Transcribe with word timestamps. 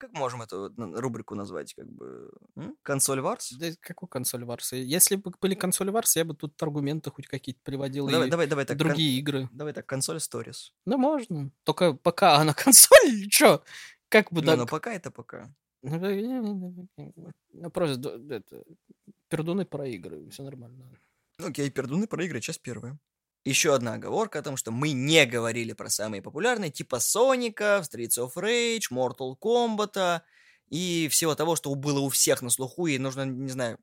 Как 0.00 0.12
можем 0.14 0.40
эту 0.40 0.72
рубрику 0.78 1.34
назвать, 1.34 1.74
как 1.74 1.86
бы, 1.86 2.32
м? 2.56 2.74
консоль 2.82 3.20
Варс? 3.20 3.52
Да 3.52 3.66
какой 3.80 4.08
консоль 4.08 4.46
Варс? 4.46 4.72
Если 4.72 5.16
бы 5.16 5.30
были 5.38 5.54
консоли 5.54 5.90
Варс, 5.90 6.16
я 6.16 6.24
бы 6.24 6.34
тут 6.34 6.60
аргументы 6.62 7.10
хоть 7.10 7.26
какие-то 7.26 7.60
приводил 7.62 8.08
Давай, 8.08 8.28
и 8.28 8.30
давай, 8.30 8.46
давай 8.46 8.64
так. 8.64 8.78
другие 8.78 9.18
игры. 9.18 9.50
Давай 9.52 9.74
так, 9.74 9.84
консоль 9.84 10.16
Stories. 10.16 10.72
Ну, 10.86 10.96
можно. 10.96 11.52
Только 11.64 11.92
пока 11.92 12.36
она 12.36 12.54
консоль 12.64 13.28
чё? 13.28 13.62
Как 14.08 14.32
бы 14.32 14.40
так... 14.40 14.56
ну 14.56 14.66
пока 14.66 14.94
это 14.94 15.10
пока. 15.10 15.54
Ну, 15.82 17.70
просто 17.70 17.96
д- 17.98 18.36
это, 18.36 18.64
пердуны 19.28 19.66
про 19.66 19.86
игры, 19.86 20.30
все 20.30 20.42
нормально. 20.42 20.90
Ну, 21.38 21.48
Окей, 21.48 21.70
пердуны 21.70 22.06
про 22.06 22.24
игры, 22.24 22.40
часть 22.40 22.62
первая. 22.62 22.98
Еще 23.44 23.74
одна 23.74 23.94
оговорка 23.94 24.38
о 24.38 24.42
том, 24.42 24.56
что 24.56 24.70
мы 24.70 24.92
не 24.92 25.24
говорили 25.24 25.72
про 25.72 25.88
самые 25.88 26.20
популярные, 26.20 26.70
типа 26.70 27.00
Соника, 27.00 27.82
Streets 27.82 28.18
of 28.18 28.32
Rage, 28.36 28.92
Mortal 28.92 29.34
Kombat 29.40 30.20
и 30.68 31.08
всего 31.10 31.34
того, 31.34 31.56
что 31.56 31.74
было 31.74 32.00
у 32.00 32.10
всех 32.10 32.42
на 32.42 32.50
слуху, 32.50 32.86
и 32.86 32.98
нужно, 32.98 33.24
не 33.24 33.50
знаю, 33.50 33.78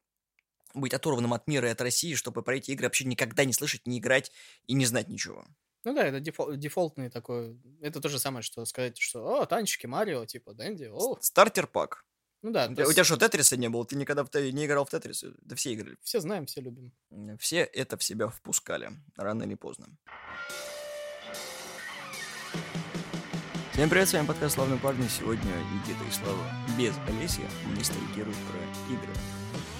быть 0.75 0.93
оторванным 0.93 1.33
от 1.33 1.47
мира 1.47 1.67
и 1.69 1.71
от 1.71 1.81
России, 1.81 2.13
чтобы 2.13 2.43
про 2.43 2.57
эти 2.57 2.71
игры 2.71 2.85
вообще 2.85 3.05
никогда 3.05 3.45
не 3.45 3.53
слышать, 3.53 3.87
не 3.87 3.99
играть 3.99 4.31
и 4.67 4.73
не 4.73 4.85
знать 4.85 5.09
ничего. 5.09 5.45
Ну 5.83 5.93
да, 5.93 6.03
это 6.05 6.19
дефол- 6.19 6.55
дефолтный 6.55 7.09
такой. 7.09 7.57
Это 7.81 8.01
то 8.01 8.09
же 8.09 8.19
самое, 8.19 8.43
что 8.43 8.65
сказать, 8.65 8.97
что 8.99 9.41
о, 9.41 9.45
танчики 9.45 9.85
Марио, 9.87 10.25
типа 10.25 10.53
Дэнди, 10.53 10.89
о. 10.91 11.17
Стартер 11.21 11.65
пак. 11.67 12.05
Ну 12.43 12.51
да, 12.51 12.67
У 12.67 12.73
тебя, 12.73 12.83
у 12.83 12.87
есть 12.87 12.95
тебя 12.95 13.03
что, 13.03 13.17
Тетриса 13.17 13.57
не 13.57 13.67
было? 13.67 13.85
Ты 13.85 13.95
никогда 13.95 14.23
в 14.23 14.29
не 14.33 14.65
играл 14.65 14.85
в 14.85 14.89
Тетрис? 14.89 15.25
Да 15.41 15.55
все 15.55 15.73
играли. 15.73 15.97
все 16.03 16.19
знаем, 16.19 16.45
все 16.45 16.61
любим. 16.61 16.91
Все 17.39 17.61
это 17.61 17.97
в 17.97 18.03
себя 18.03 18.27
впускали, 18.27 18.91
рано 19.15 19.43
или 19.43 19.55
поздно. 19.55 19.87
Всем 23.73 23.89
привет, 23.89 24.09
с 24.09 24.13
вами 24.13 24.25
подкаст 24.25 24.55
«Славные 24.55 24.79
парни». 24.79 25.07
Сегодня 25.07 25.51
Никита 25.73 26.03
и 26.03 26.11
Слава 26.11 26.43
без 26.77 26.95
Олеси 27.07 27.41
ностальгируют 27.75 28.37
про 28.49 28.93
игры. 28.93 29.13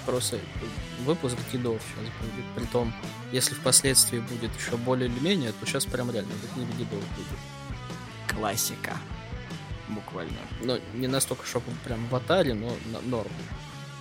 Просто 0.05 0.40
выпуск 1.02 1.36
дедов 1.52 1.82
сейчас 1.82 2.14
будет. 2.21 2.46
Притом, 2.55 2.94
если 3.32 3.55
впоследствии 3.55 4.20
будет 4.20 4.55
еще 4.55 4.77
более 4.77 5.10
или 5.10 5.20
менее, 5.20 5.52
то 5.52 5.66
сейчас 5.66 5.86
прям 5.86 6.12
реально 6.12 6.32
это 6.32 6.54
книга 6.54 6.71
дедов 6.74 6.99
будет. 7.16 8.36
Классика. 8.36 8.98
Буквально. 9.90 10.38
Но 10.62 10.80
не 10.93 11.07
настолько, 11.07 11.46
чтобы 11.46 11.66
прям 11.85 12.05
в 12.07 12.16
атаре, 12.16 12.54
но 12.54 12.76
на- 12.91 13.02
норм. 13.02 13.32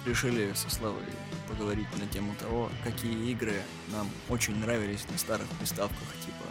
Решили 0.04 0.52
со 0.54 0.70
Славой 0.70 1.02
поговорить 1.48 1.88
на 2.00 2.06
тему 2.06 2.34
того, 2.40 2.70
какие 2.84 3.30
игры 3.32 3.54
нам 3.88 4.08
очень 4.28 4.56
нравились 4.56 5.04
на 5.10 5.18
старых 5.18 5.46
приставках, 5.58 6.08
типа 6.24 6.44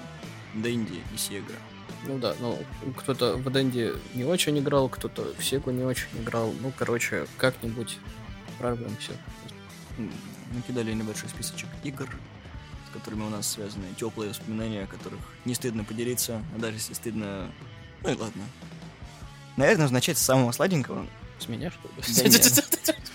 Дэнди 0.56 1.02
и 1.14 1.18
Сега. 1.18 1.56
Ну 2.04 2.18
да, 2.18 2.36
ну 2.40 2.60
кто-то 2.98 3.38
в 3.38 3.50
Дэнди 3.50 3.94
не 4.14 4.26
очень 4.26 4.60
играл, 4.60 4.90
кто-то 4.90 5.34
в 5.38 5.44
Сегу 5.44 5.72
не 5.72 5.84
очень 5.84 6.08
играл. 6.22 6.54
Ну, 6.62 6.72
короче, 6.78 7.28
как-нибудь 7.38 7.98
прорвемся. 8.60 9.14
Накидали 10.52 10.94
небольшой 10.94 11.30
списочек 11.30 11.70
игр, 11.84 12.10
с 12.90 12.94
которыми 12.94 13.24
у 13.24 13.30
нас 13.30 13.48
связаны 13.48 13.86
теплые 13.98 14.30
воспоминания, 14.30 14.84
о 14.84 14.88
которых 14.88 15.20
не 15.46 15.56
стыдно 15.56 15.84
поделиться, 15.84 16.44
а 16.56 16.60
даже 16.60 16.78
если 16.78 16.94
стыдно... 16.94 17.52
Ну 18.04 18.10
и 18.12 18.16
ладно. 18.16 18.44
Наверное, 19.58 19.90
начать 19.90 20.18
с 20.18 20.22
самого 20.22 20.52
сладенького. 20.52 21.06
С 21.40 21.48
меня, 21.48 21.72
что 21.72 21.88
ли? 21.88 22.04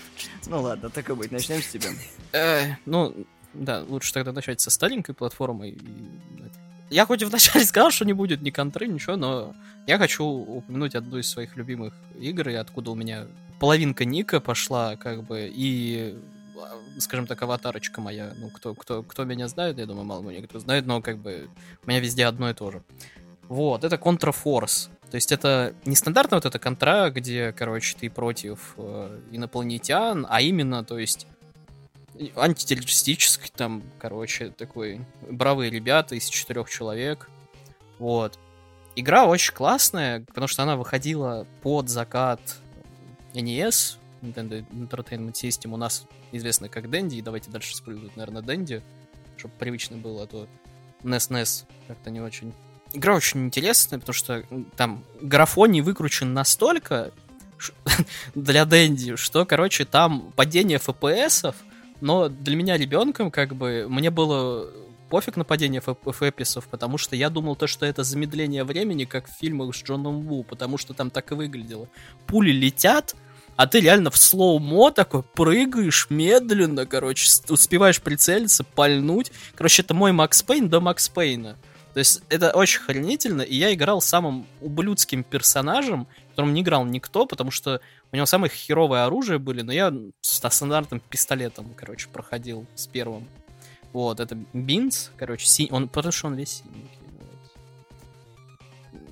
Ну 0.47 0.61
ладно, 0.61 0.89
так 0.89 1.09
и 1.09 1.13
быть, 1.13 1.31
начнем 1.31 1.61
с 1.61 1.67
тебя. 1.67 1.89
Э, 2.33 2.75
Ну, 2.85 3.15
да, 3.53 3.83
лучше 3.87 4.11
тогда 4.13 4.33
начать 4.33 4.59
со 4.59 4.69
старенькой 4.69 5.15
платформой. 5.15 5.77
Я 6.89 7.05
хоть 7.05 7.21
и 7.21 7.25
вначале 7.25 7.63
сказал, 7.65 7.91
что 7.91 8.05
не 8.05 8.13
будет 8.13 8.41
ни 8.41 8.49
контры, 8.49 8.87
ничего, 8.87 9.15
но 9.15 9.55
я 9.87 9.97
хочу 9.97 10.25
упомянуть 10.25 10.95
одну 10.95 11.19
из 11.19 11.29
своих 11.29 11.55
любимых 11.55 11.93
игр, 12.19 12.49
и 12.49 12.53
откуда 12.55 12.91
у 12.91 12.95
меня 12.95 13.27
половинка 13.59 14.03
ника 14.03 14.41
пошла, 14.41 14.95
как 14.97 15.23
бы, 15.23 15.49
и, 15.53 16.17
а, 16.57 16.99
скажем 16.99 17.27
так, 17.27 17.41
аватарочка 17.41 18.01
моя. 18.01 18.33
Ну, 18.37 18.49
кто, 18.49 18.73
кто, 18.75 19.03
кто 19.03 19.23
меня 19.23 19.47
знает, 19.47 19.79
я 19.79 19.85
думаю, 19.85 20.05
мало 20.05 20.33
кто 20.43 20.59
знает, 20.59 20.85
но 20.85 21.01
как 21.01 21.17
бы 21.17 21.49
у 21.85 21.89
меня 21.89 21.99
везде 21.99 22.25
одно 22.25 22.49
и 22.49 22.53
то 22.53 22.71
же. 22.71 22.83
Вот, 23.51 23.83
это 23.83 23.97
Force. 23.97 24.89
То 25.09 25.15
есть 25.15 25.33
это 25.33 25.75
не 25.83 25.97
стандартная 25.97 26.37
вот 26.37 26.45
эта 26.45 26.57
контра, 26.57 27.09
где, 27.09 27.51
короче, 27.51 27.97
ты 27.99 28.09
против 28.09 28.75
э, 28.77 29.19
инопланетян, 29.29 30.25
а 30.29 30.39
именно, 30.39 30.85
то 30.85 30.97
есть 30.97 31.27
антитеррористический, 32.37 33.51
там, 33.53 33.83
короче, 33.99 34.51
такой 34.51 35.01
бравые 35.29 35.69
ребята 35.69 36.15
из 36.15 36.29
четырех 36.29 36.69
человек. 36.69 37.29
Вот. 37.99 38.39
Игра 38.95 39.25
очень 39.25 39.53
классная, 39.53 40.21
потому 40.21 40.47
что 40.47 40.63
она 40.63 40.77
выходила 40.77 41.45
под 41.61 41.89
закат 41.89 42.39
NES, 43.33 43.97
Nintendo 44.21 44.65
Entertainment 44.71 45.33
System, 45.33 45.73
у 45.73 45.77
нас 45.77 46.07
известно 46.31 46.69
как 46.69 46.85
Dendy, 46.85 47.15
и 47.15 47.21
давайте 47.21 47.51
дальше 47.51 47.73
использовать, 47.73 48.15
наверное, 48.15 48.43
Dendy, 48.43 48.81
чтобы 49.35 49.53
привычно 49.59 49.97
было, 49.97 50.23
а 50.23 50.27
то 50.27 50.47
NES 51.03 51.31
NES 51.31 51.65
как-то 51.89 52.11
не 52.11 52.21
очень. 52.21 52.53
Игра 52.93 53.15
очень 53.15 53.45
интересная, 53.45 53.99
потому 53.99 54.13
что 54.13 54.43
там 54.75 55.03
графоний 55.21 55.81
выкручен 55.81 56.33
настолько 56.33 57.11
для 58.35 58.65
Дэнди, 58.65 59.15
что, 59.15 59.45
короче, 59.45 59.85
там 59.85 60.33
падение 60.35 60.79
FPS-ов, 60.79 61.55
но 62.01 62.29
для 62.29 62.55
меня 62.55 62.77
ребенком, 62.77 63.31
как 63.31 63.55
бы, 63.55 63.85
мне 63.87 64.09
было 64.09 64.69
пофиг 65.09 65.35
на 65.35 65.43
падение 65.43 65.81
FPS, 65.81 66.63
потому 66.71 66.97
что 66.97 67.15
я 67.15 67.29
думал 67.29 67.55
то, 67.55 67.67
что 67.67 67.85
это 67.85 68.03
замедление 68.03 68.63
времени, 68.63 69.05
как 69.05 69.29
в 69.29 69.37
фильмах 69.37 69.75
с 69.75 69.83
Джоном 69.83 70.21
Ву, 70.21 70.43
потому 70.43 70.77
что 70.77 70.93
там 70.93 71.11
так 71.11 71.31
и 71.31 71.35
выглядело. 71.35 71.89
Пули 72.27 72.51
летят, 72.51 73.15
а 73.57 73.67
ты 73.67 73.81
реально 73.81 74.09
в 74.09 74.17
slow-mo 74.17 74.91
такой 74.91 75.21
прыгаешь 75.21 76.07
медленно, 76.09 76.85
короче, 76.85 77.29
успеваешь 77.49 78.01
прицелиться, 78.01 78.63
пальнуть. 78.63 79.31
Короче, 79.55 79.81
это 79.81 79.93
мой 79.93 80.13
Max 80.13 80.41
Payne 80.41 80.69
до 80.69 80.79
Max 80.79 81.09
Payne 81.09 81.39
'а. 81.39 81.57
То 81.93 81.99
есть 81.99 82.23
это 82.29 82.51
очень 82.51 82.79
охренительно, 82.79 83.41
и 83.41 83.55
я 83.55 83.73
играл 83.73 84.01
самым 84.01 84.47
ублюдским 84.61 85.23
персонажем, 85.23 86.07
которым 86.29 86.53
не 86.53 86.61
играл 86.61 86.85
никто, 86.85 87.25
потому 87.25 87.51
что 87.51 87.81
у 88.11 88.15
него 88.15 88.25
самые 88.25 88.49
херовые 88.49 89.03
оружия 89.03 89.39
были, 89.39 89.61
но 89.61 89.73
я 89.73 89.93
с 90.21 90.49
стандартным 90.49 91.01
пистолетом, 91.09 91.73
короче, 91.75 92.07
проходил 92.07 92.65
с 92.75 92.87
первым. 92.87 93.27
Вот, 93.91 94.21
это 94.21 94.37
Бинц, 94.53 95.09
короче, 95.17 95.45
си... 95.45 95.67
он, 95.69 95.89
потому 95.89 96.13
что 96.13 96.27
он 96.27 96.35
весь 96.35 96.63
синенький. 96.63 96.97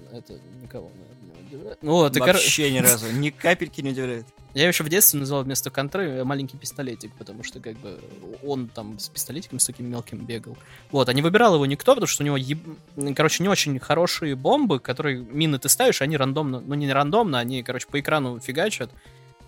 вот. 0.09 0.13
Это 0.13 0.39
никого, 0.61 0.89
наверное, 0.89 1.41
не 1.41 1.47
удивляет. 1.47 1.83
Ну 1.83 1.91
вот, 1.91 2.15
и, 2.15 2.19
кор- 2.19 2.29
Вообще 2.29 2.71
ни 2.71 2.77
разу, 2.79 3.11
ни 3.11 3.29
капельки 3.29 3.81
не 3.81 3.89
удивляет. 3.89 4.25
Я 4.53 4.67
еще 4.67 4.83
в 4.83 4.89
детстве 4.89 5.19
называл 5.19 5.43
вместо 5.43 5.69
контры 5.69 6.23
маленький 6.23 6.57
пистолетик, 6.57 7.13
потому 7.13 7.43
что 7.43 7.59
как 7.59 7.77
бы 7.77 7.99
он 8.43 8.67
там 8.67 8.97
с 8.97 9.07
пистолетиком 9.09 9.59
с 9.59 9.65
таким 9.65 9.89
мелким 9.89 10.25
бегал. 10.25 10.57
Вот, 10.91 11.07
а 11.07 11.13
не 11.13 11.21
выбирал 11.21 11.55
его 11.55 11.65
никто, 11.65 11.93
потому 11.93 12.07
что 12.07 12.23
у 12.23 12.25
него, 12.25 12.37
еб- 12.37 12.77
короче, 13.15 13.43
не 13.43 13.49
очень 13.49 13.77
хорошие 13.79 14.35
бомбы, 14.35 14.79
которые 14.79 15.19
мины 15.19 15.59
ты 15.59 15.69
ставишь, 15.69 16.01
они 16.01 16.17
рандомно, 16.17 16.61
ну 16.61 16.75
не 16.75 16.91
рандомно, 16.91 17.37
они, 17.39 17.61
короче, 17.63 17.87
по 17.87 17.99
экрану 17.99 18.39
фигачат. 18.39 18.89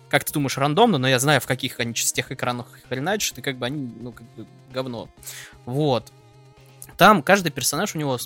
Как 0.08 0.24
ты 0.24 0.32
думаешь, 0.32 0.58
рандомно, 0.58 0.98
но 0.98 1.08
я 1.08 1.18
знаю, 1.18 1.40
в 1.40 1.46
каких 1.46 1.80
они 1.80 1.94
частях 1.94 2.30
экранах 2.30 2.66
хреначат, 2.88 3.38
и 3.38 3.42
как 3.42 3.56
бы 3.56 3.66
они, 3.66 3.92
ну, 3.98 4.12
как 4.12 4.26
бы 4.34 4.46
говно. 4.70 5.08
Вот. 5.64 6.12
Там 6.98 7.22
каждый 7.22 7.50
персонаж 7.50 7.94
у 7.94 7.98
него, 7.98 8.18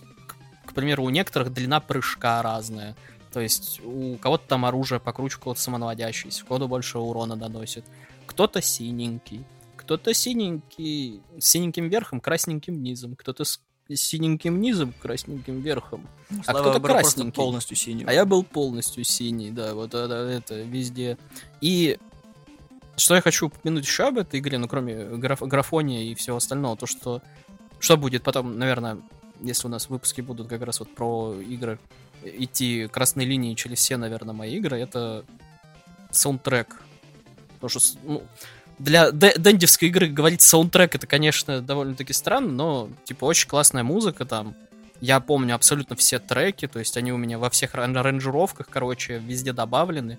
к 0.67 0.75
примеру, 0.75 1.05
у 1.05 1.11
некоторых 1.11 1.53
длина 1.53 1.79
прыжка 1.79 2.43
разная. 2.43 2.97
То 3.37 3.41
есть 3.43 3.83
у 3.85 4.17
кого-то 4.17 4.49
там 4.49 4.65
оружие 4.65 4.99
покруче, 4.99 5.37
у 5.37 5.41
кого-то 5.41 5.61
самонаводящееся, 5.61 6.43
у 6.43 6.47
кого-то 6.47 6.69
больше 6.69 6.99
урона 6.99 7.37
наносит. 7.37 7.85
Кто-то 8.25 8.63
синенький, 8.63 9.45
кто-то 9.77 10.15
синенький, 10.15 11.21
с 11.39 11.45
синеньким 11.45 11.91
верхом, 11.91 12.23
красненьким 12.23 12.83
низом, 12.83 13.15
кто-то 13.15 13.45
с 13.45 13.61
синеньким 13.93 14.59
низом, 14.59 14.95
красненьким 15.03 15.61
верхом. 15.61 16.07
А 16.47 16.53
Слава 16.53 16.71
кто-то 16.71 16.81
красненький. 16.81 17.33
полностью 17.35 17.77
синий. 17.77 18.05
А 18.07 18.13
я 18.15 18.25
был 18.25 18.43
полностью 18.43 19.05
синий, 19.05 19.51
да, 19.51 19.75
вот 19.75 19.93
это, 19.93 20.15
это 20.15 20.55
везде. 20.63 21.19
И 21.61 21.99
что 22.97 23.17
я 23.17 23.21
хочу 23.21 23.49
упомянуть 23.49 23.85
еще 23.85 24.05
об 24.05 24.17
этой 24.17 24.41
игре, 24.41 24.57
ну, 24.57 24.67
кроме 24.67 24.95
граф- 25.19 25.43
графония 25.47 26.05
и 26.05 26.15
всего 26.15 26.39
остального, 26.39 26.79
то, 26.79 26.87
что 26.87 27.21
что 27.81 27.99
будет 27.99 28.23
потом, 28.23 28.59
наверное, 28.59 28.97
если 29.43 29.67
у 29.67 29.71
нас 29.71 29.91
выпуски 29.91 30.23
будут 30.23 30.49
как 30.49 30.63
раз 30.63 30.81
вот 30.81 30.95
про 30.95 31.35
игры, 31.43 31.79
идти 32.25 32.89
красной 32.89 33.25
линии 33.25 33.55
через 33.55 33.79
все, 33.79 33.97
наверное, 33.97 34.35
мои 34.35 34.57
игры, 34.57 34.79
это 34.79 35.25
саундтрек. 36.11 36.81
Потому 37.55 37.69
что, 37.69 37.99
ну, 38.05 38.23
для 38.79 39.11
дэндевской 39.11 39.89
игры 39.89 40.09
говорить 40.09 40.43
саундтрек, 40.43 40.95
это, 40.95 41.07
конечно, 41.07 41.61
довольно-таки 41.61 42.13
странно, 42.13 42.53
но, 42.53 42.91
типа, 43.05 43.25
очень 43.25 43.49
классная 43.49 43.83
музыка 43.83 44.25
там. 44.25 44.55
Я 45.01 45.21
помню 45.21 45.55
абсолютно 45.55 45.97
все 45.97 46.19
треки, 46.19 46.67
то 46.67 46.79
есть 46.79 46.97
они 46.97 47.13
у 47.13 47.17
меня 47.17 47.39
во 47.39 47.51
всех 47.51 47.75
ран- 47.75 47.97
аранжировках, 47.97 48.69
короче, 48.69 49.19
везде 49.19 49.53
добавлены. 49.53 50.19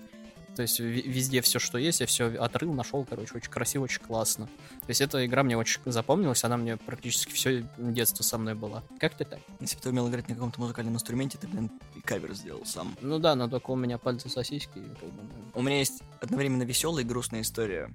То 0.58 0.62
есть 0.62 0.80
везде 0.80 1.40
все, 1.40 1.60
что 1.60 1.78
есть, 1.78 2.00
я 2.00 2.06
все 2.06 2.36
отрыл, 2.36 2.72
нашел, 2.72 3.04
короче, 3.04 3.32
очень 3.32 3.48
красиво, 3.48 3.84
очень 3.84 4.00
классно. 4.00 4.46
То 4.46 4.88
есть 4.88 5.00
эта 5.00 5.24
игра 5.24 5.44
мне 5.44 5.56
очень 5.56 5.80
запомнилась, 5.84 6.42
она 6.42 6.56
мне 6.56 6.76
практически 6.76 7.32
все 7.32 7.64
детство 7.78 8.24
со 8.24 8.38
мной 8.38 8.56
была. 8.56 8.82
Как 8.98 9.14
ты 9.14 9.24
так? 9.24 9.38
Если 9.60 9.76
бы 9.76 9.82
ты 9.82 9.90
умел 9.90 10.08
играть 10.08 10.28
на 10.28 10.34
каком-то 10.34 10.60
музыкальном 10.60 10.94
инструменте, 10.94 11.38
ты, 11.38 11.46
блин, 11.46 11.70
и 11.94 12.00
кавер 12.00 12.34
сделал 12.34 12.66
сам. 12.66 12.96
Ну 13.00 13.20
да, 13.20 13.36
но 13.36 13.46
только 13.46 13.70
у 13.70 13.76
меня 13.76 13.98
пальцы 13.98 14.28
сосиски. 14.28 14.82
Как 15.00 15.08
бы, 15.10 15.22
у 15.54 15.62
меня 15.62 15.78
есть 15.78 16.02
одновременно 16.20 16.64
веселая 16.64 17.04
и 17.04 17.06
грустная 17.06 17.42
история. 17.42 17.92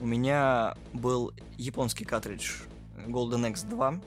У 0.00 0.06
меня 0.06 0.76
был 0.92 1.32
японский 1.56 2.04
картридж 2.04 2.62
Golden 3.06 3.48
X 3.50 3.62
2. 3.62 4.00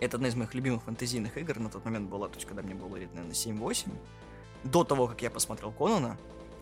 Это 0.00 0.16
одна 0.16 0.26
из 0.26 0.34
моих 0.34 0.52
любимых 0.52 0.82
фэнтезийных 0.82 1.38
игр. 1.38 1.60
На 1.60 1.70
тот 1.70 1.84
момент 1.84 2.10
была, 2.10 2.26
то 2.26 2.34
есть, 2.34 2.48
когда 2.48 2.62
мне 2.62 2.74
было 2.74 2.96
лет, 2.96 3.14
наверное, 3.14 3.36
7-8. 3.36 3.88
До 4.64 4.82
того, 4.82 5.06
как 5.06 5.22
я 5.22 5.30
посмотрел 5.30 5.70
Конана 5.70 6.18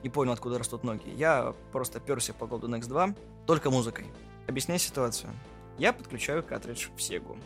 и 0.07 0.09
понял, 0.09 0.33
откуда 0.33 0.59
растут 0.59 0.85
ноги, 0.85 1.09
я 1.17 1.53
просто 1.73 1.99
перся 1.99 2.33
по 2.33 2.45
Golden 2.45 2.81
X2 2.81 3.17
только 3.45 3.71
музыкой. 3.71 4.07
Объясняю 4.47 4.79
ситуацию. 4.79 5.33
Я 5.79 5.93
подключаю 5.93 6.45
картридж 6.45 6.89
в 6.97 7.03
Сегу. 7.03 7.37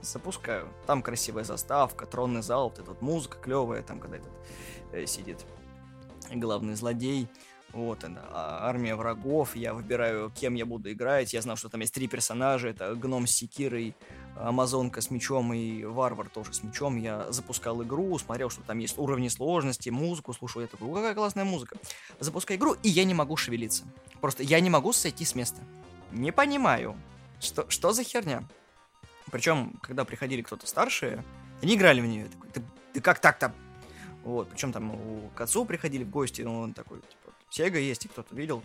Запускаю. 0.00 0.68
Там 0.86 1.02
красивая 1.02 1.44
заставка, 1.44 2.06
тронный 2.06 2.40
зал, 2.40 2.70
вот 2.70 2.78
эта 2.78 2.88
вот 2.90 3.02
музыка 3.02 3.38
клевая, 3.38 3.82
там, 3.82 4.00
когда 4.00 4.16
этот 4.16 4.32
э, 4.92 5.04
сидит 5.04 5.44
главный 6.32 6.74
злодей. 6.74 7.28
Вот 7.72 8.02
она, 8.04 8.22
а, 8.30 8.66
армия 8.66 8.94
врагов, 8.94 9.54
я 9.54 9.74
выбираю, 9.74 10.30
кем 10.30 10.54
я 10.54 10.64
буду 10.64 10.90
играть. 10.90 11.34
Я 11.34 11.42
знал, 11.42 11.56
что 11.56 11.68
там 11.68 11.82
есть 11.82 11.92
три 11.92 12.08
персонажа, 12.08 12.68
это 12.68 12.94
гном 12.94 13.26
с 13.26 13.32
секирой, 13.32 13.94
амазонка 14.40 15.00
с 15.00 15.10
мечом 15.10 15.52
и 15.52 15.84
варвар 15.84 16.28
тоже 16.28 16.52
с 16.52 16.62
мечом. 16.62 16.96
Я 16.96 17.30
запускал 17.32 17.82
игру, 17.82 18.18
смотрел, 18.18 18.50
что 18.50 18.62
там 18.62 18.78
есть 18.78 18.98
уровни 18.98 19.28
сложности, 19.28 19.90
музыку 19.90 20.32
слушал. 20.32 20.60
Я 20.60 20.68
такой, 20.68 20.92
какая 20.94 21.14
классная 21.14 21.44
музыка. 21.44 21.76
Запускаю 22.20 22.58
игру, 22.58 22.76
и 22.82 22.88
я 22.88 23.04
не 23.04 23.14
могу 23.14 23.36
шевелиться. 23.36 23.84
Просто 24.20 24.42
я 24.42 24.60
не 24.60 24.70
могу 24.70 24.92
сойти 24.92 25.24
с 25.24 25.34
места. 25.34 25.60
Не 26.12 26.32
понимаю, 26.32 26.96
что, 27.40 27.68
что 27.70 27.92
за 27.92 28.04
херня. 28.04 28.44
Причем, 29.30 29.78
когда 29.82 30.04
приходили 30.04 30.42
кто-то 30.42 30.66
старшие, 30.66 31.24
они 31.62 31.74
играли 31.74 32.00
в 32.00 32.06
нее. 32.06 32.24
Я 32.24 32.30
такой, 32.30 32.50
ты, 32.50 32.62
ты 32.92 33.00
как 33.00 33.18
так-то? 33.18 33.52
Вот, 34.24 34.48
причем 34.50 34.72
там 34.72 34.90
у, 34.90 35.30
к 35.34 35.40
отцу 35.40 35.64
приходили 35.64 36.04
в 36.04 36.10
гости, 36.10 36.42
ну, 36.42 36.60
он 36.60 36.74
такой, 36.74 36.98
типа, 36.98 37.32
Сега 37.50 37.78
есть, 37.78 38.04
и 38.04 38.08
кто-то 38.08 38.34
видел. 38.34 38.62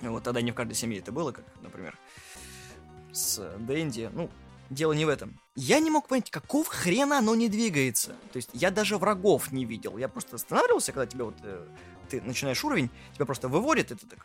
Вот 0.00 0.22
тогда 0.22 0.40
не 0.40 0.52
в 0.52 0.54
каждой 0.54 0.74
семье 0.74 1.00
это 1.00 1.12
было, 1.12 1.32
как, 1.32 1.44
например, 1.62 1.98
с 3.12 3.56
Дэнди. 3.58 4.10
Ну, 4.12 4.30
дело 4.70 4.92
не 4.92 5.04
в 5.04 5.08
этом. 5.08 5.38
Я 5.56 5.80
не 5.80 5.90
мог 5.90 6.08
понять, 6.08 6.30
какого 6.30 6.64
хрена 6.64 7.18
оно 7.18 7.34
не 7.34 7.48
двигается. 7.48 8.16
То 8.32 8.36
есть 8.36 8.50
я 8.52 8.70
даже 8.70 8.96
врагов 8.96 9.52
не 9.52 9.64
видел. 9.64 9.98
Я 9.98 10.08
просто 10.08 10.36
останавливался, 10.36 10.92
когда 10.92 11.06
тебе 11.06 11.24
вот 11.24 11.34
э, 11.42 11.66
ты 12.08 12.22
начинаешь 12.22 12.64
уровень, 12.64 12.88
тебя 13.14 13.26
просто 13.26 13.48
выводит, 13.48 13.90
и 13.90 13.96
ты 13.96 14.06
так 14.06 14.24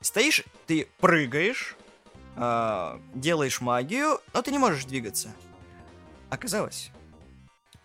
стоишь, 0.00 0.44
ты 0.66 0.88
прыгаешь, 1.00 1.76
э, 2.36 2.98
делаешь 3.14 3.60
магию, 3.60 4.20
но 4.32 4.42
ты 4.42 4.52
не 4.52 4.58
можешь 4.58 4.84
двигаться. 4.84 5.32
Оказалось, 6.30 6.90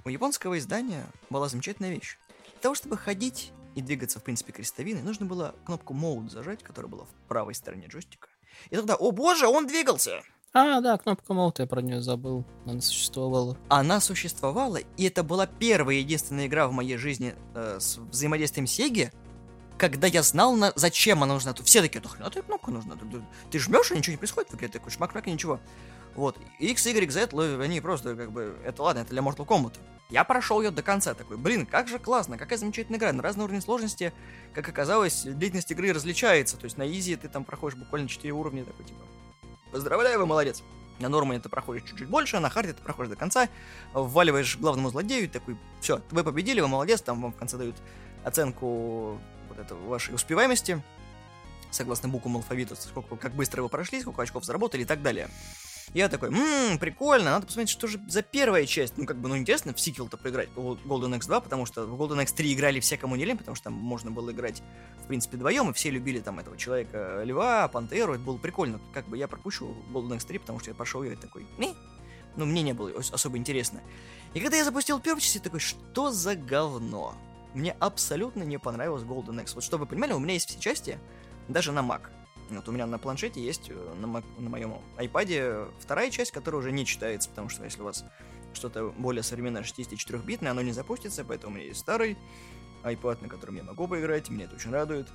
у 0.06 0.09
японского 0.09 0.57
издания 0.57 1.06
была 1.30 1.50
замечательная 1.50 1.92
вещь. 1.92 2.18
Для 2.53 2.62
того, 2.62 2.75
чтобы 2.75 2.97
ходить 2.97 3.51
и 3.75 3.81
двигаться, 3.81 4.19
в 4.19 4.24
принципе, 4.24 4.51
крестовиной, 4.51 5.01
нужно 5.01 5.25
было 5.25 5.56
кнопку 5.65 5.94
Mode 5.94 6.30
зажать, 6.30 6.63
которая 6.63 6.89
была 6.89 7.06
в 7.06 7.27
правой 7.27 7.56
стороне 7.56 7.88
джойстика. 7.88 8.30
И 8.69 8.75
тогда, 8.75 8.95
о 8.95 9.12
боже, 9.12 9.47
он 9.47 9.68
двигался! 9.68 10.24
А, 10.51 10.81
да, 10.81 10.97
кнопка 10.97 11.33
Mode, 11.33 11.55
я 11.59 11.67
про 11.67 11.81
нее 11.81 12.01
забыл. 12.01 12.43
Она 12.65 12.81
существовала. 12.81 13.55
Она 13.67 13.99
существовала, 13.99 14.77
и 14.77 15.03
это 15.03 15.23
была 15.23 15.45
первая 15.45 15.97
единственная 15.97 16.47
игра 16.47 16.67
в 16.67 16.71
моей 16.71 16.97
жизни 16.97 17.35
э, 17.53 17.77
с 17.79 17.97
взаимодействием 17.97 18.65
Сеги, 18.65 19.11
когда 19.77 20.07
я 20.07 20.23
знал, 20.23 20.55
на... 20.55 20.73
зачем 20.75 21.21
она 21.21 21.35
нужна. 21.35 21.53
Все 21.63 21.81
такие, 21.81 22.01
да 22.01 22.09
хрена 22.09 22.31
ты 22.31 22.41
кнопка 22.41 22.71
нужна. 22.71 22.95
Ты, 22.95 23.21
ты 23.51 23.59
жмешь, 23.59 23.91
и 23.91 23.97
ничего 23.97 24.13
не 24.13 24.17
происходит 24.17 24.51
в 24.51 24.55
игре. 24.55 24.69
Такой 24.69 24.91
шмак-шмак 24.91 25.27
и 25.27 25.31
ничего. 25.31 25.59
Вот. 26.15 26.35
X, 26.59 26.87
Y, 26.87 27.11
Z, 27.11 27.29
они 27.61 27.79
просто 27.79 28.15
как 28.15 28.31
бы... 28.31 28.57
Это 28.65 28.81
ладно, 28.81 29.01
это 29.01 29.11
для 29.11 29.21
Mortal 29.21 29.45
Kombat. 29.45 29.75
Я 30.09 30.23
прошел 30.23 30.59
ее 30.59 30.71
до 30.71 30.81
конца, 30.81 31.13
такой, 31.13 31.37
блин, 31.37 31.67
как 31.67 31.87
же 31.87 31.99
классно, 31.99 32.39
какая 32.39 32.57
замечательная 32.57 32.97
игра, 32.97 33.13
на 33.13 33.21
разные 33.21 33.43
уровни 33.43 33.59
сложности, 33.59 34.11
как 34.55 34.67
оказалось, 34.67 35.21
длительность 35.21 35.69
игры 35.69 35.93
различается, 35.93 36.57
то 36.57 36.63
есть 36.65 36.77
на 36.77 36.91
изи 36.91 37.15
ты 37.15 37.27
там 37.29 37.45
проходишь 37.45 37.77
буквально 37.77 38.07
4 38.09 38.33
уровня, 38.33 38.65
такой, 38.65 38.85
типа, 38.85 39.01
поздравляю, 39.71 40.19
вы 40.19 40.25
молодец. 40.25 40.63
На 41.00 41.07
нормале 41.07 41.39
ты 41.39 41.48
проходишь 41.48 41.83
чуть-чуть 41.88 42.10
больше, 42.10 42.38
а 42.38 42.39
на 42.39 42.50
харде 42.50 42.74
ты 42.74 42.81
проходишь 42.81 43.12
до 43.12 43.16
конца, 43.16 43.48
вваливаешь 43.94 44.57
главному 44.57 44.89
злодею, 44.89 45.30
такой, 45.30 45.57
все, 45.80 46.01
вы 46.12 46.24
победили, 46.24 46.60
вы 46.60 46.68
молодец, 46.68 47.01
там 47.01 47.21
вам 47.21 47.31
в 47.31 47.38
конце 47.38 47.57
дают 47.57 47.77
оценку 48.25 49.18
вот 49.48 49.57
это 49.57 49.75
вашей 49.75 50.13
успеваемости, 50.13 50.83
согласно 51.71 52.10
буквам 52.10 52.38
алфавита, 52.38 52.75
сколько, 52.75 53.16
как 53.16 53.33
быстро 53.33 53.62
вы 53.62 53.69
прошли, 53.69 54.01
сколько 54.01 54.21
очков 54.21 54.44
заработали 54.44 54.81
и 54.81 54.86
так 54.86 55.01
далее. 55.01 55.30
Я 55.94 56.07
такой, 56.07 56.30
ммм, 56.30 56.77
прикольно, 56.77 57.31
надо 57.31 57.47
посмотреть, 57.47 57.69
что 57.69 57.88
же 57.88 58.00
за 58.07 58.21
первая 58.21 58.65
часть. 58.68 58.97
Ну, 58.97 59.06
как 59.06 59.18
бы, 59.18 59.27
ну, 59.27 59.38
интересно 59.38 59.74
в 59.74 59.80
сиквел-то 59.80 60.18
поиграть 60.18 60.50
по 60.50 60.77
Golden 60.86 61.18
X2, 61.19 61.41
потому 61.41 61.65
что 61.65 61.86
в 61.86 62.00
Golden 62.00 62.24
X3 62.24 62.53
играли 62.53 62.80
все, 62.80 62.97
кому 62.97 63.15
не 63.15 63.25
лень, 63.25 63.38
потому 63.38 63.56
что 63.56 63.65
там 63.65 63.74
можно 63.74 64.12
было 64.12 64.31
играть, 64.31 64.62
в 65.03 65.07
принципе, 65.07 65.38
вдвоем, 65.38 65.69
и 65.71 65.74
все 65.74 65.89
любили 65.89 66.19
там 66.19 66.39
этого 66.39 66.57
человека-льва, 66.57 67.68
пантеру, 67.69 68.13
это 68.13 68.24
было 68.24 68.38
прикольно. 68.38 68.80
Как 68.94 69.07
бы 69.09 69.18
я 69.18 69.27
пропущу 69.27 69.75
Golden 69.91 70.19
X3, 70.19 70.39
потому 70.39 70.59
что 70.59 70.69
я 70.69 70.75
прошел 70.75 71.01
ее 71.01 71.15
такой, 71.15 71.47
не, 71.57 71.74
ну, 72.35 72.45
мне 72.45 72.62
не 72.62 72.74
было 72.74 72.92
особо 73.12 73.38
интересно. 73.38 73.81
И 74.35 74.39
когда 74.39 74.57
я 74.57 74.63
запустил 74.63 75.00
первую 75.00 75.21
часть, 75.21 75.35
я 75.35 75.42
такой, 75.42 75.59
что 75.59 76.12
за 76.12 76.35
говно? 76.35 77.15
Мне 77.56 77.71
абсолютно 77.80 78.44
не 78.44 78.59
понравилось 78.59 79.03
Golden 79.03 79.42
X. 79.42 79.56
Вот 79.56 79.63
чтобы 79.63 79.85
вы 79.85 79.89
понимали, 79.89 80.13
у 80.13 80.19
меня 80.19 80.33
есть 80.33 80.50
все 80.50 80.59
части, 80.59 81.00
даже 81.47 81.71
на 81.71 81.80
Mac. 81.80 82.01
Вот 82.49 82.67
у 82.67 82.71
меня 82.71 82.85
на 82.85 82.97
планшете 82.97 83.43
есть 83.43 83.69
э, 83.69 83.95
на, 83.99 84.07
на 84.07 84.49
моем 84.49 84.81
iPad 84.97 85.71
вторая 85.79 86.09
часть, 86.09 86.31
которая 86.31 86.59
уже 86.59 86.71
не 86.71 86.85
читается, 86.85 87.29
потому 87.29 87.49
что 87.49 87.63
если 87.63 87.81
у 87.81 87.85
вас 87.85 88.03
что-то 88.53 88.93
более 88.97 89.23
современное 89.23 89.61
64-битное, 89.63 90.51
оно 90.51 90.61
не 90.61 90.71
запустится, 90.71 91.23
поэтому 91.23 91.53
у 91.53 91.57
меня 91.57 91.67
есть 91.67 91.79
старый 91.79 92.17
iPad, 92.83 93.21
на 93.21 93.29
котором 93.29 93.55
я 93.55 93.63
могу 93.63 93.87
поиграть, 93.87 94.29
меня 94.29 94.45
это 94.45 94.55
очень 94.55 94.71
радует. 94.71 95.07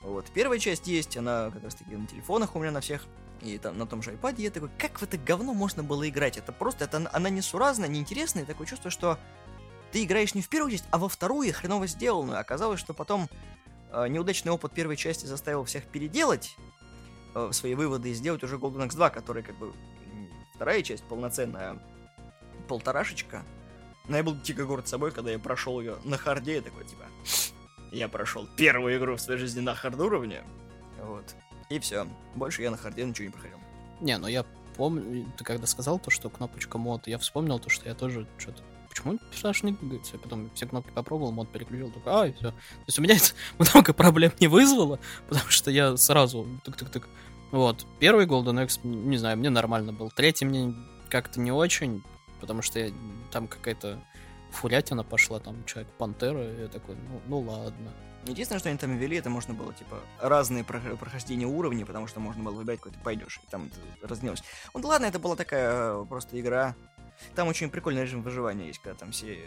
Вот, 0.00 0.26
первая 0.34 0.58
часть 0.58 0.86
есть, 0.86 1.16
она 1.16 1.50
как 1.50 1.64
раз 1.64 1.74
таки 1.74 1.96
на 1.96 2.06
телефонах 2.06 2.54
у 2.54 2.58
меня 2.58 2.70
на 2.70 2.80
всех, 2.80 3.06
и 3.40 3.58
там 3.58 3.78
на 3.78 3.86
том 3.86 4.02
же 4.02 4.12
iPad 4.12 4.34
я 4.38 4.50
такой, 4.50 4.70
как 4.78 4.98
в 4.98 5.02
это 5.02 5.16
говно 5.16 5.54
можно 5.54 5.82
было 5.82 6.08
играть? 6.08 6.36
Это 6.36 6.52
просто, 6.52 6.84
это, 6.84 7.08
она 7.12 7.30
несуразная, 7.30 7.88
неинтересная, 7.88 8.42
и 8.42 8.46
такое 8.46 8.66
чувство, 8.66 8.90
что 8.90 9.18
ты 9.92 10.04
играешь 10.04 10.34
не 10.34 10.42
в 10.42 10.48
первую 10.48 10.72
часть, 10.72 10.84
а 10.90 10.98
во 10.98 11.08
вторую 11.08 11.52
хреново 11.54 11.86
сделанную. 11.86 12.38
Оказалось, 12.38 12.80
что 12.80 12.92
потом 12.94 13.28
э, 13.92 14.08
неудачный 14.08 14.52
опыт 14.52 14.72
первой 14.72 14.96
части 14.96 15.26
заставил 15.26 15.64
всех 15.64 15.84
переделать 15.84 16.56
э, 17.34 17.48
свои 17.52 17.74
выводы 17.74 18.10
и 18.10 18.14
сделать 18.14 18.42
уже 18.42 18.56
Golden 18.56 18.88
Axe 18.88 18.96
2, 18.96 19.10
который 19.10 19.42
как 19.42 19.56
бы 19.56 19.72
вторая 20.54 20.82
часть 20.82 21.04
полноценная 21.04 21.78
полторашечка. 22.68 23.42
Но 24.08 24.16
я 24.16 24.22
был 24.22 24.36
дико 24.36 24.64
горд 24.64 24.86
собой, 24.86 25.12
когда 25.12 25.30
я 25.30 25.38
прошел 25.38 25.80
ее 25.80 25.96
на 26.04 26.18
hard 26.18 26.45
е, 26.45 26.58
и 26.58 26.60
такой, 26.60 26.84
типа, 26.84 27.04
я 27.92 28.08
прошел 28.08 28.46
первую 28.56 28.96
игру 28.98 29.16
в 29.16 29.20
своей 29.20 29.40
жизни 29.40 29.60
на 29.60 29.74
hard 29.74 29.98
уровне. 29.98 30.42
Вот. 31.02 31.34
И 31.70 31.78
все. 31.78 32.06
Больше 32.34 32.62
я 32.62 32.70
на 32.70 32.76
харде 32.76 33.04
ничего 33.04 33.26
не 33.26 33.32
проходил. 33.32 33.58
Не, 34.00 34.18
ну 34.18 34.26
я 34.26 34.44
помню, 34.76 35.26
ты 35.38 35.44
когда 35.44 35.66
сказал 35.66 35.98
то, 35.98 36.10
что 36.10 36.28
кнопочка 36.28 36.76
мод, 36.76 37.06
я 37.06 37.18
вспомнил 37.18 37.58
то, 37.58 37.70
что 37.70 37.88
я 37.88 37.94
тоже 37.94 38.26
что-то 38.38 38.62
почему 38.94 39.18
персонаж 39.30 39.62
не 39.64 39.72
двигается? 39.72 40.14
Я 40.14 40.18
потом 40.20 40.50
все 40.54 40.66
кнопки 40.66 40.90
попробовал, 40.90 41.32
мод 41.32 41.50
переключил, 41.50 41.90
такой, 41.90 42.12
а, 42.12 42.26
и 42.26 42.32
все. 42.32 42.50
То 42.50 42.54
есть 42.86 42.98
у 42.98 43.02
меня 43.02 43.16
это 43.16 43.34
много 43.58 43.92
проблем 43.92 44.32
не 44.38 44.46
вызвало, 44.46 45.00
потому 45.28 45.50
что 45.50 45.70
я 45.70 45.96
сразу 45.96 46.46
тык-тык-тык 46.64 47.06
вот. 47.50 47.86
Первый 48.00 48.26
Golden 48.26 48.64
X, 48.64 48.80
не 48.82 49.16
знаю, 49.16 49.36
мне 49.36 49.50
нормально 49.50 49.92
был. 49.92 50.10
Третий 50.10 50.44
мне 50.44 50.74
как-то 51.08 51.40
не 51.40 51.52
очень, 51.52 52.02
потому 52.40 52.62
что 52.62 52.80
я, 52.80 52.92
там 53.30 53.46
какая-то 53.46 54.00
фурятина 54.50 55.04
пошла, 55.04 55.38
там 55.40 55.64
Человек-пантера, 55.64 56.52
и 56.52 56.62
я 56.62 56.68
такой, 56.68 56.96
ну, 56.96 57.20
ну 57.26 57.40
ладно. 57.40 57.92
Единственное, 58.26 58.58
что 58.58 58.70
они 58.70 58.78
там 58.78 58.96
ввели, 58.96 59.18
это 59.18 59.28
можно 59.28 59.54
было, 59.54 59.72
типа, 59.74 60.00
разные 60.20 60.64
прохождения 60.64 61.46
уровней, 61.46 61.84
потому 61.84 62.06
что 62.06 62.20
можно 62.20 62.42
было 62.42 62.54
выбирать, 62.54 62.80
какой 62.80 62.92
ты 62.92 62.98
пойдешь, 62.98 63.40
и 63.44 63.50
там 63.50 63.70
разнилось. 64.02 64.42
Ну 64.72 64.88
ладно, 64.88 65.06
это 65.06 65.18
была 65.18 65.36
такая 65.36 65.94
э, 65.94 66.06
просто 66.08 66.40
игра. 66.40 66.74
Там 67.34 67.48
очень 67.48 67.70
прикольный 67.70 68.02
режим 68.02 68.22
выживания 68.22 68.68
есть, 68.68 68.80
когда 68.80 68.98
там 68.98 69.12
все 69.12 69.38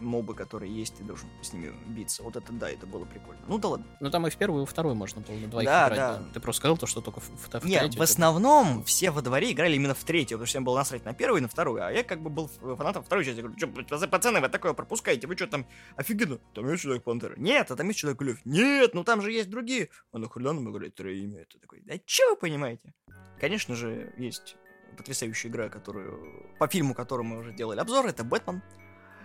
мобы, 0.00 0.34
которые 0.34 0.74
есть, 0.74 0.96
ты 0.96 1.04
должен 1.04 1.28
с 1.42 1.52
ними 1.52 1.74
биться. 1.86 2.22
Вот 2.22 2.36
это 2.36 2.52
да, 2.52 2.70
это 2.70 2.86
было 2.86 3.04
прикольно. 3.04 3.40
Ну 3.48 3.58
да 3.58 3.68
ладно. 3.68 3.86
Ну 4.00 4.10
там 4.10 4.26
и 4.26 4.30
в 4.30 4.36
первую, 4.36 4.62
и 4.62 4.66
во 4.66 4.66
вторую 4.66 4.94
можно 4.94 5.20
было 5.20 5.36
на 5.36 5.46
двоих 5.48 5.66
да, 5.66 5.86
играть. 5.86 5.98
Да. 5.98 6.22
Ты 6.34 6.40
просто 6.40 6.60
сказал 6.60 6.76
то, 6.76 6.86
что 6.86 7.00
только 7.00 7.20
в, 7.20 7.28
в, 7.28 7.60
в 7.60 7.66
Нет, 7.66 7.80
третью. 7.80 8.00
в 8.00 8.02
основном 8.02 8.84
все 8.84 9.10
во 9.10 9.22
дворе 9.22 9.52
играли 9.52 9.76
именно 9.76 9.94
в 9.94 10.04
третью, 10.04 10.36
потому 10.36 10.46
что 10.46 10.52
всем 10.52 10.64
было 10.64 10.76
насрать 10.76 11.04
на 11.04 11.14
первую 11.14 11.38
и 11.38 11.42
на 11.42 11.48
вторую. 11.48 11.84
А 11.84 11.90
я 11.90 12.02
как 12.02 12.20
бы 12.20 12.30
был 12.30 12.48
фанатом 12.48 13.02
второй 13.04 13.24
части. 13.24 13.38
Я 13.40 13.48
говорю, 13.48 13.86
что, 13.86 14.08
пацаны, 14.08 14.40
вы 14.40 14.48
такое 14.48 14.72
пропускаете? 14.72 15.26
Вы 15.26 15.36
что 15.36 15.46
там, 15.46 15.66
офигенно? 15.96 16.38
Там 16.54 16.68
есть 16.68 16.82
Человек 16.82 17.04
Пантера? 17.04 17.34
Нет, 17.36 17.70
а 17.70 17.76
там 17.76 17.86
есть 17.88 17.98
Человек 17.98 18.20
Лев. 18.22 18.38
Нет, 18.44 18.94
ну 18.94 19.04
там 19.04 19.22
же 19.22 19.32
есть 19.32 19.50
другие. 19.50 19.88
А 20.12 20.18
нахрена 20.18 20.52
нам 20.52 20.70
играть 20.70 20.94
троими? 20.94 21.36
Это 21.36 21.58
такой, 21.58 21.82
да 21.84 21.94
что 22.04 22.30
вы 22.30 22.36
понимаете? 22.36 22.92
Конечно 23.40 23.74
же, 23.74 24.14
есть 24.16 24.56
потрясающая 24.96 25.50
игра, 25.50 25.68
которую 25.68 26.46
по 26.58 26.66
фильму, 26.66 26.94
которому 26.94 27.34
мы 27.34 27.40
уже 27.40 27.52
делали 27.52 27.80
обзор, 27.80 28.06
это 28.06 28.24
Бэтмен. 28.24 28.62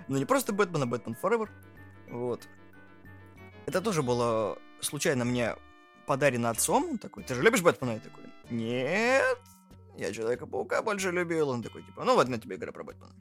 Ну, 0.07 0.17
не 0.17 0.25
просто 0.25 0.53
Бэтмен, 0.53 0.83
а 0.83 0.85
Бэтмен 0.85 1.15
Forever. 1.21 1.49
Вот. 2.09 2.47
Это 3.65 3.81
тоже 3.81 4.03
было 4.03 4.57
случайно 4.81 5.25
мне 5.25 5.55
подарено 6.05 6.49
отцом. 6.49 6.91
Он 6.91 6.97
такой, 6.97 7.23
ты 7.23 7.35
же 7.35 7.41
любишь 7.41 7.61
Бэтмена? 7.61 7.93
Я 7.93 7.99
такой, 7.99 8.23
нет, 8.49 9.39
я 9.97 10.11
Человека-паука 10.11 10.81
больше 10.81 11.11
любил. 11.11 11.49
Он 11.49 11.63
такой, 11.63 11.83
типа, 11.83 12.03
ну 12.03 12.15
вот 12.15 12.27
на 12.27 12.39
тебе 12.39 12.55
игра 12.55 12.71
про 12.71 12.83
Бэтмена. 12.83 13.13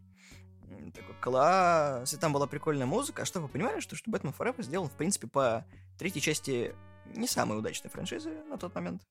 Такой, 0.94 1.14
класс. 1.20 2.12
И 2.12 2.16
там 2.16 2.32
была 2.32 2.46
прикольная 2.46 2.86
музыка. 2.86 3.22
А 3.22 3.24
что, 3.24 3.40
вы 3.40 3.48
понимали, 3.48 3.80
что, 3.80 3.94
что 3.94 4.10
Бэтмен 4.10 4.34
Forever 4.36 4.62
сделан, 4.62 4.88
в 4.88 4.92
принципе, 4.92 5.28
по 5.28 5.64
третьей 5.98 6.20
части 6.20 6.74
не 7.14 7.26
самой 7.26 7.58
удачной 7.58 7.90
франшизы 7.90 8.30
на 8.48 8.56
тот 8.56 8.74
момент. 8.74 9.02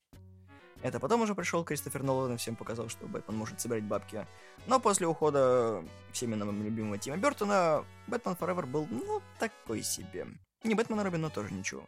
Это 0.82 0.98
потом 0.98 1.22
уже 1.22 1.34
пришел 1.34 1.64
Кристофер 1.64 2.02
Нолан 2.02 2.34
и 2.34 2.36
всем 2.36 2.56
показал, 2.56 2.88
что 2.88 3.06
Бэтмен 3.06 3.36
может 3.36 3.60
собирать 3.60 3.84
бабки. 3.84 4.26
Но 4.66 4.80
после 4.80 5.06
ухода 5.06 5.84
всеми 6.12 6.34
нам 6.34 6.62
любимого 6.62 6.96
Тима 6.96 7.16
Бертона, 7.18 7.84
Бэтмен 8.06 8.34
Forever 8.34 8.66
был, 8.66 8.86
ну, 8.90 9.20
такой 9.38 9.82
себе. 9.82 10.26
Не 10.64 10.74
Бэтмен 10.74 11.00
и 11.00 11.04
Робин, 11.04 11.20
но 11.20 11.30
тоже 11.30 11.52
ничего. 11.52 11.84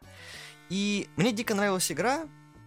И 0.68 1.08
мне 1.16 1.32
дико 1.32 1.54
нравилась 1.54 1.90
игра, 1.90 2.26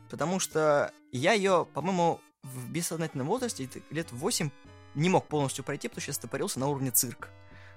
потому 0.09 0.39
что 0.39 0.91
я 1.11 1.33
ее, 1.33 1.67
по-моему, 1.73 2.19
в 2.43 2.71
бессознательном 2.71 3.27
возрасте, 3.27 3.69
лет 3.91 4.11
8, 4.11 4.49
не 4.95 5.09
мог 5.09 5.27
полностью 5.27 5.63
пройти, 5.63 5.87
потому 5.87 6.01
что 6.01 6.09
я 6.09 6.13
стопорился 6.13 6.59
на 6.59 6.67
уровне 6.67 6.91
цирк. 6.91 7.29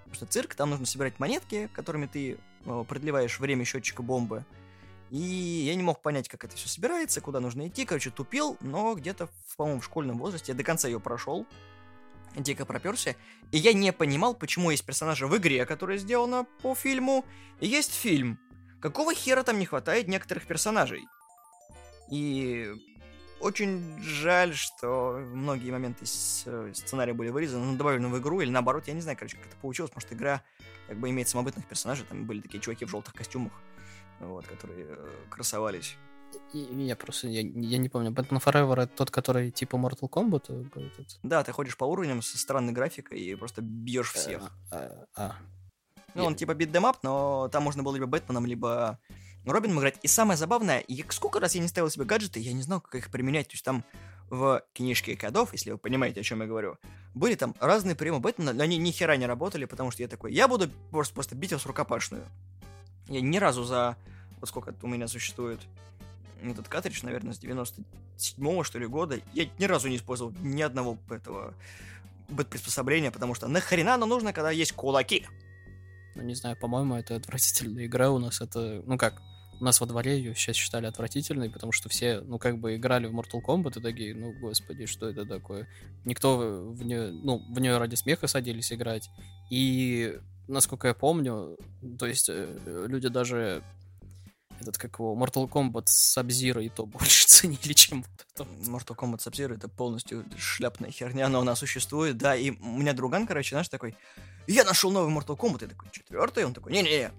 Потому 0.04 0.14
что 0.14 0.26
цирк, 0.26 0.54
там 0.54 0.70
нужно 0.70 0.86
собирать 0.86 1.18
монетки, 1.18 1.68
которыми 1.74 2.06
ты 2.06 2.38
э, 2.64 2.84
продлеваешь 2.88 3.38
время 3.40 3.64
счетчика 3.64 4.02
бомбы. 4.02 4.44
И 5.10 5.18
я 5.18 5.74
не 5.74 5.82
мог 5.82 6.02
понять, 6.02 6.28
как 6.28 6.44
это 6.44 6.56
все 6.56 6.68
собирается, 6.68 7.20
куда 7.20 7.40
нужно 7.40 7.68
идти. 7.68 7.84
Короче, 7.84 8.10
тупил, 8.10 8.56
но 8.60 8.94
где-то, 8.94 9.28
по-моему, 9.56 9.80
в 9.80 9.84
школьном 9.84 10.18
возрасте 10.18 10.52
я 10.52 10.56
до 10.56 10.64
конца 10.64 10.88
ее 10.88 11.00
прошел. 11.00 11.46
Дико 12.36 12.66
проперся. 12.66 13.16
И 13.50 13.58
я 13.58 13.72
не 13.72 13.92
понимал, 13.92 14.34
почему 14.34 14.70
есть 14.70 14.84
персонажи 14.84 15.26
в 15.26 15.36
игре, 15.36 15.64
которая 15.64 15.98
сделана 15.98 16.46
по 16.62 16.74
фильму, 16.74 17.24
и 17.60 17.66
есть 17.66 17.94
фильм. 17.94 18.38
Какого 18.80 19.14
хера 19.14 19.42
там 19.42 19.58
не 19.58 19.66
хватает 19.66 20.08
некоторых 20.08 20.46
персонажей? 20.46 21.02
И 22.10 22.70
очень 23.40 24.00
жаль, 24.02 24.54
что 24.54 25.20
многие 25.32 25.70
моменты 25.70 26.04
из 26.04 26.42
э, 26.46 26.72
сценария 26.74 27.12
были 27.12 27.30
вырезаны, 27.30 27.64
но 27.64 27.76
добавлены 27.76 28.08
в 28.08 28.18
игру, 28.18 28.40
или 28.40 28.50
наоборот, 28.50 28.88
я 28.88 28.94
не 28.94 29.00
знаю, 29.00 29.16
короче, 29.16 29.36
как 29.36 29.46
это 29.46 29.56
получилось, 29.56 29.90
потому 29.90 30.06
что 30.06 30.14
игра 30.14 30.42
как 30.88 30.98
бы 30.98 31.10
имеет 31.10 31.28
самобытных 31.28 31.66
персонажей, 31.66 32.04
там 32.08 32.24
были 32.24 32.40
такие 32.40 32.60
чуваки 32.60 32.84
в 32.84 32.88
желтых 32.88 33.14
костюмах, 33.14 33.52
вот, 34.20 34.46
которые 34.46 34.87
э, 34.88 35.06
красовались. 35.30 35.96
И, 36.52 36.58
я 36.58 36.96
просто, 36.96 37.28
я, 37.28 37.40
я 37.40 37.78
не 37.78 37.88
помню, 37.88 38.10
Batman 38.10 38.42
Forever 38.42 38.82
это 38.82 38.92
тот, 38.94 39.10
который 39.10 39.50
типа 39.50 39.76
Mortal 39.76 40.08
Kombat? 40.10 40.68
Этот? 40.75 41.18
Да, 41.22 41.42
ты 41.42 41.52
ходишь 41.52 41.76
по 41.76 41.84
уровням 41.84 42.22
со 42.22 42.38
странной 42.38 42.72
графикой 42.72 43.18
и 43.20 43.34
просто 43.34 43.62
бьешь 43.62 44.12
э, 44.14 44.18
всех. 44.18 44.52
А, 44.70 45.06
а, 45.16 45.37
ну, 46.14 46.25
он 46.25 46.34
типа 46.34 46.54
битдемап, 46.54 47.02
но 47.02 47.48
там 47.48 47.62
можно 47.62 47.82
было 47.82 47.94
либо 47.94 48.06
Бэтменом, 48.06 48.46
либо 48.46 48.98
Робином 49.44 49.78
играть. 49.78 49.98
И 50.02 50.08
самое 50.08 50.37
забавное, 50.37 50.84
я, 50.88 51.04
сколько 51.10 51.40
раз 51.40 51.54
я 51.54 51.60
не 51.60 51.68
ставил 51.68 51.90
себе 51.90 52.04
гаджеты, 52.04 52.40
я 52.40 52.52
не 52.52 52.62
знал, 52.62 52.80
как 52.80 52.94
их 52.94 53.10
применять. 53.10 53.48
То 53.48 53.54
есть 53.54 53.64
там 53.64 53.84
в 54.30 54.62
книжке 54.75 55.16
кодов, 55.16 55.52
если 55.52 55.70
вы 55.70 55.78
понимаете, 55.78 56.20
о 56.20 56.22
чем 56.22 56.42
я 56.42 56.46
говорю, 56.46 56.76
были 57.14 57.34
там 57.34 57.54
разные 57.60 57.96
приемы 57.96 58.20
Бэтмена, 58.20 58.52
но 58.52 58.62
они 58.62 58.76
ни 58.76 58.90
хера 58.90 59.16
не 59.16 59.26
работали, 59.26 59.64
потому 59.64 59.90
что 59.90 60.02
я 60.02 60.08
такой, 60.08 60.32
я 60.32 60.48
буду 60.48 60.68
просто, 60.90 61.14
просто 61.14 61.34
бить 61.34 61.52
вас 61.52 61.64
рукопашную. 61.66 62.26
Я 63.08 63.20
ни 63.20 63.38
разу 63.38 63.64
за... 63.64 63.96
Вот 64.40 64.48
сколько 64.48 64.74
у 64.82 64.86
меня 64.86 65.08
существует 65.08 65.60
этот 66.42 66.68
картридж, 66.68 67.00
наверное, 67.02 67.32
с 67.32 67.40
97-го, 67.40 68.62
что 68.62 68.78
ли, 68.78 68.86
года, 68.86 69.18
я 69.34 69.48
ни 69.58 69.64
разу 69.64 69.88
не 69.88 69.96
использовал 69.96 70.32
ни 70.40 70.62
одного 70.62 70.98
этого 71.10 71.54
бэт-приспособления, 72.28 73.10
потому 73.10 73.34
что 73.34 73.48
нахрена 73.48 73.94
оно 73.94 74.06
нужно, 74.06 74.32
когда 74.32 74.50
есть 74.50 74.72
кулаки? 74.72 75.26
Ну, 76.14 76.22
не 76.22 76.34
знаю, 76.34 76.56
по-моему, 76.56 76.96
это 76.96 77.16
отвратительная 77.16 77.86
игра 77.86 78.10
у 78.10 78.18
нас. 78.18 78.40
Это, 78.40 78.82
ну 78.86 78.98
как, 78.98 79.20
у 79.60 79.64
нас 79.64 79.80
во 79.80 79.86
дворе 79.86 80.18
ее 80.18 80.34
сейчас 80.34 80.56
считали 80.56 80.86
отвратительной, 80.86 81.50
потому 81.50 81.72
что 81.72 81.88
все, 81.88 82.20
ну, 82.20 82.38
как 82.38 82.58
бы 82.58 82.76
играли 82.76 83.06
в 83.06 83.14
Mortal 83.14 83.42
Kombat 83.44 83.78
и 83.78 83.82
такие, 83.82 84.14
ну, 84.14 84.32
господи, 84.32 84.86
что 84.86 85.08
это 85.08 85.24
такое? 85.24 85.68
Никто 86.04 86.38
в 86.38 86.84
нее, 86.84 87.10
ну, 87.12 87.38
в 87.52 87.58
нее 87.60 87.78
ради 87.78 87.94
смеха 87.94 88.26
садились 88.26 88.72
играть. 88.72 89.10
И, 89.50 90.18
насколько 90.48 90.88
я 90.88 90.94
помню, 90.94 91.56
то 91.98 92.06
есть 92.06 92.28
э, 92.28 92.86
люди 92.88 93.08
даже 93.08 93.62
этот, 94.60 94.78
как 94.78 94.98
его, 94.98 95.14
Mortal 95.14 95.48
Kombat 95.48 95.86
Sub-Zero 95.86 96.64
и 96.64 96.68
то 96.68 96.86
больше 96.86 97.26
ценили, 97.26 97.72
чем 97.72 98.02
вот 98.02 98.26
это. 98.34 98.50
Mortal 98.68 98.96
Kombat 98.96 99.18
Sub-Zero 99.18 99.54
это 99.54 99.68
полностью 99.68 100.24
шляпная 100.36 100.90
херня, 100.90 101.28
но 101.28 101.40
она 101.40 101.54
существует, 101.54 102.16
да, 102.16 102.34
и 102.34 102.50
у 102.50 102.78
меня 102.78 102.92
друган, 102.92 103.26
короче, 103.26 103.50
знаешь, 103.50 103.68
такой, 103.68 103.94
я 104.46 104.64
нашел 104.64 104.90
новый 104.90 105.14
Mortal 105.14 105.36
Kombat, 105.36 105.62
я 105.62 105.68
такой, 105.68 105.88
четвертый, 105.92 106.44
он 106.44 106.54
такой, 106.54 106.72
не-не, 106.72 107.12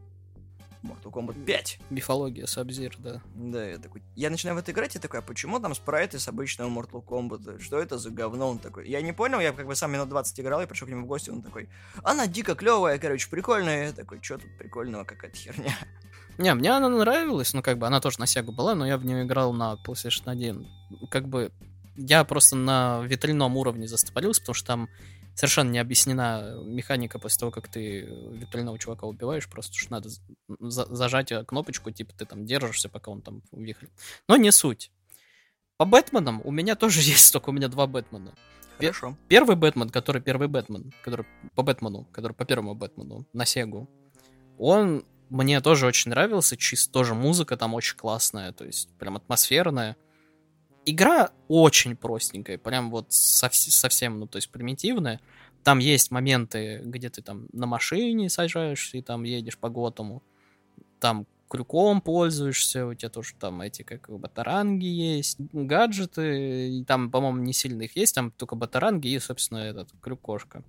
Mortal 0.83 1.12
Kombat 1.12 1.43
5. 1.45 1.79
Мифология 1.89 2.45
Sub-Zero, 2.45 2.95
да. 3.00 3.21
Да, 3.36 3.65
я 3.65 3.77
такой, 3.77 4.01
я 4.15 4.29
начинаю 4.29 4.55
в 4.55 4.59
это 4.59 4.71
играть, 4.71 4.95
и 4.95 5.00
такой, 5.00 5.19
а 5.19 5.21
почему 5.21 5.59
там 5.59 5.75
спрайты 5.75 6.19
с 6.19 6.27
обычного 6.27 6.69
Mortal 6.69 7.03
Kombat? 7.03 7.62
Что 7.62 7.79
это 7.79 7.98
за 7.98 8.12
говно? 8.12 8.50
Он 8.50 8.59
такой, 8.59 8.88
я 8.88 9.01
не 9.01 9.13
понял, 9.13 9.39
я 9.39 9.51
как 9.51 9.67
бы 9.67 9.75
сам 9.75 9.91
минут 9.91 10.09
20 10.09 10.39
играл, 10.39 10.62
и 10.62 10.65
пришел 10.65 10.88
к 10.88 10.91
нему 10.91 11.03
в 11.03 11.07
гости, 11.07 11.29
он 11.29 11.41
такой, 11.41 11.69
она 12.03 12.27
дико 12.27 12.55
клевая, 12.55 12.98
короче, 13.00 13.29
прикольная. 13.29 13.88
Я 13.88 13.93
такой, 13.93 14.21
что 14.21 14.38
тут 14.38 14.57
прикольного, 14.57 15.03
какая-то 15.03 15.38
херня. 15.38 15.75
Не, 16.38 16.53
мне 16.53 16.71
она 16.71 16.88
нравилась, 16.88 17.53
ну, 17.53 17.62
как 17.62 17.77
бы, 17.77 17.86
она 17.88 18.00
тоже 18.00 18.19
на 18.19 18.24
Sega 18.24 18.51
была, 18.51 18.74
но 18.74 18.88
я 18.88 18.98
в 18.98 19.05
нее 19.05 19.24
играл 19.24 19.51
на 19.51 19.77
PlayStation 19.86 20.24
1. 20.27 20.67
Как 21.12 21.27
бы, 21.27 21.51
я 21.98 22.24
просто 22.24 22.55
на 22.55 23.01
витринном 23.01 23.57
уровне 23.57 23.88
застопорился, 23.88 24.41
потому 24.41 24.53
что 24.53 24.67
там 24.67 24.89
совершенно 25.36 25.69
не 25.69 25.79
объяснена 25.79 26.59
механика 26.63 27.19
после 27.19 27.39
того, 27.39 27.51
как 27.51 27.67
ты 27.67 28.01
витринного 28.31 28.77
чувака 28.77 29.07
убиваешь, 29.07 29.50
просто 29.50 29.77
что 29.77 29.91
надо 29.91 30.09
за 30.59 30.86
зажать 30.93 31.31
кнопочку, 31.48 31.91
типа 31.91 32.13
ты 32.13 32.25
там 32.25 32.45
держишься, 32.45 32.89
пока 32.89 33.12
он 33.12 33.21
там 33.21 33.41
вихрит. 33.51 33.91
Но 34.27 34.36
не 34.36 34.51
суть. 34.51 34.91
По 35.77 35.86
Бэтменам 35.86 36.41
у 36.43 36.51
меня 36.51 36.75
тоже 36.75 37.00
есть, 37.01 37.31
только 37.31 37.50
у 37.50 37.53
меня 37.53 37.67
два 37.67 37.88
Бэтмена. 37.88 38.33
Хорошо. 38.79 39.17
Первый 39.27 39.55
Бэтмен, 39.55 39.89
который 39.89 40.21
первый 40.21 40.48
Бэтмен, 40.48 40.93
который 41.03 41.25
по 41.55 41.63
Бэтмену, 41.63 42.05
который 42.12 42.33
по 42.33 42.45
первому 42.45 42.75
Бэтмену 42.75 43.25
на 43.33 43.45
Сегу, 43.45 43.89
он 44.57 45.03
мне 45.29 45.62
тоже 45.62 45.86
очень 45.86 46.09
нравился, 46.09 46.57
чисто 46.57 46.91
тоже 46.91 47.13
музыка 47.13 47.55
там 47.55 47.74
очень 47.74 47.95
классная, 47.95 48.51
то 48.51 48.65
есть 48.65 48.89
прям 48.98 49.17
атмосферная. 49.17 49.95
Игра 50.89 51.31
очень 51.48 51.96
простенькая, 51.96 52.58
прям 52.58 52.89
вот 52.89 53.08
совсем, 53.10 54.19
ну, 54.19 54.27
то 54.27 54.38
есть 54.38 54.50
примитивная. 54.50 55.19
Там 55.63 55.79
есть 55.79 56.10
моменты, 56.10 56.81
где 56.84 57.10
ты 57.10 57.22
там 57.22 57.48
на 57.51 57.65
машине 57.65 58.29
сажаешься 58.29 58.98
и 58.98 59.01
там 59.01 59.24
едешь 59.24 59.58
по 59.58 59.69
Готому. 59.69 60.24
Там 61.00 61.27
крюком 61.50 62.01
пользуешься, 62.01 62.86
у 62.86 62.93
тебя 62.93 63.10
тоже 63.10 63.34
там 63.39 63.62
эти 63.62 63.81
как 63.81 64.10
батаранги 64.10 64.86
есть, 64.86 65.38
гаджеты, 65.51 66.84
там, 66.88 67.12
по-моему, 67.12 67.39
не 67.39 67.53
сильно 67.53 67.84
их 67.84 67.96
есть, 67.96 68.15
там 68.15 68.31
только 68.31 68.55
батаранги 68.55 69.10
и, 69.10 69.19
собственно, 69.19 69.60
этот 69.60 69.89
крюкошка. 70.01 70.63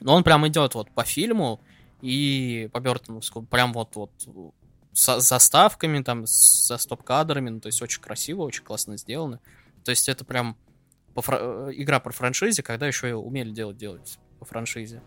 Но 0.00 0.14
он 0.14 0.24
прям 0.24 0.46
идет 0.48 0.74
вот 0.74 0.90
по 0.90 1.04
фильму, 1.04 1.60
и 2.02 2.68
по 2.72 2.80
Бертоновску 2.80 3.42
прям 3.42 3.72
вот-вот 3.72 4.10
с 4.92 5.20
заставками, 5.20 6.02
там, 6.02 6.26
со 6.26 6.76
стоп-кадрами, 6.76 7.50
ну, 7.50 7.60
то 7.60 7.66
есть 7.66 7.80
очень 7.82 8.00
красиво, 8.00 8.42
очень 8.42 8.64
классно 8.64 8.96
сделано. 8.96 9.40
То 9.84 9.90
есть 9.90 10.08
это 10.08 10.24
прям 10.24 10.56
по 11.14 11.22
фра... 11.22 11.70
игра 11.72 12.00
про 12.00 12.12
франшизе, 12.12 12.62
когда 12.62 12.86
еще 12.86 13.08
и 13.08 13.12
умели 13.12 13.50
делать, 13.50 13.76
делать 13.76 14.18
по 14.38 14.44
франшизе. 14.44 15.02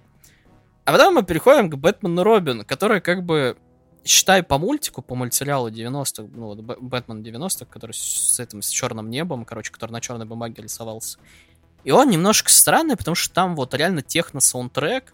А 0.86 0.92
потом 0.92 1.16
мы 1.16 1.24
переходим 1.24 1.70
к 1.70 1.76
Бэтмену 1.76 2.24
Робин, 2.24 2.64
который 2.64 3.02
как 3.02 3.24
бы, 3.24 3.58
считай, 4.04 4.44
по 4.44 4.58
мультику, 4.58 5.02
по 5.02 5.16
мультсериалу 5.16 5.70
90-х, 5.70 6.30
ну, 6.36 6.48
вот 6.48 6.62
Бэтмен 6.62 7.24
90-х, 7.24 7.66
который 7.66 7.94
с 7.94 8.40
этим, 8.40 8.62
с 8.62 8.70
черным 8.70 9.10
небом, 9.10 9.46
короче, 9.46 9.72
который 9.72 9.92
на 9.92 10.02
черной 10.02 10.26
бумаге 10.26 10.62
рисовался. 10.62 11.20
И 11.84 11.92
он 11.92 12.10
немножко 12.10 12.50
странный, 12.50 12.98
потому 12.98 13.16
что 13.16 13.34
там 13.34 13.56
вот 13.56 13.74
реально 13.74 14.02
техно-саундтрек, 14.02 15.14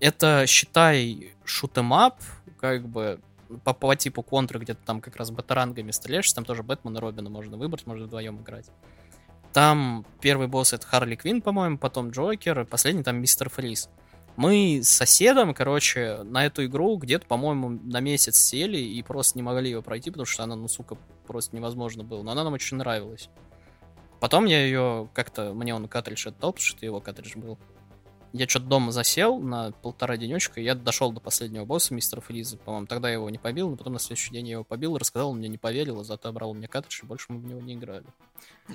это, 0.00 0.44
считай, 0.46 1.32
шутемап, 1.44 2.20
как 2.60 2.88
бы 2.88 3.20
по, 3.64 3.72
по 3.72 3.94
типу 3.96 4.22
контры, 4.22 4.58
где 4.58 4.74
то 4.74 4.80
там 4.84 5.00
как 5.00 5.16
раз 5.16 5.30
батарангами 5.30 5.90
стреляешь, 5.90 6.32
там 6.32 6.44
тоже 6.44 6.62
Бэтмен 6.62 6.96
и 6.96 7.00
Робина 7.00 7.30
можно 7.30 7.56
выбрать, 7.56 7.86
можно 7.86 8.06
вдвоем 8.06 8.40
играть. 8.40 8.66
Там 9.52 10.04
первый 10.20 10.46
босс 10.46 10.72
это 10.72 10.86
Харли 10.86 11.16
Квин, 11.16 11.40
по-моему, 11.40 11.78
потом 11.78 12.10
Джокер, 12.10 12.64
последний 12.66 13.02
там 13.02 13.16
Мистер 13.16 13.48
Фриз. 13.48 13.88
Мы 14.36 14.82
с 14.84 14.88
соседом, 14.88 15.52
короче, 15.52 16.22
на 16.22 16.46
эту 16.46 16.64
игру 16.66 16.96
где-то, 16.96 17.26
по-моему, 17.26 17.70
на 17.70 17.98
месяц 17.98 18.38
сели 18.38 18.78
и 18.78 19.02
просто 19.02 19.36
не 19.36 19.42
могли 19.42 19.70
ее 19.70 19.82
пройти, 19.82 20.10
потому 20.10 20.26
что 20.26 20.44
она, 20.44 20.54
ну, 20.54 20.68
сука, 20.68 20.96
просто 21.26 21.56
невозможно 21.56 22.04
было. 22.04 22.22
Но 22.22 22.30
она 22.30 22.44
нам 22.44 22.52
очень 22.52 22.76
нравилась. 22.76 23.30
Потом 24.20 24.44
я 24.44 24.64
ее 24.64 25.08
как-то, 25.12 25.52
мне 25.54 25.74
он 25.74 25.88
картридж 25.88 26.28
отдал, 26.28 26.52
потому 26.52 26.66
что 26.66 26.84
его 26.84 27.00
картридж 27.00 27.36
был 27.36 27.58
я 28.32 28.48
что-то 28.48 28.66
дома 28.66 28.92
засел 28.92 29.38
на 29.38 29.72
полтора 29.72 30.16
денечка, 30.16 30.60
и 30.60 30.64
я 30.64 30.74
дошел 30.74 31.12
до 31.12 31.20
последнего 31.20 31.64
босса, 31.64 31.94
мистера 31.94 32.20
Фриза. 32.20 32.56
По-моему, 32.58 32.86
тогда 32.86 33.08
я 33.08 33.14
его 33.14 33.30
не 33.30 33.38
побил, 33.38 33.70
но 33.70 33.76
потом 33.76 33.94
на 33.94 33.98
следующий 33.98 34.32
день 34.32 34.46
я 34.46 34.52
его 34.52 34.64
побил, 34.64 34.96
рассказал, 34.98 35.30
он 35.30 35.38
мне 35.38 35.48
не 35.48 35.58
поверил, 35.58 36.00
а 36.00 36.04
зато 36.04 36.32
брал 36.32 36.50
у 36.50 36.54
меня 36.54 36.68
картридж, 36.68 37.00
и 37.02 37.06
больше 37.06 37.26
мы 37.28 37.38
в 37.38 37.44
него 37.44 37.60
не 37.60 37.74
играли. 37.74 38.04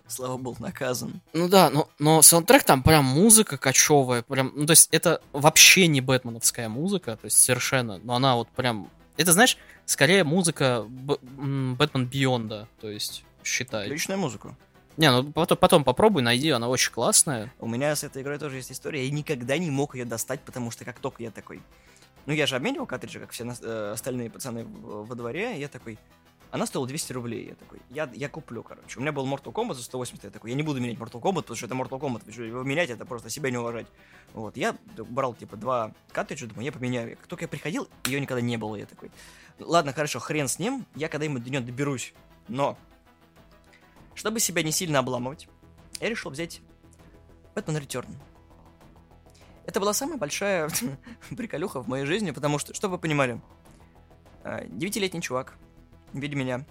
Слава 0.08 0.38
богу, 0.38 0.58
наказан. 0.60 1.22
Ну 1.34 1.48
да, 1.48 1.70
но, 1.70 1.88
но 2.00 2.22
саундтрек 2.22 2.64
там 2.64 2.84
прям 2.84 3.06
музыка 3.06 3.58
кочевая, 3.58 4.24
прям, 4.24 4.52
ну 4.56 4.66
то 4.66 4.72
есть 4.72 4.90
это 4.92 5.22
вообще 5.32 5.88
не 5.88 6.02
бэтменовская 6.02 6.68
музыка, 6.68 7.16
то 7.16 7.26
есть 7.26 7.38
совершенно, 7.38 8.00
но 8.00 8.16
она 8.16 8.36
вот 8.36 8.50
прям 8.50 8.90
Это, 9.16 9.32
знаешь, 9.32 9.58
скорее 9.86 10.24
музыка 10.24 10.86
Б- 10.88 11.20
Бэтмен 11.22 12.08
Бионда, 12.08 12.68
то 12.82 12.90
есть, 12.90 13.24
считай. 13.44 13.86
Отличную 13.86 14.20
музыку. 14.20 14.58
Не, 14.98 15.12
ну 15.12 15.32
потом, 15.32 15.58
потом 15.58 15.84
попробуй, 15.84 16.22
найди, 16.22 16.50
она 16.50 16.70
очень 16.70 16.92
классная. 16.92 17.52
У 17.60 17.68
меня 17.68 17.96
с 17.96 18.04
этой 18.04 18.22
игрой 18.22 18.38
тоже 18.38 18.58
есть 18.58 18.72
история. 18.72 19.06
Я 19.06 19.12
никогда 19.12 19.58
не 19.58 19.72
мог 19.72 19.96
ее 19.96 20.06
достать, 20.06 20.42
потому 20.42 20.72
что 20.72 20.86
как 20.86 21.00
только 21.00 21.24
я 21.24 21.32
такой... 21.32 21.62
Ну, 22.26 22.34
я 22.34 22.48
же 22.48 22.56
обменивал 22.56 22.86
картриджи, 22.86 23.20
как 23.20 23.32
все 23.32 23.44
э, 23.44 23.92
остальные 23.94 24.30
пацаны 24.30 24.66
во 24.66 25.16
дворе. 25.16 25.60
Я 25.60 25.68
такой... 25.68 25.98
Она 26.52 26.68
стоила 26.68 26.88
200 26.88 27.14
рублей. 27.14 27.48
Я 27.48 27.56
такой, 27.56 27.80
я, 27.90 28.10
я 28.14 28.30
куплю, 28.30 28.62
короче. 28.62 29.00
У 29.00 29.02
меня 29.02 29.12
был 29.12 29.26
Mortal 29.26 29.52
Kombat 29.52 29.74
за 29.74 29.84
180. 29.84 30.24
Я 30.24 30.30
такой, 30.30 30.52
я 30.52 30.56
не 30.56 30.62
буду 30.62 30.80
менять 30.80 30.98
Mortal 30.98 31.20
Kombat, 31.20 31.42
потому 31.42 31.58
что 31.58 31.66
это 31.66 31.76
Mortal 31.76 32.00
Kombat. 32.00 32.46
Его 32.46 32.62
менять, 32.62 32.92
это 32.92 33.06
просто 33.06 33.32
себя 33.32 33.50
не 33.50 33.58
уважать. 33.58 33.88
Вот, 34.34 34.56
я 34.56 34.76
брал, 34.98 35.34
типа, 35.34 35.58
два 35.58 35.94
картриджа, 36.12 36.46
думаю, 36.46 36.66
я 36.66 36.72
поменяю. 36.72 37.18
Как 37.18 37.26
только 37.26 37.46
я 37.46 37.48
приходил, 37.48 37.90
ее 38.06 38.22
никогда 38.22 38.42
не 38.42 38.58
было. 38.58 38.76
Я 38.76 38.86
такой, 38.86 39.10
ладно, 39.60 39.94
хорошо, 39.94 40.20
хрен 40.20 40.48
с 40.48 40.60
ним. 40.60 40.86
Я 40.96 41.10
когда-нибудь 41.10 41.44
до 41.44 41.50
нее 41.50 41.62
доберусь. 41.62 42.14
Но, 42.48 42.78
чтобы 44.16 44.40
себя 44.40 44.64
не 44.64 44.72
сильно 44.72 45.00
обламывать, 45.00 45.48
я 46.00 46.10
решил 46.10 46.32
взять 46.32 46.62
Batman 47.56 47.82
Return. 47.82 48.08
Это 49.66 49.80
была 49.80 49.94
самая 49.94 50.18
большая 50.18 50.70
приколюха 51.38 51.82
в 51.82 51.88
моей 51.88 52.06
жизни, 52.06 52.32
потому 52.32 52.60
что, 52.60 52.74
чтобы 52.74 52.96
вы 52.96 53.02
понимали, 53.02 53.42
э, 54.44 54.68
девятилетний 54.68 55.22
чувак 55.22 55.58
в 56.12 56.20
виде 56.20 56.36
меня 56.36 56.66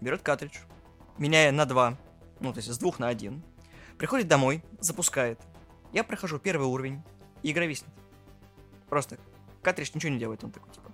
берет 0.00 0.22
картридж, 0.22 0.58
меняя 1.18 1.52
на 1.52 1.64
два, 1.64 1.96
ну, 2.40 2.52
то 2.52 2.58
есть 2.58 2.72
с 2.72 2.78
двух 2.78 2.98
на 2.98 3.08
один, 3.08 3.42
приходит 3.98 4.28
домой, 4.28 4.62
запускает. 4.80 5.40
Я 5.92 6.04
прохожу 6.04 6.38
первый 6.38 6.66
уровень, 6.66 7.02
и 7.42 7.52
игра 7.52 7.66
виснет. 7.66 7.94
Просто 8.88 9.18
картридж 9.62 9.92
ничего 9.94 10.12
не 10.12 10.18
делает, 10.18 10.44
он 10.44 10.50
такой, 10.50 10.72
типа, 10.72 10.92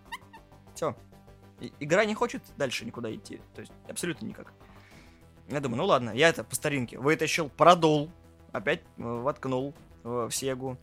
все. 0.75 0.97
Игра 1.79 2.05
не 2.05 2.15
хочет 2.15 2.43
дальше 2.57 2.87
никуда 2.87 3.15
идти, 3.15 3.41
то 3.55 3.61
есть 3.61 3.73
абсолютно 3.89 4.27
никак. 4.27 4.53
Я 5.51 5.61
думаю, 5.61 5.79
ну 5.79 5.87
ладно, 5.87 6.11
я 6.11 6.29
это 6.29 6.45
по 6.45 6.55
старинке 6.55 6.97
вытащил, 6.97 7.49
продул, 7.49 8.11
опять 8.53 8.81
э, 8.99 9.03
воткнул 9.03 9.75
в 10.05 10.31
Сегу, 10.31 10.79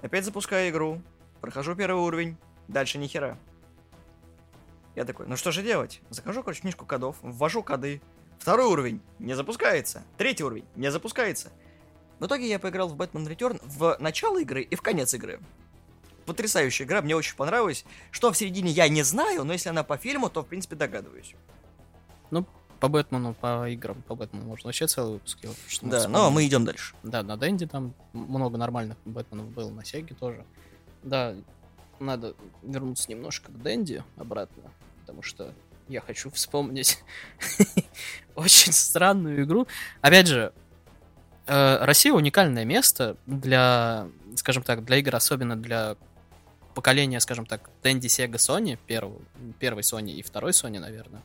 опять 0.00 0.24
запускаю 0.24 0.70
игру, 0.70 1.02
прохожу 1.40 1.74
первый 1.74 2.00
уровень, 2.00 2.36
дальше 2.68 2.98
ни 2.98 3.08
хера. 3.08 3.36
Я 4.94 5.04
такой, 5.04 5.26
ну 5.26 5.36
что 5.36 5.50
же 5.50 5.62
делать? 5.62 6.00
Захожу, 6.10 6.42
короче, 6.42 6.60
книжку 6.60 6.86
кодов, 6.86 7.16
ввожу 7.22 7.62
коды. 7.62 8.00
Второй 8.38 8.66
уровень 8.66 9.00
не 9.18 9.34
запускается. 9.34 10.02
Третий 10.18 10.44
уровень 10.44 10.66
не 10.76 10.90
запускается. 10.90 11.50
В 12.18 12.26
итоге 12.26 12.48
я 12.48 12.58
поиграл 12.58 12.88
в 12.88 12.96
Batman 12.96 13.26
Return 13.26 13.60
в 13.64 13.96
начало 13.98 14.40
игры 14.40 14.62
и 14.62 14.76
в 14.76 14.82
конец 14.82 15.14
игры. 15.14 15.40
Потрясающая 16.26 16.86
игра, 16.86 17.02
мне 17.02 17.16
очень 17.16 17.34
понравилась. 17.34 17.84
Что 18.10 18.30
в 18.30 18.36
середине 18.36 18.70
я 18.70 18.88
не 18.88 19.02
знаю, 19.02 19.44
но 19.44 19.52
если 19.52 19.70
она 19.70 19.82
по 19.82 19.96
фильму, 19.96 20.30
то 20.30 20.42
в 20.42 20.46
принципе 20.46 20.76
догадываюсь. 20.76 21.34
По 22.82 22.88
Бэтмену, 22.88 23.32
по 23.34 23.68
играм, 23.68 24.02
по 24.02 24.16
Бэтмену 24.16 24.44
можно 24.44 24.66
вообще 24.66 24.88
целый 24.88 25.12
выпуск 25.12 25.38
делать. 25.40 25.56
что 25.68 25.86
Да, 25.86 26.08
но 26.08 26.32
мы 26.32 26.44
идем 26.44 26.64
дальше. 26.64 26.96
Да, 27.04 27.22
на 27.22 27.36
Дэнди 27.36 27.66
там 27.66 27.94
много 28.12 28.58
нормальных 28.58 28.98
Бэтменов 29.04 29.46
было, 29.50 29.70
на 29.70 29.84
Сеге 29.84 30.16
тоже. 30.18 30.44
Да, 31.04 31.32
надо 32.00 32.34
вернуться 32.60 33.08
немножко 33.08 33.52
к 33.52 33.62
Дэнди 33.62 34.02
обратно, 34.16 34.64
потому 35.00 35.22
что 35.22 35.54
я 35.86 36.00
хочу 36.00 36.28
вспомнить 36.30 36.98
очень 38.34 38.72
странную 38.72 39.44
игру. 39.44 39.68
Опять 40.00 40.26
же, 40.26 40.52
э, 41.46 41.84
Россия 41.84 42.12
уникальное 42.12 42.64
место 42.64 43.16
для, 43.26 44.08
скажем 44.34 44.64
так, 44.64 44.84
для 44.84 44.96
игр, 44.96 45.14
особенно 45.14 45.54
для 45.54 45.96
поколения, 46.74 47.20
скажем 47.20 47.46
так, 47.46 47.70
Дэнди, 47.84 48.08
Сега, 48.08 48.38
Sony, 48.38 48.76
первого, 48.88 49.20
первой 49.60 49.82
Sony 49.82 50.10
и 50.10 50.22
второй 50.22 50.50
Sony, 50.50 50.80
наверное. 50.80 51.22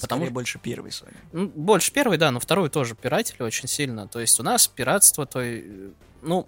Потому 0.00 0.22
Потому 0.22 0.34
больше 0.34 0.58
первый 0.58 0.90
Sony. 0.90 1.14
Ну, 1.32 1.48
больше 1.48 1.92
первый, 1.92 2.18
да, 2.18 2.30
но 2.30 2.40
второй 2.40 2.70
тоже 2.70 2.94
пиратели 2.94 3.42
очень 3.42 3.68
сильно. 3.68 4.08
То 4.08 4.20
есть 4.20 4.38
у 4.40 4.42
нас 4.42 4.66
пиратство, 4.66 5.26
то 5.26 5.42
и, 5.42 5.90
ну, 6.22 6.46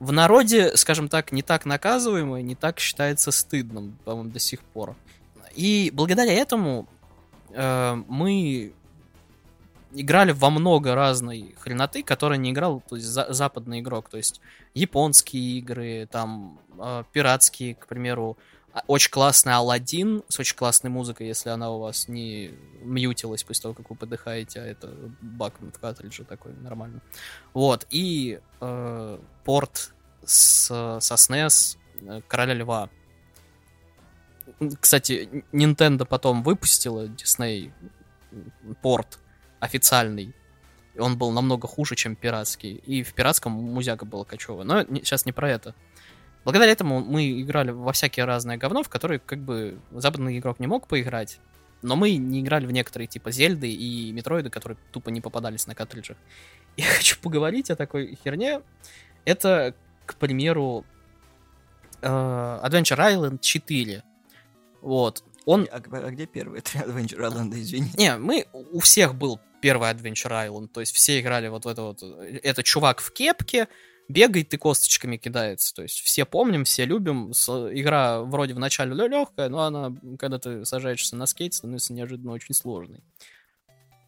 в 0.00 0.12
народе, 0.12 0.76
скажем 0.76 1.08
так, 1.08 1.32
не 1.32 1.42
так 1.42 1.64
наказываемое, 1.64 2.42
не 2.42 2.54
так 2.54 2.80
считается 2.80 3.30
стыдным, 3.30 3.96
по-моему, 4.04 4.30
до 4.30 4.38
сих 4.38 4.60
пор. 4.60 4.96
И 5.54 5.90
благодаря 5.94 6.32
этому 6.32 6.88
э, 7.50 7.94
мы 8.08 8.72
играли 9.94 10.32
во 10.32 10.50
много 10.50 10.94
разной 10.94 11.54
хреноты, 11.58 12.02
которые 12.02 12.38
не 12.38 12.50
играл 12.50 12.82
то 12.88 12.96
есть, 12.96 13.06
за- 13.06 13.32
западный 13.32 13.80
игрок. 13.80 14.08
То 14.08 14.16
есть 14.16 14.40
японские 14.74 15.58
игры, 15.58 16.08
там 16.10 16.58
э, 16.78 17.04
пиратские, 17.12 17.76
к 17.76 17.86
примеру, 17.86 18.36
очень 18.86 19.10
классный 19.10 19.54
Алладин 19.54 20.24
с 20.28 20.40
очень 20.40 20.56
классной 20.56 20.90
музыкой, 20.90 21.28
если 21.28 21.50
она 21.50 21.70
у 21.70 21.78
вас 21.78 22.08
не 22.08 22.52
мьютилась 22.80 23.44
после 23.44 23.62
того, 23.62 23.74
как 23.74 23.90
вы 23.90 23.96
подыхаете, 23.96 24.60
а 24.60 24.64
это 24.64 24.92
баг 25.20 25.54
в 25.60 25.78
картридже 25.78 26.24
такой 26.24 26.52
нормально. 26.54 27.00
Вот, 27.52 27.86
и 27.90 28.40
э, 28.60 29.18
порт 29.44 29.92
с, 30.24 30.98
со 31.00 31.14
SNES 31.14 31.78
э, 32.02 32.20
Короля 32.26 32.54
Льва. 32.54 32.90
Кстати, 34.80 35.44
Nintendo 35.52 36.04
потом 36.04 36.42
выпустила 36.42 37.06
Disney 37.06 37.72
порт 38.82 39.18
официальный. 39.60 40.34
Он 40.98 41.16
был 41.18 41.32
намного 41.32 41.66
хуже, 41.66 41.96
чем 41.96 42.14
пиратский. 42.14 42.74
И 42.74 43.02
в 43.02 43.14
пиратском 43.14 43.52
музяка 43.52 44.04
было 44.04 44.24
кочево. 44.24 44.62
Но 44.62 44.84
сейчас 44.84 45.26
не 45.26 45.32
про 45.32 45.50
это. 45.50 45.74
Благодаря 46.44 46.72
этому 46.72 47.00
мы 47.00 47.40
играли 47.40 47.70
во 47.70 47.92
всякие 47.92 48.26
разные 48.26 48.58
говно, 48.58 48.82
в 48.82 48.88
которые 48.88 49.18
как 49.18 49.38
бы 49.38 49.78
западный 49.90 50.38
игрок 50.38 50.60
не 50.60 50.66
мог 50.66 50.86
поиграть. 50.86 51.40
Но 51.82 51.96
мы 51.96 52.16
не 52.16 52.40
играли 52.40 52.66
в 52.66 52.70
некоторые 52.70 53.08
типа 53.08 53.30
Зельды 53.30 53.70
и 53.70 54.12
Метроиды, 54.12 54.50
которые 54.50 54.78
тупо 54.90 55.10
не 55.10 55.20
попадались 55.20 55.66
на 55.66 55.74
картриджах. 55.74 56.16
Я 56.76 56.86
хочу 56.86 57.18
поговорить 57.20 57.70
о 57.70 57.76
такой 57.76 58.18
херне. 58.22 58.60
Это, 59.24 59.74
к 60.06 60.16
примеру, 60.16 60.84
э, 62.02 62.06
Adventure 62.06 62.98
Island 62.98 63.40
4. 63.40 64.02
Вот. 64.82 65.24
Он 65.46 65.68
А, 65.70 65.76
а 65.76 66.10
где 66.10 66.26
первый? 66.26 66.58
Это 66.60 66.78
Adventure 66.78 67.20
Island, 67.20 67.54
извини. 67.54 67.90
не, 67.96 68.16
мы, 68.16 68.46
у 68.52 68.80
всех 68.80 69.14
был 69.14 69.40
первый 69.60 69.90
Adventure 69.90 70.30
Island, 70.30 70.68
то 70.68 70.80
есть 70.80 70.94
все 70.94 71.20
играли 71.20 71.48
вот 71.48 71.64
в 71.64 71.68
это 71.68 71.82
вот, 71.82 72.02
э, 72.02 72.38
это 72.42 72.62
чувак 72.62 73.00
в 73.00 73.10
кепке, 73.12 73.68
бегает 74.08 74.52
и 74.52 74.56
косточками 74.56 75.16
кидается, 75.16 75.74
то 75.74 75.82
есть 75.82 76.00
все 76.00 76.24
помним, 76.24 76.64
все 76.64 76.84
любим, 76.84 77.30
игра 77.30 78.20
вроде 78.20 78.54
в 78.54 78.58
начале 78.58 78.94
легкая, 78.94 79.48
но 79.48 79.62
она, 79.62 79.94
когда 80.18 80.38
ты 80.38 80.64
сажаешься 80.64 81.16
на 81.16 81.26
скейт, 81.26 81.54
становится 81.54 81.92
неожиданно 81.92 82.32
очень 82.32 82.54
сложной. 82.54 83.02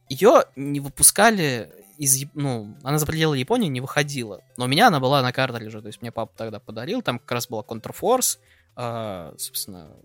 Ее 0.09 0.45
не 0.55 0.81
выпускали 0.81 1.73
из, 1.99 2.25
ну, 2.35 2.77
она 2.83 2.99
за 2.99 3.07
пределы 3.07 3.39
Японии 3.39 3.69
не 3.69 3.81
выходила, 3.81 4.43
но 4.57 4.67
у 4.67 4.69
меня 4.69 4.89
она 4.89 5.01
была 5.01 5.23
на 5.23 5.33
картридже, 5.33 5.81
то 5.81 5.89
есть 5.89 6.03
мне 6.03 6.13
папа 6.13 6.33
тогда 6.37 6.61
подарил, 6.61 7.03
там 7.03 7.19
как 7.19 7.33
раз 7.33 7.49
была 7.49 7.63
Counterforce, 7.63 8.39
а, 8.77 9.35
собственно, 9.39 9.97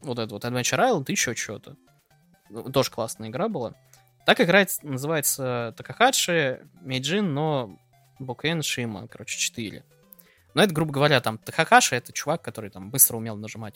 вот 0.00 0.18
этот 0.18 0.32
вот 0.32 0.44
Adventure 0.44 0.78
Island 0.78 1.04
и 1.08 1.12
еще 1.12 1.34
что-то. 1.34 1.76
Ну, 2.50 2.70
Тоже 2.70 2.90
классная 2.90 3.28
игра 3.28 3.48
была. 3.48 3.74
Так 4.24 4.40
играет, 4.40 4.70
называется 4.82 5.74
Такахачи, 5.76 6.60
Мейджин, 6.82 7.34
но 7.34 7.78
Бокен 8.18 8.62
Шима, 8.62 9.06
короче, 9.08 9.38
4. 9.38 9.84
Но 10.54 10.62
это, 10.62 10.72
грубо 10.72 10.92
говоря, 10.92 11.20
там 11.20 11.38
Такахаши 11.38 11.94
это 11.94 12.12
чувак, 12.12 12.42
который 12.42 12.70
там 12.70 12.90
быстро 12.90 13.16
умел 13.16 13.36
нажимать 13.36 13.74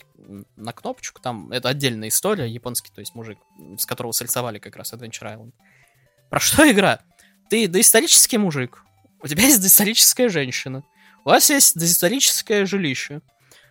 на 0.55 0.73
кнопочку. 0.73 1.21
Там 1.21 1.51
это 1.51 1.69
отдельная 1.69 2.09
история, 2.09 2.47
японский, 2.49 2.91
то 2.91 2.99
есть 2.99 3.15
мужик, 3.15 3.37
с 3.77 3.85
которого 3.85 4.11
срисовали 4.11 4.59
как 4.59 4.75
раз 4.75 4.93
Adventure 4.93 5.33
Island. 5.33 5.53
Про 6.29 6.39
что 6.39 6.69
игра? 6.69 6.99
Ты 7.49 7.67
доисторический 7.67 8.37
мужик, 8.37 8.83
у 9.21 9.27
тебя 9.27 9.43
есть 9.43 9.61
доисторическая 9.61 10.29
женщина, 10.29 10.83
у 11.23 11.29
вас 11.29 11.49
есть 11.49 11.77
доисторическое 11.77 12.65
жилище. 12.65 13.21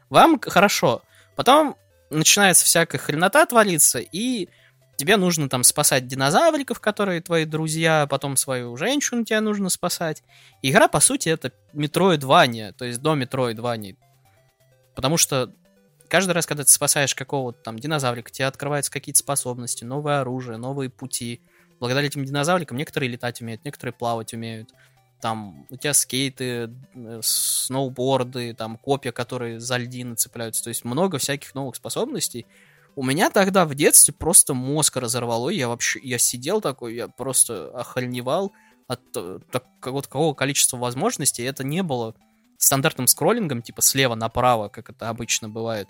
Вам 0.08 0.40
хорошо. 0.40 1.02
Потом 1.36 1.76
начинается 2.10 2.64
всякая 2.64 2.98
хренота 2.98 3.44
твориться, 3.46 3.98
и 3.98 4.48
тебе 5.02 5.16
нужно 5.16 5.48
там 5.48 5.64
спасать 5.64 6.06
динозавриков, 6.06 6.78
которые 6.78 7.20
твои 7.20 7.44
друзья, 7.44 8.06
потом 8.08 8.36
свою 8.36 8.76
женщину 8.76 9.24
тебе 9.24 9.40
нужно 9.40 9.68
спасать. 9.68 10.22
Игра, 10.62 10.86
по 10.86 11.00
сути, 11.00 11.28
это 11.28 11.50
Metroidvania, 11.74 12.72
то 12.72 12.84
есть 12.84 13.00
до 13.02 13.16
Metroidvania. 13.16 13.96
Потому 14.94 15.16
что 15.16 15.52
каждый 16.06 16.30
раз, 16.30 16.46
когда 16.46 16.62
ты 16.62 16.70
спасаешь 16.70 17.16
какого-то 17.16 17.60
там 17.64 17.80
динозаврика, 17.80 18.30
тебе 18.30 18.46
открываются 18.46 18.92
какие-то 18.92 19.18
способности, 19.18 19.82
новое 19.82 20.20
оружие, 20.20 20.56
новые 20.56 20.88
пути. 20.88 21.40
Благодаря 21.80 22.06
этим 22.06 22.24
динозаврикам 22.24 22.76
некоторые 22.76 23.10
летать 23.10 23.40
умеют, 23.40 23.64
некоторые 23.64 23.94
плавать 23.94 24.32
умеют. 24.34 24.70
Там 25.20 25.66
у 25.68 25.76
тебя 25.76 25.94
скейты, 25.94 26.70
э, 26.94 27.20
сноуборды, 27.24 28.54
там 28.54 28.76
копья, 28.76 29.10
которые 29.10 29.58
за 29.58 29.78
льдины 29.78 30.14
цепляются. 30.14 30.62
То 30.62 30.68
есть 30.68 30.84
много 30.84 31.18
всяких 31.18 31.56
новых 31.56 31.74
способностей. 31.74 32.46
У 32.94 33.02
меня 33.02 33.30
тогда 33.30 33.64
в 33.64 33.74
детстве 33.74 34.12
просто 34.12 34.54
мозг 34.54 34.96
разорвало. 34.96 35.48
Я 35.48 35.68
вообще, 35.68 36.00
я 36.02 36.18
сидел 36.18 36.60
такой, 36.60 36.94
я 36.94 37.08
просто 37.08 37.70
охреневал 37.78 38.52
от 38.86 39.00
э, 39.16 39.38
так- 39.50 39.64
вот 39.86 40.06
какого 40.06 40.34
количества 40.34 40.76
возможностей. 40.76 41.42
Это 41.42 41.64
не 41.64 41.82
было 41.82 42.14
стандартным 42.58 43.06
скроллингом, 43.06 43.62
типа 43.62 43.82
слева 43.82 44.14
направо, 44.14 44.68
как 44.68 44.90
это 44.90 45.08
обычно 45.08 45.48
бывает. 45.48 45.88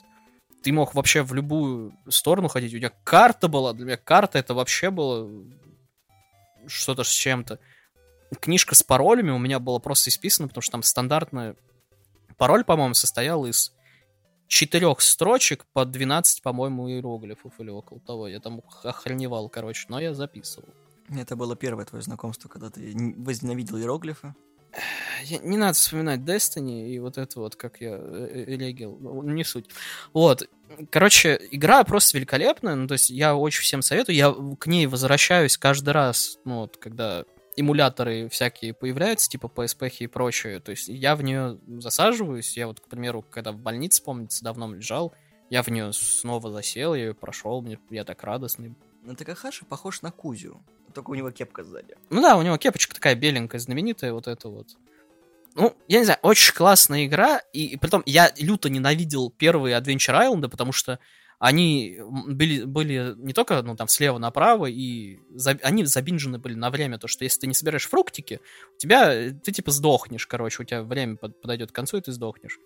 ты 0.63 0.73
мог 0.73 0.95
вообще 0.95 1.23
в 1.23 1.35
любую 1.35 1.93
сторону 2.09 2.49
ходить. 2.49 2.73
У 2.73 2.79
тебя 2.79 2.93
карта 3.05 3.49
была, 3.49 3.73
для 3.73 3.85
меня 3.85 3.97
карта 3.97 4.39
это 4.39 4.55
вообще 4.55 4.91
было 4.91 5.29
что-то 6.69 7.03
с 7.03 7.11
чем-то. 7.11 7.59
Книжка 8.41 8.75
с 8.77 8.83
паролями 8.83 9.31
у 9.31 9.39
меня 9.39 9.59
была 9.59 9.81
просто 9.81 10.11
исписана, 10.11 10.49
потому 10.49 10.63
что 10.63 10.73
там 10.73 10.83
стандартная 10.85 11.57
пароль, 12.39 12.65
по-моему, 12.65 12.95
состоял 12.95 13.45
из 13.45 13.73
четырех 14.47 15.01
строчек 15.01 15.67
по 15.73 15.85
12, 15.85 16.43
по-моему, 16.43 16.89
иероглифов 16.91 17.53
или 17.59 17.71
около 17.71 18.01
того. 18.01 18.29
Я 18.29 18.41
там 18.41 18.63
охреневал, 18.83 19.49
короче, 19.49 19.87
но 19.89 20.01
я 20.01 20.15
записывал. 20.15 20.69
Это 21.09 21.37
было 21.37 21.57
первое 21.57 21.85
твое 21.85 22.03
знакомство, 22.03 22.49
когда 22.49 22.71
ты 22.71 22.95
возненавидел 23.17 23.79
иероглифы? 23.79 24.35
не 25.43 25.57
надо 25.57 25.75
вспоминать 25.75 26.21
Destiny 26.21 26.89
и 26.89 26.99
вот 26.99 27.19
это 27.19 27.41
вот, 27.41 27.57
как 27.57 27.81
я 27.81 27.95
элегил, 27.97 28.97
ну, 29.01 29.23
не 29.23 29.45
суть. 29.45 29.67
Вот, 30.13 30.49
короче, 30.91 31.39
игра 31.51 31.85
просто 31.85 32.17
великолепная, 32.17 32.75
ну, 32.75 32.87
то 32.87 32.95
есть 32.95 33.11
я 33.11 33.37
очень 33.37 33.63
всем 33.63 33.83
советую, 33.83 34.17
я 34.17 34.35
к 34.59 34.67
ней 34.67 34.87
возвращаюсь 34.87 35.59
каждый 35.59 35.91
раз, 35.91 36.39
ну, 36.45 36.61
вот, 36.61 36.77
когда 36.77 37.25
эмуляторы 37.57 38.29
всякие 38.29 38.75
появляются, 38.75 39.29
типа 39.29 39.47
PSP 39.47 39.91
и 40.01 40.07
прочее, 40.07 40.61
то 40.61 40.71
есть 40.71 40.89
я 40.89 41.17
в 41.17 41.23
нее 41.23 41.59
засаживаюсь, 41.79 42.57
я 42.57 42.67
вот, 42.67 42.81
к 42.81 42.89
примеру, 42.89 43.23
когда 43.23 43.53
в 43.53 43.59
больнице, 43.59 44.03
помнится, 44.03 44.45
давно 44.45 44.73
лежал, 44.73 45.13
я 45.51 45.63
в 45.63 45.69
нее 45.69 45.93
снова 45.93 46.51
засел, 46.51 46.95
я 46.95 47.07
ее 47.07 47.15
прошел, 47.15 47.61
мне, 47.61 47.79
я 47.91 48.05
так 48.05 48.23
радостный. 48.25 48.75
Ну, 49.03 49.15
Такахаши 49.15 49.65
похож 49.65 50.03
на 50.03 50.11
Кузю, 50.11 50.63
только 50.95 51.11
у 51.11 51.15
него 51.15 51.31
кепка 51.31 51.65
сзади. 51.65 51.97
Ну 52.11 52.23
да, 52.23 52.37
у 52.37 52.43
него 52.43 52.57
кепочка 52.57 52.95
такая 52.95 53.15
беленькая, 53.15 53.61
знаменитая, 53.61 54.13
вот 54.13 54.29
это 54.29 54.49
вот. 54.49 54.77
Ну, 55.55 55.77
я 55.87 55.99
не 55.99 56.05
знаю, 56.05 56.19
очень 56.23 56.55
классная 56.55 57.05
игра, 57.05 57.43
и, 57.53 57.67
и 57.67 57.77
притом 57.77 58.03
я 58.07 58.33
люто 58.39 58.71
ненавидел 58.71 59.31
первые 59.31 59.79
Adventure 59.79 60.19
Island, 60.19 60.49
потому 60.49 60.73
что 60.73 60.99
они 61.43 61.99
были, 62.01 62.63
были 62.63 63.17
не 63.17 63.33
только, 63.33 63.63
ну, 63.63 63.75
там, 63.75 63.89
слева 63.89 64.19
направо, 64.19 64.67
и 64.67 65.19
за, 65.35 65.59
они 65.65 65.85
забинжены 65.85 66.39
были 66.39 66.55
на 66.55 66.71
время, 66.71 66.99
то, 66.99 67.09
что 67.09 67.25
если 67.25 67.41
ты 67.41 67.47
не 67.49 67.55
собираешь 67.55 67.89
фруктики, 67.89 68.41
у 68.77 68.79
тебя, 68.79 69.33
ты, 69.33 69.51
типа, 69.51 69.73
сдохнешь, 69.73 70.29
короче, 70.29 70.63
у 70.63 70.65
тебя 70.65 70.85
время 70.85 71.17
под, 71.17 71.41
подойдет 71.41 71.73
к 71.73 71.75
концу, 71.75 71.97
и 71.97 72.01
ты 72.01 72.13
сдохнешь. 72.13 72.61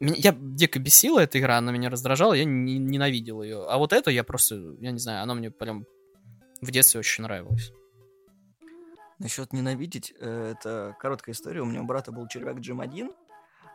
Меня, 0.00 0.16
я 0.16 0.36
дико 0.36 0.80
бесила 0.80 1.20
эта 1.20 1.38
игра, 1.38 1.58
она 1.58 1.70
меня 1.70 1.90
раздражала, 1.90 2.32
я 2.32 2.44
не, 2.44 2.76
ненавидел 2.78 3.40
ее. 3.40 3.64
А 3.68 3.78
вот 3.78 3.92
это 3.92 4.10
я 4.10 4.24
просто, 4.24 4.56
я 4.80 4.90
не 4.90 4.98
знаю, 4.98 5.22
она 5.22 5.34
мне 5.34 5.52
прям 5.52 5.86
в 6.60 6.72
детстве 6.72 6.98
очень 6.98 7.22
нравилась. 7.22 7.72
Насчет 9.20 9.52
ненавидеть, 9.52 10.12
э, 10.18 10.54
это 10.56 10.96
короткая 10.98 11.36
история. 11.36 11.60
У 11.60 11.66
меня 11.66 11.82
у 11.82 11.84
брата 11.84 12.10
был 12.10 12.26
червяк 12.26 12.58
Джим 12.58 12.80
1, 12.80 13.12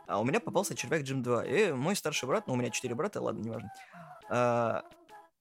а 0.06 0.20
у 0.20 0.24
меня 0.24 0.38
попался 0.38 0.74
червяк 0.74 1.00
Джим 1.00 1.22
2. 1.22 1.46
И 1.46 1.72
мой 1.72 1.96
старший 1.96 2.28
брат, 2.28 2.46
ну, 2.46 2.52
у 2.52 2.56
меня 2.56 2.68
четыре 2.68 2.94
брата, 2.94 3.22
ладно, 3.22 3.40
неважно. 3.40 3.70
А, 4.30 4.82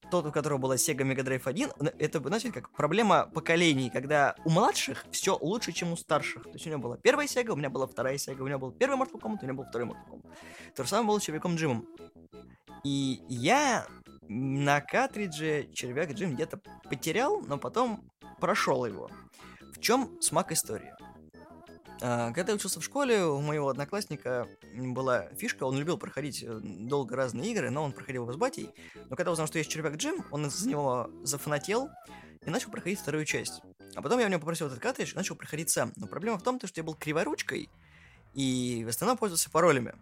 тот, 0.10 0.26
у 0.26 0.32
которого 0.32 0.58
была 0.58 0.76
Sega 0.76 1.04
Mega 1.04 1.24
Drive 1.24 1.42
1, 1.46 1.72
это, 2.00 2.20
знаете, 2.20 2.52
как 2.52 2.70
проблема 2.72 3.30
поколений, 3.34 3.90
когда 3.90 4.36
у 4.46 4.50
младших 4.50 5.06
все 5.12 5.38
лучше, 5.40 5.72
чем 5.72 5.92
у 5.92 5.98
старших. 5.98 6.44
То 6.44 6.52
есть 6.52 6.66
у 6.66 6.70
него 6.70 6.82
была 6.82 6.98
первая 6.98 7.28
Sega, 7.28 7.52
у 7.52 7.56
меня 7.56 7.70
была 7.70 7.88
вторая 7.88 8.16
Sega, 8.16 8.42
у 8.42 8.46
меня 8.46 8.58
был 8.58 8.72
первый 8.72 8.98
Mortal 8.98 9.20
Kombat, 9.20 9.40
у 9.42 9.46
меня 9.46 9.54
был 9.54 9.66
второй 9.66 9.88
Mortal 9.88 10.10
Kombat. 10.10 10.38
То 10.76 10.84
же 10.84 10.90
самое 10.90 11.08
было 11.08 11.20
с 11.20 11.24
червяком 11.24 11.56
Джимом. 11.56 11.88
И 12.84 13.22
я 13.28 13.86
на 14.30 14.82
картридже 14.82 15.70
червяк 15.74 16.12
Джим 16.12 16.36
где-то 16.36 16.60
потерял, 16.90 17.42
но 17.42 17.58
потом 17.58 18.10
прошел 18.40 18.86
его. 18.86 19.10
В 19.76 19.80
чем 19.80 20.22
смак 20.22 20.52
истории? 20.52 20.94
А, 22.02 22.32
когда 22.32 22.52
я 22.52 22.56
учился 22.56 22.80
в 22.80 22.84
школе, 22.84 23.26
у 23.26 23.42
моего 23.42 23.70
одноклассника 23.70 24.48
была 24.74 25.28
фишка, 25.38 25.64
он 25.64 25.78
любил 25.78 25.98
проходить 25.98 26.44
э, 26.44 26.60
долго 26.62 27.16
разные 27.16 27.52
игры, 27.52 27.70
но 27.70 27.84
он 27.84 27.92
проходил 27.92 28.24
его 28.24 28.34
с 28.34 28.36
батей. 28.36 28.70
Но 29.10 29.16
когда 29.16 29.32
узнал, 29.32 29.48
что 29.48 29.58
есть 29.58 29.70
червяк 29.70 29.96
Джим, 29.96 30.24
он 30.32 30.46
из 30.46 30.66
него 30.66 31.10
зафанател 31.24 31.90
и 32.46 32.50
начал 32.50 32.70
проходить 32.70 33.00
вторую 33.00 33.26
часть. 33.26 33.62
А 33.96 34.02
потом 34.02 34.20
я 34.20 34.28
у 34.28 34.30
него 34.30 34.40
попросил 34.40 34.68
этот 34.68 34.80
картридж 34.80 35.14
и 35.14 35.16
начал 35.16 35.36
проходить 35.36 35.70
сам. 35.70 35.92
Но 35.96 36.08
проблема 36.08 36.38
в 36.38 36.44
том, 36.44 36.60
что 36.60 36.80
я 36.80 36.84
был 36.84 36.94
криворучкой 36.94 37.70
и 38.34 38.84
в 38.86 38.90
основном 38.90 39.18
пользовался 39.18 39.50
паролями. 39.50 39.96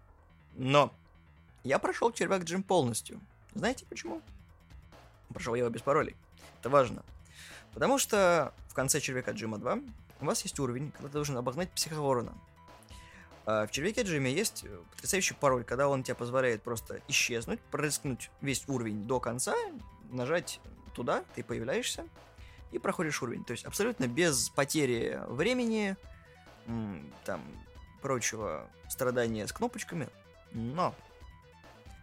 Но 0.56 0.94
я 1.64 1.80
прошел 1.80 2.12
червяк 2.12 2.44
Джим 2.44 2.64
полностью. 2.64 3.22
Знаете 3.54 3.86
почему? 3.86 4.22
Прошел 5.30 5.56
я 5.56 5.62
его 5.62 5.70
без 5.70 5.82
паролей. 5.82 6.16
Это 6.60 6.70
важно. 6.70 7.04
Потому 7.74 7.98
что 7.98 8.54
в 8.68 8.74
конце 8.74 9.00
червяка 9.00 9.32
Джима 9.32 9.58
2 9.58 9.80
у 10.22 10.26
вас 10.26 10.42
есть 10.44 10.60
уровень, 10.60 10.92
когда 10.92 11.08
ты 11.08 11.14
должен 11.14 11.38
обогнать 11.38 11.70
психоворона. 11.72 12.34
А 13.46 13.68
в 13.68 13.72
червяке 13.72 14.02
Джиме 14.02 14.34
есть 14.34 14.64
э, 14.64 14.80
потрясающий 14.92 15.36
пароль, 15.36 15.64
когда 15.64 15.88
он 15.88 16.04
тебе 16.04 16.16
позволяет 16.16 16.64
просто 16.64 17.02
исчезнуть, 17.08 17.60
прорискнуть 17.72 18.32
весь 18.42 18.64
уровень 18.68 19.04
до 19.04 19.20
конца, 19.20 19.56
нажать 20.12 20.60
туда, 20.96 21.24
ты 21.36 21.44
появляешься 21.44 22.08
и 22.72 22.80
проходишь 22.80 23.22
уровень. 23.22 23.44
То 23.46 23.52
есть 23.52 23.66
абсолютно 23.66 24.08
без 24.08 24.50
потери 24.50 25.22
времени, 25.28 25.96
там, 27.24 27.44
прочего 28.02 28.68
страдания 28.90 29.46
с 29.48 29.54
кнопочками. 29.54 30.10
Но 30.52 30.96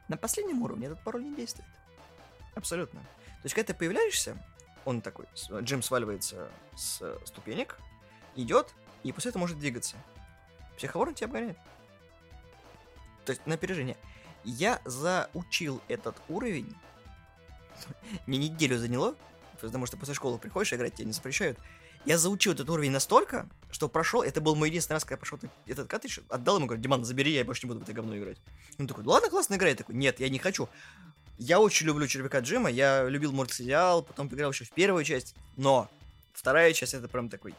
на 0.09 0.17
последнем 0.17 0.63
уровне 0.63 0.87
этот 0.87 1.03
пароль 1.03 1.25
не 1.25 1.35
действует. 1.35 1.69
Абсолютно. 2.55 3.01
То 3.01 3.47
есть, 3.47 3.55
когда 3.55 3.73
ты 3.73 3.79
появляешься, 3.79 4.37
он 4.85 5.01
такой, 5.01 5.27
Джим 5.61 5.83
сваливается 5.83 6.51
с 6.77 7.19
ступенек, 7.25 7.79
идет, 8.37 8.75
и 9.03 9.13
после 9.13 9.31
этого 9.31 9.41
может 9.43 9.59
двигаться. 9.59 9.97
Психоворон 10.77 11.15
тебя 11.15 11.27
обгоняет. 11.27 11.59
То 13.25 13.31
есть 13.31 13.47
на 13.47 13.55
опережение. 13.55 13.97
Я 14.45 14.81
заучил 14.85 15.81
этот 15.89 16.17
уровень. 16.29 16.75
Мне 18.27 18.39
неделю 18.39 18.79
заняло, 18.79 19.15
потому 19.61 19.87
что 19.87 19.97
после 19.97 20.15
школы 20.15 20.39
приходишь 20.39 20.73
играть, 20.73 20.95
тебе 20.95 21.07
не 21.07 21.13
запрещают. 21.13 21.59
Я 22.05 22.19
заучил 22.19 22.53
этот 22.53 22.69
уровень 22.69 22.91
настолько, 22.91 23.49
что 23.71 23.89
прошел, 23.89 24.23
это 24.23 24.41
был 24.41 24.57
мой 24.57 24.69
единственный 24.71 24.95
раз, 24.95 25.05
когда 25.05 25.15
я 25.15 25.19
прошел 25.19 25.39
этот 25.67 25.89
картридж, 25.89 26.19
отдал 26.29 26.57
ему, 26.57 26.67
говорю, 26.67 26.83
Диман, 26.83 27.05
забери, 27.05 27.33
я 27.33 27.45
больше 27.45 27.65
не 27.65 27.69
буду 27.69 27.81
в 27.81 27.83
это 27.85 27.93
говно 27.93 28.19
играть. 28.19 28.39
Он 28.81 28.89
такой, 28.89 29.05
ладно, 29.05 29.31
классно 29.31 29.55
играет. 29.55 29.79
Я 29.79 29.85
такой, 29.85 29.95
нет, 29.95 30.19
я 30.19 30.29
не 30.29 30.41
хочу. 30.41 30.69
Я 31.39 31.61
очень 31.61 31.87
люблю 31.87 32.07
Червяка 32.09 32.41
Джима, 32.41 32.71
я 32.71 33.09
любил 33.09 33.33
мультсериал, 33.33 34.03
потом 34.03 34.29
поиграл 34.29 34.51
еще 34.51 34.65
в 34.65 34.73
первую 34.73 35.05
часть, 35.05 35.37
но 35.57 35.89
вторая 36.33 36.73
часть 36.73 36.95
это 36.95 37.09
прям 37.09 37.29
такой... 37.29 37.55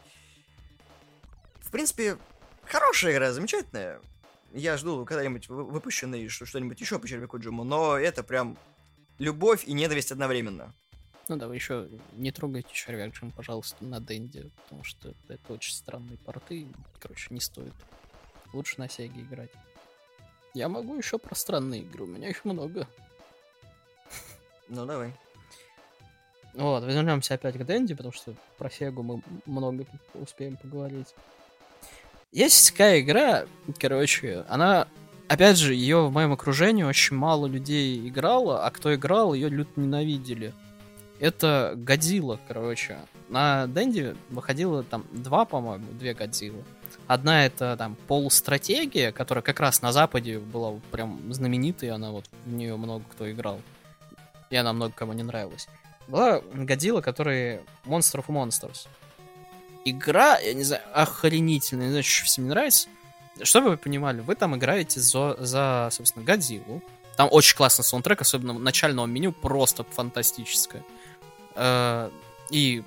В 1.74 1.76
принципе, 1.76 2.18
хорошая 2.66 3.14
игра, 3.14 3.32
замечательная. 3.32 4.00
Я 4.52 4.76
жду 4.76 5.04
когда-нибудь 5.04 5.48
выпущенный 5.48 6.28
что-нибудь 6.28 6.80
еще 6.80 7.00
по 7.00 7.08
Червяку 7.08 7.36
Джиму, 7.40 7.64
но 7.64 7.98
это 7.98 8.22
прям 8.22 8.56
любовь 9.18 9.64
и 9.66 9.72
ненависть 9.72 10.12
одновременно. 10.12 10.72
Ну 11.28 11.34
да, 11.34 11.48
вы 11.48 11.56
еще 11.56 11.88
не 12.12 12.30
трогайте 12.30 12.68
червяк 12.72 13.12
Джим, 13.12 13.32
пожалуйста, 13.32 13.84
на 13.84 13.98
Дэнди, 13.98 14.52
потому 14.62 14.84
что 14.84 15.14
это 15.26 15.52
очень 15.52 15.74
странные 15.74 16.16
порты, 16.16 16.68
короче, 17.00 17.34
не 17.34 17.40
стоит. 17.40 17.74
Лучше 18.52 18.76
на 18.78 18.88
Сеге 18.88 19.22
играть. 19.22 19.50
Я 20.54 20.68
могу 20.68 20.96
еще 20.96 21.18
про 21.18 21.34
странные 21.34 21.80
игры, 21.80 22.04
у 22.04 22.06
меня 22.06 22.28
их 22.28 22.44
много. 22.44 22.86
Ну, 24.68 24.86
давай. 24.86 25.12
Вот, 26.52 26.84
вернемся 26.84 27.34
опять 27.34 27.58
к 27.58 27.64
Дэнди, 27.64 27.94
потому 27.94 28.12
что 28.12 28.32
про 28.58 28.70
Сегу 28.70 29.02
мы 29.02 29.22
много 29.44 29.84
успеем 30.14 30.56
поговорить. 30.56 31.12
Есть 32.34 32.72
такая 32.72 33.00
игра, 33.00 33.46
короче, 33.78 34.44
она, 34.48 34.86
опять 35.28 35.56
же, 35.56 35.72
ее 35.72 36.06
в 36.06 36.12
моем 36.12 36.32
окружении 36.32 36.82
очень 36.82 37.16
мало 37.16 37.46
людей 37.46 38.06
играло, 38.06 38.66
а 38.66 38.70
кто 38.70 38.94
играл, 38.94 39.32
ее 39.32 39.48
люто 39.48 39.80
ненавидели. 39.80 40.52
Это 41.18 41.72
Годзилла, 41.76 42.38
короче. 42.46 42.98
На 43.30 43.66
Дэнди 43.68 44.16
выходило 44.28 44.82
там 44.82 45.06
два, 45.12 45.46
по-моему, 45.46 45.86
две 45.92 46.12
Годзиллы. 46.12 46.62
Одна 47.06 47.46
это 47.46 47.76
там 47.78 47.96
полустратегия, 48.08 49.12
которая 49.12 49.42
как 49.42 49.60
раз 49.60 49.80
на 49.80 49.92
Западе 49.92 50.38
была 50.38 50.74
прям 50.90 51.32
знаменитой, 51.32 51.90
она 51.90 52.10
вот 52.10 52.26
в 52.44 52.52
нее 52.52 52.76
много 52.76 53.04
кто 53.10 53.30
играл 53.30 53.60
и 54.54 54.56
она 54.56 54.72
много 54.72 54.92
кому 54.94 55.12
не 55.12 55.22
нравилась. 55.22 55.68
Была 56.06 56.40
Годзилла, 56.52 57.00
который 57.00 57.60
Monster 57.84 58.24
of 58.24 58.26
Monsters. 58.28 58.86
Игра, 59.84 60.38
я 60.38 60.54
не 60.54 60.64
знаю, 60.64 60.82
охренительная, 60.92 61.86
не 61.86 61.90
знаю, 61.90 62.04
что 62.04 62.24
всем 62.24 62.44
не 62.44 62.50
нравится. 62.50 62.88
Чтобы 63.42 63.70
вы 63.70 63.76
понимали, 63.76 64.20
вы 64.20 64.34
там 64.34 64.56
играете 64.56 65.00
за, 65.00 65.36
за 65.38 65.88
собственно, 65.92 66.24
Годзиллу. 66.24 66.82
Там 67.16 67.28
очень 67.30 67.56
классный 67.56 67.84
саундтрек, 67.84 68.20
особенно 68.20 68.52
начального 68.54 69.06
меню, 69.06 69.32
просто 69.32 69.84
фантастическое. 69.84 70.82
Э, 71.54 72.10
и, 72.50 72.82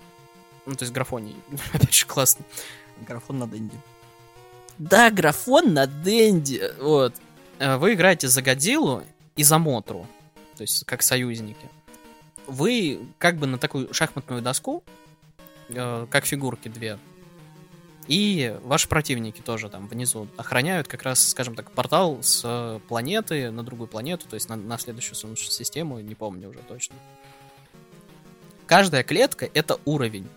ну, 0.65 0.75
то 0.75 0.83
есть 0.83 0.93
графоний, 0.93 1.36
опять 1.73 1.93
же, 1.93 2.05
классно. 2.05 2.45
Графон 3.07 3.39
на 3.39 3.47
Дэнди. 3.47 3.79
Да, 4.77 5.12
графон 5.12 5.73
на 5.73 5.88
Дэнди, 5.88 6.71
вот. 6.79 7.13
Э, 7.60 7.77
вы 7.77 7.93
играете 7.93 8.27
за 8.27 8.41
Годзиллу 8.41 9.03
и 9.36 9.43
за 9.43 9.57
Мотру 9.57 10.07
то 10.57 10.63
есть 10.63 10.83
как 10.86 11.03
союзники, 11.03 11.69
вы 12.47 12.99
как 13.19 13.38
бы 13.38 13.45
на 13.47 13.57
такую 13.57 13.93
шахматную 13.93 14.41
доску, 14.41 14.83
э, 15.69 16.08
как 16.10 16.25
фигурки 16.25 16.67
две, 16.67 16.97
И 18.08 18.56
ваши 18.63 18.88
противники 18.88 19.41
тоже 19.41 19.69
там 19.69 19.88
внизу 19.88 20.27
охраняют 20.38 20.88
как 20.88 21.03
раз, 21.03 21.30
скажем 21.30 21.56
так, 21.56 21.71
портал 21.71 22.19
с 22.21 22.80
планеты 22.88 23.51
на 23.51 23.63
другую 23.63 23.88
планету, 23.88 24.27
то 24.27 24.36
есть 24.36 24.49
на, 24.49 24.56
на 24.56 24.77
следующую 24.77 25.15
Солнечную 25.15 25.51
систему, 25.51 25.99
не 25.99 26.15
помню 26.15 26.49
уже 26.49 26.60
точно. 26.60 26.95
Каждая 28.65 29.03
клетка— 29.03 29.49
это 29.53 29.80
уровень. 29.86 30.27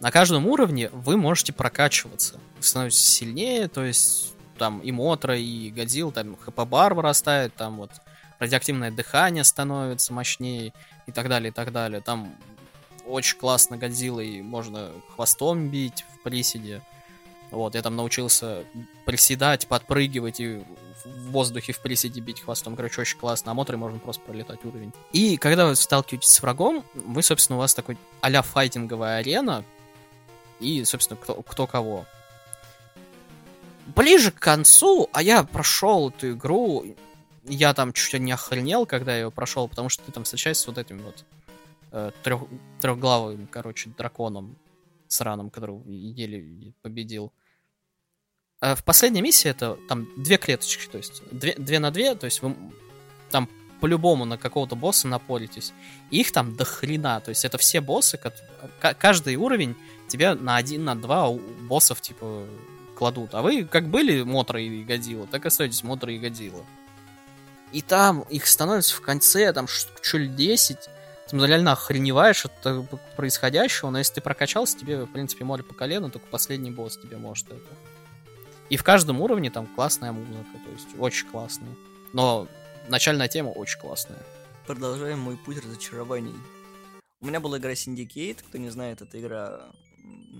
На 0.00 0.10
каждом 0.10 0.46
уровне 0.46 0.88
вы 0.92 1.16
можете 1.16 1.52
прокачиваться. 1.52 2.40
Вы 2.56 2.62
становитесь 2.62 3.00
сильнее, 3.00 3.68
то 3.68 3.84
есть 3.84 4.34
там 4.56 4.80
и 4.80 4.92
Мотра, 4.92 5.36
и 5.38 5.70
Годзилл, 5.70 6.12
там 6.12 6.36
ХП-бар 6.36 6.94
вырастает, 6.94 7.54
там 7.54 7.76
вот 7.78 7.90
радиоактивное 8.38 8.90
дыхание 8.90 9.44
становится 9.44 10.12
мощнее 10.12 10.72
и 11.06 11.12
так 11.12 11.28
далее, 11.28 11.50
и 11.50 11.52
так 11.52 11.72
далее. 11.72 12.00
Там 12.00 12.34
очень 13.10 13.38
классно 13.38 13.76
Годзиллой 13.76 14.42
можно 14.42 14.90
хвостом 15.14 15.68
бить 15.68 16.04
в 16.14 16.22
приседе. 16.22 16.82
Вот, 17.50 17.74
я 17.74 17.82
там 17.82 17.96
научился 17.96 18.64
приседать, 19.04 19.66
подпрыгивать 19.66 20.40
и 20.40 20.62
в 21.04 21.30
воздухе 21.30 21.72
в 21.72 21.80
приседе 21.80 22.20
бить 22.20 22.40
хвостом. 22.40 22.76
Короче, 22.76 23.00
очень 23.00 23.18
классно. 23.18 23.50
А 23.50 23.54
моторы 23.54 23.78
можно 23.78 23.98
просто 23.98 24.22
пролетать 24.22 24.64
уровень. 24.64 24.92
И 25.12 25.36
когда 25.36 25.66
вы 25.66 25.74
сталкиваетесь 25.74 26.32
с 26.32 26.42
врагом, 26.42 26.84
вы, 26.94 27.22
собственно, 27.22 27.56
у 27.56 27.60
вас 27.60 27.74
такой 27.74 27.96
а 28.20 28.42
файтинговая 28.42 29.18
арена. 29.18 29.64
И, 30.60 30.84
собственно, 30.84 31.18
кто, 31.20 31.42
кто 31.42 31.66
кого. 31.66 32.06
Ближе 33.86 34.30
к 34.30 34.38
концу, 34.38 35.08
а 35.12 35.22
я 35.22 35.42
прошел 35.42 36.10
эту 36.10 36.32
игру, 36.32 36.84
я 37.44 37.74
там 37.74 37.92
чуть 37.92 38.20
не 38.20 38.30
охренел, 38.30 38.86
когда 38.86 39.12
я 39.12 39.22
ее 39.22 39.30
прошел, 39.30 39.66
потому 39.66 39.88
что 39.88 40.04
ты 40.04 40.12
там 40.12 40.24
встречаешься 40.24 40.64
с 40.64 40.66
вот 40.66 40.78
этим 40.78 41.02
вот 41.02 41.24
э, 41.92 42.10
трех, 42.22 42.42
трехглавым, 42.80 43.46
короче, 43.46 43.90
драконом 43.96 44.56
сраным, 45.08 45.50
которого 45.50 45.82
еле 45.88 46.72
победил. 46.82 47.32
А 48.60 48.74
в 48.74 48.84
последней 48.84 49.22
миссии 49.22 49.48
это 49.48 49.78
там 49.88 50.06
две 50.22 50.36
клеточки, 50.36 50.90
то 50.90 50.98
есть 50.98 51.22
две, 51.32 51.54
две 51.54 51.78
на 51.78 51.90
две, 51.90 52.14
то 52.14 52.26
есть 52.26 52.42
вы 52.42 52.54
там 53.30 53.48
по-любому 53.80 54.24
на 54.26 54.36
какого-то 54.36 54.76
босса 54.76 55.08
напоритесь. 55.08 55.72
их 56.10 56.32
там 56.32 56.54
до 56.56 56.64
хрена, 56.64 57.20
то 57.20 57.30
есть 57.30 57.44
это 57.44 57.56
все 57.58 57.80
боссы, 57.80 58.20
каждый 58.98 59.36
уровень 59.36 59.74
тебе 60.08 60.34
на 60.34 60.56
один, 60.56 60.84
на 60.84 60.94
два 60.94 61.30
боссов, 61.30 62.00
типа, 62.00 62.46
кладут. 62.94 63.34
А 63.34 63.40
вы 63.40 63.64
как 63.64 63.88
были 63.88 64.22
Мотра 64.22 64.60
и 64.60 64.84
Годзилла, 64.84 65.26
так 65.26 65.44
и 65.44 65.48
остаетесь 65.48 65.82
Мотра 65.82 66.12
и 66.12 66.18
Годзилла. 66.18 66.64
И 67.72 67.82
там 67.82 68.22
их 68.22 68.46
становится 68.46 68.94
в 68.96 69.00
конце, 69.00 69.52
там, 69.52 69.66
чуть 70.02 70.20
ли 70.20 70.28
10, 70.28 70.78
ты 71.38 71.46
реально 71.46 71.72
охреневаешь 71.72 72.44
от 72.44 72.88
происходящего, 73.16 73.90
но 73.90 73.98
если 73.98 74.14
ты 74.14 74.20
прокачался, 74.20 74.78
тебе, 74.78 75.04
в 75.04 75.12
принципе, 75.12 75.44
море 75.44 75.62
по 75.62 75.74
колено, 75.74 76.10
только 76.10 76.26
последний 76.26 76.70
босс 76.70 76.96
тебе 76.96 77.16
может 77.16 77.48
это 77.48 77.58
и 78.70 78.76
в 78.76 78.84
каждом 78.84 79.20
уровне 79.20 79.50
там 79.50 79.66
классная 79.66 80.12
музыка, 80.12 80.58
то 80.64 80.70
есть 80.70 80.88
очень 80.98 81.28
классная. 81.28 81.74
Но 82.12 82.46
начальная 82.88 83.28
тема 83.28 83.48
очень 83.50 83.80
классная. 83.80 84.18
Продолжаем 84.66 85.18
мой 85.18 85.36
путь 85.36 85.58
разочарований. 85.58 86.34
У 87.20 87.26
меня 87.26 87.40
была 87.40 87.58
игра 87.58 87.72
Syndicate, 87.72 88.38
кто 88.46 88.58
не 88.58 88.70
знает, 88.70 89.02
эта 89.02 89.20
игра 89.20 89.60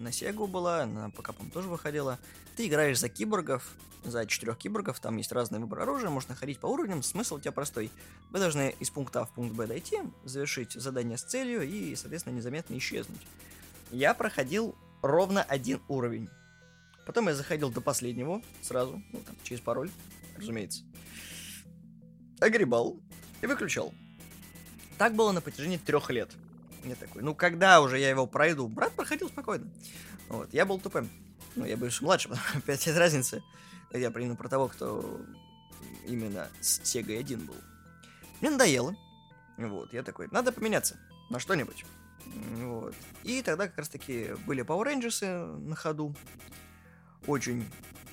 на 0.00 0.08
Sega 0.08 0.46
была, 0.46 0.86
на 0.86 1.10
ПК, 1.10 1.34
по 1.34 1.44
тоже 1.52 1.68
выходила. 1.68 2.18
Ты 2.56 2.66
играешь 2.66 2.98
за 2.98 3.08
киборгов, 3.08 3.74
за 4.04 4.26
четырех 4.26 4.56
киборгов, 4.56 4.98
там 4.98 5.16
есть 5.18 5.32
разный 5.32 5.58
выбор 5.58 5.80
оружия, 5.80 6.10
можно 6.10 6.34
ходить 6.34 6.58
по 6.58 6.66
уровням, 6.66 7.02
смысл 7.02 7.36
у 7.36 7.40
тебя 7.40 7.52
простой. 7.52 7.90
Вы 8.30 8.38
должны 8.38 8.74
из 8.80 8.90
пункта 8.90 9.20
А 9.20 9.24
в 9.26 9.32
пункт 9.32 9.54
Б 9.54 9.66
дойти, 9.66 9.98
завершить 10.24 10.72
задание 10.72 11.18
с 11.18 11.22
целью 11.22 11.62
и, 11.62 11.94
соответственно, 11.94 12.34
незаметно 12.34 12.76
исчезнуть. 12.78 13.20
Я 13.90 14.14
проходил 14.14 14.74
ровно 15.02 15.42
один 15.42 15.80
уровень. 15.88 16.28
Потом 17.06 17.28
я 17.28 17.34
заходил 17.34 17.70
до 17.70 17.80
последнего 17.80 18.42
сразу, 18.62 19.02
ну, 19.12 19.20
там, 19.20 19.36
через 19.42 19.60
пароль, 19.60 19.90
разумеется. 20.36 20.82
Огребал 22.40 23.00
и 23.42 23.46
выключал. 23.46 23.92
Так 24.96 25.14
было 25.14 25.32
на 25.32 25.40
протяжении 25.40 25.78
трех 25.78 26.10
лет. 26.10 26.30
Я 26.84 26.94
такой, 26.94 27.22
ну 27.22 27.34
когда 27.34 27.80
уже 27.80 27.98
я 27.98 28.08
его 28.08 28.26
пройду? 28.26 28.68
Брат 28.68 28.92
проходил 28.92 29.28
спокойно. 29.28 29.70
Вот, 30.28 30.52
я 30.52 30.64
был 30.64 30.78
тупым. 30.78 31.08
Ну, 31.56 31.64
я 31.64 31.76
бывший 31.76 32.04
младше, 32.04 32.30
5 32.64 32.86
лет 32.86 32.96
разницы. 32.96 33.42
Я 33.92 34.10
примерно 34.10 34.36
про 34.36 34.48
того, 34.48 34.68
кто 34.68 35.20
именно 36.06 36.48
с 36.60 36.80
Sega 36.80 37.18
1 37.18 37.46
был. 37.46 37.56
Мне 38.40 38.50
надоело. 38.50 38.94
Вот, 39.58 39.92
я 39.92 40.02
такой, 40.02 40.28
надо 40.30 40.52
поменяться 40.52 40.96
на 41.28 41.38
что-нибудь. 41.38 41.84
Вот. 42.56 42.94
И 43.24 43.42
тогда 43.42 43.66
как 43.66 43.78
раз 43.78 43.88
таки 43.88 44.30
были 44.46 44.64
Power 44.64 44.86
Rangers 44.86 45.58
на 45.58 45.74
ходу 45.74 46.14
очень 47.26 47.64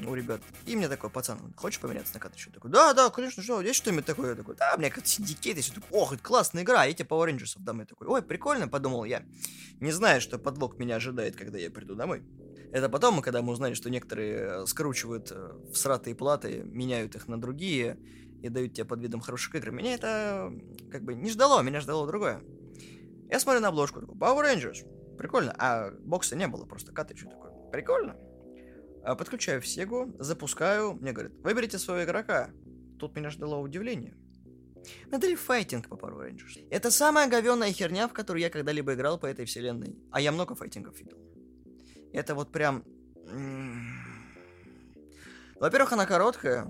у 0.05 0.13
ребят. 0.13 0.41
И 0.65 0.75
мне 0.75 0.87
такой, 0.87 1.09
пацан, 1.09 1.39
хочешь 1.55 1.79
поменяться 1.79 2.13
на 2.13 2.19
карточку? 2.19 2.51
Такой, 2.51 2.69
да, 2.69 2.93
да, 2.93 3.09
конечно, 3.09 3.41
что, 3.41 3.61
есть 3.61 3.77
что-нибудь 3.77 4.05
такое? 4.05 4.31
Я 4.31 4.35
такой, 4.35 4.55
да, 4.55 4.75
меня 4.77 4.89
как 4.89 5.07
синдикет, 5.07 5.57
есть. 5.57 5.73
Такой, 5.73 5.89
ох, 5.91 6.13
это 6.13 6.21
классная 6.21 6.63
игра, 6.63 6.85
я 6.85 6.93
тебе 6.93 7.07
Power 7.07 7.27
Rangers 7.29 7.55
дам. 7.57 7.79
Я 7.79 7.85
такой, 7.85 8.07
ой, 8.07 8.21
прикольно, 8.21 8.67
подумал 8.67 9.05
я. 9.05 9.23
Не 9.79 9.91
знаю, 9.91 10.21
что 10.21 10.37
подлог 10.37 10.77
меня 10.77 10.97
ожидает, 10.97 11.35
когда 11.35 11.57
я 11.57 11.71
приду 11.71 11.95
домой. 11.95 12.23
Это 12.71 12.89
потом, 12.89 13.21
когда 13.21 13.41
мы 13.41 13.53
узнали, 13.53 13.73
что 13.73 13.89
некоторые 13.89 14.37
э, 14.37 14.65
скручивают 14.65 15.31
э, 15.31 15.53
в 15.71 15.75
сратые 15.75 16.15
платы, 16.15 16.63
меняют 16.65 17.15
их 17.15 17.27
на 17.27 17.39
другие 17.39 17.97
и 18.43 18.49
дают 18.49 18.73
тебе 18.73 18.85
под 18.85 19.01
видом 19.01 19.21
хороших 19.21 19.55
игр. 19.55 19.71
Меня 19.71 19.93
это 19.93 20.51
как 20.91 21.03
бы 21.03 21.15
не 21.15 21.29
ждало, 21.29 21.61
меня 21.61 21.79
ждало 21.79 22.05
другое. 22.05 22.41
Я 23.29 23.39
смотрю 23.39 23.61
на 23.61 23.69
обложку, 23.69 24.01
такой, 24.01 24.15
Power 24.15 24.43
Rangers, 24.43 25.17
прикольно. 25.17 25.55
А 25.57 25.91
бокса 26.01 26.35
не 26.35 26.47
было, 26.47 26.65
просто 26.65 26.91
карточку 26.91 27.29
такой, 27.29 27.51
прикольно. 27.71 28.17
А, 29.07 29.15
подключаю 29.15 29.61
в 29.61 29.65
Сегу, 29.65 30.13
запускаю, 30.19 30.95
мне 30.95 31.13
говорят, 31.13 31.31
выберите 31.41 31.79
своего 31.79 32.03
игрока. 32.03 32.49
Тут 32.99 33.15
меня 33.15 33.29
ждало 33.29 33.55
удивление. 33.55 34.17
Мне 35.05 35.17
дали 35.17 35.35
файтинг 35.35 35.87
по 35.87 35.93
Power 35.93 36.27
Rangers. 36.27 36.67
Это 36.69 36.91
самая 36.91 37.29
говенная 37.29 37.71
херня, 37.71 38.09
в 38.09 38.13
которую 38.13 38.41
я 38.41 38.49
когда-либо 38.49 38.95
играл 38.95 39.17
по 39.17 39.25
этой 39.25 39.45
вселенной. 39.45 39.97
А 40.11 40.19
я 40.19 40.33
много 40.33 40.55
файтингов 40.55 40.99
видел. 40.99 41.17
Это 42.11 42.35
вот 42.35 42.51
прям... 42.51 42.83
Во-первых, 45.57 45.93
она 45.93 46.05
короткая. 46.05 46.65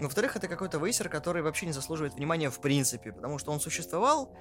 Во-вторых, 0.00 0.34
это 0.34 0.48
какой-то 0.48 0.78
вейсер, 0.78 1.08
который 1.08 1.42
вообще 1.42 1.66
не 1.66 1.72
заслуживает 1.72 2.14
внимания 2.14 2.50
в 2.50 2.60
принципе, 2.60 3.12
потому 3.12 3.38
что 3.38 3.52
он 3.52 3.60
существовал 3.60 4.36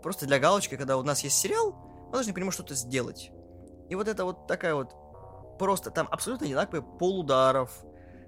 просто 0.00 0.26
для 0.26 0.38
галочки, 0.38 0.76
когда 0.76 0.96
у 0.96 1.02
нас 1.02 1.24
есть 1.24 1.38
сериал, 1.38 1.72
мы 2.06 2.12
должны 2.12 2.32
по 2.32 2.38
нему 2.38 2.52
что-то 2.52 2.76
сделать. 2.76 3.32
И 3.90 3.96
вот 3.96 4.06
это 4.06 4.24
вот 4.24 4.46
такая 4.46 4.76
вот 4.76 4.94
просто 5.58 5.90
там 5.90 6.08
абсолютно 6.10 6.46
одинаковые 6.46 6.82
полударов, 6.82 7.84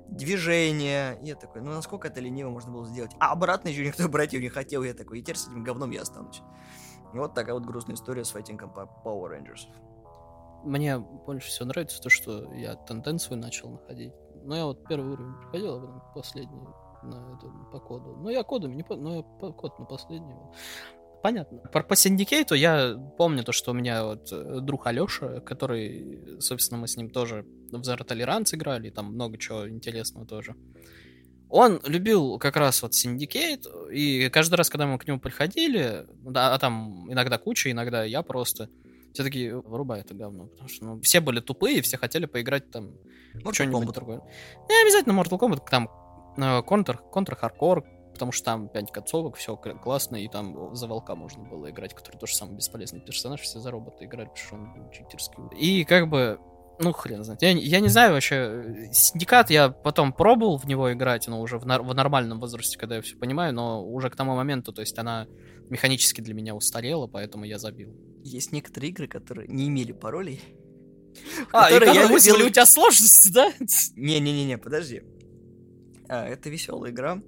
движения. 0.09 1.19
И 1.23 1.27
я 1.27 1.35
такой, 1.35 1.63
ну 1.63 1.73
насколько 1.73 2.09
это 2.09 2.21
лениво 2.21 2.51
можно 2.51 2.73
было 2.73 2.87
сделать? 2.87 3.13
А 3.19 3.33
обратно 3.33 3.69
еще 3.69 3.85
никто 3.85 4.09
брать 4.09 4.33
ее 4.33 4.41
не 4.41 4.49
хотел. 4.49 4.83
Я 4.83 4.95
такой, 4.95 5.19
и 5.19 5.23
теперь 5.23 5.37
с 5.37 5.49
этим 5.49 5.65
говном 5.65 5.91
я 5.91 6.03
останусь. 6.03 6.43
Вот 7.13 7.35
такая 7.35 7.55
вот 7.55 7.65
грустная 7.65 7.97
история 7.97 8.25
с 8.25 8.31
файтингом 8.31 8.71
по 8.73 8.89
Power 9.05 9.31
Rangers. 9.31 9.69
Мне 10.65 10.99
больше 10.99 11.49
всего 11.49 11.67
нравится 11.67 12.03
то, 12.03 12.11
что 12.11 12.53
я 12.55 12.75
тенденцию 12.75 13.39
начал 13.39 13.71
находить. 13.71 14.13
Ну, 14.45 14.55
я 14.55 14.65
вот 14.65 14.87
первый 14.87 15.13
уровень 15.13 15.35
проходил, 15.35 15.77
а 15.77 15.81
потом 15.81 16.03
последний 16.15 16.61
на 17.03 17.37
этом, 17.37 17.69
по 17.71 17.79
коду. 17.79 18.17
Ну, 18.17 18.29
я 18.29 18.43
кодами 18.43 18.75
не 18.75 18.83
по... 18.83 18.97
Ну, 18.97 19.17
я 19.17 19.23
по 19.23 19.53
код 19.53 19.79
на 19.79 19.85
последний 19.85 20.35
понятно. 21.27 21.59
По, 21.73 21.83
по 21.83 21.97
Syndicate 21.97 22.49
у 22.49 22.55
я 22.55 22.97
помню 23.19 23.43
то, 23.43 23.51
что 23.51 23.73
у 23.73 23.75
меня 23.75 24.05
вот 24.05 24.29
э, 24.31 24.61
друг 24.61 24.87
Алёша, 24.87 25.41
который, 25.41 26.41
собственно, 26.41 26.81
мы 26.81 26.87
с 26.87 26.97
ним 26.97 27.11
тоже 27.11 27.45
в 27.73 27.81
Zero 27.81 28.07
Tolerance 28.07 28.55
играли, 28.55 28.91
там 28.91 29.07
много 29.07 29.37
чего 29.37 29.69
интересного 29.69 30.25
тоже. 30.25 30.55
Он 31.49 31.81
любил 31.85 32.39
как 32.39 32.57
раз 32.57 32.81
вот 32.83 32.95
Syndicate, 32.95 33.67
и 33.91 34.29
каждый 34.29 34.55
раз, 34.55 34.71
когда 34.71 34.87
мы 34.87 34.99
к 34.99 35.07
нему 35.09 35.19
приходили, 35.19 36.07
да, 36.23 36.55
а 36.55 36.59
там 36.59 37.11
иногда 37.13 37.39
куча, 37.39 37.73
иногда 37.73 38.05
я 38.05 38.23
просто, 38.23 38.69
все 39.13 39.25
таки 39.25 39.51
вырубай 39.51 40.03
это 40.03 40.15
говно, 40.15 40.47
потому 40.47 40.69
что 40.69 40.85
ну, 40.85 41.01
все 41.01 41.21
были 41.21 41.41
тупые, 41.41 41.83
все 41.83 41.97
хотели 41.97 42.27
поиграть 42.27 42.71
там 42.71 42.93
что-нибудь 43.53 43.93
другое. 43.93 44.21
Не 44.69 44.83
обязательно 44.85 45.21
Mortal 45.21 45.41
Kombat, 45.41 45.63
там 45.69 45.89
Contra, 46.63 46.99
Contra 46.99 47.35
Hard 47.35 47.55
Corps, 47.55 47.85
потому 48.17 48.33
что 48.33 48.45
там 48.45 48.69
5 48.69 48.93
концовок, 48.93 49.37
все 49.37 49.57
классно, 49.57 50.17
и 50.17 50.29
там 50.29 50.75
за 50.75 50.87
волка 50.87 51.15
можно 51.15 51.45
было 51.45 51.71
играть, 51.71 51.95
который 51.95 52.17
тоже 52.17 52.35
самый 52.35 52.57
бесполезный 52.57 53.01
персонаж, 53.01 53.41
все 53.41 53.61
за 53.61 53.71
робота 53.71 54.05
играли, 54.05 54.29
потому 54.29 54.47
что 54.47 54.55
он 54.57 54.91
читерский. 54.91 55.43
И 55.59 55.85
как 55.85 56.09
бы, 56.09 56.39
ну, 56.79 56.93
хрен 56.93 57.23
знает. 57.25 57.43
Я, 57.43 57.51
я 57.51 57.81
не 57.81 57.89
знаю 57.89 58.13
вообще, 58.13 58.89
Синдикат 58.93 59.51
я 59.51 59.69
потом 59.69 60.13
пробовал 60.13 60.57
в 60.59 60.65
него 60.65 60.93
играть, 60.93 61.29
но 61.29 61.41
уже 61.41 61.59
в, 61.59 61.63
в 61.63 61.95
нормальном 61.95 62.41
возрасте, 62.41 62.79
когда 62.79 62.97
я 62.97 63.03
все 63.03 63.17
понимаю, 63.17 63.55
но 63.55 63.85
уже 63.85 64.11
к 64.11 64.17
тому 64.17 64.35
моменту, 64.35 64.73
то 64.73 64.81
есть 64.81 64.99
она 64.99 65.27
механически 65.69 66.21
для 66.21 66.35
меня 66.35 66.55
устарела, 66.55 67.07
поэтому 67.07 67.45
я 67.45 67.59
забил. 67.59 67.95
Есть 68.25 68.53
некоторые 68.53 68.91
игры, 68.91 69.07
которые 69.09 69.49
не 69.49 69.69
имели 69.69 69.93
паролей. 69.93 70.41
А, 71.51 71.71
и 71.71 71.95
я 71.95 72.09
вызвали 72.09 72.43
у 72.43 72.51
тебя 72.51 72.67
сложности, 72.67 73.33
да? 73.33 73.51
Не-не-не, 73.97 74.59
подожди. 74.59 75.03
А, 76.09 76.27
это 76.27 76.51
веселая 76.51 76.93
игра. 76.93 77.23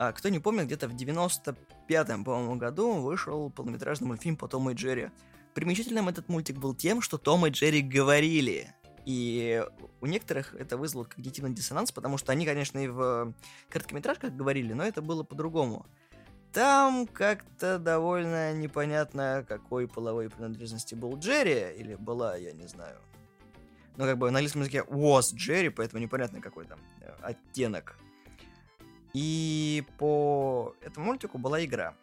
А, 0.00 0.12
кто 0.12 0.30
не 0.30 0.38
помнит, 0.38 0.64
где-то 0.64 0.88
в 0.88 0.94
95-м, 0.94 2.24
по-моему, 2.24 2.56
году 2.56 2.94
вышел 2.94 3.50
полнометражный 3.50 4.08
мультфильм 4.08 4.34
по 4.34 4.48
Тому 4.48 4.70
и 4.70 4.74
Джерри. 4.74 5.10
Примечательным 5.52 6.08
этот 6.08 6.30
мультик 6.30 6.56
был 6.56 6.74
тем, 6.74 7.02
что 7.02 7.18
Том 7.18 7.46
и 7.46 7.50
Джерри 7.50 7.82
говорили. 7.82 8.72
И 9.04 9.62
у 10.00 10.06
некоторых 10.06 10.54
это 10.54 10.78
вызвало 10.78 11.04
когнитивный 11.04 11.52
диссонанс, 11.52 11.92
потому 11.92 12.16
что 12.16 12.32
они, 12.32 12.46
конечно, 12.46 12.78
и 12.78 12.88
в 12.88 13.34
короткометражках 13.68 14.32
говорили, 14.32 14.72
но 14.72 14.84
это 14.84 15.02
было 15.02 15.22
по-другому. 15.22 15.84
Там 16.54 17.06
как-то 17.06 17.78
довольно 17.78 18.54
непонятно, 18.54 19.44
какой 19.46 19.86
половой 19.86 20.30
принадлежности 20.30 20.94
был 20.94 21.18
Джерри, 21.18 21.76
или 21.76 21.94
была, 21.96 22.36
я 22.36 22.52
не 22.52 22.66
знаю. 22.66 22.96
Ну, 23.98 24.04
как 24.06 24.16
бы 24.16 24.30
на 24.30 24.38
английском 24.38 24.62
языке 24.62 24.82
was 24.88 25.34
Джерри, 25.34 25.68
поэтому 25.68 26.02
непонятно, 26.02 26.40
какой 26.40 26.64
там 26.64 26.78
э, 27.02 27.12
оттенок. 27.20 27.98
И 29.12 29.84
по 29.98 30.74
этому 30.82 31.06
мультику 31.06 31.38
была 31.38 31.64
игра. 31.64 31.94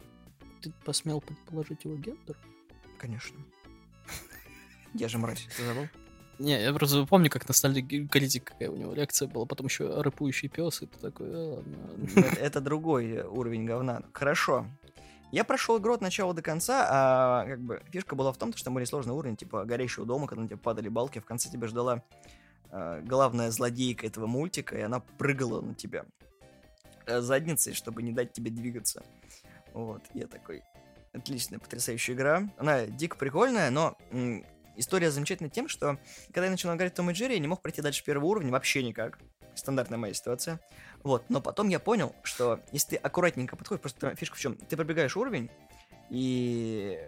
Ты 0.62 0.72
посмел 0.84 1.22
предположить 1.22 1.86
его 1.86 1.96
гендер? 1.96 2.38
Конечно. 2.98 3.38
Я 4.94 5.08
же 5.08 5.18
мразь, 5.18 5.48
ты 5.56 5.66
забыл? 5.66 5.88
Не, 6.40 6.62
я 6.62 6.72
просто 6.72 7.04
помню, 7.08 7.32
как 7.32 7.46
критик 7.46 8.44
какая 8.44 8.70
у 8.70 8.78
него 8.78 8.94
лекция 8.94 9.28
была, 9.28 9.46
потом 9.46 9.66
еще 9.66 10.02
рыпующий 10.02 10.50
пес, 10.50 10.84
и 10.84 10.86
ты 10.86 11.00
такой, 11.00 11.30
а, 11.34 11.56
ладно. 11.56 11.78
Это, 12.16 12.40
это 12.40 12.62
другой 12.62 13.24
уровень 13.24 13.66
говна. 13.66 14.04
Хорошо. 14.14 14.68
Я 15.32 15.44
прошел 15.44 15.80
игру 15.80 15.94
от 15.94 16.02
начала 16.02 16.34
до 16.34 16.42
конца, 16.42 16.88
а 16.90 17.46
как 17.46 17.60
бы 17.60 17.82
фишка 17.92 18.16
была 18.16 18.32
в 18.32 18.38
том, 18.38 18.54
что 18.54 18.66
там 18.66 18.76
были 18.76 18.86
сложные 18.86 19.16
уровни, 19.16 19.36
типа 19.36 19.66
горящего 19.66 20.06
дома, 20.06 20.28
когда 20.28 20.44
на 20.44 20.48
тебя 20.48 20.58
падали 20.58 20.90
балки, 20.90 21.20
в 21.20 21.26
конце 21.26 21.50
тебя 21.50 21.68
ждала 21.68 22.04
э, 22.72 23.02
главная 23.04 23.50
злодейка 23.52 24.06
этого 24.06 24.28
мультика, 24.28 24.78
и 24.78 24.82
она 24.82 25.00
прыгала 25.00 25.62
на 25.62 25.74
тебя 25.74 26.06
э, 26.22 26.27
задницей, 27.08 27.74
чтобы 27.74 28.04
не 28.04 28.12
дать 28.12 28.34
тебе 28.34 28.52
двигаться. 28.52 29.04
Вот, 29.74 30.04
я 30.14 30.28
такой, 30.28 30.64
отличная, 31.14 31.60
потрясающая 31.60 32.16
игра. 32.16 32.50
Она 32.58 32.86
дико 32.86 33.18
прикольная, 33.18 33.70
но 33.70 33.98
история 34.76 35.12
замечательна 35.12 35.50
тем, 35.50 35.68
что 35.68 36.00
когда 36.28 36.46
я 36.46 36.52
начал 36.52 36.74
играть 36.76 36.94
в 36.94 36.96
Том 36.96 37.10
и 37.12 37.14
Джерри, 37.14 37.36
я 37.36 37.40
не 37.40 37.48
мог 37.48 37.62
пройти 37.62 37.82
дальше 37.82 38.04
первого 38.04 38.26
уровня 38.26 38.52
вообще 38.52 38.84
никак. 38.84 39.20
Стандартная 39.56 39.98
моя 39.98 40.14
ситуация. 40.14 40.60
Вот, 41.04 41.30
но 41.30 41.42
потом 41.42 41.70
я 41.70 41.80
понял, 41.80 42.16
что 42.24 42.62
если 42.72 42.92
ты 42.92 42.96
аккуратненько 42.98 43.56
подходишь, 43.56 43.82
просто 43.82 44.16
фишка 44.16 44.36
в 44.36 44.40
чем? 44.40 44.56
Ты 44.56 44.76
пробегаешь 44.76 45.18
уровень, 45.18 45.50
и 46.10 47.00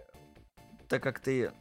так 0.88 1.02
как 1.02 1.20
ты 1.20 1.52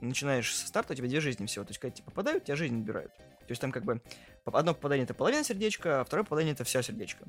начинаешь 0.00 0.54
со 0.54 0.66
старта, 0.66 0.92
у 0.92 0.96
тебя 0.96 1.08
две 1.08 1.20
жизни 1.20 1.46
всего. 1.46 1.64
То 1.64 1.70
есть, 1.70 1.80
когда 1.80 1.94
тебе 1.94 2.04
попадают, 2.04 2.44
тебя 2.44 2.56
жизнь 2.56 2.74
набирают. 2.74 3.12
То 3.16 3.50
есть 3.50 3.60
там 3.60 3.72
как 3.72 3.84
бы 3.84 4.00
одно 4.44 4.74
попадание 4.74 5.04
это 5.04 5.14
половина 5.14 5.44
сердечка, 5.44 6.00
а 6.00 6.04
второе 6.04 6.24
попадание 6.24 6.54
это 6.54 6.64
вся 6.64 6.82
сердечко. 6.82 7.26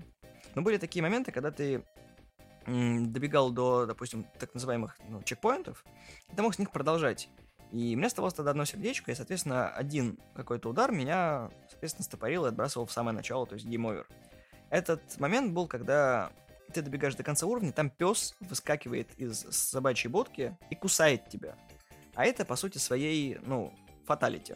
Но 0.55 0.61
были 0.61 0.77
такие 0.77 1.03
моменты, 1.03 1.31
когда 1.31 1.51
ты 1.51 1.83
добегал 2.65 3.51
до, 3.51 3.85
допустим, 3.85 4.25
так 4.39 4.53
называемых 4.53 4.97
ну, 5.07 5.21
checkpoint 5.21 5.70
ов, 5.70 5.85
и 6.31 6.35
ты 6.35 6.41
мог 6.41 6.55
с 6.55 6.59
них 6.59 6.71
продолжать. 6.71 7.29
И 7.71 7.93
у 7.93 7.97
меня 7.97 8.07
оставалось 8.07 8.33
тогда 8.33 8.51
одно 8.51 8.65
сердечко, 8.65 9.11
и, 9.11 9.15
соответственно, 9.15 9.69
один 9.69 10.17
какой-то 10.33 10.69
удар 10.69 10.91
меня, 10.91 11.51
соответственно, 11.69 12.05
стопорил 12.05 12.45
и 12.45 12.49
отбрасывал 12.49 12.85
в 12.85 12.91
самое 12.91 13.15
начало, 13.15 13.45
то 13.45 13.55
есть 13.55 13.67
game 13.67 13.85
over. 13.85 14.07
Этот 14.69 15.19
момент 15.19 15.53
был, 15.53 15.67
когда 15.67 16.31
ты 16.73 16.81
добегаешь 16.81 17.15
до 17.15 17.23
конца 17.23 17.45
уровня, 17.45 17.71
там 17.71 17.89
пес 17.89 18.35
выскакивает 18.39 19.13
из 19.17 19.45
собачьей 19.51 20.11
будки 20.11 20.57
и 20.69 20.75
кусает 20.75 21.29
тебя. 21.29 21.55
А 22.15 22.25
это, 22.25 22.45
по 22.45 22.55
сути, 22.55 22.77
своей, 22.77 23.37
ну, 23.43 23.73
фаталити. 24.05 24.55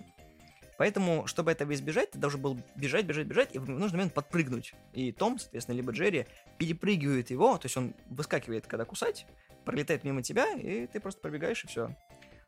Поэтому, 0.79 1.27
чтобы 1.27 1.51
этого 1.51 1.73
избежать, 1.73 2.11
ты 2.11 2.17
должен 2.17 2.41
был 2.41 2.57
бежать, 2.77 3.05
бежать, 3.05 3.27
бежать, 3.27 3.53
и 3.53 3.59
в 3.59 3.67
нужный 3.67 3.97
момент 3.97 4.13
подпрыгнуть. 4.13 4.73
И 4.93 5.11
Том, 5.11 5.37
соответственно, 5.37 5.75
либо 5.75 5.91
Джерри 5.91 6.25
перепрыгивает 6.57 7.31
его, 7.31 7.57
то 7.57 7.65
есть 7.65 7.75
он 7.75 7.93
выскакивает, 8.09 8.65
когда 8.65 8.85
кусать, 8.85 9.27
пролетает 9.65 10.05
мимо 10.05 10.23
тебя, 10.23 10.53
и 10.53 10.87
ты 10.87 11.01
просто 11.01 11.19
пробегаешь, 11.19 11.65
и 11.65 11.67
все. 11.67 11.97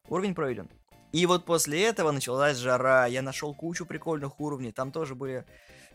Уровень 0.07 0.33
пройден. 0.33 0.69
И 1.11 1.25
вот 1.25 1.43
после 1.43 1.83
этого 1.83 2.11
началась 2.11 2.55
жара. 2.55 3.05
Я 3.05 3.21
нашел 3.21 3.53
кучу 3.53 3.85
прикольных 3.85 4.39
уровней. 4.39 4.71
Там 4.71 4.93
тоже 4.93 5.13
были 5.13 5.45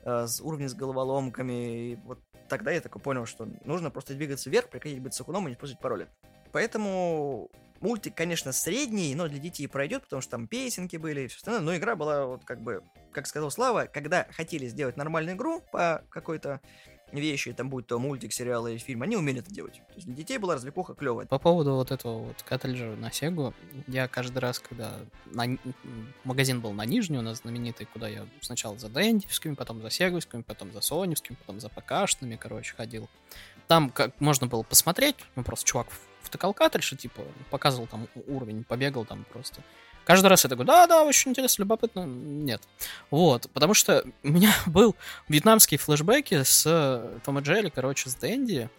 э, 0.05 0.27
уровни 0.42 0.66
с 0.66 0.75
головоломками. 0.75 1.92
И 1.92 1.96
вот 2.05 2.20
тогда 2.51 2.70
я 2.70 2.83
такой 2.83 3.01
понял, 3.01 3.25
что 3.25 3.49
нужно 3.64 3.90
просто 3.90 4.12
двигаться 4.12 4.51
вверх, 4.51 4.68
приходить 4.68 5.01
быть 5.01 5.14
сакуном 5.14 5.46
и 5.46 5.49
не 5.49 5.55
использовать 5.55 5.81
пароли. 5.81 6.09
Поэтому 6.53 7.51
мультик, 7.80 8.14
конечно, 8.14 8.52
средний, 8.52 9.14
но 9.14 9.28
для 9.28 9.38
детей 9.38 9.66
пройдет, 9.66 10.02
потому 10.02 10.22
что 10.22 10.32
там 10.32 10.46
песенки 10.46 10.96
были 10.96 11.22
и 11.22 11.26
все 11.28 11.36
остальное. 11.38 11.62
Но 11.62 11.76
игра 11.76 11.96
была 11.96 12.26
вот 12.26 12.44
как 12.44 12.60
бы, 12.60 12.82
как 13.12 13.26
сказал 13.26 13.50
Слава, 13.50 13.86
когда 13.86 14.26
хотели 14.30 14.66
сделать 14.66 14.96
нормальную 14.96 15.36
игру 15.36 15.62
по 15.72 16.04
какой-то 16.10 16.60
вещи, 17.12 17.52
там 17.52 17.70
будь 17.70 17.86
то 17.86 17.98
мультик, 17.98 18.32
сериал 18.32 18.66
или 18.66 18.78
фильм, 18.78 19.02
они 19.02 19.16
умели 19.16 19.40
это 19.40 19.52
делать. 19.52 19.74
То 19.74 19.94
есть 19.94 20.06
для 20.06 20.16
детей 20.16 20.38
была 20.38 20.54
развлекуха 20.54 20.94
клевая. 20.94 21.26
По 21.26 21.38
поводу 21.38 21.74
вот 21.74 21.90
этого 21.92 22.18
вот 22.18 22.42
картриджа 22.42 22.96
на 22.96 23.12
Сегу, 23.12 23.54
я 23.86 24.08
каждый 24.08 24.38
раз, 24.38 24.58
когда 24.58 24.98
на... 25.26 25.56
магазин 26.24 26.60
был 26.60 26.72
на 26.72 26.84
Нижней, 26.84 27.18
у 27.18 27.22
нас 27.22 27.38
знаменитый, 27.38 27.86
куда 27.86 28.08
я 28.08 28.26
сначала 28.40 28.76
за 28.78 28.88
Дэндивскими, 28.88 29.54
потом 29.54 29.80
за 29.82 29.90
Сеговскими, 29.90 30.42
потом 30.42 30.72
за 30.72 30.80
Соневскими, 30.80 31.36
потом 31.36 31.60
за 31.60 31.68
ПКшными, 31.68 32.36
короче, 32.36 32.74
ходил. 32.74 33.08
Там 33.68 33.90
как 33.90 34.20
можно 34.20 34.46
было 34.46 34.62
посмотреть, 34.62 35.16
ну 35.34 35.42
просто 35.42 35.66
чувак 35.66 35.88
втыкал 36.26 36.52
картридж 36.52 36.94
типа 36.96 37.22
показывал 37.50 37.86
там 37.86 38.08
уровень, 38.26 38.64
побегал 38.64 39.04
там 39.04 39.24
просто. 39.32 39.62
Каждый 40.04 40.28
раз 40.28 40.44
я 40.44 40.50
такой, 40.50 40.64
да-да, 40.64 41.02
очень 41.02 41.32
интересно, 41.32 41.62
любопытно. 41.62 42.04
Нет. 42.06 42.62
Вот, 43.10 43.50
потому 43.52 43.74
что 43.74 44.04
у 44.22 44.28
меня 44.28 44.54
был 44.66 44.94
вьетнамские 45.28 45.78
флешбеки 45.78 46.44
с 46.44 46.64
э, 46.64 47.18
Том 47.24 47.40
и 47.40 47.42
Джерри, 47.42 47.70
короче, 47.70 48.08
с 48.08 48.14
Дэнди. 48.14 48.70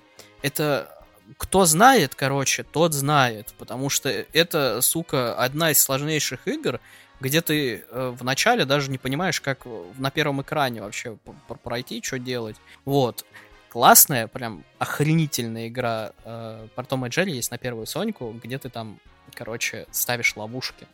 Это 0.41 0.97
кто 1.38 1.65
знает, 1.65 2.15
короче, 2.15 2.63
тот 2.63 2.93
знает, 2.93 3.53
потому 3.57 3.89
что 3.89 4.10
это, 4.10 4.79
сука, 4.81 5.36
одна 5.36 5.71
из 5.71 5.81
сложнейших 5.81 6.47
игр, 6.47 6.79
где 7.19 7.41
ты 7.41 7.83
э, 7.89 8.15
в 8.17 8.23
начале 8.23 8.63
даже 8.63 8.89
не 8.89 8.97
понимаешь, 8.97 9.41
как 9.41 9.65
на 9.97 10.12
первом 10.12 10.41
экране 10.41 10.81
вообще 10.81 11.17
пройти, 11.63 12.01
что 12.01 12.19
делать. 12.19 12.55
Вот. 12.86 13.25
Классная, 13.69 14.27
прям 14.27 14.63
охренительная 14.80 15.67
игра 15.67 16.13
э, 16.23 16.67
про 16.73 16.84
Тома 16.86 17.08
и 17.08 17.10
Джерри 17.10 17.34
есть 17.34 17.51
на 17.51 17.58
первую 17.58 17.86
Соньку, 17.86 18.32
где 18.32 18.58
ты 18.58 18.69
там, 18.69 18.99
короче, 19.34 19.86
ставишь 19.91 20.36
ловушки. 20.38 20.88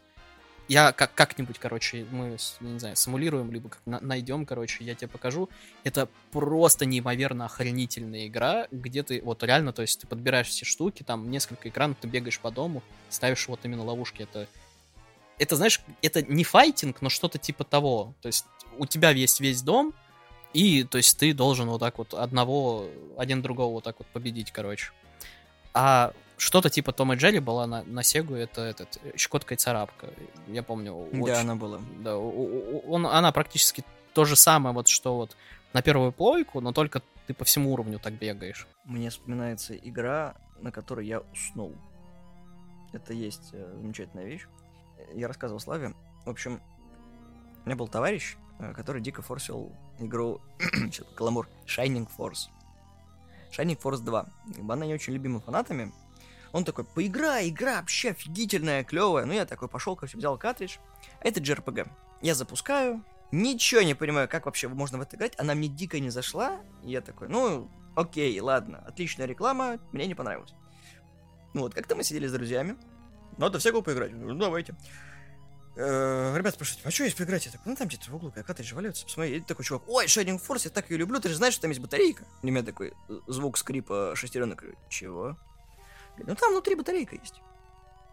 Я 0.67 0.91
как- 0.91 1.13
как-нибудь, 1.13 1.59
короче, 1.59 2.05
мы, 2.09 2.37
не 2.61 2.79
знаю, 2.79 2.95
симулируем, 2.95 3.51
либо 3.51 3.69
как 3.69 3.81
на- 3.85 3.99
найдем, 3.99 4.45
короче, 4.45 4.83
я 4.83 4.95
тебе 4.95 5.09
покажу. 5.09 5.49
Это 5.83 6.07
просто 6.31 6.85
неимоверно 6.85 7.45
охренительная 7.45 8.27
игра, 8.27 8.67
где 8.71 9.03
ты, 9.03 9.21
вот 9.23 9.43
реально, 9.43 9.71
то 9.73 9.81
есть 9.81 9.99
ты 10.01 10.07
подбираешь 10.07 10.47
все 10.47 10.65
штуки, 10.65 11.03
там 11.03 11.29
несколько 11.29 11.69
экранов, 11.69 11.97
ты 12.01 12.07
бегаешь 12.07 12.39
по 12.39 12.49
дому, 12.49 12.81
ставишь 13.09 13.47
вот 13.49 13.59
именно 13.63 13.83
ловушки. 13.83 14.23
Это, 14.23 14.47
это 15.37 15.55
знаешь, 15.57 15.81
это 16.01 16.21
не 16.23 16.43
файтинг, 16.43 17.01
но 17.01 17.09
что-то 17.09 17.37
типа 17.37 17.65
того. 17.65 18.15
То 18.21 18.27
есть 18.27 18.45
у 18.77 18.85
тебя 18.85 19.11
есть 19.11 19.41
весь 19.41 19.61
дом, 19.61 19.93
и, 20.53 20.83
то 20.83 20.97
есть, 20.97 21.17
ты 21.17 21.33
должен 21.33 21.67
вот 21.69 21.79
так 21.79 21.97
вот 21.97 22.13
одного, 22.13 22.87
один 23.17 23.41
другого 23.41 23.73
вот 23.73 23.83
так 23.83 23.95
вот 23.99 24.07
победить, 24.07 24.51
короче. 24.51 24.91
А 25.73 26.13
что-то 26.37 26.69
типа 26.69 26.91
Том 26.91 27.13
и 27.13 27.15
Джерри 27.15 27.39
была 27.39 27.67
на, 27.67 27.83
на 27.83 28.03
Сегу, 28.03 28.35
это 28.35 28.61
этот, 28.61 28.99
щекотка 29.15 29.53
и 29.53 29.57
царапка. 29.57 30.09
Я 30.47 30.63
помню. 30.63 31.07
Да, 31.11 31.19
очень, 31.19 31.33
она 31.33 31.55
была. 31.55 31.79
Да, 31.99 32.17
он, 32.17 33.05
она 33.05 33.31
практически 33.31 33.83
то 34.13 34.25
же 34.25 34.35
самое, 34.35 34.73
вот 34.73 34.87
что 34.87 35.15
вот 35.15 35.35
на 35.73 35.81
первую 35.81 36.11
плойку, 36.11 36.61
но 36.61 36.71
только 36.71 37.01
ты 37.27 37.33
по 37.33 37.45
всему 37.45 37.73
уровню 37.73 37.99
так 37.99 38.13
бегаешь. 38.13 38.67
Мне 38.83 39.09
вспоминается 39.09 39.75
игра, 39.75 40.35
на 40.59 40.71
которой 40.71 41.07
я 41.07 41.21
уснул. 41.21 41.73
Это 42.91 43.13
есть 43.13 43.49
э, 43.53 43.73
замечательная 43.81 44.25
вещь. 44.25 44.47
Я 45.13 45.27
рассказывал 45.27 45.59
Славе. 45.59 45.93
В 46.25 46.29
общем, 46.29 46.61
у 47.63 47.65
меня 47.65 47.75
был 47.75 47.87
товарищ, 47.87 48.35
э, 48.35 48.52
который 48.73 49.01
дико 49.01 49.21
форсил 49.21 49.71
игру 49.99 50.41
Каламур 51.15 51.49
Shining 51.65 52.07
Force. 52.17 52.47
Shining 53.51 53.79
Force 53.81 54.03
2. 54.03 54.25
Она 54.69 54.85
не 54.85 54.93
очень 54.93 55.13
любима 55.13 55.41
фанатами, 55.41 55.91
он 56.53 56.63
такой, 56.63 56.85
поиграй, 56.85 57.49
игра 57.49 57.77
вообще 57.77 58.11
офигительная, 58.11 58.83
клевая. 58.83 59.25
Ну, 59.25 59.33
я 59.33 59.45
такой 59.45 59.67
пошел, 59.67 59.95
короче, 59.95 60.17
взял 60.17 60.37
картридж. 60.37 60.77
Это 61.19 61.41
JRPG. 61.41 61.89
Я 62.21 62.35
запускаю, 62.35 63.03
ничего 63.31 63.81
не 63.81 63.95
понимаю, 63.95 64.29
как 64.29 64.45
вообще 64.45 64.67
можно 64.67 64.99
в 64.99 65.01
это 65.01 65.17
играть. 65.17 65.33
Она 65.39 65.55
мне 65.55 65.67
дико 65.67 65.99
не 65.99 66.11
зашла. 66.11 66.61
И 66.83 66.91
я 66.91 67.01
такой, 67.01 67.27
ну, 67.27 67.71
окей, 67.95 68.39
ладно, 68.39 68.83
отличная 68.87 69.25
реклама, 69.25 69.79
мне 69.91 70.05
не 70.05 70.13
понравилось. 70.13 70.53
Ну 71.55 71.61
вот, 71.61 71.73
как-то 71.73 71.95
мы 71.95 72.03
сидели 72.03 72.27
с 72.27 72.31
друзьями. 72.31 72.77
Надо 73.39 73.57
все 73.57 73.81
поиграть. 73.81 74.13
Ну, 74.13 74.35
давайте. 74.35 74.75
Э, 75.75 76.37
ребят 76.37 76.53
спрашивают, 76.53 76.85
а 76.85 76.91
что 76.91 77.03
есть 77.03 77.17
поиграть? 77.17 77.45
Я 77.45 77.51
такой, 77.51 77.71
ну 77.71 77.75
там 77.75 77.87
где-то 77.87 78.11
в 78.11 78.15
углу 78.15 78.31
картридж 78.31 78.73
валяются, 78.75 79.05
посмотри. 79.05 79.37
И 79.37 79.41
такой 79.41 79.65
чувак, 79.65 79.83
ой, 79.87 80.05
Shining 80.05 80.39
Force, 80.39 80.61
я 80.65 80.69
так 80.69 80.89
ее 80.91 80.97
люблю, 80.97 81.19
ты 81.19 81.29
же 81.29 81.35
знаешь, 81.35 81.53
что 81.53 81.63
там 81.63 81.71
есть 81.71 81.81
батарейка. 81.81 82.25
У 82.43 82.47
меня 82.47 82.61
такой 82.61 82.93
э, 83.09 83.19
звук 83.27 83.57
скрипа 83.57 84.13
шестеренок. 84.15 84.63
Чего? 84.89 85.37
ну 86.17 86.35
там 86.35 86.51
внутри 86.51 86.75
батарейка 86.75 87.15
есть. 87.15 87.41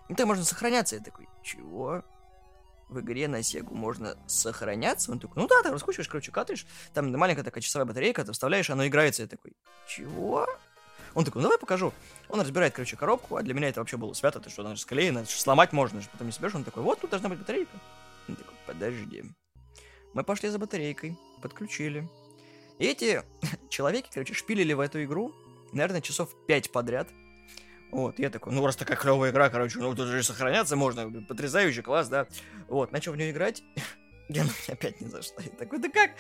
И 0.09 0.15
там 0.15 0.29
можно 0.29 0.45
сохраняться. 0.45 0.97
Я 0.97 1.03
такой, 1.03 1.29
чего? 1.43 2.03
В 2.89 3.01
игре 3.01 3.29
на 3.29 3.43
Сегу 3.43 3.75
можно 3.75 4.17
сохраняться? 4.27 5.13
Он 5.13 5.21
такой, 5.21 5.41
ну 5.43 5.47
да, 5.47 5.63
ты 5.63 5.71
раскручиваешь, 5.71 6.09
короче, 6.09 6.33
картридж, 6.33 6.65
там 6.93 7.13
маленькая 7.13 7.45
такая 7.45 7.63
часовая 7.63 7.87
батарейка, 7.87 8.25
ты 8.25 8.33
вставляешь, 8.33 8.71
оно 8.71 8.87
играется. 8.87 9.23
Я 9.23 9.29
такой, 9.29 9.53
чего? 9.87 10.49
Он 11.15 11.25
такой, 11.25 11.43
ну 11.43 11.49
давай 11.49 11.59
покажу. 11.59 11.93
Он 12.29 12.41
разбирает, 12.41 12.75
короче, 12.75 12.97
коробку, 12.97 13.37
а 13.37 13.43
для 13.43 13.55
меня 13.55 13.69
это 13.69 13.81
вообще 13.81 13.97
было 13.97 14.13
свято, 14.13 14.41
ты 14.41 14.51
что, 14.51 14.63
она 14.63 14.75
же 14.75 14.81
склеена, 14.81 15.25
сломать 15.25 15.73
можно 15.73 16.01
же, 16.01 16.09
потом 16.11 16.27
не 16.27 16.33
себе 16.33 16.49
он 16.55 16.65
такой, 16.65 16.83
вот 16.83 17.01
тут 17.01 17.11
должна 17.11 17.29
быть 17.29 17.39
батарейка. 17.39 17.73
Он 18.29 18.37
такой, 18.37 18.55
подожди. 18.67 19.25
Мы 20.15 20.25
пошли 20.25 20.49
за 20.49 20.59
батарейкой, 20.59 21.17
подключили. 21.43 22.09
И 22.79 22.87
эти 22.87 23.23
человеки, 23.69 24.09
короче, 24.13 24.35
шпилили 24.35 24.73
в 24.73 24.81
эту 24.81 25.03
игру, 25.05 25.35
наверное, 25.73 26.01
часов 26.01 26.31
5 26.47 26.73
подряд. 26.73 27.09
Вот, 27.91 28.21
я 28.21 28.31
такой, 28.31 28.53
ну 28.53 28.65
раз 28.65 28.77
такая 28.77 28.97
клевая 28.97 29.33
игра, 29.33 29.51
короче, 29.51 29.81
ну 29.81 29.95
тут 29.97 30.07
же 30.07 30.23
сохраняться 30.23 30.77
можно, 30.77 31.11
потрясающий 31.23 31.83
класс, 31.83 32.09
да. 32.09 32.29
Вот, 32.69 32.93
начал 32.93 33.13
в 33.13 33.17
нее 33.17 33.33
играть, 33.33 33.65
я 34.33 34.45
ну, 34.45 34.51
опять 34.69 35.01
не 35.01 35.09
зашла. 35.09 35.43
Я 35.43 35.51
такой, 35.51 35.79
да 35.79 35.89
как? 35.89 36.13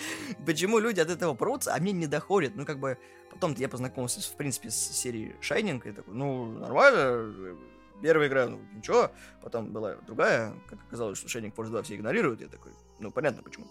Почему 0.44 0.78
люди 0.78 1.00
от 1.00 1.10
этого 1.10 1.34
прутся, 1.34 1.74
а 1.74 1.80
мне 1.80 1.92
не 1.92 2.06
доходит? 2.06 2.56
Ну, 2.56 2.66
как 2.66 2.78
бы, 2.78 2.98
потом 3.30 3.54
я 3.56 3.68
познакомился, 3.68 4.20
в 4.20 4.36
принципе, 4.36 4.70
с 4.70 4.74
серией 4.74 5.34
Shining, 5.40 5.88
и 5.88 5.92
такой, 5.92 6.14
ну, 6.14 6.46
нормально, 6.46 7.56
первая 8.02 8.28
игра, 8.28 8.48
ну, 8.48 8.60
ничего. 8.74 9.12
Потом 9.42 9.72
была 9.72 9.94
другая, 10.06 10.54
как 10.68 10.78
оказалось, 10.88 11.18
что 11.18 11.28
Shining 11.28 11.54
Force 11.54 11.68
2 11.68 11.82
все 11.82 11.96
игнорируют. 11.96 12.40
Я 12.40 12.48
такой, 12.48 12.72
ну, 12.98 13.10
понятно 13.10 13.42
почему. 13.42 13.66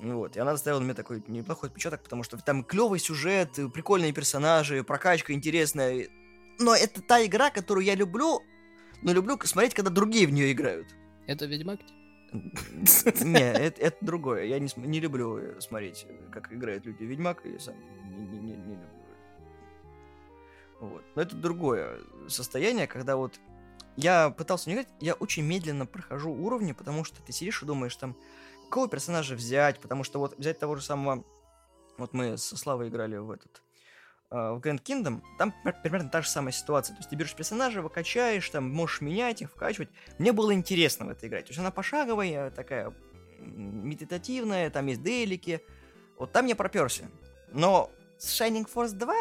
Вот, 0.00 0.36
и 0.36 0.40
она 0.40 0.50
оставила 0.50 0.80
меня 0.80 0.94
такой 0.94 1.22
неплохой 1.28 1.68
отпечаток, 1.68 2.02
потому 2.02 2.24
что 2.24 2.36
там 2.36 2.64
клевый 2.64 2.98
сюжет, 2.98 3.50
прикольные 3.72 4.12
персонажи, 4.12 4.82
прокачка 4.82 5.32
интересная. 5.32 6.08
Но 6.58 6.74
это 6.74 7.00
та 7.00 7.24
игра, 7.24 7.50
которую 7.50 7.84
я 7.84 7.94
люблю, 7.94 8.40
но 9.02 9.12
люблю 9.12 9.38
смотреть, 9.44 9.74
когда 9.74 9.90
другие 9.90 10.26
в 10.26 10.32
нее 10.32 10.50
играют. 10.50 10.88
Это 11.28 11.46
Ведьмак? 11.46 11.78
Не, 12.32 13.52
это, 13.52 13.80
это 13.80 13.96
другое. 14.00 14.44
Я 14.44 14.58
не, 14.58 14.68
не 14.76 15.00
люблю 15.00 15.60
смотреть, 15.60 16.06
как 16.30 16.52
играют 16.52 16.86
люди 16.86 17.04
Ведьмак, 17.04 17.44
и 17.44 17.58
сам 17.58 17.74
не, 18.04 18.24
не, 18.24 18.38
не, 18.38 18.56
не 18.56 18.74
люблю. 18.74 18.88
Вот. 20.80 21.04
Но 21.14 21.22
это 21.22 21.36
другое 21.36 22.00
состояние, 22.28 22.86
когда 22.86 23.16
вот 23.16 23.38
я 23.96 24.30
пытался 24.30 24.68
не 24.68 24.74
играть, 24.74 24.88
я 25.00 25.14
очень 25.14 25.44
медленно 25.44 25.86
прохожу 25.86 26.32
уровни, 26.32 26.72
потому 26.72 27.04
что 27.04 27.22
ты 27.22 27.32
сидишь 27.32 27.62
и 27.62 27.66
думаешь 27.66 27.94
там, 27.96 28.16
какого 28.64 28.88
персонажа 28.88 29.34
взять, 29.34 29.78
потому 29.80 30.02
что 30.02 30.18
вот 30.18 30.38
взять 30.38 30.58
того 30.58 30.76
же 30.76 30.82
самого, 30.82 31.24
вот 31.98 32.14
мы 32.14 32.38
со 32.38 32.56
Славой 32.56 32.88
играли 32.88 33.16
в 33.16 33.30
этот, 33.30 33.62
в 34.32 34.60
Grand 34.60 34.82
Kingdom, 34.82 35.20
там 35.38 35.54
примерно 35.82 36.08
та 36.08 36.22
же 36.22 36.28
самая 36.28 36.52
ситуация. 36.52 36.94
То 36.94 37.00
есть 37.00 37.10
ты 37.10 37.16
берешь 37.16 37.34
персонажа, 37.34 37.82
выкачаешь, 37.82 38.48
там 38.48 38.70
можешь 38.70 39.02
менять 39.02 39.42
их, 39.42 39.50
вкачивать. 39.50 39.90
Мне 40.18 40.32
было 40.32 40.54
интересно 40.54 41.06
в 41.06 41.10
это 41.10 41.26
играть. 41.26 41.44
То 41.44 41.50
есть 41.50 41.60
она 41.60 41.70
пошаговая, 41.70 42.50
такая 42.50 42.94
медитативная, 43.38 44.70
там 44.70 44.86
есть 44.86 45.02
делики. 45.02 45.60
Вот 46.18 46.32
там 46.32 46.46
я 46.46 46.56
проперся. 46.56 47.04
Но 47.52 47.90
с 48.18 48.40
Shining 48.40 48.66
Force 48.72 48.92
2 48.92 49.14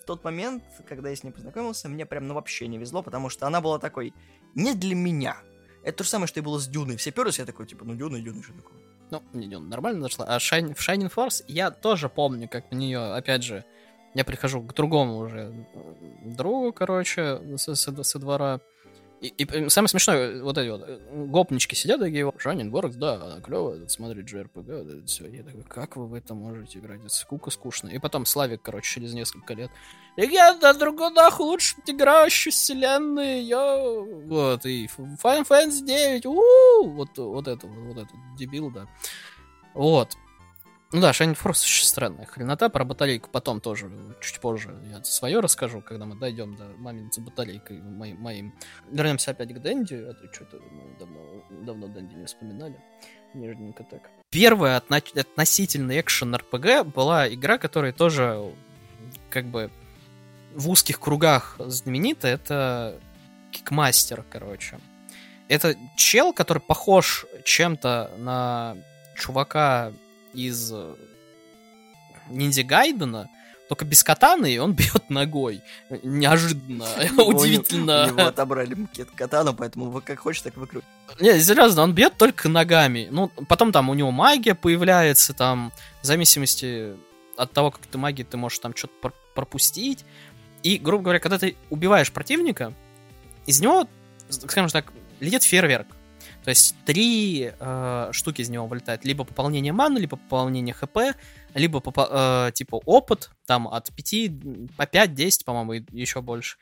в 0.00 0.04
тот 0.04 0.22
момент, 0.22 0.62
когда 0.88 1.10
я 1.10 1.16
с 1.16 1.24
ней 1.24 1.32
познакомился, 1.32 1.88
мне 1.88 2.06
прям 2.06 2.28
ну 2.28 2.34
вообще 2.34 2.68
не 2.68 2.78
везло, 2.78 3.02
потому 3.02 3.30
что 3.30 3.46
она 3.46 3.60
была 3.60 3.78
такой 3.78 4.14
не 4.54 4.74
для 4.74 4.94
меня. 4.94 5.36
Это 5.82 5.98
то 5.98 6.04
же 6.04 6.10
самое, 6.10 6.28
что 6.28 6.38
и 6.38 6.42
было 6.42 6.58
с 6.60 6.68
Дюной. 6.68 6.96
Все 6.96 7.10
перлись, 7.10 7.40
я 7.40 7.44
такой, 7.46 7.66
типа, 7.66 7.84
ну 7.84 7.96
Дюна, 7.96 8.20
Дюна, 8.20 8.42
что 8.42 8.52
такое? 8.52 8.78
Ну, 9.10 9.22
не 9.32 9.48
Дюна, 9.48 9.66
нормально 9.66 10.02
зашла. 10.02 10.26
А 10.28 10.38
Shine, 10.38 10.74
в 10.74 10.88
Shining 10.88 11.12
Force 11.12 11.42
я 11.48 11.72
тоже 11.72 12.08
помню, 12.08 12.48
как 12.48 12.70
на 12.70 12.76
нее, 12.76 13.14
опять 13.14 13.42
же, 13.42 13.64
я 14.14 14.24
прихожу 14.24 14.60
к 14.62 14.74
другому 14.74 15.18
уже 15.18 15.52
другу, 16.24 16.72
короче, 16.72 17.40
со, 17.56 17.74
со, 17.74 18.02
со 18.02 18.18
двора. 18.18 18.60
И, 19.20 19.28
и 19.28 19.68
самое 19.68 19.88
смешное, 19.88 20.42
вот 20.42 20.58
эти 20.58 20.68
вот 20.68 20.82
э, 20.84 20.98
гопнички 21.26 21.76
сидят 21.76 22.00
такие, 22.00 22.30
Жанин 22.38 22.72
Воркс, 22.72 22.96
да, 22.96 23.14
она 23.14 23.40
клевая, 23.40 23.86
смотрит 23.86 24.26
JRPG, 24.26 24.72
это 24.72 25.06
все. 25.06 25.28
Я 25.28 25.44
такой, 25.44 25.62
как 25.62 25.96
вы 25.96 26.08
в 26.08 26.14
это 26.14 26.34
можете 26.34 26.80
играть? 26.80 27.00
Это 27.00 27.08
скука 27.08 27.50
скучно. 27.50 27.88
И 27.88 28.00
потом 28.00 28.26
Славик, 28.26 28.62
короче, 28.62 28.94
через 28.94 29.14
несколько 29.14 29.54
лет. 29.54 29.70
Я 30.16 30.56
на 30.56 30.74
другой 30.74 31.12
нахуй 31.12 31.46
лучше 31.46 31.76
играющий 31.86 32.50
вселенной, 32.50 33.42
я... 33.42 33.76
Вот, 33.78 34.66
и 34.66 34.86
Final 34.86 35.46
Fantasy 35.48 35.84
9, 35.84 36.26
у 36.26 36.88
вот, 36.88 37.16
вот 37.16 37.46
это, 37.46 37.64
вот 37.68 37.98
этот 37.98 38.16
дебил, 38.36 38.72
да. 38.72 38.88
Вот. 39.72 40.16
Ну 40.92 41.00
да, 41.00 41.12
Shining 41.12 41.38
Force 41.42 41.62
очень 41.64 41.86
странная 41.86 42.26
хренота. 42.26 42.68
Про 42.68 42.84
батарейку 42.84 43.30
потом 43.30 43.60
тоже, 43.60 43.90
чуть 44.20 44.40
позже 44.40 44.78
я 44.90 45.02
свое 45.04 45.40
расскажу, 45.40 45.80
когда 45.80 46.04
мы 46.04 46.16
дойдем 46.16 46.54
до 46.54 46.64
момента 46.76 47.20
батарейкой 47.22 47.80
моим. 47.80 48.20
моим. 48.20 48.54
Вернемся 48.90 49.30
опять 49.30 49.54
к 49.54 49.58
Дэнди, 49.58 49.94
а 49.94 50.12
то 50.12 50.32
что-то 50.34 50.58
мы 50.58 50.98
давно, 50.98 51.20
давно 51.64 51.86
Дэнди 51.88 52.14
не 52.14 52.26
вспоминали. 52.26 52.78
Нежненько 53.32 53.84
так. 53.84 54.10
Первая 54.30 54.78
отно- 54.78 55.18
относительно 55.18 55.98
экшен 55.98 56.34
РПГ 56.34 56.84
была 56.84 57.26
игра, 57.26 57.56
которая 57.56 57.94
тоже 57.94 58.52
как 59.30 59.46
бы 59.46 59.70
в 60.54 60.68
узких 60.68 61.00
кругах 61.00 61.56
знаменита. 61.58 62.28
Это 62.28 63.00
Кикмастер, 63.50 64.24
короче. 64.28 64.78
Это 65.48 65.74
чел, 65.96 66.34
который 66.34 66.60
похож 66.60 67.24
чем-то 67.44 68.10
на 68.18 68.76
чувака 69.16 69.92
из 70.34 70.72
э, 70.72 70.94
Ниндзя 72.28 72.62
Гайдена, 72.62 73.28
только 73.68 73.84
без 73.84 74.04
катаны, 74.04 74.52
и 74.52 74.58
он 74.58 74.72
бьет 74.74 75.08
ногой. 75.08 75.62
Неожиданно, 76.02 76.86
удивительно. 77.24 78.04
У 78.04 78.10
него 78.10 78.26
отобрали 78.26 78.74
макет 78.74 79.10
катану, 79.10 79.54
поэтому 79.54 79.90
вы 79.90 80.00
как 80.02 80.18
хочешь, 80.20 80.42
так 80.42 80.56
выкрути. 80.56 80.86
Не, 81.20 81.40
серьезно, 81.40 81.82
он 81.82 81.94
бьет 81.94 82.16
только 82.16 82.48
ногами. 82.48 83.08
Ну, 83.10 83.30
потом 83.48 83.72
там 83.72 83.88
у 83.90 83.94
него 83.94 84.10
магия 84.10 84.54
появляется, 84.54 85.32
там, 85.32 85.72
в 86.02 86.06
зависимости 86.06 86.94
от 87.36 87.52
того, 87.52 87.70
как 87.70 87.86
ты 87.86 87.98
магией, 87.98 88.26
ты 88.28 88.36
можешь 88.36 88.58
там 88.58 88.76
что-то 88.76 89.12
пропустить. 89.34 90.04
И, 90.62 90.78
грубо 90.78 91.04
говоря, 91.04 91.18
когда 91.18 91.38
ты 91.38 91.56
убиваешь 91.70 92.12
противника, 92.12 92.72
из 93.46 93.60
него, 93.60 93.88
скажем 94.28 94.68
так, 94.68 94.92
летит 95.20 95.42
фейерверк. 95.42 95.86
То 96.44 96.50
есть 96.50 96.74
три 96.84 97.52
э, 97.58 98.08
штуки 98.12 98.40
из 98.40 98.48
него 98.48 98.66
вылетает. 98.66 99.04
Либо 99.04 99.24
пополнение 99.24 99.72
маны, 99.72 99.98
либо 99.98 100.16
пополнение 100.16 100.74
хп, 100.74 101.16
либо 101.54 101.78
попо- 101.78 102.48
э, 102.48 102.52
типа 102.52 102.80
опыт, 102.84 103.30
там 103.46 103.68
от 103.68 103.90
5 103.92 104.76
по 104.76 104.82
5-10, 104.82 105.44
по-моему, 105.44 105.86
еще 105.92 106.20
больше. 106.20 106.56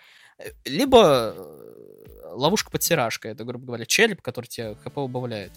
Либо 0.64 1.34
э, 1.34 2.30
ловушка-подсиражка, 2.32 3.28
это, 3.28 3.44
грубо 3.44 3.66
говоря, 3.66 3.86
череп, 3.86 4.20
который 4.20 4.46
тебе 4.46 4.74
хп 4.74 4.98
убавляет. 4.98 5.52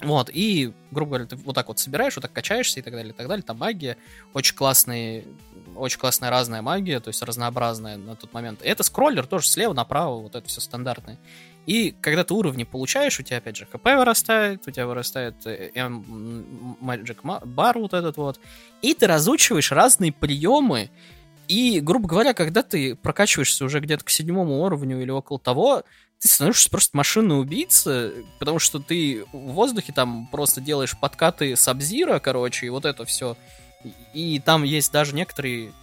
Вот, 0.00 0.30
и, 0.32 0.72
грубо 0.92 1.10
говоря, 1.10 1.26
ты 1.26 1.36
вот 1.36 1.54
так 1.54 1.68
вот 1.68 1.78
собираешь, 1.80 2.14
вот 2.14 2.22
так 2.22 2.32
качаешься 2.32 2.78
и 2.78 2.82
так 2.82 2.92
далее, 2.92 3.12
и 3.12 3.16
так 3.16 3.26
далее. 3.26 3.42
Там 3.42 3.58
магия, 3.58 3.96
очень 4.32 4.54
классные, 4.54 5.24
очень 5.74 5.98
классная 5.98 6.30
разная 6.30 6.62
магия, 6.62 7.00
то 7.00 7.08
есть 7.08 7.20
разнообразная 7.22 7.96
на 7.96 8.14
тот 8.14 8.32
момент. 8.32 8.62
И 8.62 8.68
это 8.68 8.84
скроллер 8.84 9.26
тоже 9.26 9.48
слева 9.48 9.72
направо, 9.72 10.20
вот 10.20 10.36
это 10.36 10.46
все 10.46 10.60
стандартное. 10.60 11.18
И 11.68 11.94
когда 12.00 12.24
ты 12.24 12.32
уровни 12.32 12.64
получаешь, 12.64 13.20
у 13.20 13.22
тебя 13.22 13.36
опять 13.36 13.56
же 13.56 13.66
ХП 13.66 13.84
вырастает, 13.84 14.66
у 14.66 14.70
тебя 14.70 14.86
вырастает 14.86 15.34
э, 15.44 15.70
Magic 15.74 17.18
Bar 17.22 17.78
вот 17.78 17.92
этот 17.92 18.16
вот, 18.16 18.40
и 18.80 18.94
ты 18.94 19.06
разучиваешь 19.06 19.70
разные 19.70 20.10
приемы, 20.10 20.88
и, 21.46 21.80
грубо 21.80 22.08
говоря, 22.08 22.32
когда 22.32 22.62
ты 22.62 22.94
прокачиваешься 22.94 23.66
уже 23.66 23.80
где-то 23.80 24.02
к 24.02 24.08
седьмому 24.08 24.62
уровню 24.62 25.02
или 25.02 25.10
около 25.10 25.38
того, 25.38 25.82
ты 26.18 26.28
становишься 26.28 26.70
просто 26.70 26.96
машинной 26.96 27.38
убийца, 27.38 28.14
потому 28.38 28.60
что 28.60 28.78
ты 28.78 29.26
в 29.34 29.52
воздухе 29.52 29.92
там 29.92 30.26
просто 30.28 30.62
делаешь 30.62 30.96
подкаты 30.98 31.54
сабзира, 31.54 32.18
короче, 32.18 32.64
и 32.64 32.70
вот 32.70 32.86
это 32.86 33.04
все. 33.04 33.36
И 34.14 34.40
там 34.42 34.62
есть 34.62 34.90
даже 34.90 35.14
некоторые 35.14 35.74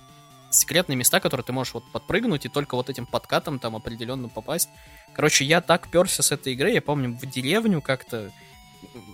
секретные 0.56 0.96
места, 0.96 1.20
которые 1.20 1.44
ты 1.44 1.54
можешь 1.54 1.74
вот 1.74 1.90
подпрыгнуть 1.92 2.46
и 2.46 2.50
только 2.50 2.76
вот 2.76 2.90
этим 2.90 3.06
подкатом 3.06 3.60
там 3.60 3.76
определенно 3.76 4.30
попасть. 4.30 4.70
Короче, 5.14 5.46
я 5.46 5.62
так 5.62 5.88
перся 5.90 6.24
с 6.24 6.32
этой 6.32 6.54
игры, 6.54 6.72
я 6.72 6.82
помню, 6.82 7.18
в 7.18 7.26
деревню 7.26 7.82
как-то 7.82 8.32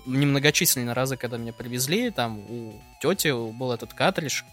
немногочисленные 0.06 0.94
разы, 0.94 1.18
когда 1.18 1.38
меня 1.38 1.54
привезли, 1.54 2.10
там 2.12 2.40
у 2.40 2.74
тети 3.02 3.32
был 3.52 3.72
этот 3.72 3.94
картридж, 3.94 4.44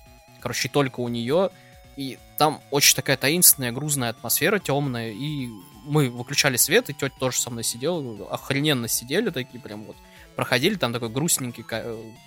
короче, 0.40 0.68
только 0.68 1.00
у 1.00 1.08
нее, 1.08 1.50
и 1.96 2.18
там 2.36 2.60
очень 2.70 2.94
такая 2.94 3.16
таинственная, 3.16 3.72
грузная 3.72 4.10
атмосфера, 4.10 4.58
темная, 4.58 5.10
и 5.10 5.48
мы 5.84 6.10
выключали 6.10 6.56
свет, 6.56 6.90
и 6.90 6.94
тетя 6.94 7.14
тоже 7.18 7.40
со 7.40 7.50
мной 7.50 7.64
сидела, 7.64 8.28
охрененно 8.30 8.86
сидели 8.86 9.30
такие 9.30 9.60
прям 9.60 9.84
вот, 9.84 9.96
проходили, 10.36 10.76
там 10.76 10.92
такой 10.92 11.08
грустненький 11.08 11.64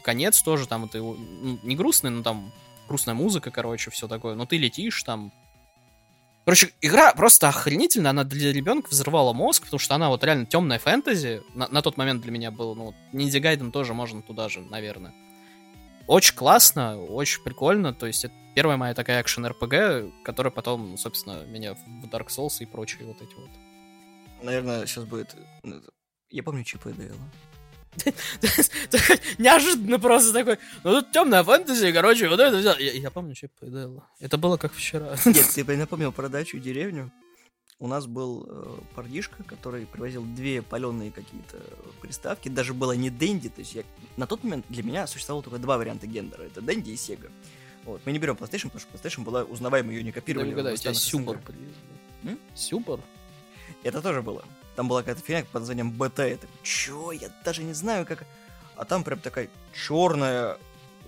конец 0.03 0.41
тоже, 0.41 0.67
там 0.67 0.85
это 0.85 0.97
не 0.99 1.75
грустный, 1.75 2.09
но 2.09 2.23
там 2.23 2.51
грустная 2.91 3.15
музыка, 3.15 3.51
короче, 3.51 3.89
все 3.89 4.07
такое. 4.07 4.35
Но 4.35 4.45
ты 4.45 4.57
летишь 4.57 5.01
там. 5.03 5.31
Короче, 6.43 6.71
игра 6.81 7.13
просто 7.13 7.47
охренительная, 7.47 8.11
она 8.11 8.23
для 8.25 8.51
ребенка 8.51 8.89
взрывала 8.89 9.31
мозг, 9.31 9.63
потому 9.63 9.79
что 9.79 9.95
она 9.95 10.09
вот 10.09 10.23
реально 10.23 10.45
темная 10.45 10.79
фэнтези. 10.79 11.41
На, 11.53 11.67
на 11.69 11.81
тот 11.81 11.97
момент 11.97 12.21
для 12.21 12.31
меня 12.31 12.51
был, 12.51 12.75
ну, 12.75 12.93
Ниндзя 13.13 13.39
Гайден 13.39 13.71
тоже 13.71 13.93
можно 13.93 14.21
туда 14.21 14.49
же, 14.49 14.59
наверное. 14.61 15.13
Очень 16.07 16.35
классно, 16.35 16.99
очень 16.99 17.41
прикольно, 17.43 17.93
то 17.93 18.07
есть 18.07 18.25
это 18.25 18.33
первая 18.55 18.75
моя 18.75 18.93
такая 18.93 19.21
экшен 19.21 19.45
РПГ, 19.45 20.25
которая 20.25 20.51
потом, 20.51 20.97
собственно, 20.97 21.45
меня 21.45 21.75
в 21.75 22.05
Dark 22.07 22.27
Souls 22.27 22.57
и 22.59 22.65
прочие 22.65 23.05
вот 23.05 23.21
эти 23.21 23.33
вот. 23.35 23.49
Наверное, 24.41 24.85
сейчас 24.87 25.05
будет... 25.05 25.35
Ну, 25.63 25.79
я 26.31 26.43
помню 26.43 26.63
Чипа 26.63 26.89
и 26.89 26.93
Дейла. 26.93 27.15
Неожиданно 29.37 29.99
просто 29.99 30.33
такой, 30.33 30.57
ну 30.83 31.01
тут 31.01 31.11
темная 31.11 31.43
фэнтези, 31.43 31.91
короче, 31.91 32.29
вот 32.29 32.39
это 32.39 32.57
взял. 32.57 32.77
Я, 32.77 32.93
я 32.93 33.11
помню, 33.11 33.35
что 33.35 33.49
Дело. 33.61 34.07
Это 34.19 34.37
было 34.37 34.57
как 34.57 34.73
вчера. 34.73 35.15
Нет, 35.25 35.49
ты 35.53 35.77
напомнил 35.77 36.11
про 36.11 36.29
дачу 36.29 36.57
и 36.57 36.59
деревню. 36.59 37.11
У 37.79 37.87
нас 37.87 38.05
был 38.05 38.45
э, 38.47 38.79
парнишка, 38.95 39.43
который 39.43 39.87
привозил 39.87 40.23
две 40.23 40.61
паленые 40.61 41.11
какие-то 41.11 41.57
приставки. 41.99 42.47
Даже 42.47 42.75
было 42.75 42.91
не 42.91 43.09
Дэнди, 43.09 43.49
то 43.49 43.59
есть 43.59 43.73
я 43.73 43.83
на 44.17 44.27
тот 44.27 44.43
момент 44.43 44.65
для 44.69 44.83
меня 44.83 45.07
существовало 45.07 45.43
только 45.43 45.57
два 45.57 45.77
варианта 45.77 46.05
гендера. 46.05 46.43
Это 46.43 46.61
Дэнди 46.61 46.91
и 46.91 46.95
Сега. 46.95 47.29
Вот. 47.83 48.01
Мы 48.05 48.11
не 48.11 48.19
берем 48.19 48.35
PlayStation, 48.35 48.69
потому 48.69 48.81
что 48.81 48.89
PlayStation 48.89 49.23
была 49.23 49.43
узнаваемой, 49.43 49.95
ее 49.95 50.03
не 50.03 50.11
копировали. 50.11 50.53
Да, 50.53 50.73
у 50.73 50.75
тебя. 50.77 50.93
М? 52.23 52.39
Сюбар? 52.53 52.99
Это 53.83 54.01
тоже 54.01 54.21
было. 54.21 54.45
Там 54.81 54.87
была 54.87 55.01
какая-то 55.03 55.21
фигня 55.21 55.43
под 55.43 55.61
названием 55.61 55.91
БТ. 55.91 56.17
Я 56.17 56.37
такой, 56.37 56.57
чё? 56.63 57.11
Я 57.11 57.29
даже 57.45 57.61
не 57.61 57.73
знаю, 57.73 58.03
как... 58.03 58.25
А 58.75 58.83
там 58.83 59.03
прям 59.03 59.19
такая 59.19 59.47
черная 59.75 60.57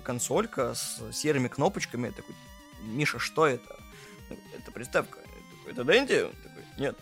консолька 0.03 0.76
с 0.76 1.01
серыми 1.11 1.47
кнопочками. 1.47 2.05
Я 2.05 2.11
такой, 2.11 2.36
Миша, 2.84 3.17
что 3.17 3.47
это? 3.47 3.76
Это 4.30 4.71
приставка. 4.71 5.17
Я 5.17 5.26
такой, 5.26 5.71
это 5.71 5.84
Дэнди? 5.86 6.21
Он 6.21 6.32
такой, 6.43 6.63
нет. 6.78 6.95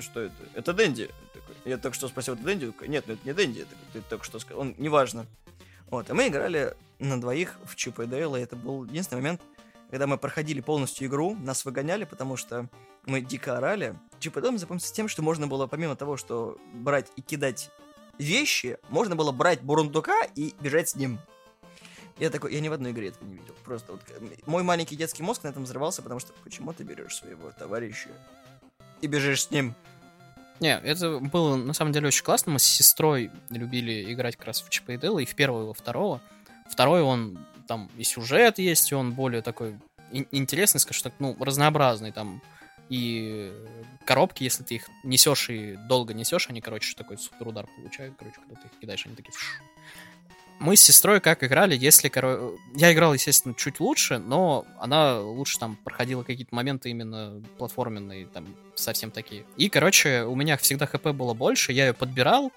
Что 0.00 0.20
это? 0.20 0.34
Это 0.52 0.74
Дэнди. 0.74 1.00
Я 1.00 1.08
такой, 1.32 1.56
Я 1.64 1.78
только 1.78 1.94
что 1.94 2.08
спросил, 2.08 2.34
это 2.34 2.42
Дэнди? 2.42 2.66
Такой, 2.72 2.88
Нет, 2.88 3.04
ну 3.06 3.14
это 3.14 3.26
не 3.26 3.32
Дэнди. 3.32 3.60
Я 3.60 3.64
такой, 3.64 3.84
Ты 3.94 4.00
только 4.02 4.24
что 4.26 4.38
сказал. 4.38 4.60
Он, 4.60 4.74
неважно. 4.76 5.24
Вот, 5.88 6.10
и 6.10 6.12
мы 6.12 6.28
играли 6.28 6.76
на 6.98 7.18
двоих 7.18 7.56
в 7.64 7.74
Чип 7.74 8.00
и 8.00 8.06
Дейла, 8.06 8.36
это 8.36 8.54
был 8.54 8.84
единственный 8.84 9.22
момент, 9.22 9.40
когда 9.90 10.06
мы 10.06 10.18
проходили 10.18 10.60
полностью 10.60 11.08
игру, 11.08 11.34
нас 11.34 11.64
выгоняли, 11.64 12.04
потому 12.04 12.36
что 12.36 12.68
мы 13.04 13.20
дико 13.20 13.56
орали. 13.56 13.94
Чип 14.18 14.36
мне 14.36 14.58
запомнился 14.58 14.92
тем, 14.92 15.08
что 15.08 15.22
можно 15.22 15.46
было, 15.46 15.66
помимо 15.66 15.96
того, 15.96 16.16
что 16.16 16.58
брать 16.72 17.10
и 17.16 17.22
кидать 17.22 17.70
вещи, 18.18 18.78
можно 18.88 19.14
было 19.16 19.32
брать 19.32 19.62
бурундука 19.62 20.24
и 20.34 20.54
бежать 20.60 20.90
с 20.90 20.96
ним. 20.96 21.18
Я 22.18 22.30
такой, 22.30 22.54
я 22.54 22.60
ни 22.60 22.68
в 22.68 22.72
одной 22.72 22.92
игре 22.92 23.08
этого 23.08 23.28
не 23.28 23.36
видел. 23.36 23.54
Просто 23.62 23.92
вот 23.92 24.00
э, 24.08 24.36
мой 24.46 24.62
маленький 24.62 24.96
детский 24.96 25.22
мозг 25.22 25.42
на 25.44 25.48
этом 25.48 25.64
взрывался, 25.64 26.00
потому 26.00 26.18
что 26.18 26.32
почему 26.44 26.72
ты 26.72 26.82
берешь 26.82 27.16
своего 27.16 27.50
товарища 27.50 28.08
и 29.02 29.06
бежишь 29.06 29.44
с 29.44 29.50
ним? 29.50 29.74
Не, 30.60 30.78
это 30.78 31.18
было 31.18 31.56
на 31.56 31.74
самом 31.74 31.92
деле 31.92 32.08
очень 32.08 32.24
классно. 32.24 32.52
Мы 32.52 32.58
с 32.58 32.64
сестрой 32.64 33.30
любили 33.50 34.10
играть 34.12 34.36
как 34.36 34.46
раз 34.46 34.62
в 34.62 34.70
Чипа 34.70 34.92
и 34.92 34.96
Дейла, 34.96 35.18
и 35.18 35.26
в 35.26 35.34
первого, 35.34 35.64
и 35.64 35.66
во 35.66 35.74
второго. 35.74 36.22
Второй 36.70 37.02
он, 37.02 37.38
там 37.66 37.90
и 37.96 38.04
сюжет 38.04 38.58
есть, 38.58 38.92
и 38.92 38.94
он 38.94 39.12
более 39.12 39.42
такой 39.42 39.78
ин- 40.12 40.28
интересный, 40.30 40.80
скажем 40.80 41.04
так, 41.04 41.12
ну, 41.18 41.36
разнообразный. 41.40 42.12
Там 42.12 42.42
и 42.88 43.52
коробки, 44.04 44.44
если 44.44 44.62
ты 44.62 44.76
их 44.76 44.88
несешь 45.02 45.50
и 45.50 45.76
долго 45.88 46.14
несешь, 46.14 46.48
они, 46.48 46.60
короче, 46.60 46.94
такой 46.94 47.18
супер 47.18 47.48
удар 47.48 47.66
получают, 47.76 48.14
короче, 48.18 48.36
когда 48.36 48.60
ты 48.60 48.68
их 48.68 48.80
кидаешь, 48.80 49.06
они 49.06 49.16
такие... 49.16 49.32
фш. 49.32 49.60
Мы 50.58 50.74
с 50.74 50.80
сестрой 50.80 51.20
как 51.20 51.44
играли, 51.44 51.76
если, 51.76 52.08
короче... 52.08 52.56
Я 52.74 52.92
играл, 52.92 53.12
естественно, 53.12 53.54
чуть 53.54 53.78
лучше, 53.78 54.18
но 54.18 54.64
она 54.80 55.20
лучше 55.20 55.58
там 55.58 55.76
проходила 55.76 56.22
какие-то 56.22 56.54
моменты 56.54 56.88
именно 56.88 57.42
платформенные, 57.58 58.26
там, 58.26 58.46
совсем 58.74 59.10
такие. 59.10 59.44
И, 59.58 59.68
короче, 59.68 60.22
у 60.22 60.34
меня 60.34 60.56
всегда 60.56 60.86
хп 60.86 61.08
было 61.08 61.34
больше, 61.34 61.72
я 61.72 61.88
ее 61.88 61.92
подбирал, 61.92 62.52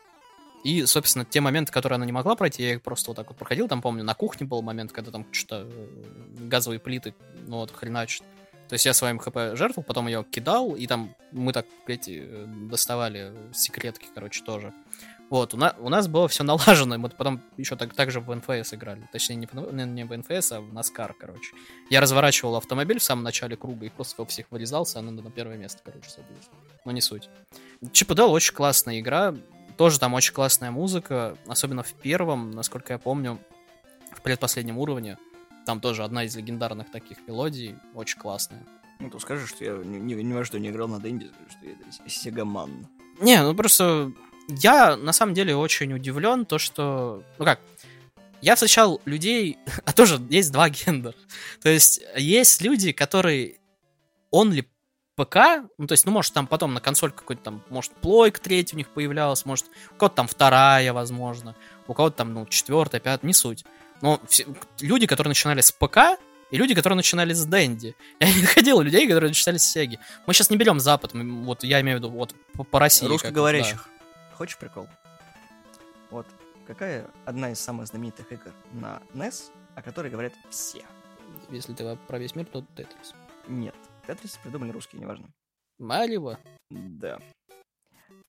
и, 0.64 0.86
собственно, 0.86 1.26
те 1.26 1.41
моменты, 1.41 1.72
которые 1.72 1.95
она 1.95 2.05
не 2.05 2.12
могла 2.12 2.36
пройти, 2.36 2.64
я 2.64 2.74
их 2.74 2.82
просто 2.82 3.12
вот 3.12 3.16
так 3.16 3.28
вот 3.28 3.38
проходил. 3.38 3.68
Там, 3.68 3.82
помню, 3.82 4.03
на 4.03 4.14
кухне 4.14 4.45
был 4.45 4.62
момент, 4.62 4.91
когда 4.91 5.12
там 5.12 5.26
что-то 5.32 5.68
э, 5.70 5.88
газовые 6.47 6.80
плиты, 6.80 7.14
ну 7.47 7.57
вот, 7.57 7.72
хреначит. 7.72 8.24
То 8.68 8.74
есть 8.74 8.86
я 8.86 8.93
своим 8.93 9.18
хп 9.18 9.36
жертвовал, 9.55 9.84
потом 9.84 10.07
ее 10.07 10.24
кидал, 10.30 10.76
и 10.76 10.86
там 10.86 11.16
мы 11.32 11.53
так 11.53 11.66
эти 11.88 12.45
доставали 12.70 13.34
секретки, 13.53 14.07
короче, 14.14 14.43
тоже. 14.43 14.74
Вот, 15.30 15.53
у, 15.53 15.57
на- 15.57 15.76
у 15.80 15.89
нас 15.89 16.07
было 16.07 16.28
все 16.28 16.43
налажено, 16.43 16.97
мы 16.97 17.10
потом 17.10 17.41
еще 17.57 17.76
так, 17.76 17.93
так 17.93 18.12
же 18.12 18.20
в 18.20 18.34
НФС 18.34 18.74
играли. 18.74 19.07
Точнее, 19.12 19.36
не, 19.38 19.86
не- 19.86 20.03
в 20.05 20.16
НФС, 20.16 20.51
а 20.51 20.62
в 20.62 20.74
Наскар, 20.74 21.14
короче. 21.14 21.53
Я 21.89 22.01
разворачивал 22.01 22.55
автомобиль 22.55 22.99
в 22.99 23.03
самом 23.03 23.24
начале 23.24 23.55
круга 23.55 23.86
и 23.86 23.89
просто 23.89 24.26
всех 24.26 24.47
вырезался, 24.51 24.99
она 24.99 25.12
на 25.12 25.32
первое 25.32 25.57
место, 25.57 25.82
короче, 25.84 26.10
садилась. 26.10 26.49
Но 26.86 26.91
не 26.91 27.01
суть. 27.01 27.30
Чип 27.91 28.12
очень 28.12 28.53
классная 28.53 28.99
игра, 28.99 29.36
тоже 29.80 29.98
там 29.98 30.14
очень 30.14 30.34
классная 30.34 30.72
музыка, 30.72 31.38
особенно 31.48 31.84
в 31.84 31.94
первом, 31.94 32.52
насколько 32.52 32.92
я 32.92 33.00
помню, 33.00 33.40
в 34.12 34.22
предпоследнем 34.22 34.78
уровне. 34.78 35.18
Там 35.66 35.80
тоже 35.80 36.04
одна 36.04 36.26
из 36.26 36.36
легендарных 36.36 36.92
таких 36.92 37.20
мелодий, 37.26 37.78
очень 37.94 38.20
классная. 38.20 38.62
Ну, 39.00 39.10
то 39.10 39.20
скажи, 39.20 39.48
что 39.48 39.64
я 39.64 39.78
ни, 39.78 39.96
ни- 40.00 40.22
ни 40.22 40.34
во 40.34 40.44
что 40.44 40.60
не 40.60 40.68
играл 40.68 40.90
на 40.90 41.00
Дэнди, 41.00 41.32
что 41.50 41.66
я 41.66 42.10
Сегаман. 42.10 42.88
Не, 43.22 43.42
ну 43.42 43.56
просто 43.56 44.12
я 44.50 44.98
на 44.98 45.14
самом 45.14 45.34
деле 45.34 45.56
очень 45.56 45.94
удивлен, 45.94 46.46
то 46.46 46.58
что, 46.58 47.24
ну 47.38 47.46
как, 47.46 47.62
я 48.42 48.56
встречал 48.56 49.02
людей, 49.06 49.60
а 49.86 49.94
тоже 49.94 50.20
есть 50.30 50.52
два 50.52 50.70
гендера. 50.70 51.16
То 51.62 51.70
есть 51.70 52.02
есть 52.18 52.62
люди, 52.62 52.92
которые 52.92 53.62
only 54.34 54.66
ПК, 55.26 55.70
ну 55.78 55.88
то 55.88 55.93
есть, 55.93 56.05
ну 56.05 56.11
может 56.11 56.34
там 56.34 56.47
потом 56.47 56.74
на 56.74 56.80
консоль 56.82 57.11
какой-то 57.11 57.41
там, 57.43 57.61
может 57.70 57.91
плойк 57.93 58.39
третий 58.39 58.76
у 58.76 58.78
них 58.78 58.89
появлялась, 58.89 59.45
может 59.45 59.65
у 59.91 59.95
кого-то 59.95 60.15
там 60.15 60.28
вторая, 60.28 60.93
возможно, 60.93 61.55
у 61.88 61.93
кого-то 61.93 62.17
там, 62.17 62.34
ну, 62.34 62.45
четвертая, 62.45 63.01
пятая, 63.01 63.28
не 63.28 63.34
суть. 63.34 63.65
Но 64.01 64.22
все- 64.28 64.47
люди, 64.80 65.07
которые 65.07 65.32
начинали 65.32 65.61
с 65.61 65.72
ПК, 65.72 65.97
и 66.51 66.57
люди, 66.57 66.74
которые 66.74 66.95
начинали 66.97 67.34
с 67.34 67.45
Дэнди. 67.45 67.95
Я 68.20 68.34
не 68.34 68.41
находил 68.41 68.80
людей, 68.82 69.05
которые 69.07 69.30
начинали 69.30 69.57
с 69.57 69.63
Сеги. 69.70 69.99
Мы 70.26 70.34
сейчас 70.34 70.49
не 70.49 70.57
берем 70.57 70.80
Запад, 70.80 71.13
мы- 71.13 71.43
вот 71.43 71.63
я 71.63 71.82
имею 71.82 71.97
в 71.97 72.01
виду 72.01 72.09
вот 72.11 72.34
по, 72.53 72.63
по 72.63 72.80
России. 72.80 73.05
Русскоговорящих. 73.07 73.88
Хочешь 74.36 74.57
прикол? 74.57 74.88
Вот 76.11 76.26
какая 76.65 77.07
одна 77.26 77.51
из 77.51 77.59
самых 77.59 77.88
знаменитых 77.88 78.32
игр 78.32 78.51
на 78.72 79.01
NES, 79.13 79.51
о 79.76 79.82
которой 79.82 80.09
говорят 80.09 80.34
все? 80.49 80.80
да. 80.80 81.55
Если 81.55 81.74
ты 81.74 81.95
про 82.07 82.17
весь 82.17 82.36
мир, 82.36 82.45
то 82.45 82.63
Тетрис. 82.76 83.13
Нет. 83.47 83.76
Тетрис 84.10 84.38
придумали 84.38 84.72
русские, 84.72 84.99
неважно. 84.99 85.32
Марио? 85.78 86.39
Да. 86.72 87.22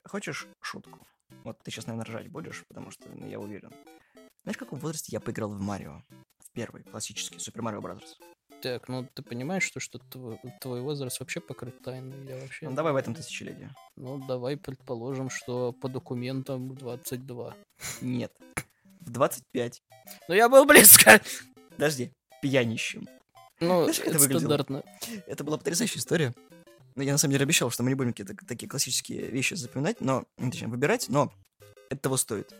Хочешь 0.04 0.46
шутку? 0.60 1.06
Вот 1.42 1.56
ты 1.64 1.70
сейчас, 1.70 1.86
наверное, 1.86 2.04
ржать 2.04 2.28
будешь, 2.28 2.64
потому 2.68 2.90
что 2.90 3.08
ну, 3.08 3.26
я 3.26 3.40
уверен. 3.40 3.72
Знаешь, 4.42 4.56
в 4.56 4.58
каком 4.58 4.78
возрасте 4.78 5.08
я 5.12 5.20
поиграл 5.20 5.48
в 5.48 5.58
Марио? 5.58 6.02
В 6.36 6.52
первый, 6.52 6.82
классический, 6.82 7.38
Super 7.38 7.62
Mario 7.62 7.80
Brothers. 7.80 8.18
Так, 8.60 8.88
ну 8.88 9.08
ты 9.14 9.22
понимаешь, 9.22 9.62
что, 9.62 9.80
что 9.80 9.98
тв- 9.98 10.38
твой 10.60 10.82
возраст 10.82 11.18
вообще 11.18 11.40
покрыт 11.40 11.80
тайной? 11.82 12.26
Я 12.26 12.36
вообще... 12.42 12.68
Ну, 12.68 12.74
давай 12.74 12.92
в 12.92 12.96
этом 12.96 13.14
тысячелетии. 13.14 13.70
Ну, 13.96 14.18
давай 14.18 14.58
предположим, 14.58 15.30
что 15.30 15.72
по 15.72 15.88
документам 15.88 16.74
22. 16.74 17.56
Нет. 18.02 18.36
В 19.00 19.10
25. 19.10 19.82
Ну, 20.28 20.34
я 20.34 20.50
был 20.50 20.66
близко! 20.66 21.22
Подожди. 21.70 22.12
Пьянищем. 22.42 23.08
Ну, 23.60 23.82
Знаешь, 23.84 23.98
это 24.00 24.10
это 24.10 24.18
выглядело? 24.18 24.38
стандартно. 24.40 24.82
Это 25.26 25.44
была 25.44 25.58
потрясающая 25.58 25.98
история. 25.98 26.34
Но 26.94 27.02
я 27.02 27.12
на 27.12 27.18
самом 27.18 27.32
деле 27.32 27.44
обещал, 27.44 27.70
что 27.70 27.82
мы 27.82 27.90
не 27.90 27.94
будем 27.94 28.12
какие-то 28.12 28.34
такие 28.46 28.68
классические 28.68 29.30
вещи 29.30 29.54
запоминать, 29.54 30.00
но, 30.00 30.24
ну, 30.38 30.50
точнее, 30.50 30.68
выбирать, 30.68 31.08
но 31.08 31.32
это 31.88 32.00
того 32.02 32.16
стоит. 32.16 32.52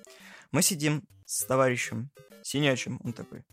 Мы 0.53 0.63
сидим 0.63 1.03
с 1.27 1.45
товарищем 1.45 2.11
синячим, 2.43 3.01
он 3.05 3.13
такой. 3.13 3.45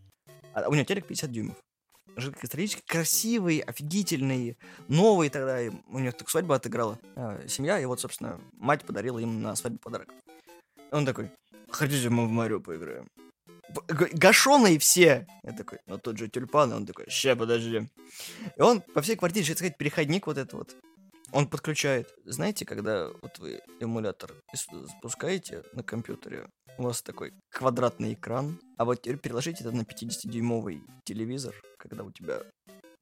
А 0.54 0.68
у 0.70 0.74
него 0.74 0.86
телек 0.86 1.08
50 1.08 1.32
дюймов. 1.32 1.58
Жидкокристаллический, 2.16 2.84
красивый, 2.88 3.60
офигительный, 3.60 4.58
новый 4.88 5.30
тогда. 5.30 5.60
У 5.88 6.00
него 6.00 6.12
так 6.12 6.30
свадьба 6.30 6.56
отыграла. 6.56 7.00
а, 7.16 7.48
семья, 7.48 7.80
и 7.80 7.86
вот, 7.86 8.00
собственно, 8.02 8.40
мать 8.54 8.84
подарила 8.86 9.20
им 9.20 9.42
на 9.42 9.56
свадьбу 9.56 9.80
подарок. 9.80 10.10
Он 10.92 11.06
такой, 11.06 11.30
хотите, 11.70 12.10
мы 12.10 12.26
в 12.28 12.32
Марио 12.32 12.60
поиграем? 12.60 13.08
Гашеные 13.88 14.80
все! 14.80 15.28
Я 15.44 15.54
такой, 15.54 15.80
ну 15.86 15.98
тот 15.98 16.18
же 16.18 16.30
тюльпан, 16.30 16.72
и 16.72 16.76
он 16.76 16.86
такой, 16.86 17.10
ща, 17.10 17.36
подожди. 17.36 17.90
И 18.56 18.62
он 18.62 18.82
по 18.82 19.02
всей 19.02 19.16
квартире, 19.16 19.46
так 19.46 19.58
сказать, 19.58 19.78
переходник 19.78 20.28
вот 20.28 20.38
этот 20.38 20.54
вот. 20.54 20.76
Он 21.32 21.48
подключает. 21.48 22.14
Знаете, 22.24 22.66
когда 22.66 23.10
вот 23.22 23.40
вы 23.40 23.62
эмулятор 23.82 24.34
запускаете 24.72 25.64
на 25.74 25.84
компьютере, 25.84 26.48
у 26.78 26.84
вас 26.84 27.02
такой 27.02 27.34
квадратный 27.50 28.14
экран, 28.14 28.60
а 28.78 28.86
вот 28.86 29.02
теперь 29.02 29.18
переложите 29.18 29.64
это 29.64 29.72
на 29.72 29.82
50-дюймовый 29.82 30.82
телевизор, 31.04 31.56
когда 31.78 32.04
у 32.04 32.12
тебя 32.12 32.44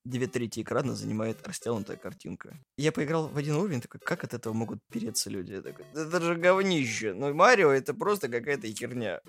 две 0.05 0.27
трети 0.27 0.61
экрана 0.61 0.95
занимает 0.95 1.45
растянутая 1.45 1.97
картинка. 1.97 2.57
Я 2.77 2.91
поиграл 2.91 3.27
в 3.27 3.37
один 3.37 3.55
уровень, 3.55 3.81
такой, 3.81 3.99
как 3.99 4.23
от 4.23 4.33
этого 4.33 4.53
могут 4.53 4.79
переться 4.91 5.29
люди? 5.29 5.53
Я 5.53 5.61
такой, 5.61 5.85
это 5.93 6.21
же 6.21 6.35
говнище. 6.35 7.13
Ну, 7.13 7.33
Марио 7.33 7.71
это 7.71 7.93
просто 7.93 8.29
какая-то 8.29 8.67
херня. 8.67 9.19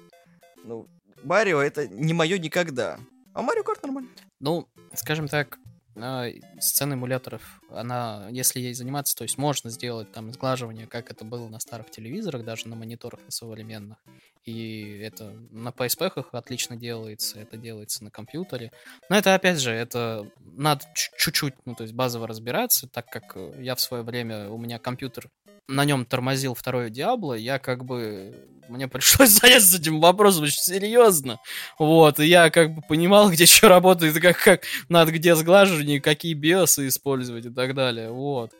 Ну, 0.64 0.86
Марио 1.26 1.60
это 1.60 1.88
не 1.88 2.14
мое 2.14 2.38
никогда. 2.38 2.98
А 3.34 3.42
Марио 3.42 3.64
Карт 3.64 3.82
нормально. 3.82 4.10
Ну, 4.38 4.68
скажем 4.94 5.26
так, 5.26 5.58
а, 5.96 6.26
сцена 6.60 6.94
эмуляторов, 6.94 7.60
она, 7.70 8.28
если 8.30 8.60
ей 8.60 8.74
заниматься, 8.74 9.16
то 9.16 9.22
есть 9.22 9.36
можно 9.36 9.68
сделать 9.70 10.12
там 10.12 10.32
сглаживание, 10.32 10.86
как 10.86 11.10
это 11.10 11.24
было 11.24 11.48
на 11.48 11.58
старых 11.58 11.90
телевизорах, 11.90 12.44
даже 12.44 12.68
на 12.68 12.76
мониторах 12.76 13.20
на 13.24 13.30
современных. 13.32 13.98
И 14.44 15.00
это 15.02 15.32
на 15.50 15.70
PSP 15.70 16.26
отлично 16.30 16.76
делается, 16.76 17.40
это 17.40 17.56
делается 17.56 18.04
на 18.04 18.10
компьютере. 18.12 18.70
Но 19.08 19.16
это, 19.16 19.34
опять 19.34 19.58
же, 19.58 19.72
это 19.72 20.30
надо 20.38 20.84
чуть-чуть, 20.94 21.54
ну, 21.64 21.74
то 21.74 21.82
есть 21.82 21.94
базово 21.94 22.28
разбираться, 22.28 22.86
так 22.86 23.06
как 23.10 23.36
э, 23.36 23.54
я 23.62 23.74
в 23.74 23.80
свое 23.80 24.04
время, 24.04 24.48
у 24.48 24.58
меня 24.58 24.78
компьютер, 24.78 25.28
на 25.68 25.84
нем 25.84 26.04
тормозил 26.04 26.54
второе 26.54 26.90
Диабло, 26.90 27.34
я 27.34 27.58
как 27.58 27.84
бы, 27.84 28.34
мне 28.68 28.88
пришлось 28.88 29.30
заняться 29.40 29.78
этим 29.78 30.00
вопросом 30.00 30.44
очень 30.44 30.60
серьезно. 30.60 31.38
Вот, 31.78 32.20
и 32.20 32.26
я 32.26 32.50
как 32.50 32.74
бы 32.74 32.82
понимал, 32.82 33.30
где 33.30 33.46
что 33.46 33.68
работает, 33.68 34.18
как, 34.20 34.38
как 34.38 34.64
надо 34.88 35.12
где 35.12 35.34
сглаживание, 35.34 36.00
какие 36.00 36.34
биосы 36.34 36.88
использовать 36.88 37.46
и 37.46 37.50
так 37.50 37.74
далее, 37.74 38.10
вот. 38.10 38.52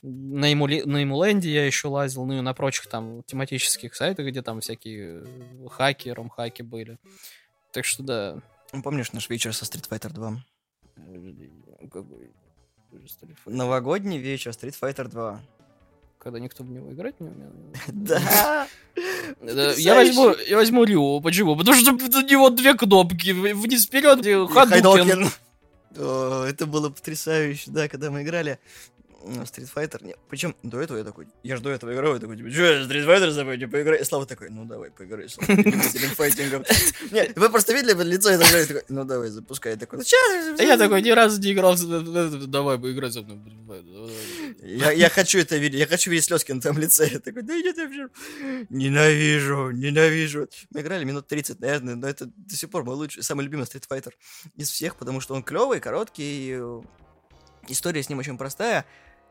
На, 0.00 0.50
эмули... 0.50 0.82
на 0.86 1.02
эмуленде 1.02 1.52
я 1.52 1.66
еще 1.66 1.88
лазил, 1.88 2.24
ну 2.24 2.38
и 2.38 2.40
на 2.40 2.54
прочих 2.54 2.86
там 2.86 3.22
тематических 3.24 3.94
сайтах, 3.94 4.26
где 4.26 4.40
там 4.40 4.60
всякие 4.60 5.24
э, 5.24 5.68
хаки, 5.70 6.08
ромхаки 6.08 6.62
были. 6.62 6.98
Так 7.70 7.84
что 7.84 8.02
да. 8.02 8.42
Ну, 8.72 8.82
помнишь 8.82 9.12
наш 9.12 9.28
вечер 9.28 9.52
со 9.52 9.66
Street 9.66 9.86
Fighter 9.88 10.10
2? 10.10 10.42
Какой? 11.92 12.32
Новогодний 13.44 14.18
вечер 14.18 14.52
Street 14.52 14.74
Fighter 14.80 15.06
2. 15.08 15.42
Когда 16.18 16.38
никто 16.38 16.64
в 16.64 16.70
него 16.70 16.92
играть 16.92 17.20
не 17.20 17.28
умел. 17.28 17.50
Да. 17.92 18.66
Я 19.76 19.94
возьму, 19.94 20.34
я 20.48 20.56
возьму 20.56 20.84
Рю. 20.84 21.20
Почему? 21.20 21.56
Потому 21.56 21.76
что 21.76 21.92
у 21.92 22.20
него 22.22 22.50
две 22.50 22.74
кнопки. 22.74 23.32
Вниз 23.32 23.86
вперед, 23.86 24.50
Хадокен. 24.50 25.28
Это 25.96 26.66
было 26.66 26.90
потрясающе, 26.90 27.70
да, 27.70 27.88
когда 27.88 28.10
мы 28.10 28.22
играли. 28.22 28.58
Street 29.24 29.68
Fighter. 29.74 30.04
Нет, 30.04 30.18
причем 30.28 30.54
до 30.62 30.80
этого 30.80 30.98
я 30.98 31.04
такой, 31.04 31.26
я 31.42 31.56
же 31.56 31.62
до 31.62 31.70
этого 31.70 31.92
играю, 31.92 32.14
я 32.14 32.20
такой, 32.20 32.36
типа, 32.36 32.50
что, 32.50 32.62
Street 32.62 33.06
Fighter 33.06 33.30
с 33.30 33.36
тобой, 33.36 33.58
типа, 33.58 33.82
играй. 33.82 34.00
И 34.00 34.04
Слава 34.04 34.26
такой, 34.26 34.50
ну 34.50 34.64
давай, 34.64 34.90
поиграй, 34.90 35.28
Слава, 35.28 35.62
файтингом. 36.16 36.64
Нет, 37.10 37.32
вы 37.36 37.48
просто 37.50 37.72
видели 37.72 38.02
лицо, 38.02 38.30
я 38.30 38.38
такой, 38.38 38.84
ну 38.88 39.04
давай, 39.04 39.28
запускай. 39.28 39.72
Я 39.72 39.78
такой, 39.78 39.98
ну 39.98 40.04
сейчас. 40.04 40.60
Я 40.60 40.76
такой, 40.76 41.02
ни 41.02 41.10
разу 41.10 41.40
не 41.40 41.52
играл, 41.52 41.76
давай, 42.46 42.78
поиграй 42.78 43.12
со 43.12 43.22
мной. 43.22 43.40
Я 44.62 45.08
хочу 45.08 45.38
это 45.38 45.56
видеть, 45.56 45.80
я 45.80 45.86
хочу 45.86 46.10
видеть 46.10 46.26
слезки 46.26 46.52
на 46.52 46.60
твоем 46.60 46.78
лице. 46.78 47.08
Я 47.10 47.20
такой, 47.20 47.42
да 47.42 47.60
иди 47.60 47.72
ты 47.72 48.08
Ненавижу, 48.70 49.70
ненавижу. 49.70 50.48
Мы 50.70 50.80
играли 50.80 51.04
минут 51.04 51.26
30, 51.26 51.60
наверное, 51.60 51.94
но 51.96 52.08
это 52.08 52.26
до 52.26 52.56
сих 52.56 52.70
пор 52.70 52.84
мой 52.84 52.94
лучший, 52.94 53.22
самый 53.22 53.44
любимый 53.44 53.64
Street 53.64 53.84
Fighter 53.88 54.12
из 54.56 54.70
всех, 54.70 54.96
потому 54.96 55.20
что 55.20 55.34
он 55.34 55.42
клевый, 55.42 55.80
короткий, 55.80 56.56
история 57.68 58.02
с 58.02 58.08
ним 58.08 58.18
очень 58.18 58.38
простая. 58.38 58.84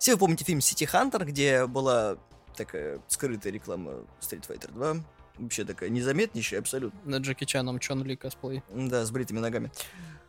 Все 0.04 0.16
вы 0.16 0.18
помните 0.18 0.44
фильм 0.44 0.60
City 0.60 0.86
Hunter, 0.86 1.24
где 1.24 1.66
была 1.66 2.18
такая 2.58 3.00
скрытая 3.08 3.54
реклама 3.54 4.06
Street 4.20 4.46
Fighter 4.46 4.70
2. 4.74 4.98
Вообще 5.38 5.64
такая 5.64 5.88
незаметнейшая 5.88 6.60
абсолютно. 6.60 7.00
На 7.06 7.20
Джеки 7.20 7.46
Чаном 7.46 7.80
Чон 7.80 8.04
Ли 8.04 8.18
косплей. 8.18 8.64
Да, 8.70 9.06
с 9.06 9.12
бритыми 9.12 9.40
ногами. 9.40 9.72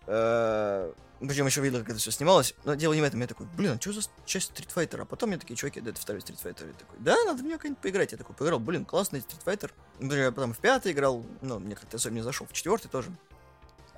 Э, 0.07 0.93
Причем 1.19 1.47
еще 1.47 1.61
видел, 1.61 1.81
как 1.81 1.89
это 1.89 1.99
все 1.99 2.13
снималось. 2.13 2.55
Но 2.65 2.75
дело 2.75 2.93
не 2.93 3.01
в 3.01 3.05
этом. 3.05 3.21
Я 3.21 3.27
такой, 3.27 3.49
блин, 3.57 3.73
а 3.73 3.81
что 3.81 3.93
за 3.93 4.03
часть 4.25 4.53
Street 4.53 4.73
Fighter? 4.73 5.03
А 5.03 5.07
потом 5.07 5.31
мне 5.31 5.39
такие 5.41 5.57
чуваки, 5.57 5.81
да 5.81 5.91
это 5.91 6.01
второй 6.01 6.23
Street 6.23 6.41
Fighter. 6.41 6.69
Я 6.69 6.75
такой, 6.75 6.99
да, 7.01 7.17
надо 7.25 7.43
мне 7.43 7.55
как-нибудь 7.55 7.79
поиграть. 7.79 8.13
Я 8.13 8.19
такой, 8.19 8.37
поиграл, 8.37 8.61
блин, 8.61 8.85
классный 8.85 9.19
Street 9.19 9.45
Fighter. 9.45 9.73
Я 9.99 10.31
потом 10.31 10.53
в 10.53 10.59
пятый 10.59 10.93
играл, 10.93 11.27
но 11.43 11.59
мне 11.59 11.75
как-то 11.75 11.97
особенно 11.97 12.19
не 12.19 12.23
зашел. 12.23 12.47
В 12.47 12.53
четвертый 12.53 12.87
тоже. 12.87 13.11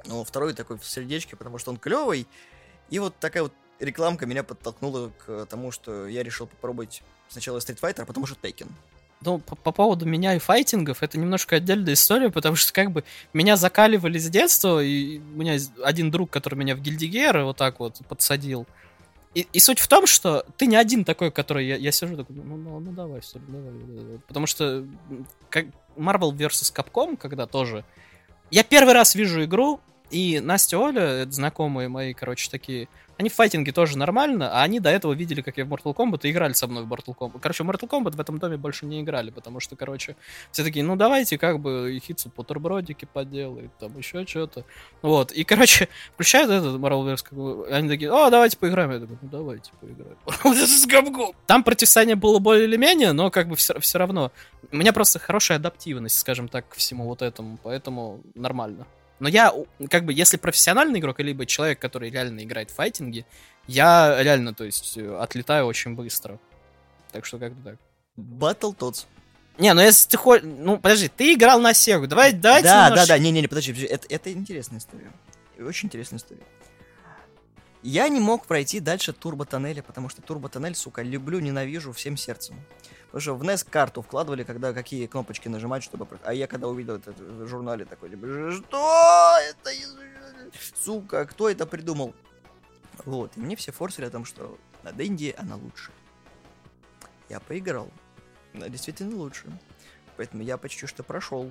Но 0.06 0.24
второй 0.24 0.54
такой 0.54 0.78
в 0.78 0.86
сердечке, 0.86 1.36
потому 1.36 1.58
что 1.58 1.70
он 1.70 1.76
клевый. 1.76 2.26
И 2.88 2.98
вот 2.98 3.14
такая 3.18 3.42
вот 3.42 3.52
рекламка 3.80 4.26
меня 4.26 4.42
подтолкнула 4.42 5.10
к 5.24 5.46
тому, 5.46 5.70
что 5.70 6.06
я 6.06 6.22
решил 6.22 6.46
попробовать 6.46 7.02
сначала 7.28 7.58
Street 7.58 7.80
Fighter, 7.80 8.02
а 8.02 8.06
потом 8.06 8.24
уже 8.24 8.34
Tekken. 8.34 8.68
Ну, 9.22 9.38
по, 9.38 9.56
по 9.56 9.72
поводу 9.72 10.04
меня 10.04 10.34
и 10.34 10.38
файтингов, 10.38 11.02
это 11.02 11.18
немножко 11.18 11.56
отдельная 11.56 11.94
история, 11.94 12.30
потому 12.30 12.54
что 12.54 12.72
как 12.72 12.90
бы 12.90 13.02
меня 13.32 13.56
закаливали 13.56 14.18
с 14.18 14.28
детства, 14.28 14.82
и 14.82 15.18
у 15.18 15.38
меня 15.38 15.56
один 15.82 16.10
друг, 16.10 16.30
который 16.30 16.56
меня 16.56 16.76
в 16.76 16.80
Гильдигеры 16.80 17.44
вот 17.44 17.56
так 17.56 17.80
вот 17.80 18.00
подсадил. 18.08 18.66
И, 19.34 19.46
и 19.52 19.58
суть 19.58 19.80
в 19.80 19.88
том, 19.88 20.06
что 20.06 20.46
ты 20.56 20.66
не 20.66 20.76
один 20.76 21.04
такой, 21.04 21.30
который 21.30 21.66
я, 21.66 21.76
я 21.76 21.92
сижу 21.92 22.16
такой, 22.16 22.36
ну, 22.36 22.56
ну, 22.56 22.80
ну 22.80 22.92
давай, 22.92 23.20
что 23.22 23.38
ли, 23.38 23.44
давай, 23.48 23.72
давай. 23.72 24.18
Потому 24.26 24.46
что 24.46 24.86
как 25.50 25.66
Marvel 25.96 26.32
vs. 26.32 26.74
Capcom, 26.74 27.16
когда 27.16 27.46
тоже... 27.46 27.84
Я 28.50 28.62
первый 28.62 28.94
раз 28.94 29.14
вижу 29.14 29.44
игру, 29.44 29.80
и 30.10 30.40
Настя 30.40 30.78
Оля, 30.78 31.02
это 31.02 31.32
знакомые 31.32 31.88
мои, 31.88 32.14
короче, 32.14 32.50
такие, 32.50 32.88
они 33.18 33.30
в 33.30 33.34
файтинге 33.34 33.72
тоже 33.72 33.96
нормально, 33.96 34.50
а 34.52 34.62
они 34.62 34.78
до 34.78 34.90
этого 34.90 35.14
видели, 35.14 35.40
как 35.40 35.56
я 35.56 35.64
в 35.64 35.72
Mortal 35.72 35.94
Kombat 35.94 36.20
и 36.24 36.30
играли 36.30 36.52
со 36.52 36.66
мной 36.66 36.84
в 36.84 36.92
Mortal 36.92 37.16
Kombat. 37.16 37.40
Короче, 37.40 37.64
в 37.64 37.70
Mortal 37.70 37.88
Kombat 37.88 38.16
в 38.16 38.20
этом 38.20 38.38
доме 38.38 38.56
больше 38.56 38.84
не 38.84 39.00
играли, 39.00 39.30
потому 39.30 39.60
что, 39.60 39.74
короче, 39.76 40.16
все 40.52 40.62
такие, 40.62 40.84
ну 40.84 40.96
давайте 40.96 41.38
как 41.38 41.60
бы 41.60 41.98
Хитсу 42.02 42.30
бутербродики 42.36 43.08
поделает, 43.10 43.70
там 43.78 43.96
еще 43.96 44.26
что-то. 44.26 44.64
Вот, 45.02 45.32
и, 45.32 45.44
короче, 45.44 45.88
включают 46.14 46.50
этот 46.50 46.78
Marvel 46.78 47.14
vs. 47.14 47.72
Они 47.72 47.88
такие, 47.88 48.12
о, 48.12 48.28
давайте 48.30 48.58
поиграем. 48.58 48.90
Я 48.90 49.00
такой, 49.00 49.18
ну 49.22 49.28
давайте 49.28 49.70
поиграем. 49.80 50.16
Там 51.46 51.64
противостояние 51.64 52.16
было 52.16 52.38
более 52.38 52.64
или 52.64 52.76
менее, 52.76 53.12
но 53.12 53.30
как 53.30 53.48
бы 53.48 53.56
все, 53.56 53.78
все 53.80 53.98
равно. 53.98 54.30
У 54.72 54.76
меня 54.76 54.92
просто 54.92 55.18
хорошая 55.18 55.58
адаптивность, 55.58 56.18
скажем 56.18 56.48
так, 56.48 56.68
к 56.68 56.74
всему 56.74 57.04
вот 57.04 57.22
этому, 57.22 57.58
поэтому 57.62 58.20
нормально. 58.34 58.86
Но 59.18 59.28
я, 59.28 59.52
как 59.90 60.04
бы, 60.04 60.12
если 60.12 60.36
профессиональный 60.36 61.00
игрок, 61.00 61.20
либо 61.20 61.46
человек, 61.46 61.78
который 61.78 62.10
реально 62.10 62.44
играет 62.44 62.70
в 62.70 62.74
файтинге, 62.74 63.24
я 63.66 64.22
реально, 64.22 64.54
то 64.54 64.64
есть, 64.64 64.96
э, 64.98 65.16
отлетаю 65.16 65.66
очень 65.66 65.94
быстро. 65.94 66.38
Так 67.12 67.24
что 67.24 67.38
как-то 67.38 67.62
так. 67.62 67.76
Battle 68.16 68.76
Tots. 68.76 69.06
Не, 69.58 69.72
ну 69.72 69.80
если 69.80 70.08
ты 70.08 70.16
хочешь... 70.18 70.44
Ну, 70.44 70.78
подожди, 70.78 71.08
ты 71.08 71.32
играл 71.32 71.60
на 71.60 71.72
Сегу, 71.72 72.06
давай, 72.06 72.32
давайте 72.32 72.68
Да, 72.68 72.88
немножко... 72.88 73.08
да, 73.08 73.14
да, 73.14 73.18
не-не-не, 73.18 73.48
подожди, 73.48 73.72
подожди, 73.72 73.86
это, 73.86 74.06
это 74.10 74.32
интересная 74.32 74.78
история. 74.78 75.10
Очень 75.58 75.86
интересная 75.86 76.18
история. 76.18 76.42
Я 77.82 78.08
не 78.08 78.20
мог 78.20 78.46
пройти 78.46 78.80
дальше 78.80 79.12
турбо-тоннеля, 79.12 79.82
потому 79.82 80.08
что 80.08 80.20
турбо-тоннель, 80.20 80.74
сука, 80.74 81.02
люблю, 81.02 81.38
ненавижу 81.38 81.92
всем 81.92 82.16
сердцем. 82.16 82.56
Потому 83.06 83.20
что 83.20 83.34
в 83.34 83.42
NES 83.42 83.68
карту 83.68 84.02
вкладывали, 84.02 84.44
когда 84.44 84.72
какие 84.72 85.06
кнопочки 85.06 85.48
нажимать, 85.48 85.82
чтобы... 85.82 86.06
А 86.24 86.34
я 86.34 86.46
когда 86.46 86.68
увидел 86.68 86.96
это 86.96 87.12
в 87.12 87.46
журнале 87.46 87.84
такой, 87.84 88.10
типа, 88.10 88.26
что 88.52 89.36
это? 89.48 89.70
Сука, 90.74 91.24
кто 91.26 91.48
это 91.48 91.66
придумал? 91.66 92.14
Вот, 93.04 93.36
и 93.36 93.40
мне 93.40 93.56
все 93.56 93.72
форсили 93.72 94.06
о 94.06 94.10
том, 94.10 94.24
что 94.24 94.58
на 94.82 94.92
Денди 94.92 95.34
она 95.38 95.56
лучше. 95.56 95.92
Я 97.28 97.40
поиграл. 97.40 97.90
Она 98.54 98.68
действительно 98.68 99.16
лучше. 99.16 99.46
Поэтому 100.16 100.42
я 100.42 100.56
почти 100.56 100.86
что 100.86 101.02
прошел 101.02 101.50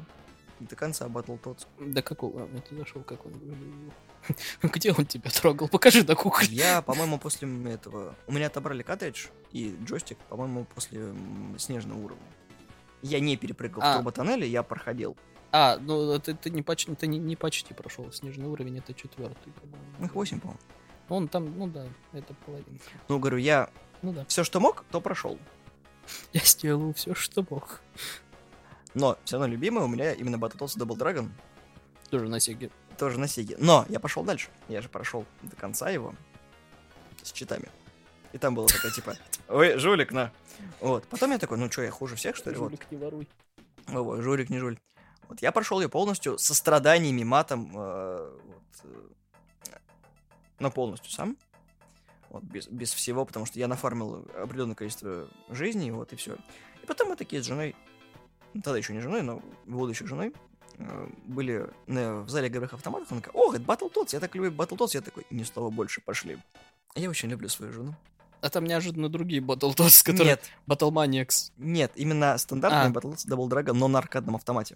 до 0.60 0.76
конца 0.76 1.06
Battletoads. 1.08 1.68
До 1.80 2.01
какого? 2.01 2.43
А, 2.43 2.62
ты 2.62 2.76
зашел, 2.76 3.01
как 3.03 3.26
он 3.26 3.34
выглядел? 3.34 3.93
Где 4.61 4.93
он 4.93 5.05
тебя 5.05 5.30
трогал? 5.30 5.67
Покажи 5.67 6.03
на 6.03 6.15
кухне. 6.15 6.55
Я, 6.55 6.82
по-моему, 6.82 7.17
после 7.17 7.47
этого... 7.71 8.15
У 8.28 8.34
меня 8.34 8.47
отобрали 8.47 8.84
коттедж 8.84 9.28
и 9.51 9.76
джойстик, 9.84 10.17
по-моему, 10.30 10.65
после 10.65 11.13
снежного 11.57 11.99
уровня. 11.99 12.26
Я 13.01 13.19
не 13.19 13.38
перепрыгал 13.38 13.82
а. 13.84 13.93
в 13.93 13.95
турботоннеле, 13.97 14.47
я 14.47 14.63
проходил. 14.63 15.15
А, 15.51 15.78
ну 15.78 16.19
ты, 16.19 16.34
ты, 16.34 16.49
не, 16.49 16.61
почти, 16.61 16.93
ты 16.95 17.07
не, 17.07 17.17
не 17.17 17.36
почти 17.36 17.73
прошел. 17.73 18.11
Снежный 18.11 18.47
уровень 18.47 18.78
это 18.80 18.93
четвертый, 18.93 19.53
по-моему. 19.53 20.05
Их 20.05 20.15
8, 20.15 20.39
по-моему. 20.39 20.59
Он 21.07 21.28
там, 21.28 21.57
ну 21.57 21.67
да, 21.67 21.86
это 22.13 22.34
половина. 22.45 22.80
Ну, 23.07 23.19
говорю, 23.19 23.38
я 23.38 23.69
ну, 24.01 24.11
да. 24.11 24.26
все, 24.26 24.43
что 24.43 24.59
мог, 24.59 24.84
то 24.91 24.99
прошел. 24.99 25.38
Я 26.34 26.41
сделал 26.41 26.93
все, 26.93 27.13
что 27.13 27.45
мог. 27.49 27.82
Но 28.93 29.17
все 29.23 29.38
равно 29.38 29.51
любимый 29.51 29.84
у 29.84 29.88
меня 29.88 30.13
именно 30.13 30.36
Battletoads 30.36 30.78
Double 30.78 30.97
Dragon. 30.97 31.30
Тоже 32.09 32.28
на 32.28 32.39
Сеге. 32.39 32.71
Тоже 32.98 33.20
на 33.20 33.28
Сеге. 33.28 33.56
Но 33.60 33.86
я 33.89 34.00
пошел 34.00 34.24
дальше. 34.24 34.50
Я 34.68 34.82
же 34.82 34.89
прошел 34.89 35.26
до 35.41 35.56
конца 35.56 35.89
его 35.89 36.14
с 37.22 37.32
читами. 37.32 37.70
И 38.34 38.38
там 38.38 38.56
было 38.56 38.68
такое, 38.68 38.91
типа, 38.91 39.16
ой, 39.48 39.78
жулик, 39.78 40.12
на. 40.12 40.32
Вот. 40.80 41.08
Потом 41.08 41.32
я 41.32 41.38
такой, 41.38 41.58
ну 41.58 41.72
что, 41.72 41.82
я 41.84 41.91
хуже 41.91 42.16
всех, 42.16 42.36
что 42.36 42.50
ли? 42.50 42.56
Жулик, 42.56 42.82
вот. 42.82 42.91
не 42.91 42.98
воруй. 42.98 43.28
Ой, 43.88 44.22
жулик, 44.22 44.50
не 44.50 44.60
жуль. 44.60 44.78
Вот 45.28 45.41
я 45.41 45.52
прошел 45.52 45.82
ее 45.82 45.89
полностью 45.89 46.38
со 46.38 46.54
страданиями, 46.54 47.24
матом, 47.24 47.72
э, 47.76 48.38
вот, 48.43 48.64
э, 48.84 49.78
но 50.60 50.70
полностью 50.70 51.12
сам. 51.12 51.38
Вот, 52.30 52.43
без, 52.43 52.68
без 52.68 52.93
всего, 52.93 53.26
потому 53.26 53.46
что 53.46 53.58
я 53.58 53.68
нафармил 53.68 54.28
определенное 54.36 54.76
количество 54.76 55.28
жизней, 55.50 55.91
вот, 55.91 56.12
и 56.14 56.16
все. 56.16 56.36
И 56.84 56.86
потом 56.86 57.10
мы 57.10 57.16
такие 57.16 57.41
с 57.41 57.46
женой 57.46 57.76
тогда 58.62 58.78
еще 58.78 58.93
не 58.93 59.00
женой, 59.00 59.22
но 59.22 59.41
будущей 59.66 60.06
женой, 60.06 60.34
были 61.26 61.69
в 61.88 62.30
зале 62.30 62.47
игровых 62.47 62.73
автоматов, 62.73 63.11
она 63.11 63.21
такая, 63.21 63.34
ох, 63.41 63.55
это 63.55 63.63
Battletoads, 63.63 64.09
я 64.11 64.19
так 64.19 64.36
люблю 64.36 64.51
Battletoads, 64.51 64.91
я 64.93 65.01
такой, 65.01 65.26
ни 65.30 65.43
слова 65.43 65.69
больше, 65.69 66.01
пошли. 66.01 66.38
Я 66.95 67.09
очень 67.09 67.30
люблю 67.30 67.49
свою 67.49 67.71
жену. 67.71 67.95
А 68.41 68.49
там 68.49 68.65
неожиданно 68.65 69.09
другие 69.09 69.41
Battletoads, 69.41 70.03
которые... 70.03 70.32
Нет. 70.32 70.51
Battlemaniacs. 70.67 71.51
Нет, 71.57 71.91
именно 71.95 72.38
стандартный 72.38 72.88
а. 72.88 72.89
Battletoads 72.89 73.28
Double 73.28 73.47
Dragon, 73.47 73.73
но 73.73 73.88
на 73.88 73.99
аркадном 73.99 74.36
автомате. 74.36 74.76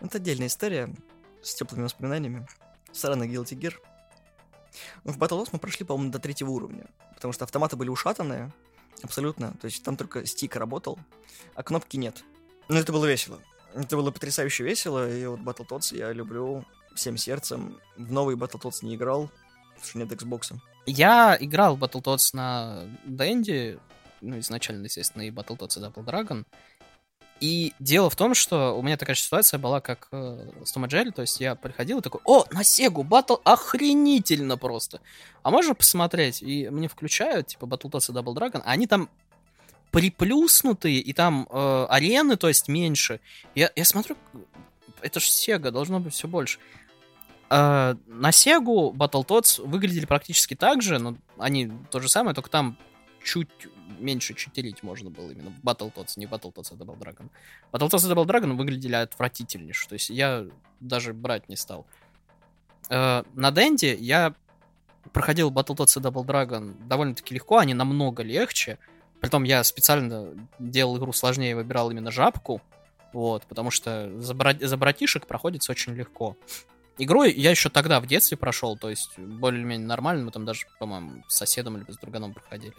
Это 0.00 0.18
отдельная 0.18 0.46
история 0.46 0.94
с 1.42 1.54
теплыми 1.54 1.84
воспоминаниями. 1.84 2.46
Сраный 2.92 3.28
Guilty 3.28 3.58
Gear. 3.58 3.74
Ну, 5.04 5.12
в 5.12 5.18
Battletoads 5.18 5.50
мы 5.52 5.58
прошли, 5.58 5.84
по-моему, 5.84 6.12
до 6.12 6.18
третьего 6.18 6.50
уровня, 6.50 6.86
потому 7.14 7.32
что 7.32 7.44
автоматы 7.44 7.76
были 7.76 7.88
ушатанные, 7.88 8.52
Абсолютно. 9.02 9.52
То 9.60 9.66
есть 9.66 9.82
там 9.82 9.96
только 9.96 10.24
стик 10.26 10.56
работал, 10.56 10.98
а 11.54 11.62
кнопки 11.62 11.96
нет. 11.96 12.24
Но 12.68 12.78
это 12.78 12.92
было 12.92 13.06
весело. 13.06 13.38
Это 13.76 13.96
было 13.96 14.10
потрясающе 14.10 14.64
весело, 14.64 15.08
и 15.08 15.26
вот 15.26 15.40
Battletoads 15.40 15.96
я 15.96 16.12
люблю 16.12 16.64
всем 16.94 17.18
сердцем. 17.18 17.78
В 17.96 18.10
новый 18.10 18.34
Battletoads 18.34 18.78
не 18.82 18.94
играл, 18.94 19.30
потому 19.74 19.86
что 19.86 19.98
нет 19.98 20.12
Xbox. 20.12 20.54
Я 20.86 21.36
играл 21.38 21.76
в 21.76 21.84
Battletoads 21.84 22.30
на 22.32 22.84
Денди, 23.04 23.78
ну, 24.22 24.38
изначально, 24.38 24.84
естественно, 24.84 25.22
и 25.22 25.30
Battletoads 25.30 25.78
и 25.78 25.82
Double 25.82 26.04
Dragon. 26.04 26.46
И 27.40 27.74
дело 27.78 28.08
в 28.08 28.16
том, 28.16 28.32
что 28.32 28.78
у 28.78 28.82
меня 28.82 28.96
такая 28.96 29.14
ситуация 29.14 29.58
была, 29.58 29.82
как 29.82 30.08
э, 30.10 30.50
с 30.64 30.72
Том 30.72 30.86
Джерри, 30.86 31.10
то 31.10 31.20
есть 31.20 31.38
я 31.38 31.54
приходил 31.54 31.98
и 31.98 32.02
такой, 32.02 32.22
о, 32.24 32.46
на 32.50 32.64
Сегу, 32.64 33.02
батл 33.02 33.36
охренительно 33.44 34.56
просто. 34.56 35.02
А 35.42 35.50
можно 35.50 35.74
посмотреть? 35.74 36.42
И 36.42 36.70
мне 36.70 36.88
включают, 36.88 37.48
типа, 37.48 37.66
Battletoads 37.66 38.10
и 38.10 38.14
Double 38.14 38.34
Dragon, 38.34 38.62
а 38.64 38.70
они 38.70 38.86
там 38.86 39.10
приплюснутые, 39.90 41.00
и 41.00 41.12
там 41.12 41.48
э, 41.50 41.86
арены, 41.88 42.36
то 42.36 42.48
есть 42.48 42.68
меньше. 42.68 43.20
Я, 43.54 43.70
я 43.74 43.84
смотрю, 43.84 44.16
это 45.00 45.20
же 45.20 45.26
Сега, 45.26 45.70
должно 45.70 46.00
быть 46.00 46.14
все 46.14 46.28
больше. 46.28 46.58
Э, 47.50 47.94
на 48.06 48.32
Сегу 48.32 48.92
Battletoads 48.92 49.66
выглядели 49.66 50.06
практически 50.06 50.54
так 50.54 50.82
же, 50.82 50.98
но 50.98 51.16
они 51.38 51.70
то 51.90 52.00
же 52.00 52.08
самое, 52.08 52.34
только 52.34 52.50
там 52.50 52.76
чуть 53.22 53.48
меньше 53.98 54.34
читерить 54.34 54.82
можно 54.82 55.10
было 55.10 55.30
именно 55.30 55.50
в 55.50 55.60
Battletoads, 55.64 56.14
не 56.16 56.26
Battletoads, 56.26 56.68
а 56.72 56.74
Double 56.74 56.98
Dragon. 56.98 57.28
Battletoads 57.72 58.06
и 58.06 58.12
Double 58.12 58.26
Dragon 58.26 58.54
выглядели 58.56 58.94
отвратительнейше, 58.94 59.88
то 59.88 59.94
есть 59.94 60.10
я 60.10 60.46
даже 60.80 61.12
брать 61.12 61.48
не 61.48 61.56
стал. 61.56 61.86
Э, 62.88 63.22
на 63.34 63.50
Денде 63.50 63.94
я 63.94 64.34
проходил 65.12 65.50
Battletoads 65.50 65.98
и 65.98 66.02
Double 66.02 66.24
Dragon 66.24 66.74
довольно-таки 66.86 67.34
легко, 67.34 67.58
они 67.58 67.74
намного 67.74 68.22
легче. 68.22 68.78
Притом 69.20 69.44
я 69.44 69.64
специально 69.64 70.28
делал 70.58 70.98
игру 70.98 71.12
сложнее, 71.12 71.56
выбирал 71.56 71.90
именно 71.90 72.10
жабку, 72.10 72.60
вот, 73.12 73.44
потому 73.46 73.70
что 73.70 74.10
за, 74.20 74.34
брат... 74.34 74.60
за 74.60 74.76
братишек 74.76 75.26
проходится 75.26 75.72
очень 75.72 75.94
легко. 75.94 76.36
Игру 76.98 77.24
я 77.24 77.50
еще 77.50 77.68
тогда 77.68 78.00
в 78.00 78.06
детстве 78.06 78.36
прошел, 78.36 78.76
то 78.76 78.88
есть 78.88 79.18
более-менее 79.18 79.86
нормально, 79.86 80.24
мы 80.24 80.30
там 80.30 80.44
даже, 80.44 80.66
по-моему, 80.78 81.22
с 81.28 81.36
соседом 81.36 81.76
или 81.76 81.90
с 81.90 81.98
друганом 81.98 82.32
проходили 82.32 82.74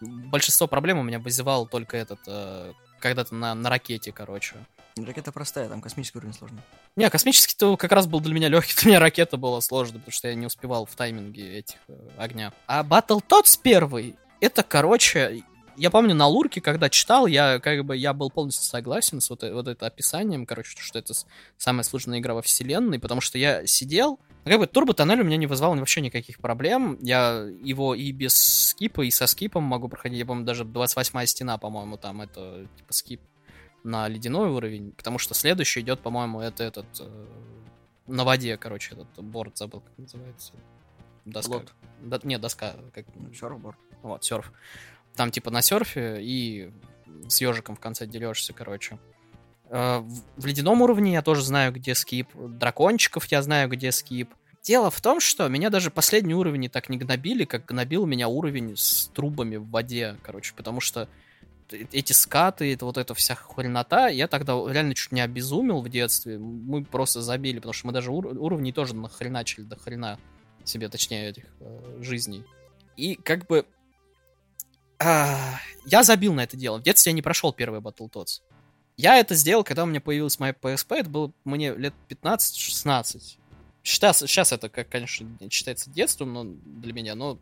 большинство 0.00 0.66
проблем 0.66 0.98
у 0.98 1.02
меня 1.02 1.18
вызывал 1.18 1.66
только 1.66 1.96
этот, 1.96 2.20
э, 2.26 2.72
когда-то 3.00 3.34
на, 3.34 3.54
на 3.54 3.70
ракете, 3.70 4.12
короче. 4.12 4.56
Ракета 4.96 5.32
простая, 5.32 5.68
там 5.68 5.80
космический 5.80 6.18
уровень 6.18 6.34
сложный. 6.34 6.62
Не, 6.96 7.10
космический-то 7.10 7.76
как 7.76 7.92
раз 7.92 8.06
был 8.06 8.20
для 8.20 8.34
меня 8.34 8.48
легкий, 8.48 8.74
для 8.80 8.90
меня 8.90 9.00
ракета 9.00 9.36
была 9.36 9.60
сложная, 9.60 9.98
потому 9.98 10.12
что 10.12 10.28
я 10.28 10.34
не 10.34 10.46
успевал 10.46 10.86
в 10.86 10.94
тайминге 10.94 11.58
этих 11.58 11.76
э, 11.88 11.94
огня. 12.18 12.52
А 12.66 12.82
Battletoads 12.82 13.58
первый, 13.62 14.16
это, 14.40 14.62
короче, 14.62 15.42
я 15.76 15.90
помню 15.90 16.14
на 16.14 16.26
Лурке, 16.26 16.60
когда 16.60 16.88
читал, 16.88 17.26
я 17.26 17.58
как 17.60 17.84
бы 17.84 17.96
я 17.96 18.12
был 18.12 18.30
полностью 18.30 18.64
согласен 18.64 19.20
с 19.20 19.30
вот, 19.30 19.42
вот 19.42 19.68
это 19.68 19.86
описанием, 19.86 20.46
короче, 20.46 20.76
что 20.78 20.98
это 20.98 21.14
самая 21.56 21.82
сложная 21.82 22.18
игра 22.18 22.34
во 22.34 22.42
вселенной, 22.42 22.98
потому 22.98 23.20
что 23.20 23.38
я 23.38 23.66
сидел, 23.66 24.18
ну, 24.44 24.50
как 24.50 24.60
бы 24.60 24.66
турбо-тоннель 24.66 25.20
у 25.20 25.24
меня 25.24 25.36
не 25.36 25.46
вызвал 25.46 25.74
вообще 25.74 26.00
никаких 26.00 26.38
проблем. 26.38 26.98
Я 27.00 27.46
его 27.62 27.94
и 27.94 28.12
без 28.12 28.34
скипа, 28.34 29.02
и 29.02 29.10
со 29.10 29.26
скипом 29.26 29.62
могу 29.62 29.88
проходить. 29.88 30.18
Я 30.18 30.26
помню, 30.26 30.44
даже 30.44 30.64
28-я 30.64 31.26
стена, 31.26 31.58
по-моему, 31.58 31.96
там 31.96 32.20
это 32.20 32.66
типа 32.76 32.92
скип 32.92 33.20
на 33.84 34.08
ледяной 34.08 34.50
уровень, 34.50 34.92
потому 34.92 35.18
что 35.18 35.34
следующий 35.34 35.80
идет, 35.80 36.00
по-моему, 36.00 36.40
это 36.40 36.64
этот 36.64 36.86
э, 37.00 37.26
на 38.06 38.24
воде, 38.24 38.56
короче, 38.56 38.94
этот 38.94 39.22
борт 39.22 39.56
забыл, 39.56 39.80
как 39.80 39.98
называется. 39.98 40.52
Доска. 41.24 41.62
Да, 42.02 42.20
нет, 42.22 42.40
доска. 42.40 42.74
Как... 42.92 43.06
Серфборд. 43.34 43.78
Вот, 44.02 44.24
серф. 44.24 44.52
Там 45.16 45.30
типа 45.30 45.50
на 45.50 45.62
серфе 45.62 46.18
и 46.20 46.72
с 47.28 47.40
ежиком 47.40 47.76
в 47.76 47.80
конце 47.80 48.06
дерешься, 48.06 48.52
короче. 48.52 48.98
Э, 49.70 49.98
в 50.36 50.46
ледяном 50.46 50.82
уровне 50.82 51.12
я 51.12 51.22
тоже 51.22 51.42
знаю, 51.42 51.72
где 51.72 51.94
скип. 51.94 52.28
Дракончиков 52.34 53.26
я 53.26 53.42
знаю, 53.42 53.68
где 53.68 53.92
скип. 53.92 54.30
Дело 54.62 54.90
в 54.90 55.00
том, 55.00 55.20
что 55.20 55.46
меня 55.48 55.68
даже 55.68 55.90
последний 55.90 56.34
уровень 56.34 56.60
не 56.60 56.68
так 56.68 56.88
не 56.88 56.96
гнобили, 56.96 57.44
как 57.44 57.66
гнобил 57.66 58.06
меня 58.06 58.28
уровень 58.28 58.76
с 58.76 59.10
трубами 59.14 59.56
в 59.56 59.68
воде, 59.68 60.16
короче, 60.22 60.54
потому 60.54 60.80
что 60.80 61.08
эти 61.70 62.12
скаты, 62.12 62.72
это 62.72 62.84
вот 62.84 62.96
эта 62.96 63.14
вся 63.14 63.34
хренота, 63.34 64.08
я 64.08 64.28
тогда 64.28 64.54
реально 64.66 64.94
чуть 64.94 65.12
не 65.12 65.20
обезумел 65.20 65.80
в 65.82 65.88
детстве. 65.88 66.38
Мы 66.38 66.84
просто 66.84 67.20
забили, 67.20 67.56
потому 67.56 67.72
что 67.72 67.86
мы 67.86 67.92
даже 67.92 68.10
ур- 68.10 68.38
уровней 68.38 68.72
тоже 68.72 68.94
нахреначили 68.94 69.64
до 69.64 69.76
хрена 69.76 70.18
себе, 70.64 70.88
точнее, 70.88 71.30
этих 71.30 71.44
э, 71.60 71.98
жизней. 72.00 72.44
И 72.96 73.16
как 73.16 73.46
бы 73.46 73.66
а, 74.98 75.60
я 75.84 76.02
забил 76.02 76.34
на 76.34 76.44
это 76.44 76.56
дело. 76.56 76.78
В 76.78 76.82
детстве 76.82 77.10
я 77.10 77.14
не 77.14 77.22
прошел 77.22 77.52
первый 77.52 77.80
Battletoads. 77.80 78.40
Я 78.96 79.18
это 79.18 79.34
сделал, 79.34 79.64
когда 79.64 79.82
у 79.82 79.86
меня 79.86 80.00
появилась 80.00 80.38
моя 80.38 80.52
PSP, 80.52 80.96
это 80.96 81.10
было 81.10 81.32
мне 81.44 81.74
лет 81.74 81.94
15-16. 82.08 83.38
Сейчас, 83.82 84.18
сейчас 84.18 84.52
это, 84.52 84.68
как, 84.68 84.88
конечно, 84.88 85.26
считается 85.50 85.90
детством 85.90 86.32
но 86.32 86.44
для 86.44 86.92
меня, 86.92 87.14
но 87.14 87.38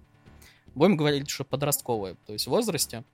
будем 0.74 0.96
говорить, 0.96 1.28
что 1.28 1.44
подростковое, 1.44 2.16
то 2.26 2.32
есть 2.32 2.46
в 2.46 2.50
возрасте. 2.50 3.04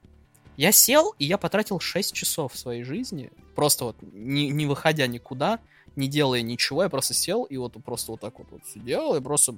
Я 0.57 0.73
сел, 0.73 1.15
и 1.19 1.25
я 1.25 1.37
потратил 1.37 1.79
6 1.79 2.13
часов 2.15 2.57
своей 2.57 2.85
жизни, 2.85 3.31
просто 3.55 3.85
вот 3.85 3.97
не, 4.01 4.49
не 4.51 4.67
выходя 4.67 5.07
никуда, 5.07 5.61
не 5.95 6.09
делая 6.09 6.43
ничего, 6.43 6.85
я 6.85 6.89
просто 6.89 7.15
сел 7.15 7.45
и 7.45 7.57
вот 7.57 7.77
просто 7.85 8.13
вот 8.13 8.21
так 8.21 8.39
вот, 8.39 8.49
вот 8.51 8.67
сидел 8.67 9.15
и 9.15 9.21
просто 9.21 9.57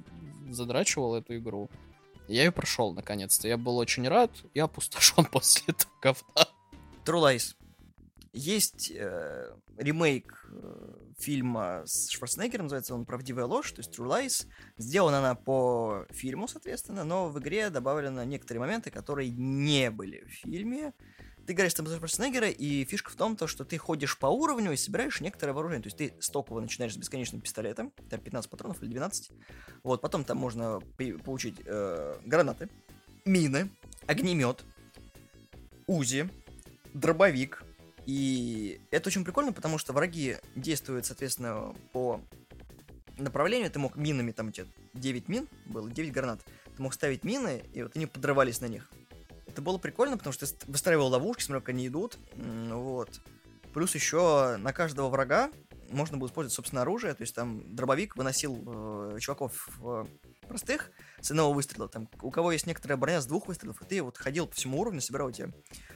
задрачивал 0.49 1.15
эту 1.15 1.37
игру. 1.37 1.69
Я 2.31 2.45
ее 2.45 2.51
прошел 2.51 2.93
наконец-то. 2.93 3.47
Я 3.47 3.57
был 3.57 3.77
очень 3.77 4.07
рад 4.07 4.31
и 4.53 4.59
опустошен 4.59 5.25
после 5.31 5.63
этого 5.67 5.91
говна. 6.01 6.47
True 7.05 7.35
Lies. 7.35 7.55
Есть 8.33 8.89
э, 8.91 9.53
ремейк 9.77 10.49
э, 10.49 10.93
фильма 11.19 11.81
с 11.85 12.09
Шварценеггером, 12.09 12.67
называется 12.67 12.95
он 12.95 13.05
«Правдивая 13.05 13.45
ложь», 13.45 13.73
то 13.73 13.79
есть 13.79 13.97
True 13.97 14.07
Lies. 14.07 14.47
Сделана 14.77 15.19
она 15.19 15.35
по 15.35 16.05
фильму, 16.11 16.47
соответственно, 16.47 17.03
но 17.03 17.27
в 17.27 17.37
игре 17.39 17.69
добавлены 17.69 18.25
некоторые 18.25 18.61
моменты, 18.61 18.91
которые 18.91 19.29
не 19.29 19.91
были 19.91 20.23
в 20.23 20.29
фильме. 20.29 20.93
Ты 21.51 21.55
играешь 21.55 21.73
там 21.73 21.85
за 21.85 21.97
Шварценеггера, 21.97 22.47
и 22.47 22.85
фишка 22.85 23.11
в 23.11 23.15
том, 23.15 23.35
то, 23.35 23.45
что 23.45 23.65
ты 23.65 23.77
ходишь 23.77 24.17
по 24.17 24.27
уровню 24.27 24.71
и 24.71 24.77
собираешь 24.77 25.19
некоторое 25.19 25.51
вооружение. 25.51 25.83
То 25.83 25.87
есть 25.87 25.97
ты 25.97 26.13
стоково 26.21 26.61
начинаешь 26.61 26.93
с 26.93 26.97
бесконечным 26.97 27.41
пистолетом, 27.41 27.91
там 28.09 28.21
15 28.21 28.49
патронов 28.49 28.81
или 28.81 28.91
12. 28.91 29.31
Вот, 29.83 29.99
потом 29.99 30.23
там 30.23 30.37
можно 30.37 30.79
получить 31.25 31.57
э, 31.65 32.15
гранаты, 32.23 32.69
мины, 33.25 33.69
огнемет, 34.07 34.63
УЗИ, 35.87 36.29
дробовик, 36.93 37.65
и 38.05 38.79
это 38.89 39.09
очень 39.09 39.25
прикольно, 39.25 39.51
потому 39.51 39.77
что 39.77 39.91
враги 39.91 40.37
действуют, 40.55 41.05
соответственно, 41.05 41.75
по 41.91 42.21
направлению. 43.17 43.69
Ты 43.69 43.79
мог 43.79 43.97
минами, 43.97 44.31
там 44.31 44.47
у 44.47 44.51
тебя 44.51 44.67
9 44.93 45.27
мин 45.27 45.49
было, 45.65 45.91
9 45.91 46.13
гранат. 46.13 46.39
Ты 46.77 46.81
мог 46.81 46.93
ставить 46.93 47.25
мины, 47.25 47.61
и 47.73 47.83
вот 47.83 47.97
они 47.97 48.05
подрывались 48.05 48.61
на 48.61 48.67
них. 48.67 48.89
Это 49.51 49.61
было 49.61 49.77
прикольно, 49.77 50.17
потому 50.17 50.31
что 50.31 50.45
ты 50.47 50.71
выстраивал 50.71 51.07
ловушки, 51.07 51.43
смотрел, 51.43 51.59
как 51.59 51.69
они 51.69 51.85
идут. 51.85 52.17
Вот. 52.37 53.19
Плюс 53.73 53.93
еще 53.95 54.55
на 54.55 54.71
каждого 54.71 55.09
врага 55.09 55.51
можно 55.89 56.15
было 56.15 56.29
использовать, 56.29 56.53
собственно, 56.53 56.83
оружие. 56.83 57.13
То 57.13 57.23
есть 57.23 57.35
там 57.35 57.75
дробовик 57.75 58.15
выносил 58.15 58.63
э, 58.65 59.19
чуваков 59.19 59.67
э, 59.83 60.05
простых 60.47 60.91
с 61.19 61.31
одного 61.31 61.51
выстрела. 61.51 61.89
Там, 61.89 62.07
у 62.21 62.31
кого 62.31 62.53
есть 62.53 62.65
некоторая 62.65 62.95
броня 62.97 63.19
с 63.19 63.25
двух 63.25 63.49
выстрелов, 63.49 63.81
и 63.81 63.85
ты 63.85 64.01
вот 64.01 64.17
ходил 64.17 64.47
по 64.47 64.55
всему 64.55 64.79
уровню, 64.79 65.01
собирал 65.01 65.29
эти 65.29 65.53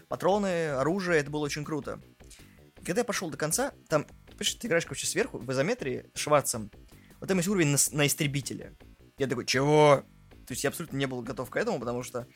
патроны, 0.10 0.72
оружие, 0.72 1.22
это 1.22 1.32
было 1.32 1.46
очень 1.46 1.64
круто. 1.64 2.02
когда 2.86 3.02
я 3.02 3.06
пошел 3.06 3.30
до 3.30 3.38
конца, 3.38 3.72
там, 3.88 4.06
ты, 4.38 4.44
ты 4.44 4.68
играешь, 4.68 4.86
короче, 4.86 5.08
сверху, 5.08 5.38
в 5.38 5.50
изометрии, 5.50 6.12
шварцем, 6.14 6.72
вот 7.22 7.30
там 7.30 7.38
есть 7.38 7.48
уровень 7.48 7.70
на, 7.70 7.78
на 7.92 8.06
истребителе. 8.06 8.76
Я 9.18 9.28
такой, 9.28 9.46
чего? 9.46 10.04
То 10.46 10.54
есть 10.54 10.64
я 10.64 10.70
абсолютно 10.70 10.98
не 10.98 11.06
был 11.06 11.22
готов 11.22 11.50
к 11.50 11.58
этому, 11.58 11.80
потому 11.80 12.04
что 12.04 12.28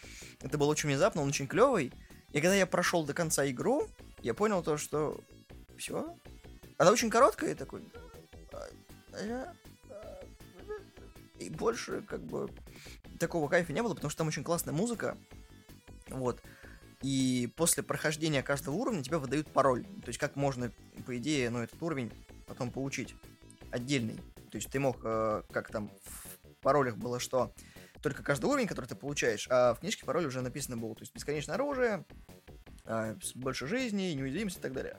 это 0.41 0.57
было 0.57 0.67
очень 0.67 0.89
внезапно, 0.89 1.21
он 1.21 1.29
очень 1.29 1.47
клевый. 1.47 1.93
И 2.31 2.41
когда 2.41 2.55
я 2.55 2.65
прошел 2.65 3.05
до 3.05 3.13
конца 3.13 3.47
игру, 3.49 3.87
я 4.21 4.33
понял 4.33 4.63
то, 4.63 4.77
что 4.77 5.19
все. 5.77 6.15
Она 6.77 6.91
очень 6.91 7.09
короткая, 7.09 7.51
и 7.51 7.55
такой. 7.55 7.83
«А, 8.51 9.53
и 11.39 11.49
больше, 11.49 12.01
как 12.01 12.21
бы, 12.21 12.49
такого 13.19 13.47
кайфа 13.47 13.73
не 13.73 13.81
было, 13.81 13.93
потому 13.93 14.09
что 14.09 14.19
там 14.19 14.27
очень 14.27 14.43
классная 14.43 14.73
музыка. 14.73 15.17
Вот. 16.09 16.41
И 17.01 17.51
после 17.55 17.81
прохождения 17.81 18.43
каждого 18.43 18.75
уровня 18.75 19.03
тебе 19.03 19.17
выдают 19.17 19.51
пароль. 19.51 19.83
То 19.83 20.07
есть 20.07 20.19
как 20.19 20.35
можно, 20.35 20.71
по 21.05 21.17
идее, 21.17 21.49
ну, 21.49 21.59
этот 21.59 21.81
уровень 21.81 22.11
потом 22.45 22.71
получить 22.71 23.15
отдельный. 23.71 24.15
То 24.51 24.55
есть 24.57 24.69
ты 24.69 24.79
мог, 24.79 24.97
э, 25.03 25.43
как 25.51 25.71
там 25.71 25.89
в 26.03 26.53
паролях 26.61 26.97
было, 26.97 27.19
что 27.19 27.53
только 28.01 28.23
каждый 28.23 28.45
уровень, 28.45 28.67
который 28.67 28.85
ты 28.85 28.95
получаешь, 28.95 29.47
а 29.49 29.73
в 29.73 29.79
книжке 29.79 30.05
пароль 30.05 30.25
уже 30.25 30.41
написано 30.41 30.77
было. 30.77 30.95
То 30.95 31.01
есть 31.01 31.13
бесконечное 31.13 31.55
оружие, 31.55 32.05
э, 32.85 33.15
больше 33.35 33.67
жизни, 33.67 34.13
неуязвимость 34.13 34.57
и 34.57 34.61
так 34.61 34.73
далее. 34.73 34.97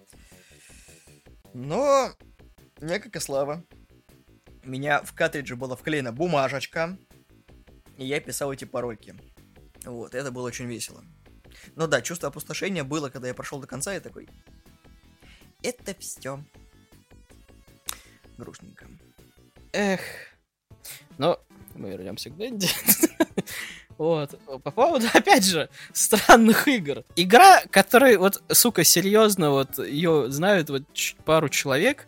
Но 1.54 2.12
не 2.80 2.98
как 2.98 3.16
и 3.16 3.20
слава. 3.20 3.64
У 4.62 4.68
меня 4.68 5.02
в 5.02 5.14
картридже 5.14 5.56
была 5.56 5.74
вклеена 5.76 6.12
бумажечка, 6.12 6.98
и 7.96 8.04
я 8.04 8.20
писал 8.20 8.52
эти 8.52 8.64
парольки. 8.64 9.14
Вот, 9.84 10.14
это 10.14 10.30
было 10.30 10.46
очень 10.46 10.66
весело. 10.66 11.02
Ну 11.76 11.86
да, 11.86 12.02
чувство 12.02 12.28
опустошения 12.28 12.84
было, 12.84 13.08
когда 13.08 13.28
я 13.28 13.34
прошел 13.34 13.60
до 13.60 13.66
конца, 13.66 13.94
и 13.94 14.00
такой... 14.00 14.28
Это 15.62 15.94
все. 15.98 16.42
Грустненько. 18.38 18.86
Эх. 19.72 20.00
Но 21.18 21.38
мы 21.80 21.90
вернемся 21.90 22.30
к 22.30 22.36
Дэнди. 22.36 22.68
Вот. 23.98 24.30
По 24.64 24.70
поводу, 24.70 25.06
опять 25.12 25.44
же, 25.44 25.68
странных 25.92 26.66
игр. 26.68 27.04
Игра, 27.16 27.60
которая, 27.70 28.16
вот, 28.18 28.42
сука, 28.50 28.82
серьезно, 28.82 29.50
вот, 29.50 29.78
ее 29.78 30.30
знают 30.30 30.70
вот 30.70 30.84
пару 31.26 31.50
человек, 31.50 32.06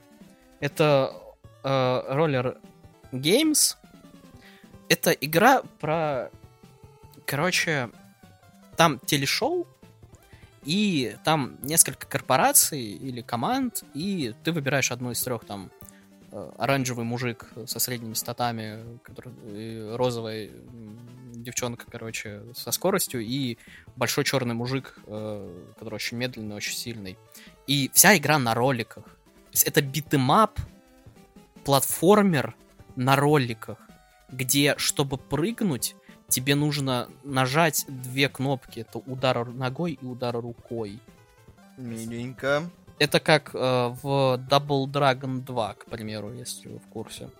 это 0.60 1.12
э, 1.62 1.68
Roller 1.68 2.56
Games. 3.12 3.76
Это 4.88 5.10
игра 5.10 5.60
про... 5.80 6.30
Короче, 7.26 7.90
там 8.78 8.98
телешоу, 9.00 9.66
и 10.64 11.16
там 11.24 11.58
несколько 11.62 12.06
корпораций 12.06 12.80
или 12.80 13.20
команд, 13.20 13.84
и 13.92 14.34
ты 14.44 14.52
выбираешь 14.52 14.92
одну 14.92 15.10
из 15.10 15.22
трех 15.22 15.44
там 15.44 15.70
оранжевый 16.56 17.04
мужик 17.04 17.46
со 17.66 17.78
средними 17.78 18.14
статами, 18.14 18.98
который, 19.02 19.96
розовая 19.96 20.50
девчонка, 21.32 21.86
короче, 21.90 22.42
со 22.54 22.70
скоростью, 22.70 23.20
и 23.20 23.58
большой 23.96 24.24
черный 24.24 24.54
мужик, 24.54 24.98
э, 25.06 25.64
который 25.74 25.96
очень 25.96 26.16
медленный, 26.16 26.56
очень 26.56 26.76
сильный. 26.76 27.18
И 27.66 27.90
вся 27.92 28.16
игра 28.16 28.38
на 28.38 28.54
роликах. 28.54 29.04
То 29.04 29.52
есть 29.52 29.64
это 29.64 29.82
beat 29.82 30.12
'em 30.12 30.35
up, 30.35 30.58
платформер 31.64 32.54
на 32.96 33.16
роликах, 33.16 33.78
где, 34.30 34.74
чтобы 34.78 35.18
прыгнуть, 35.18 35.94
тебе 36.28 36.54
нужно 36.54 37.08
нажать 37.24 37.84
две 37.88 38.28
кнопки. 38.28 38.80
Это 38.80 38.98
удар 38.98 39.46
ногой 39.46 39.98
и 40.00 40.04
удар 40.04 40.34
рукой. 40.34 40.98
Миленько. 41.76 42.70
Это 43.02 43.18
как 43.18 43.50
э, 43.52 43.58
в 43.58 44.38
Double 44.48 44.84
Dragon 44.86 45.40
2, 45.40 45.74
к 45.74 45.86
примеру, 45.86 46.32
если 46.32 46.68
вы 46.68 46.78
в 46.78 46.86
курсе. 46.86 47.30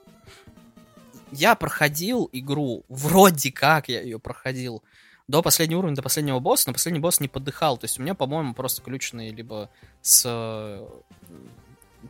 Я 1.31 1.55
проходил 1.55 2.29
игру, 2.33 2.85
вроде 2.89 3.53
как 3.53 3.89
я 3.89 4.01
ее 4.01 4.19
проходил, 4.19 4.83
до 5.29 5.41
последнего 5.41 5.79
уровня, 5.79 5.95
до 5.95 6.03
последнего 6.03 6.41
босса, 6.41 6.69
но 6.69 6.73
последний 6.73 6.99
босс 6.99 7.21
не 7.21 7.29
подыхал. 7.29 7.79
То 7.79 7.85
есть 7.85 8.01
у 8.01 8.03
меня, 8.03 8.15
по-моему, 8.15 8.55
просто 8.55 8.81
включенный 8.81 9.31
либо 9.31 9.71
с 10.01 10.25
э, 10.27 10.85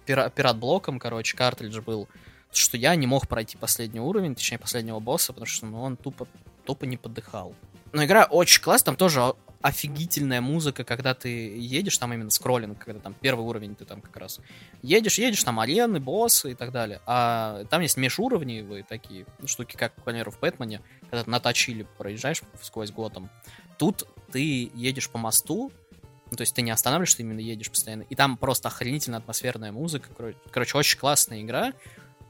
пира- 0.06 0.32
пират-блоком, 0.34 0.98
короче, 0.98 1.36
картридж 1.36 1.78
был, 1.82 2.08
что 2.52 2.78
я 2.78 2.96
не 2.96 3.06
мог 3.06 3.28
пройти 3.28 3.58
последний 3.58 4.00
уровень, 4.00 4.34
точнее, 4.34 4.60
последнего 4.60 4.98
босса, 4.98 5.34
потому 5.34 5.46
что 5.46 5.66
ну, 5.66 5.82
он 5.82 5.98
тупо 5.98 6.26
тупо 6.64 6.86
не 6.86 6.96
подыхал. 6.96 7.54
Но 7.92 8.02
игра 8.02 8.24
очень 8.24 8.62
классная, 8.62 8.92
там 8.92 8.96
тоже 8.96 9.34
офигительная 9.62 10.40
музыка, 10.40 10.84
когда 10.84 11.14
ты 11.14 11.56
едешь, 11.56 11.96
там 11.98 12.12
именно 12.12 12.30
скроллинг, 12.30 12.84
когда 12.84 13.00
там 13.00 13.14
первый 13.14 13.42
уровень 13.42 13.74
ты 13.74 13.84
там 13.84 14.00
как 14.00 14.16
раз 14.16 14.40
едешь, 14.82 15.18
едешь, 15.18 15.42
там 15.44 15.60
арены, 15.60 16.00
боссы 16.00 16.52
и 16.52 16.54
так 16.54 16.72
далее. 16.72 17.00
А 17.06 17.64
там 17.70 17.80
есть 17.80 17.96
межуровневые 17.96 18.82
такие 18.82 19.26
штуки, 19.46 19.76
как, 19.76 19.94
к 19.94 20.02
примеру, 20.02 20.30
в 20.30 20.40
Бэтмене, 20.40 20.80
когда 21.02 21.24
ты 21.24 21.30
на 21.30 21.40
Тачиле 21.40 21.86
проезжаешь 21.96 22.42
сквозь 22.60 22.90
Готэм. 22.90 23.30
Тут 23.78 24.06
ты 24.30 24.70
едешь 24.74 25.08
по 25.08 25.18
мосту, 25.18 25.72
ну, 26.30 26.36
то 26.36 26.42
есть 26.42 26.54
ты 26.54 26.62
не 26.62 26.70
останавливаешься, 26.70 27.18
ты 27.18 27.22
именно 27.24 27.40
едешь 27.40 27.70
постоянно. 27.70 28.02
И 28.08 28.14
там 28.14 28.38
просто 28.38 28.68
охренительно 28.68 29.18
атмосферная 29.18 29.70
музыка. 29.70 30.08
Короче, 30.50 30.78
очень 30.78 30.98
классная 30.98 31.42
игра. 31.42 31.74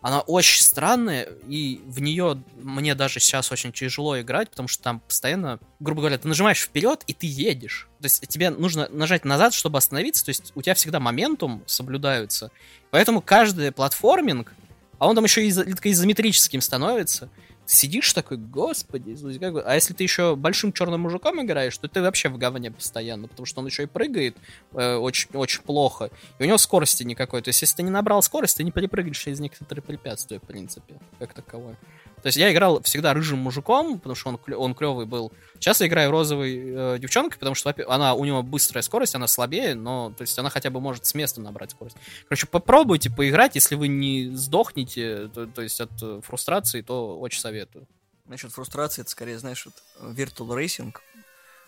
Она 0.02 0.20
очень 0.20 0.64
странная, 0.64 1.28
и 1.46 1.80
в 1.86 2.00
нее 2.00 2.42
мне 2.56 2.96
даже 2.96 3.20
сейчас 3.20 3.52
очень 3.52 3.70
тяжело 3.72 4.20
играть, 4.20 4.50
потому 4.50 4.66
что 4.66 4.82
там 4.82 4.98
постоянно, 4.98 5.60
грубо 5.78 6.00
говоря, 6.00 6.18
ты 6.18 6.26
нажимаешь 6.26 6.60
вперед, 6.60 7.04
и 7.06 7.12
ты 7.12 7.28
едешь. 7.28 7.88
То 8.00 8.06
есть 8.06 8.26
тебе 8.26 8.50
нужно 8.50 8.88
нажать 8.90 9.24
назад, 9.24 9.54
чтобы 9.54 9.78
остановиться, 9.78 10.24
то 10.24 10.30
есть 10.30 10.50
у 10.56 10.62
тебя 10.62 10.74
всегда 10.74 10.98
моментум 10.98 11.62
соблюдаются. 11.66 12.50
Поэтому 12.90 13.22
каждый 13.22 13.70
платформинг, 13.70 14.52
а 14.98 15.06
он 15.06 15.14
там 15.14 15.22
еще 15.22 15.46
и 15.46 15.50
изометрическим 15.50 16.60
становится, 16.60 17.30
сидишь 17.72 18.12
такой, 18.12 18.36
господи, 18.36 19.16
как. 19.38 19.66
А 19.66 19.74
если 19.74 19.94
ты 19.94 20.02
еще 20.02 20.36
большим 20.36 20.72
черным 20.72 21.02
мужиком 21.02 21.42
играешь, 21.42 21.76
то 21.78 21.88
ты 21.88 22.02
вообще 22.02 22.28
в 22.28 22.38
говне 22.38 22.70
постоянно, 22.70 23.28
потому 23.28 23.46
что 23.46 23.60
он 23.60 23.66
еще 23.66 23.84
и 23.84 23.86
прыгает 23.86 24.36
э, 24.72 24.94
очень, 24.94 25.30
очень 25.32 25.62
плохо, 25.62 26.10
и 26.38 26.42
у 26.42 26.46
него 26.46 26.58
скорости 26.58 27.02
никакой. 27.02 27.42
То 27.42 27.48
есть, 27.48 27.62
если 27.62 27.76
ты 27.76 27.82
не 27.82 27.90
набрал 27.90 28.22
скорость, 28.22 28.58
ты 28.58 28.64
не 28.64 28.70
перепрыгнешь 28.70 29.18
через 29.18 29.40
некоторые 29.40 29.82
препятствия, 29.82 30.38
в 30.38 30.42
принципе, 30.42 30.94
как 31.18 31.34
таковое. 31.34 31.76
То 32.22 32.28
есть 32.28 32.38
я 32.38 32.52
играл 32.52 32.80
всегда 32.82 33.14
рыжим 33.14 33.40
мужиком, 33.40 33.98
потому 33.98 34.14
что 34.14 34.30
он, 34.30 34.54
он 34.54 34.74
клевый 34.74 35.06
был. 35.06 35.32
Сейчас 35.54 35.80
я 35.80 35.88
играю 35.88 36.12
розовой 36.12 36.56
э, 36.56 36.98
девчонкой, 37.00 37.38
потому 37.38 37.56
что 37.56 37.74
она, 37.88 38.14
у 38.14 38.24
него 38.24 38.44
быстрая 38.44 38.82
скорость, 38.82 39.16
она 39.16 39.26
слабее, 39.26 39.74
но 39.74 40.12
то 40.16 40.22
есть 40.22 40.38
она 40.38 40.48
хотя 40.48 40.70
бы 40.70 40.80
может 40.80 41.04
с 41.04 41.14
места 41.14 41.40
набрать 41.40 41.72
скорость. 41.72 41.96
Короче, 42.28 42.46
попробуйте 42.46 43.10
поиграть, 43.10 43.56
если 43.56 43.74
вы 43.74 43.88
не 43.88 44.30
сдохнете, 44.36 45.28
то, 45.34 45.46
то 45.46 45.62
есть 45.62 45.80
от 45.80 45.90
э, 46.00 46.20
фрустрации, 46.22 46.82
то 46.82 47.18
очень 47.18 47.40
советую. 47.40 47.88
Насчет 48.26 48.52
фрустрации, 48.52 49.02
это 49.02 49.10
скорее, 49.10 49.40
знаешь, 49.40 49.66
вот 49.66 49.74
Virtual 50.16 50.48
Racing, 50.56 50.94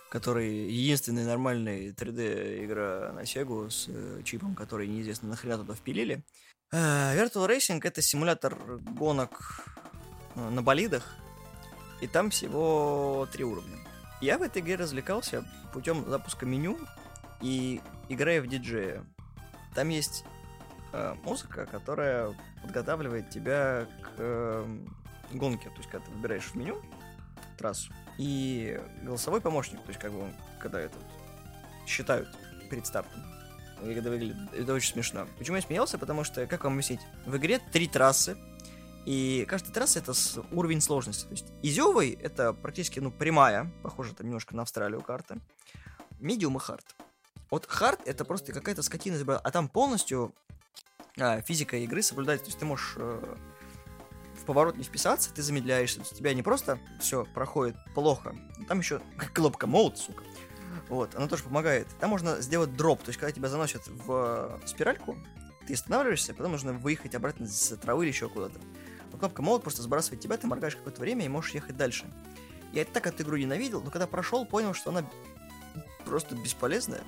который 0.09 0.71
единственный 0.71 1.25
нормальный 1.25 1.91
3D 1.91 2.65
игра 2.65 3.13
на 3.13 3.23
Sega 3.23 3.71
с 3.71 3.87
э, 3.89 4.23
чипом, 4.25 4.55
который 4.55 4.87
неизвестно 4.87 5.29
нахрена 5.29 5.59
туда 5.59 5.75
впилили. 5.75 6.23
Uh, 6.73 7.15
Virtual 7.17 7.49
Racing 7.49 7.81
это 7.85 8.03
симулятор 8.03 8.57
гонок 8.79 9.65
Э, 10.04 10.04
на 10.35 10.63
болидах, 10.63 11.15
и 12.01 12.07
там 12.07 12.31
всего 12.31 13.29
три 13.33 13.45
уровня. 13.45 13.77
Я 14.21 14.39
в 14.39 14.43
этой 14.43 14.63
игре 14.63 14.77
развлекался 14.77 15.45
путем 15.73 16.09
запуска 16.09 16.47
меню 16.47 16.79
и 17.41 17.81
играя 18.09 18.41
в 18.41 18.47
диджея. 18.47 19.05
Там 19.75 19.89
есть 19.89 20.25
э, 20.93 21.15
музыка, 21.25 21.67
которая 21.67 22.35
подготавливает 22.63 23.31
тебя 23.31 23.87
к 24.03 24.11
э, 24.19 24.79
гонке. 25.33 25.69
То 25.71 25.77
есть, 25.77 25.91
когда 25.91 26.07
ты 26.07 26.13
выбираешь 26.13 26.45
в 26.45 26.55
меню 26.55 26.81
трассу, 27.59 27.93
и 28.19 28.81
голосовой 29.03 29.41
помощник, 29.41 29.81
то 29.83 29.89
есть, 29.89 30.01
как 30.01 30.13
бы 30.13 30.23
он, 30.23 30.33
когда 30.61 30.81
это 30.81 30.97
считают 31.87 32.29
перед 32.71 32.87
стартом. 32.87 33.23
Это 33.83 34.09
выглядит, 34.09 34.37
это 34.55 34.73
очень 34.73 34.93
смешно. 34.93 35.27
Почему 35.39 35.57
я 35.57 35.63
смеялся? 35.63 35.99
Потому 35.99 36.25
что, 36.25 36.47
как 36.47 36.65
вам 36.65 36.75
объяснить, 36.75 37.01
в 37.27 37.37
игре 37.37 37.59
три 37.73 37.89
трассы, 37.89 38.37
и 39.05 39.45
каждая 39.49 39.73
трасса 39.73 39.99
это 39.99 40.15
с 40.15 40.41
уровень 40.51 40.81
сложности. 40.81 41.25
То 41.25 41.31
есть 41.31 41.47
Изевый 41.63 42.13
это 42.13 42.53
практически 42.53 43.01
ну, 43.01 43.11
прямая, 43.11 43.73
похоже 43.83 44.15
там 44.15 44.27
немножко 44.27 44.57
на 44.57 44.63
Австралию 44.63 45.03
карта. 45.03 45.39
Medium 46.21 46.57
и 46.57 46.61
hard. 46.61 46.85
Вот 47.51 47.67
hard 47.67 48.01
это 48.07 48.25
просто 48.25 48.53
какая-то 48.53 48.83
скотина, 48.83 49.39
а 49.39 49.51
там 49.51 49.69
полностью 49.69 50.35
а, 51.19 51.41
физика 51.43 51.77
игры 51.77 52.03
соблюдается. 52.03 52.47
То 52.47 52.49
есть 52.49 52.59
ты 52.59 52.65
можешь 52.65 52.95
э, 52.97 53.37
в 54.41 54.45
поворот 54.45 54.77
не 54.77 54.85
вписаться, 54.85 55.33
ты 55.33 55.43
замедляешься. 55.43 55.97
То 55.97 56.03
есть 56.03 56.17
тебя 56.17 56.33
не 56.33 56.43
просто 56.43 56.79
все 57.01 57.25
проходит 57.35 57.77
плохо, 57.95 58.35
там 58.69 58.79
еще 58.79 59.01
кнопка 59.35 59.67
молот, 59.67 59.99
сука. 59.99 60.25
Вот, 60.89 61.15
она 61.15 61.29
тоже 61.29 61.45
помогает. 61.45 61.87
Там 62.01 62.11
можно 62.11 62.41
сделать 62.41 62.75
drop, 62.77 63.03
то 63.03 63.11
есть 63.11 63.19
когда 63.19 63.33
тебя 63.33 63.49
заносят 63.49 63.83
в 63.87 64.61
спиральку, 64.67 65.17
ты 65.67 65.75
останавливаешься, 65.75 66.35
потом 66.35 66.53
нужно 66.53 66.73
выехать 66.73 67.15
обратно 67.15 67.47
с 67.47 67.77
травы 67.77 68.05
или 68.05 68.11
еще 68.11 68.29
куда-то. 68.29 68.61
Но 69.15 69.19
кнопка 69.19 69.43
молот 69.43 69.63
просто 69.63 69.81
сбрасывает 69.81 70.21
тебя, 70.21 70.37
ты 70.37 70.49
моргаешь 70.49 70.75
какое-то 70.75 71.01
время 71.01 71.25
и 71.25 71.29
можешь 71.29 71.55
ехать 71.55 71.77
дальше. 71.77 72.05
Я 72.73 72.83
это 72.83 72.95
так 72.95 73.07
эту 73.07 73.23
игру 73.23 73.37
ненавидел, 73.37 73.81
но 73.81 73.93
когда 73.93 74.09
прошел, 74.09 74.45
понял, 74.45 74.75
что 74.75 74.91
она 74.91 75.09
просто 76.05 76.35
бесполезная. 76.35 77.03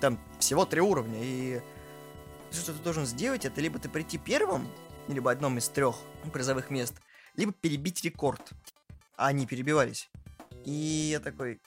Там 0.00 0.18
всего 0.40 0.64
три 0.64 0.80
уровня, 0.80 1.20
и 1.22 1.62
что 2.50 2.72
ты 2.72 2.82
должен 2.82 3.06
сделать, 3.06 3.44
это 3.44 3.60
либо 3.60 3.78
ты 3.78 3.88
прийти 3.88 4.18
первым, 4.18 4.68
либо 5.06 5.30
одном 5.30 5.58
из 5.58 5.68
трех 5.68 5.94
призовых 6.32 6.70
мест, 6.70 6.94
либо 7.36 7.52
перебить 7.52 8.02
рекорд. 8.02 8.50
А 9.16 9.28
они 9.28 9.46
перебивались. 9.46 10.10
И 10.64 10.72
я 11.12 11.20
такой... 11.20 11.60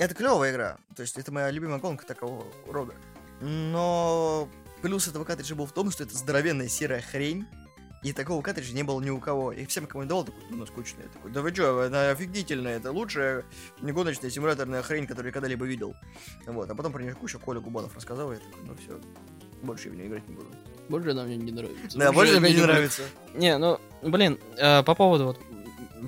Это 0.00 0.12
клевая 0.12 0.50
игра. 0.50 0.78
То 0.96 1.02
есть 1.02 1.16
это 1.18 1.30
моя 1.30 1.52
любимая 1.52 1.78
гонка 1.78 2.04
такого 2.04 2.44
рода. 2.66 2.94
Но 3.40 4.48
плюс 4.82 5.06
этого 5.06 5.24
картриджа 5.24 5.54
был 5.54 5.66
в 5.66 5.72
том, 5.72 5.92
что 5.92 6.02
это 6.02 6.16
здоровенная 6.16 6.66
серая 6.66 7.00
хрень, 7.00 7.46
и 8.02 8.12
такого 8.12 8.40
картриджа 8.42 8.74
не 8.74 8.82
было 8.82 9.00
ни 9.00 9.10
у 9.10 9.18
кого. 9.18 9.52
И 9.52 9.66
всем, 9.66 9.86
кому 9.86 10.02
я 10.02 10.08
давал, 10.08 10.24
такой, 10.24 10.40
ну, 10.50 10.64
скучная. 10.66 11.06
Такой, 11.08 11.30
да 11.30 11.42
вы 11.42 11.52
чё, 11.52 11.80
она 11.80 12.10
офигительная, 12.10 12.76
это 12.76 12.92
лучшая 12.92 13.44
негоночная 13.80 14.30
симуляторная 14.30 14.82
хрень, 14.82 15.06
которую 15.06 15.28
я 15.28 15.32
когда-либо 15.32 15.66
видел. 15.66 15.94
Вот, 16.46 16.70
а 16.70 16.74
потом 16.74 16.92
про 16.92 17.02
нее 17.02 17.14
кучу 17.14 17.38
Коля 17.38 17.60
Губанов 17.60 17.94
рассказал, 17.94 18.32
и 18.32 18.36
я 18.36 18.40
такой, 18.40 18.64
ну 18.64 18.74
все, 18.74 19.00
больше 19.62 19.88
я 19.88 19.94
в 19.94 19.96
нее 19.96 20.06
играть 20.06 20.26
не 20.28 20.34
буду. 20.34 20.48
Больше 20.88 21.10
она 21.10 21.24
мне 21.24 21.36
не 21.36 21.52
нравится. 21.52 21.98
Да, 21.98 22.12
больше 22.12 22.40
мне 22.40 22.54
не 22.54 22.62
нравится. 22.62 23.02
Не, 23.34 23.58
ну, 23.58 23.78
блин, 24.02 24.38
э, 24.56 24.82
по 24.82 24.94
поводу 24.94 25.26
вот 25.26 25.40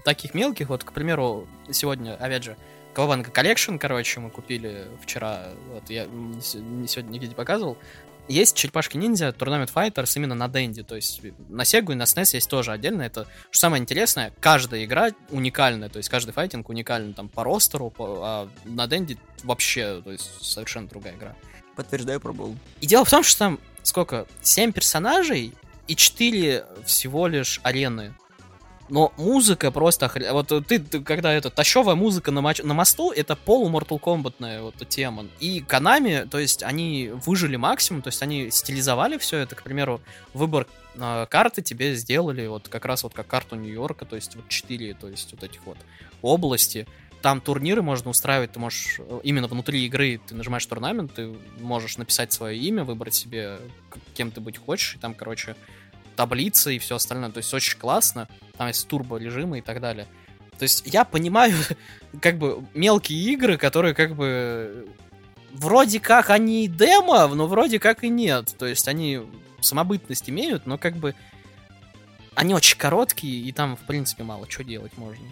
таких 0.04 0.34
мелких, 0.34 0.70
вот, 0.70 0.84
к 0.84 0.92
примеру, 0.92 1.46
сегодня, 1.70 2.14
опять 2.14 2.44
же, 2.44 2.56
Кавабанга 2.94 3.30
Collection, 3.30 3.78
короче, 3.78 4.20
мы 4.20 4.30
купили 4.30 4.86
вчера, 5.02 5.50
вот, 5.68 5.88
я 5.88 6.04
сегодня 6.42 7.10
нигде 7.10 7.28
не 7.28 7.34
показывал, 7.34 7.78
есть 8.28 8.56
черепашки 8.56 8.96
ниндзя, 8.96 9.28
Tournament 9.28 9.70
Fighters 9.72 10.12
именно 10.16 10.34
на 10.34 10.48
Денде, 10.48 10.82
то 10.82 10.96
есть 10.96 11.20
на 11.48 11.64
Сегу 11.64 11.92
и 11.92 11.94
на 11.94 12.04
SNES 12.04 12.34
есть 12.34 12.48
тоже 12.48 12.72
отдельно. 12.72 13.02
Это 13.02 13.26
что 13.50 13.60
самое 13.60 13.80
интересное, 13.80 14.32
каждая 14.40 14.84
игра 14.84 15.10
уникальная, 15.30 15.88
то 15.88 15.98
есть 15.98 16.08
каждый 16.08 16.32
файтинг 16.32 16.68
уникальный 16.68 17.12
там 17.12 17.28
по 17.28 17.44
ростеру, 17.44 17.90
по, 17.90 18.20
а 18.22 18.48
на 18.64 18.86
Денде 18.86 19.16
вообще, 19.42 20.00
то 20.02 20.12
есть 20.12 20.30
совершенно 20.42 20.88
другая 20.88 21.14
игра. 21.14 21.34
Подтверждаю, 21.76 22.20
пробовал. 22.20 22.56
И 22.80 22.86
дело 22.86 23.04
в 23.04 23.10
том, 23.10 23.22
что 23.22 23.38
там 23.38 23.60
сколько? 23.82 24.26
7 24.42 24.72
персонажей 24.72 25.52
и 25.88 25.96
4 25.96 26.64
всего 26.84 27.26
лишь 27.26 27.60
арены. 27.62 28.14
Но 28.88 29.12
музыка 29.16 29.70
просто... 29.70 30.06
охр- 30.06 30.32
Вот 30.32 30.66
ты, 30.66 30.78
ты 30.78 31.00
когда 31.00 31.32
это... 31.32 31.50
Тащевая 31.50 31.94
музыка 31.94 32.30
на, 32.30 32.40
мач- 32.40 32.62
на 32.62 32.74
мосту, 32.74 33.10
это 33.10 33.36
полу 33.36 33.70
Mortal 33.70 33.98
Kombatная 34.00 34.62
вот 34.62 34.74
тема. 34.88 35.26
И 35.40 35.60
Konami, 35.60 36.28
то 36.28 36.38
есть 36.38 36.62
они 36.62 37.10
выжили 37.12 37.56
максимум, 37.56 38.02
то 38.02 38.08
есть 38.08 38.22
они 38.22 38.50
стилизовали 38.50 39.16
все 39.18 39.38
это. 39.38 39.54
К 39.54 39.62
примеру, 39.62 40.00
выбор 40.34 40.66
э, 40.96 41.26
карты 41.30 41.62
тебе 41.62 41.94
сделали 41.94 42.46
вот 42.46 42.68
как 42.68 42.84
раз 42.84 43.02
вот 43.02 43.14
как 43.14 43.26
карту 43.26 43.56
Нью-Йорка, 43.56 44.04
то 44.04 44.16
есть 44.16 44.36
вот 44.36 44.48
четыре, 44.48 44.94
то 44.94 45.08
есть 45.08 45.32
вот 45.32 45.42
этих 45.42 45.64
вот 45.64 45.78
области. 46.20 46.86
Там 47.22 47.40
турниры 47.40 47.82
можно 47.82 48.10
устраивать, 48.10 48.52
ты 48.52 48.58
можешь 48.58 48.96
э, 48.98 49.20
именно 49.22 49.46
внутри 49.46 49.86
игры, 49.86 50.20
ты 50.26 50.34
нажимаешь 50.34 50.66
турнамент, 50.66 51.14
ты 51.14 51.32
можешь 51.60 51.96
написать 51.96 52.32
свое 52.32 52.58
имя, 52.58 52.82
выбрать 52.84 53.14
себе, 53.14 53.58
кем 54.14 54.32
ты 54.32 54.40
быть 54.40 54.58
хочешь, 54.58 54.96
и 54.96 54.98
там, 54.98 55.14
короче, 55.14 55.54
таблицы 56.16 56.76
и 56.76 56.78
все 56.78 56.96
остальное. 56.96 57.30
То 57.30 57.38
есть 57.38 57.52
очень 57.52 57.78
классно. 57.78 58.28
Там 58.56 58.68
есть 58.68 58.86
турбо-режимы 58.88 59.58
и 59.58 59.62
так 59.62 59.80
далее. 59.80 60.06
То 60.58 60.64
есть 60.64 60.82
я 60.86 61.04
понимаю, 61.04 61.54
как 62.20 62.38
бы, 62.38 62.64
мелкие 62.74 63.18
игры, 63.32 63.56
которые 63.56 63.94
как 63.94 64.14
бы... 64.14 64.88
Вроде 65.52 66.00
как 66.00 66.30
они 66.30 66.64
и 66.64 66.68
демо, 66.68 67.26
но 67.28 67.46
вроде 67.46 67.78
как 67.78 68.04
и 68.04 68.08
нет. 68.08 68.54
То 68.56 68.66
есть 68.66 68.88
они 68.88 69.20
самобытность 69.60 70.30
имеют, 70.30 70.66
но 70.66 70.78
как 70.78 70.96
бы 70.96 71.14
они 72.34 72.54
очень 72.54 72.78
короткие, 72.78 73.42
и 73.42 73.52
там, 73.52 73.76
в 73.76 73.80
принципе, 73.80 74.22
мало 74.22 74.48
что 74.48 74.64
делать 74.64 74.96
можно. 74.96 75.24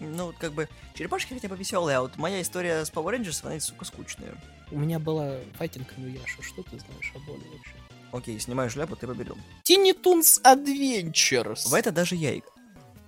Ну, 0.00 0.26
вот 0.26 0.36
как 0.36 0.52
бы, 0.52 0.68
черепашки 0.94 1.32
хотя 1.32 1.48
бы 1.48 1.56
веселые, 1.56 1.96
а 1.96 2.00
вот 2.02 2.18
моя 2.18 2.42
история 2.42 2.84
с 2.84 2.92
Power 2.92 3.16
Rangers, 3.16 3.46
она, 3.46 3.58
сука, 3.60 3.84
скучная. 3.86 4.34
У 4.70 4.78
меня 4.78 4.98
была 4.98 5.36
файтинг 5.54 5.86
Нуяша. 5.96 6.42
Что 6.42 6.62
ты 6.62 6.78
знаешь 6.78 7.12
о 7.14 7.18
боли 7.20 7.44
вообще? 7.52 7.85
Окей, 8.16 8.40
снимаю 8.40 8.70
шляпу, 8.70 8.96
ты 8.96 9.06
победил. 9.06 9.36
Тини 9.62 9.92
Тунс 9.92 10.40
Adventures. 10.42 11.68
В 11.68 11.74
это 11.74 11.92
даже 11.92 12.14
я 12.16 12.36
играл. 12.38 12.52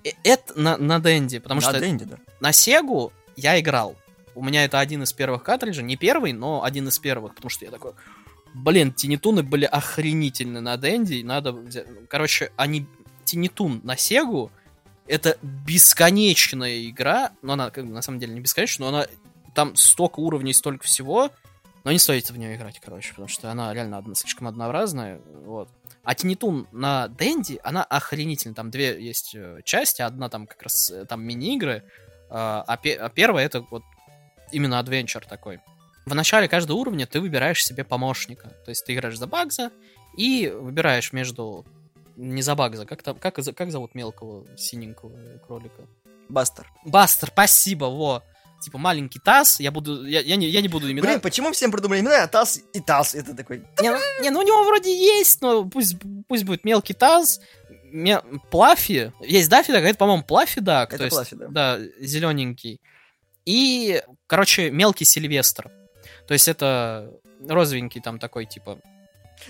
Э, 0.05 0.11
Это 0.23 0.59
на, 0.59 0.77
на 0.77 1.01
Денде, 1.01 1.41
потому 1.41 1.61
На 1.61 1.71
что 1.71 1.81
Денде, 1.81 2.05
да. 2.05 2.19
на 2.41 2.53
Сегу 2.53 3.13
я 3.37 3.59
играл. 3.59 3.97
У 4.35 4.45
меня 4.45 4.65
это 4.65 4.79
один 4.79 5.03
из 5.03 5.13
первых 5.13 5.43
картриджей. 5.43 5.85
Не 5.85 5.97
первый, 5.97 6.33
но 6.33 6.63
один 6.63 6.89
из 6.89 6.99
первых. 6.99 7.35
Потому 7.35 7.51
что 7.51 7.65
я 7.65 7.71
такой... 7.71 7.93
Блин, 8.55 8.93
тинитуны 8.93 9.43
были 9.43 9.65
охренительны 9.65 10.61
на 10.61 10.77
Денде. 10.77 11.17
и 11.17 11.25
Надо 11.25 11.53
взять... 11.53 11.87
Короче, 12.09 12.53
они... 12.57 12.87
Тинитун 13.25 13.81
на 13.85 13.97
Сегу 13.97 14.51
это 15.07 15.39
бесконечная 15.43 16.87
игра. 16.89 17.33
Но 17.43 17.55
она, 17.55 17.71
как 17.71 17.87
бы, 17.87 17.93
на 17.93 18.03
самом 18.03 18.21
деле, 18.21 18.35
не 18.35 18.41
бесконечная, 18.41 18.91
но 18.91 18.97
она... 18.97 19.07
Там 19.55 19.75
столько 19.75 20.21
уровней, 20.21 20.53
столько 20.53 20.85
всего. 20.85 21.31
Но 21.89 21.93
не 21.93 21.99
стоит 21.99 22.29
в 22.29 22.37
нее 22.37 22.55
играть, 22.55 22.79
короче, 22.81 23.09
потому 23.13 23.29
что 23.29 23.51
она 23.51 23.73
реально 23.73 23.97
одна, 23.97 24.15
слишком 24.15 24.47
однообразная. 24.47 25.23
Вот. 25.47 25.71
А 26.05 26.15
Тинитун 26.15 26.69
на 26.71 27.09
Денди, 27.09 27.59
она 27.65 27.83
охренительная. 27.83 28.55
Там 28.55 28.71
две 28.71 29.03
есть 29.03 29.35
э, 29.35 29.61
части. 29.65 30.03
Одна 30.03 30.29
там 30.29 30.47
как 30.47 30.63
раз 30.63 30.91
э, 30.91 31.07
там 31.07 31.25
мини-игры, 31.25 31.83
а, 32.29 32.63
а 32.67 32.77
пе- 32.77 32.99
а 32.99 33.09
первая 33.09 33.47
это 33.47 33.63
вот 33.71 33.85
именно 34.53 34.81
адвенчер 34.81 35.25
такой. 35.25 35.61
В 36.05 36.15
начале 36.15 36.47
каждого 36.47 36.77
уровня 36.77 37.07
ты 37.07 37.23
выбираешь 37.23 37.65
себе 37.65 37.85
помощника. 37.85 38.51
То 38.67 38.69
есть 38.69 38.85
ты 38.85 38.93
играешь 38.93 39.17
за 39.17 39.27
Багза 39.27 39.71
и 40.15 40.53
выбираешь 40.55 41.15
между... 41.15 41.65
Не 42.17 42.43
за 42.43 42.55
Багза, 42.55 42.85
как, 42.85 43.03
там, 43.03 43.17
как, 43.17 43.37
как 43.37 43.71
зовут 43.71 43.95
мелкого 43.95 44.45
синенького 44.59 45.39
кролика? 45.39 45.87
Бастер. 46.29 46.71
Бастер, 46.85 47.31
спасибо, 47.31 47.87
во. 47.87 48.23
Типа 48.61 48.79
маленький 48.79 49.21
таз, 49.21 49.61
я 49.61 49.71
буду, 49.71 50.05
я, 50.05 50.21
я, 50.21 50.37
не, 50.37 50.49
я 50.49 50.61
не 50.61 50.69
буду 50.69 50.91
имена. 50.91 51.07
Блин, 51.07 51.21
почему 51.21 51.53
всем 51.53 51.71
придумали 51.71 52.01
имена, 52.01 52.25
а 52.25 52.27
Таз 52.27 52.61
и 52.73 52.81
Таз? 52.81 53.15
Это 53.15 53.35
такой... 53.35 53.65
Не, 53.81 53.91
ну, 53.91 53.99
не, 54.21 54.31
ну 54.31 54.41
у 54.41 54.43
него 54.43 54.65
вроде 54.65 54.93
есть, 54.93 55.41
но 55.43 55.65
пусть, 55.65 55.97
пусть 56.27 56.45
будет 56.45 56.65
мелкий 56.65 56.95
таз, 56.95 57.41
ме- 57.85 58.23
Плаффи. 58.51 59.13
Есть 59.21 59.49
Даффи, 59.49 59.73
так, 59.73 59.85
это, 59.85 59.97
по-моему, 59.97 60.25
Плаффи 60.25 60.61
Дак. 60.61 60.93
Это 60.93 61.09
Плаффи, 61.09 61.37
да. 61.37 61.47
Да, 61.49 61.79
зелененький. 62.01 62.81
И, 63.45 64.03
короче, 64.27 64.71
мелкий 64.71 65.05
Сильвестр. 65.05 65.71
То 66.27 66.35
есть 66.35 66.49
это 66.49 67.13
розовенький 67.49 68.01
там 68.01 68.19
такой, 68.19 68.47
типа... 68.47 68.81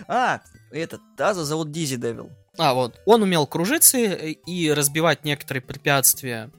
А, 0.07 0.43
этот, 0.71 1.01
Таза 1.17 1.45
зовут 1.45 1.73
Дизи 1.73 1.97
Девил. 1.97 2.31
А, 2.59 2.75
вот. 2.75 3.01
Он 3.07 3.23
умел 3.23 3.47
кружиться 3.47 3.99
и 3.99 4.71
разбивать 4.71 5.25
некоторые 5.25 5.63
препятствия. 5.63 6.51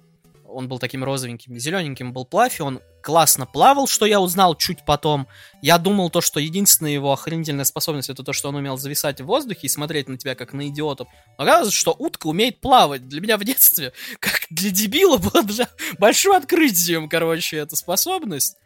Он 0.52 0.68
был 0.68 0.80
таким 0.80 1.04
розовеньким. 1.04 1.58
Зелененьким 1.58 2.14
был 2.14 2.26
Плаффи. 2.26 2.62
Он 2.62 2.82
классно 3.02 3.46
плавал, 3.46 3.88
что 3.88 4.06
я 4.06 4.20
узнал 4.20 4.56
чуть 4.56 4.86
потом. 4.86 5.28
Я 5.62 5.78
думал 5.78 6.10
то, 6.10 6.22
что 6.22 6.40
единственная 6.40 6.92
его 6.92 7.12
охренительная 7.12 7.66
способность 7.66 8.10
это 8.10 8.24
то, 8.24 8.34
что 8.34 8.50
он 8.50 8.56
умел 8.56 8.78
зависать 8.78 9.22
в 9.22 9.26
воздухе 9.26 9.62
и 9.64 9.70
смотреть 9.70 10.10
на 10.10 10.18
тебя 10.18 10.36
как 10.36 10.54
на 10.54 10.68
идиотов. 10.68 11.08
Но 11.38 11.44
оказывается, 11.44 11.78
что 11.78 11.96
утка 11.98 12.28
умеет 12.28 12.62
плавать. 12.62 13.08
Для 13.08 13.22
меня 13.22 13.38
в 13.38 13.44
детстве, 13.44 13.94
как 14.20 14.42
для 14.50 14.72
дебила, 14.72 15.18
было 15.18 15.44
даже 15.44 15.68
большим 16.00 16.34
открытием, 16.34 17.10
короче, 17.10 17.58
эта 17.58 17.76
способность. 17.76 18.58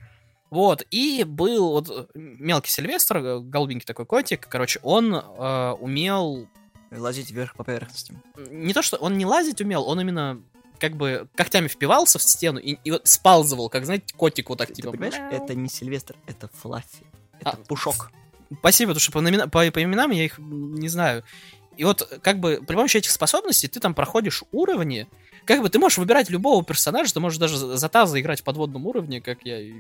Вот, 0.50 0.84
и 0.92 1.24
был 1.24 1.72
вот 1.72 2.12
мелкий 2.14 2.70
Сильвестр, 2.70 3.18
э, 3.18 3.40
голубенький 3.40 3.88
такой 3.88 4.06
котик, 4.06 4.48
короче, 4.48 4.80
он 4.84 5.16
э, 5.16 5.72
умел 5.80 6.48
Лазить 6.98 7.32
вверх 7.32 7.56
по 7.56 7.64
поверхности. 7.64 8.14
не 8.50 8.74
то, 8.74 8.82
что 8.82 8.98
он 8.98 9.18
не 9.18 9.26
лазить 9.26 9.62
умел, 9.62 9.88
он 9.88 10.00
именно 10.00 10.42
как 10.80 10.96
бы 10.96 11.28
когтями 11.36 11.68
впивался 11.68 12.20
в 12.20 12.24
стену 12.24 12.60
и, 12.60 12.78
и 12.84 12.92
вот 12.92 13.08
сползывал, 13.08 13.70
как, 13.70 13.86
знаете, 13.86 14.14
котик 14.16 14.50
вот 14.50 14.58
так, 14.58 14.70
Ты 14.70 14.76
типа... 14.76 14.92
понимаешь, 14.92 15.16
мяу. 15.18 15.32
это 15.32 15.56
не 15.56 15.70
Сильвестр, 15.70 16.16
это 16.28 16.50
Флаффи. 16.62 17.06
Это 17.40 17.52
А, 17.52 17.56
Пушок. 17.68 18.12
Спасибо, 18.60 18.90
потому 18.92 19.00
что 19.02 19.12
по, 19.12 19.20
номина- 19.20 19.48
по- 19.50 19.72
по 19.72 19.84
именам 19.84 20.12
я 20.12 20.26
их 20.26 20.38
не 20.38 20.88
знаю. 20.90 21.24
И 21.78 21.84
вот, 21.84 22.20
как 22.22 22.40
бы, 22.40 22.62
при 22.66 22.76
помощи 22.76 22.98
этих 22.98 23.10
способностей 23.12 23.68
ты 23.68 23.80
там 23.80 23.94
проходишь 23.96 24.44
уровни, 24.52 25.08
как 25.46 25.62
бы 25.62 25.70
ты 25.70 25.80
можешь 25.80 25.98
выбирать 25.98 26.30
любого 26.30 26.64
персонажа, 26.64 27.14
ты 27.14 27.20
можешь 27.20 27.40
даже 27.40 27.58
за 27.58 27.78
за 27.78 27.90
Таза 27.90 28.20
играть 28.20 28.42
в 28.42 28.44
подводном 28.44 28.86
уровне, 28.88 29.22
как 29.22 29.40
я. 29.44 29.60
и- 29.60 29.74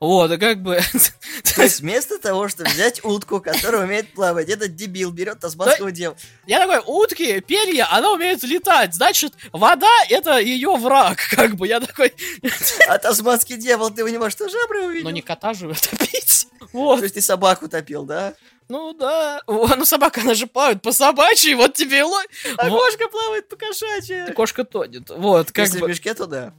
Вот, 0.00 0.30
и 0.30 0.36
как 0.36 0.62
бы... 0.62 0.78
То 1.56 1.62
есть 1.62 1.80
вместо 1.80 2.18
того, 2.18 2.48
чтобы 2.48 2.68
взять 2.70 3.02
утку, 3.04 3.40
которая 3.40 3.84
умеет 3.84 4.12
плавать, 4.12 4.48
этот 4.48 4.74
дебил 4.76 5.10
берет 5.10 5.40
тасманского 5.40 5.90
дела. 5.90 6.16
Я 6.46 6.58
такой, 6.66 6.82
утки, 6.86 7.40
перья, 7.40 7.88
она 7.90 8.12
умеет 8.12 8.42
летать, 8.42 8.94
значит, 8.94 9.32
вода— 9.52 9.88
это 10.10 10.38
ее 10.38 10.76
враг, 10.76 11.18
как 11.30 11.56
бы, 11.56 11.66
я 11.66 11.80
такой, 11.80 12.12
А 12.88 12.98
тасманский 12.98 13.56
дьявол, 13.56 13.90
ты 13.90 14.04
у 14.04 14.08
него 14.08 14.28
что, 14.30 14.48
жабры 14.48 14.82
увидел? 14.86 15.04
но 15.04 15.10
не 15.10 15.22
кота 15.22 15.54
же 15.54 15.68
топить. 15.74 16.48
Вот. 16.72 16.98
То 16.98 17.04
есть 17.04 17.14
ты 17.14 17.20
собаку 17.22 17.68
топил, 17.68 18.04
да? 18.04 18.34
Ну 18.68 18.92
да. 18.94 19.40
О, 19.46 19.74
ну 19.76 19.84
собака, 19.84 20.22
она 20.22 20.34
же 20.34 20.46
плавает 20.46 20.82
по 20.82 20.92
собачьей, 20.92 21.54
вот 21.54 21.74
тебе 21.74 22.00
и 22.00 22.02
ло... 22.02 22.20
А 22.58 22.68
Вот. 22.68 22.80
кошка 22.80 23.08
плавает 23.08 23.48
по 23.48 23.56
кошачьи. 23.56 24.32
Кошка 24.32 24.64
тонет. 24.64 25.10
Вот, 25.10 25.52
как 25.52 25.66
Если 25.66 25.78
бы. 25.78 25.86
в 25.86 25.88
мешке, 25.88 26.14
то 26.14 26.26
да. 26.26 26.52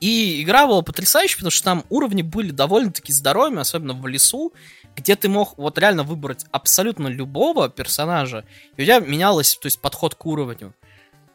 И 0.00 0.42
игра 0.42 0.66
была 0.66 0.82
потрясающая, 0.82 1.36
потому 1.36 1.50
что 1.50 1.64
там 1.64 1.84
уровни 1.90 2.22
были 2.22 2.50
довольно-таки 2.50 3.12
здоровыми, 3.12 3.60
особенно 3.60 3.92
в 3.92 4.06
лесу, 4.06 4.52
где 4.96 5.14
ты 5.14 5.28
мог 5.28 5.56
вот 5.58 5.78
реально 5.78 6.02
выбрать 6.04 6.46
абсолютно 6.50 7.06
любого 7.06 7.68
персонажа, 7.68 8.44
и 8.76 8.82
у 8.82 8.84
тебя 8.84 8.98
менялось, 9.00 9.56
то 9.56 9.66
есть, 9.66 9.78
подход 9.80 10.14
к 10.14 10.24
уровню. 10.26 10.74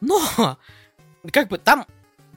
Но, 0.00 0.58
как 1.32 1.48
бы, 1.48 1.58
там 1.58 1.86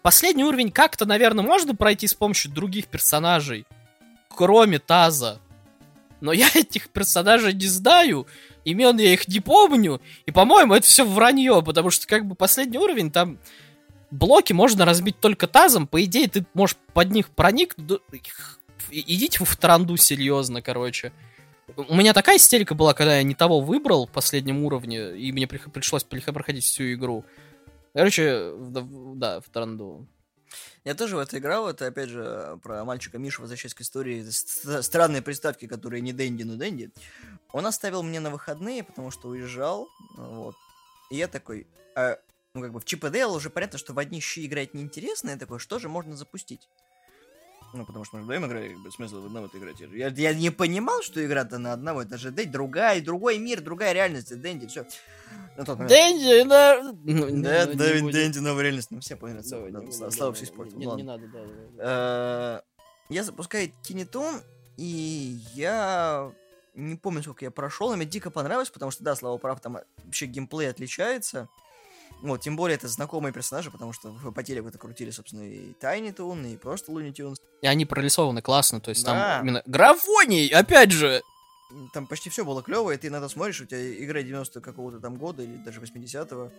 последний 0.03 0.43
уровень 0.43 0.71
как-то, 0.71 1.05
наверное, 1.05 1.43
можно 1.43 1.75
пройти 1.75 2.07
с 2.07 2.13
помощью 2.13 2.51
других 2.51 2.87
персонажей, 2.87 3.65
кроме 4.29 4.79
Таза. 4.79 5.39
Но 6.21 6.31
я 6.31 6.49
этих 6.53 6.89
персонажей 6.89 7.53
не 7.53 7.67
знаю, 7.67 8.27
имен 8.65 8.97
я 8.97 9.13
их 9.13 9.27
не 9.27 9.39
помню, 9.39 10.01
и, 10.25 10.31
по-моему, 10.31 10.73
это 10.73 10.85
все 10.85 11.05
вранье, 11.05 11.61
потому 11.63 11.89
что, 11.89 12.07
как 12.07 12.25
бы, 12.25 12.35
последний 12.35 12.77
уровень 12.77 13.11
там 13.11 13.39
блоки 14.11 14.53
можно 14.53 14.85
разбить 14.85 15.19
только 15.19 15.47
тазом. 15.47 15.87
По 15.87 16.03
идее, 16.03 16.27
ты 16.27 16.45
можешь 16.53 16.77
под 16.93 17.11
них 17.11 17.29
проникнуть. 17.29 18.01
Идите 18.91 19.43
в 19.43 19.57
транду 19.57 19.97
серьезно, 19.97 20.61
короче. 20.61 21.11
У 21.75 21.95
меня 21.95 22.13
такая 22.13 22.37
истерика 22.37 22.73
была, 22.73 22.93
когда 22.93 23.17
я 23.17 23.23
не 23.23 23.35
того 23.35 23.59
выбрал 23.61 24.07
в 24.07 24.11
последнем 24.11 24.63
уровне, 24.63 25.15
и 25.15 25.31
мне 25.31 25.47
пришлось 25.47 26.03
проходить 26.03 26.63
всю 26.63 26.93
игру. 26.93 27.23
Короче, 27.93 28.51
да, 28.57 29.39
в 29.39 29.49
транду. 29.51 30.07
Я 30.85 30.95
тоже 30.95 31.15
в 31.15 31.19
это 31.19 31.37
играл, 31.37 31.69
это 31.69 31.87
опять 31.87 32.09
же 32.09 32.57
про 32.63 32.85
мальчика 32.85 33.17
Мишу, 33.17 33.41
возвращаясь 33.41 33.73
к 33.73 33.81
истории 33.81 34.23
ст- 34.29 34.83
странной 34.83 35.21
приставки, 35.21 35.67
которые 35.67 36.01
не 36.01 36.13
Дэнди, 36.13 36.43
но 36.43 36.55
Дэнди. 36.55 36.91
Он 37.51 37.65
оставил 37.65 38.03
мне 38.03 38.19
на 38.19 38.29
выходные, 38.29 38.83
потому 38.83 39.11
что 39.11 39.29
уезжал, 39.29 39.89
вот. 40.15 40.55
И 41.09 41.17
я 41.17 41.27
такой, 41.27 41.67
а, 41.95 42.17
ну 42.53 42.61
как 42.61 42.71
бы 42.71 42.79
в 42.79 42.85
Чип 42.85 43.03
и 43.03 43.23
уже 43.23 43.49
понятно, 43.49 43.77
что 43.77 43.93
в 43.93 43.99
одни 43.99 44.19
щи 44.21 44.45
играть 44.45 44.73
неинтересно, 44.73 45.31
я 45.31 45.37
такой, 45.37 45.59
что 45.59 45.79
же 45.79 45.89
можно 45.89 46.15
запустить? 46.15 46.67
Ну, 47.73 47.85
потому 47.85 48.03
что 48.05 48.17
мы 48.17 48.23
вдвоем 48.23 48.45
играли, 48.45 48.69
как 48.69 48.79
бы 48.79 48.91
смысл 48.91 49.21
в 49.21 49.25
одного 49.27 49.47
играть. 49.53 49.79
Я, 49.79 50.07
я 50.07 50.33
не 50.33 50.49
понимал, 50.49 51.01
что 51.01 51.23
игра-то 51.23 51.59
на 51.59 51.73
одного, 51.73 52.01
это 52.01 52.17
же 52.17 52.31
Дэнди, 52.31 52.51
другая, 52.51 53.01
другой 53.01 53.37
мир, 53.37 53.61
другая 53.61 53.93
реальность, 53.93 54.35
Дэнди, 54.39 54.67
все. 54.67 54.85
На 55.55 55.65
тот 55.65 55.77
момент. 55.77 55.89
Дэнди, 55.89 56.49
да... 56.49 56.93
ну, 57.03 57.41
Да, 57.41 57.65
Дэвид 57.67 58.01
будем. 58.03 58.11
Дэнди, 58.11 58.39
новая 58.39 58.63
реальность, 58.63 58.91
ну 58.91 58.99
все 59.01 59.15
поняли, 59.15 59.43
Давай, 59.47 59.71
да, 59.71 59.83
не 59.83 59.91
Слава 59.91 60.33
все 60.33 60.45
испортил, 60.45 60.77
не-. 60.77 60.85
Не 60.87 61.03
надо, 61.03 61.27
да, 61.27 61.39
да, 61.45 61.53
да. 61.77 62.63
Э, 63.09 63.13
Я 63.13 63.23
запускаю 63.23 63.71
кинетон, 63.83 64.41
и 64.77 65.39
я 65.53 66.31
не 66.73 66.95
помню, 66.95 67.21
сколько 67.21 67.45
я 67.45 67.51
прошел, 67.51 67.89
но 67.89 67.97
мне 67.97 68.05
дико 68.05 68.31
понравилось, 68.31 68.69
потому 68.69 68.91
что, 68.91 69.03
да, 69.03 69.15
Слава 69.15 69.37
прав, 69.37 69.59
там 69.61 69.77
вообще 70.05 70.25
геймплей 70.25 70.69
отличается. 70.69 71.49
Вот, 72.21 72.41
тем 72.41 72.55
более 72.55 72.75
это 72.75 72.87
знакомые 72.87 73.31
персонажи, 73.33 73.71
потому 73.71 73.93
что 73.93 74.11
по 74.35 74.43
телеку 74.43 74.67
это 74.67 74.77
крутили, 74.77 75.09
собственно, 75.11 75.43
и 75.43 75.73
Тайни 75.73 76.11
Тун, 76.11 76.45
и 76.45 76.57
просто 76.57 76.91
Луни 76.91 77.13
Тюнс. 77.13 77.39
И 77.61 77.67
они 77.67 77.85
прорисованы 77.85 78.41
классно, 78.41 78.81
то 78.81 78.89
есть 78.89 79.05
Да. 79.05 79.37
там 79.37 79.43
именно 79.45 79.63
графоний, 79.65 80.47
опять 80.49 80.91
же. 80.91 81.21
Там 81.93 82.07
почти 82.07 82.31
все 82.31 82.43
было 82.43 82.63
клево, 82.63 82.89
и 82.91 82.97
ты 82.97 83.07
иногда 83.07 83.29
смотришь, 83.29 83.61
у 83.61 83.65
тебя 83.65 83.79
игра 84.03 84.23
90 84.23 84.59
какого-то 84.59 84.99
там 84.99 85.17
года, 85.17 85.43
или 85.43 85.55
даже 85.57 85.79
80-го, 85.79 86.51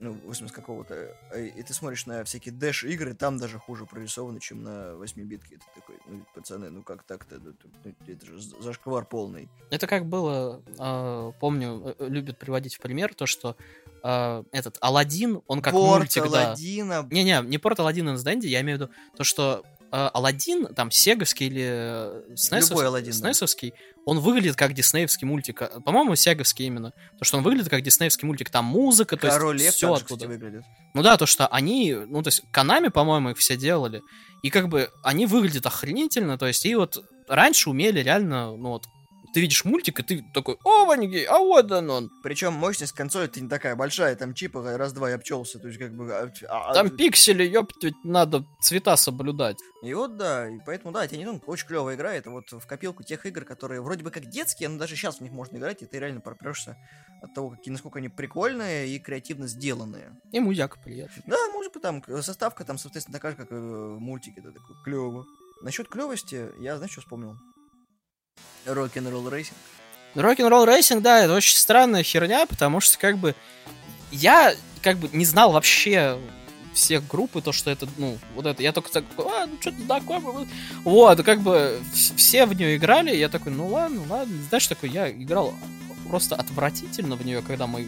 ну, 0.00 0.14
80 0.24 0.52
какого-то, 0.52 1.16
э, 1.30 1.46
и 1.46 1.62
ты 1.62 1.72
смотришь 1.72 2.06
на 2.06 2.24
всякие 2.24 2.52
дэш-игры, 2.52 3.14
там 3.14 3.38
даже 3.38 3.60
хуже 3.60 3.86
прорисованы, 3.86 4.40
чем 4.40 4.64
на 4.64 4.94
8-битке. 4.96 5.58
Ты 5.58 5.80
такой, 5.80 5.96
ну, 6.06 6.26
пацаны, 6.34 6.70
ну 6.70 6.82
как 6.82 7.04
так-то? 7.04 7.38
Ну, 7.38 7.54
Это, 7.84 8.12
это 8.12 8.26
же 8.26 8.40
зашквар 8.40 9.04
полный. 9.04 9.48
Это 9.70 9.86
как 9.86 10.06
было, 10.06 10.60
э, 10.76 11.32
помню, 11.38 11.94
э, 11.96 12.08
любят 12.08 12.36
приводить 12.36 12.74
в 12.74 12.80
пример 12.80 13.14
то, 13.14 13.26
что 13.26 13.56
э, 14.02 14.44
этот 14.52 14.76
Алладин, 14.80 15.40
он 15.46 15.62
как 15.62 15.72
Порт, 15.72 16.00
мультик, 16.00 16.30
да. 16.30 16.46
Аладдина, 16.48 17.06
Не-не, 17.10 17.40
не 17.44 17.58
порт 17.58 17.78
Алладин 17.80 18.08
и 18.10 18.22
Дэнди, 18.22 18.46
я 18.46 18.60
имею 18.60 18.78
в 18.78 18.80
виду 18.82 18.92
то, 19.16 19.24
что 19.24 19.62
э, 19.90 20.10
Алладин, 20.14 20.66
там, 20.74 20.90
сеговский 20.90 21.46
или 21.46 21.64
э, 21.66 22.22
снесов- 22.36 22.70
Любой 22.70 22.86
Аладдин, 22.88 23.12
да. 23.12 23.18
снесовский, 23.18 23.74
он 24.04 24.18
выглядит 24.18 24.56
как 24.56 24.72
диснеевский 24.74 25.26
мультик. 25.26 25.62
А, 25.62 25.80
По-моему, 25.80 26.16
сеговский 26.16 26.66
именно. 26.66 26.92
То, 27.18 27.24
что 27.24 27.38
он 27.38 27.44
выглядит 27.44 27.68
как 27.68 27.82
диснеевский 27.82 28.26
мультик. 28.26 28.50
Там 28.50 28.64
музыка, 28.64 29.16
то 29.16 29.28
Король 29.28 29.56
Лев 29.56 29.66
есть 29.66 29.76
все 29.76 29.90
так 29.90 29.98
же, 29.98 30.04
оттуда. 30.06 30.24
кстати, 30.26 30.40
выглядит. 30.40 30.64
Ну 30.94 31.02
да, 31.02 31.16
то, 31.16 31.26
что 31.26 31.46
они, 31.46 31.94
ну, 32.08 32.20
то 32.22 32.28
есть, 32.28 32.42
Канами, 32.50 32.88
по-моему, 32.88 33.30
их 33.30 33.38
все 33.38 33.56
делали. 33.56 34.02
И 34.42 34.50
как 34.50 34.68
бы 34.68 34.90
они 35.04 35.26
выглядят 35.26 35.66
охренительно, 35.66 36.36
то 36.36 36.46
есть, 36.48 36.66
и 36.66 36.74
вот 36.74 36.98
раньше 37.28 37.70
умели 37.70 38.00
реально, 38.00 38.56
ну 38.56 38.70
вот, 38.70 38.86
ты 39.32 39.40
видишь 39.40 39.64
мультик, 39.64 40.00
и 40.00 40.02
ты 40.02 40.24
такой, 40.34 40.56
о, 40.64 40.84
Ваньги, 40.84 41.24
а 41.24 41.38
вот 41.38 41.70
он 41.72 41.90
он. 41.90 42.10
Причем 42.22 42.52
мощность 42.52 42.92
консоли 42.92 43.26
это 43.26 43.40
не 43.40 43.48
такая 43.48 43.76
большая, 43.76 44.14
там 44.16 44.34
чипа 44.34 44.76
раз-два 44.76 45.10
и 45.10 45.14
обчелся, 45.14 45.58
то 45.58 45.68
есть 45.68 45.78
как 45.78 45.94
бы... 45.94 46.12
а, 46.12 46.30
а, 46.48 46.74
Там 46.74 46.90
пиксели, 46.90 47.44
ёпть, 47.44 47.82
ведь 47.82 48.04
надо 48.04 48.44
цвета 48.60 48.96
соблюдать. 48.96 49.58
И 49.82 49.94
вот 49.94 50.16
да, 50.16 50.48
и 50.48 50.58
поэтому 50.64 50.92
да, 50.92 51.06
Tiny 51.06 51.24
Toon 51.24 51.42
очень 51.46 51.66
клевая 51.66 51.96
игра, 51.96 52.14
это 52.14 52.30
вот 52.30 52.52
в 52.52 52.66
копилку 52.66 53.02
тех 53.02 53.24
игр, 53.26 53.44
которые 53.44 53.80
вроде 53.80 54.04
бы 54.04 54.10
как 54.10 54.26
детские, 54.26 54.68
но 54.68 54.78
даже 54.78 54.96
сейчас 54.96 55.18
в 55.18 55.20
них 55.22 55.32
можно 55.32 55.56
играть, 55.56 55.82
и 55.82 55.86
ты 55.86 55.98
реально 55.98 56.20
пропрешься 56.20 56.76
от 57.22 57.34
того, 57.34 57.50
какие, 57.50 57.72
насколько 57.72 57.98
они 57.98 58.08
прикольные 58.08 58.88
и 58.88 58.98
креативно 58.98 59.46
сделанные. 59.46 60.12
И 60.32 60.40
музяка 60.40 60.78
приятная. 60.78 61.24
Да, 61.26 61.36
музыка 61.52 61.80
там, 61.80 62.02
заставка 62.22 62.64
там, 62.64 62.78
соответственно, 62.78 63.18
такая 63.18 63.32
же, 63.32 63.38
как 63.38 63.50
и 63.50 63.54
в 63.54 63.98
мультике, 63.98 64.40
это 64.40 64.52
такое 64.52 64.76
клево. 64.84 65.24
Насчет 65.62 65.88
клевости, 65.88 66.48
я, 66.58 66.76
знаешь, 66.76 66.92
что 66.92 67.00
вспомнил? 67.00 67.36
Rock 68.66 68.91
n' 68.91 69.03
Roll 69.03 69.28
Racing. 69.28 69.56
Rock 70.14 70.34
n' 70.34 70.44
Roll 70.44 70.64
Racing, 70.64 71.02
да, 71.02 71.20
это 71.20 71.34
очень 71.34 71.56
странная 71.56 72.02
херня, 72.02 72.46
потому 72.46 72.80
что 72.80 72.98
как 72.98 73.18
бы 73.18 73.34
я 74.10 74.54
как 74.82 74.98
бы 74.98 75.08
не 75.12 75.24
знал 75.24 75.52
вообще 75.52 76.18
всех 76.74 77.06
групп, 77.06 77.36
и 77.36 77.40
то, 77.40 77.52
что 77.52 77.70
это, 77.70 77.86
ну, 77.98 78.18
вот 78.34 78.46
это, 78.46 78.62
я 78.62 78.72
только 78.72 78.90
так, 78.90 79.04
а, 79.18 79.46
ну, 79.46 79.60
что-то 79.60 79.86
такое, 79.86 80.20
вот. 80.84 81.22
как 81.22 81.40
бы 81.40 81.80
вс- 81.92 82.16
все 82.16 82.46
в 82.46 82.54
нее 82.54 82.76
играли, 82.76 83.14
я 83.14 83.28
такой, 83.28 83.52
ну, 83.52 83.68
ладно, 83.68 84.02
ладно, 84.08 84.34
знаешь, 84.48 84.66
такой, 84.66 84.88
я 84.88 85.10
играл 85.10 85.54
просто 86.08 86.34
отвратительно 86.34 87.16
в 87.16 87.26
нее, 87.26 87.42
когда 87.42 87.66
мы, 87.66 87.86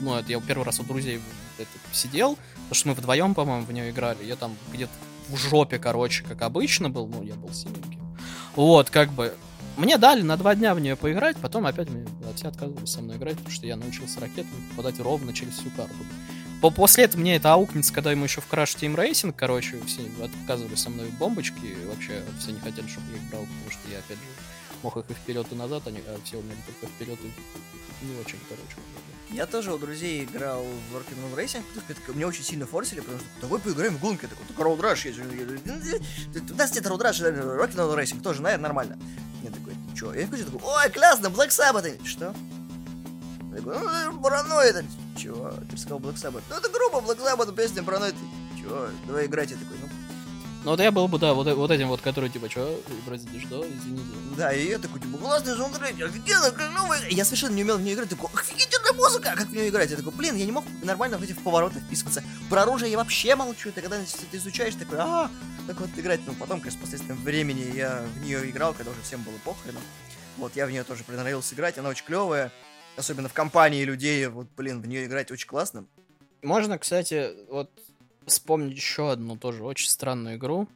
ну, 0.00 0.14
это 0.16 0.30
я 0.30 0.40
первый 0.40 0.64
раз 0.64 0.80
у 0.80 0.82
друзей 0.82 1.20
это, 1.58 1.68
сидел, 1.92 2.36
потому 2.54 2.74
что 2.74 2.88
мы 2.88 2.94
вдвоем, 2.94 3.34
по-моему, 3.34 3.64
в 3.64 3.72
нее 3.72 3.90
играли, 3.90 4.22
я 4.24 4.36
там 4.36 4.56
где-то 4.72 4.92
в 5.28 5.36
жопе, 5.36 5.78
короче, 5.78 6.22
как 6.22 6.42
обычно 6.42 6.90
был, 6.90 7.06
ну, 7.06 7.22
я 7.22 7.34
был 7.34 7.52
синеньким, 7.54 8.16
вот, 8.54 8.90
как 8.90 9.12
бы, 9.12 9.34
мне 9.76 9.98
дали 9.98 10.22
на 10.22 10.36
два 10.36 10.54
дня 10.54 10.74
в 10.74 10.80
нее 10.80 10.96
поиграть, 10.96 11.36
потом 11.36 11.66
опять 11.66 11.88
мне 11.90 12.06
все 12.34 12.48
отказывались 12.48 12.90
со 12.90 13.00
мной 13.00 13.16
играть, 13.16 13.36
потому 13.36 13.52
что 13.54 13.66
я 13.66 13.76
научился 13.76 14.20
ракетами 14.20 14.60
попадать 14.70 14.98
ровно 15.00 15.32
через 15.32 15.54
всю 15.54 15.70
карту. 15.70 15.94
По- 16.62 16.70
После 16.70 17.04
этого 17.04 17.20
мне 17.20 17.36
это 17.36 17.52
аукнется, 17.52 17.92
когда 17.92 18.14
мы 18.14 18.24
еще 18.26 18.40
в 18.40 18.50
Crash 18.50 18.76
Team 18.78 18.94
Racing, 18.96 19.34
короче, 19.36 19.78
все 19.86 20.02
отказывались 20.22 20.78
со 20.80 20.90
мной 20.90 21.08
бомбочки, 21.18 21.64
и 21.64 21.86
вообще 21.86 22.22
все 22.40 22.52
не 22.52 22.60
хотели, 22.60 22.86
чтобы 22.88 23.06
я 23.10 23.16
их 23.16 23.22
брал, 23.30 23.42
потому 23.42 23.70
что 23.70 23.90
я, 23.90 23.98
опять 23.98 24.16
же, 24.16 24.24
мог 24.82 24.96
их 24.96 25.04
и 25.10 25.14
вперед, 25.14 25.46
и 25.50 25.54
назад, 25.54 25.82
они, 25.86 25.98
а 26.06 26.18
все 26.24 26.38
умели 26.38 26.58
только 26.66 26.86
вперед, 26.94 27.18
и 27.22 28.06
не 28.06 28.18
очень, 28.20 28.38
короче. 28.48 28.76
Я 29.30 29.46
тоже 29.46 29.72
у 29.72 29.78
друзей 29.78 30.24
играл 30.24 30.64
в 30.64 30.96
Rock'n'Roll 30.96 31.34
Racing, 31.36 31.62
потому 31.74 32.16
что 32.16 32.26
очень 32.26 32.44
сильно 32.44 32.64
форсили, 32.66 33.00
потому 33.00 33.18
что 33.18 33.28
давай 33.40 33.60
поиграем 33.60 33.96
в 33.96 34.00
гонки, 34.00 34.22
я 34.22 34.28
такой, 34.28 34.46
только 34.46 34.62
Road 34.62 34.80
Rush. 34.80 35.10
Я 35.10 35.24
говорю, 35.24 35.60
«Ну, 35.64 36.54
нас 36.56 36.74
нет 36.74 36.86
Road 36.86 37.00
Rush, 37.00 37.20
Rock'n'Roll 37.20 37.96
Racing 37.96 38.20
тоже, 38.20 38.40
наверное, 38.40 38.62
нормально. 38.62 38.98
Я 39.42 39.50
такой, 39.50 39.74
чё? 39.96 40.14
Я 40.14 40.26
включу, 40.26 40.44
такой, 40.44 40.60
ой, 40.62 40.90
классно, 40.90 41.26
Black 41.26 41.48
Sabbath. 41.48 42.06
Что? 42.06 42.34
Я 43.50 43.56
такой, 43.56 44.04
ну, 44.04 44.20
параноид. 44.20 44.84
Чего? 45.16 45.52
Ты 45.70 45.76
сказал 45.76 45.98
Black 45.98 46.14
Sabbath. 46.14 46.42
Ну, 46.48 46.56
это 46.56 46.68
группа 46.68 46.98
Black 46.98 47.18
Sabbath, 47.18 47.54
песня 47.54 47.82
параноид. 47.82 48.14
Чего? 48.56 48.86
Давай 49.06 49.26
играть. 49.26 49.50
Я 49.50 49.56
такой, 49.56 49.76
ну, 49.80 49.88
Ну 50.66 50.72
вот 50.72 50.80
я 50.80 50.90
был 50.90 51.06
бы, 51.06 51.20
да, 51.20 51.32
вот, 51.32 51.46
вот 51.46 51.70
этим 51.70 51.86
вот, 51.86 52.00
который, 52.00 52.28
типа, 52.28 52.50
что, 52.50 52.82
бразиль, 53.06 53.40
что, 53.40 53.64
извините. 53.64 54.02
Да, 54.36 54.52
и 54.52 54.66
я 54.66 54.80
такой, 54.80 55.00
типа, 55.00 55.16
классный 55.16 55.54
саундтрек, 55.54 55.94
офигенно, 56.02 56.48
игра». 56.48 56.96
Я 57.08 57.24
совершенно 57.24 57.54
не 57.54 57.62
умел 57.62 57.78
в 57.78 57.82
нее 57.82 57.94
играть, 57.94 58.08
такой, 58.08 58.28
офигительная 58.34 58.92
музыка, 58.94 59.34
как 59.36 59.46
в 59.46 59.52
нее 59.52 59.68
играть? 59.68 59.92
Я 59.92 59.96
такой, 59.96 60.12
блин, 60.14 60.34
я 60.34 60.44
не 60.44 60.50
мог 60.50 60.64
нормально 60.82 61.18
в 61.18 61.22
эти 61.22 61.34
повороты 61.34 61.78
вписываться. 61.78 62.24
Про 62.50 62.62
оружие 62.62 62.90
я 62.90 62.96
вообще 62.96 63.36
молчу, 63.36 63.70
ты 63.70 63.80
когда 63.80 64.00
ты 64.00 64.36
изучаешь, 64.36 64.74
такой, 64.74 64.98
а, 64.98 65.30
так 65.68 65.78
вот 65.78 65.90
играть. 65.96 66.18
Ну, 66.26 66.34
потом, 66.34 66.58
конечно, 66.58 66.80
с 66.80 66.82
последствием 66.82 67.22
времени 67.22 67.70
я 67.76 68.04
в 68.16 68.24
нее 68.24 68.50
играл, 68.50 68.74
когда 68.74 68.90
уже 68.90 69.02
всем 69.02 69.22
было 69.22 69.36
похрен. 69.44 69.76
Вот, 70.36 70.56
я 70.56 70.66
в 70.66 70.72
нее 70.72 70.82
тоже 70.82 71.04
приноровился 71.04 71.54
играть, 71.54 71.78
она 71.78 71.90
очень 71.90 72.04
клевая. 72.04 72.50
Особенно 72.96 73.28
в 73.28 73.32
компании 73.32 73.84
людей, 73.84 74.26
вот, 74.26 74.48
блин, 74.56 74.82
в 74.82 74.88
нее 74.88 75.04
играть 75.06 75.30
очень 75.30 75.46
классно. 75.46 75.86
Можно, 76.42 76.76
кстати, 76.76 77.30
вот 77.48 77.70
вспомнить 78.26 78.76
еще 78.76 79.10
одну 79.10 79.36
тоже 79.36 79.64
очень 79.64 79.88
странную 79.88 80.36
игру, 80.36 80.68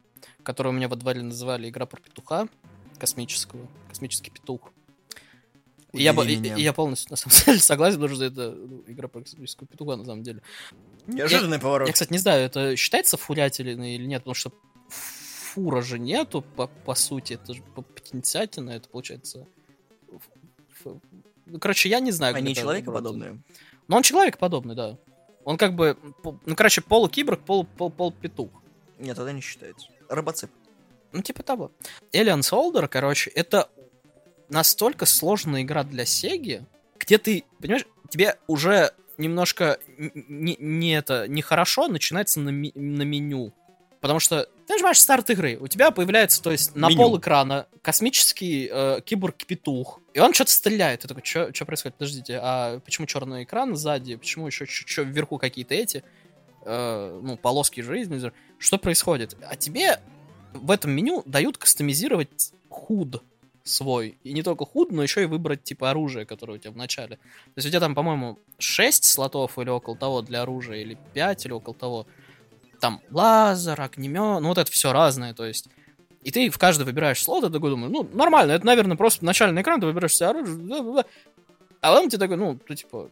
которую 0.43 0.73
у 0.73 0.75
меня 0.75 0.87
во 0.87 0.95
дворе 0.95 1.21
называли 1.21 1.69
игра 1.69 1.85
про 1.85 1.99
петуха 1.99 2.47
космического, 2.99 3.67
космический 3.89 4.31
петух. 4.31 4.71
Я, 5.93 6.13
Удиви 6.13 6.37
меня. 6.37 6.55
и 6.55 6.61
я 6.61 6.71
полностью 6.71 7.11
на 7.11 7.17
самом 7.17 7.35
деле 7.45 7.59
согласен, 7.59 7.99
потому 7.99 8.15
что 8.15 8.25
это 8.25 8.51
ну, 8.51 8.83
игра 8.87 9.07
про 9.07 9.21
космического 9.21 9.67
петуха 9.67 9.97
на 9.97 10.05
самом 10.05 10.23
деле. 10.23 10.41
Неожиданный 11.07 11.59
поворот. 11.59 11.87
Я, 11.87 11.93
кстати, 11.93 12.11
не 12.11 12.19
знаю, 12.19 12.45
это 12.45 12.75
считается 12.77 13.17
фурятельной 13.17 13.95
или 13.95 14.05
нет, 14.05 14.21
потому 14.21 14.35
что 14.35 14.53
фура 14.87 15.81
же 15.81 15.99
нету, 15.99 16.41
по, 16.41 16.67
по 16.67 16.95
сути, 16.95 17.33
это 17.33 17.53
же 17.53 17.61
потенциально, 17.61 18.69
это 18.69 18.87
получается... 18.87 19.45
Ну, 21.45 21.59
короче, 21.59 21.89
я 21.89 21.99
не 21.99 22.11
знаю. 22.11 22.35
Они 22.35 22.55
человекоподобные. 22.55 23.41
но 23.87 23.97
он 23.97 24.03
человекоподобный, 24.03 24.75
да. 24.75 24.97
Он 25.43 25.57
как 25.57 25.73
бы, 25.73 25.97
ну, 26.45 26.55
короче, 26.55 26.81
полукиборг, 26.81 27.41
полу, 27.41 27.63
пол, 27.63 27.91
полупетух. 27.91 28.49
Нет, 28.99 29.15
тогда 29.15 29.31
не 29.31 29.41
считается. 29.41 29.87
Робоцеп. 30.09 30.51
Ну, 31.11 31.21
типа 31.21 31.43
того. 31.43 31.71
Alien 32.13 32.39
Soldier, 32.39 32.87
короче, 32.87 33.31
это 33.31 33.69
настолько 34.49 35.05
сложная 35.05 35.63
игра 35.63 35.83
для 35.83 36.05
Сеги, 36.05 36.63
где 36.99 37.17
ты, 37.17 37.43
понимаешь, 37.59 37.85
тебе 38.09 38.37
уже 38.47 38.93
немножко 39.17 39.79
не, 39.97 40.55
не 40.59 40.95
это, 40.95 41.27
нехорошо 41.27 41.87
начинается 41.87 42.39
на, 42.39 42.49
ми- 42.49 42.73
на 42.75 43.03
меню. 43.03 43.53
Потому 44.01 44.19
что, 44.19 44.49
ты 44.65 44.73
нажимаешь 44.73 44.99
старт 44.99 45.29
игры, 45.29 45.57
у 45.61 45.67
тебя 45.67 45.91
появляется, 45.91 46.41
то 46.41 46.51
есть, 46.51 46.75
на 46.75 46.87
Меню. 46.89 46.97
пол 46.97 47.19
экрана 47.19 47.67
космический 47.83 48.67
э, 48.69 49.01
киборг-петух, 49.05 49.99
и 50.13 50.19
он 50.19 50.33
что-то 50.33 50.51
стреляет. 50.51 51.01
Ты 51.01 51.07
такой, 51.07 51.23
что 51.23 51.65
происходит? 51.65 51.97
Подождите, 51.97 52.39
а 52.41 52.79
почему 52.79 53.05
черный 53.05 53.43
экран 53.43 53.75
сзади? 53.75 54.15
Почему 54.15 54.47
еще 54.47 54.65
что 54.65 55.03
вверху 55.03 55.37
какие-то 55.37 55.75
эти, 55.75 56.03
э, 56.65 57.19
ну, 57.21 57.37
полоски 57.37 57.81
жизни? 57.81 58.31
Что 58.57 58.77
происходит? 58.79 59.37
А 59.47 59.55
тебе 59.55 59.99
в 60.53 60.71
этом 60.71 60.91
меню 60.91 61.21
дают 61.27 61.59
кастомизировать 61.59 62.53
худ 62.69 63.21
свой. 63.63 64.17
И 64.23 64.33
не 64.33 64.41
только 64.41 64.65
худ, 64.65 64.91
но 64.91 65.03
еще 65.03 65.23
и 65.23 65.25
выбрать 65.25 65.63
типа 65.63 65.91
оружие, 65.91 66.25
которое 66.25 66.53
у 66.53 66.57
тебя 66.57 66.71
в 66.71 66.77
начале. 66.77 67.17
То 67.17 67.57
есть 67.57 67.67
у 67.67 67.69
тебя 67.69 67.79
там, 67.79 67.93
по-моему, 67.93 68.39
6 68.57 69.03
слотов 69.03 69.59
или 69.59 69.69
около 69.69 69.95
того 69.95 70.21
для 70.21 70.41
оружия, 70.41 70.77
или 70.77 70.97
5 71.13 71.45
или 71.45 71.53
около 71.53 71.75
того. 71.75 72.07
Там 72.81 72.99
лазер, 73.11 73.79
огнемет, 73.79 74.41
ну 74.41 74.49
вот 74.49 74.57
это 74.57 74.69
все 74.71 74.91
разное, 74.91 75.33
то 75.33 75.45
есть. 75.45 75.67
И 76.23 76.31
ты 76.31 76.49
в 76.49 76.57
каждый 76.57 76.83
выбираешь 76.83 77.23
слот, 77.23 77.43
и 77.43 77.51
такой 77.51 77.69
думаю, 77.69 77.91
ну, 77.91 78.07
нормально, 78.13 78.51
это, 78.51 78.65
наверное, 78.65 78.97
просто 78.97 79.23
начальный 79.23 79.61
экран, 79.61 79.79
ты 79.79 79.87
выбираешь 79.87 80.11
все 80.11 80.25
оружие, 80.25 80.57
бла-бла-бла. 80.57 81.05
а 81.81 81.93
потом 81.93 82.09
тебе 82.09 82.19
такой, 82.19 82.37
ну, 82.37 82.57
ты 82.57 82.75
типа... 82.75 83.09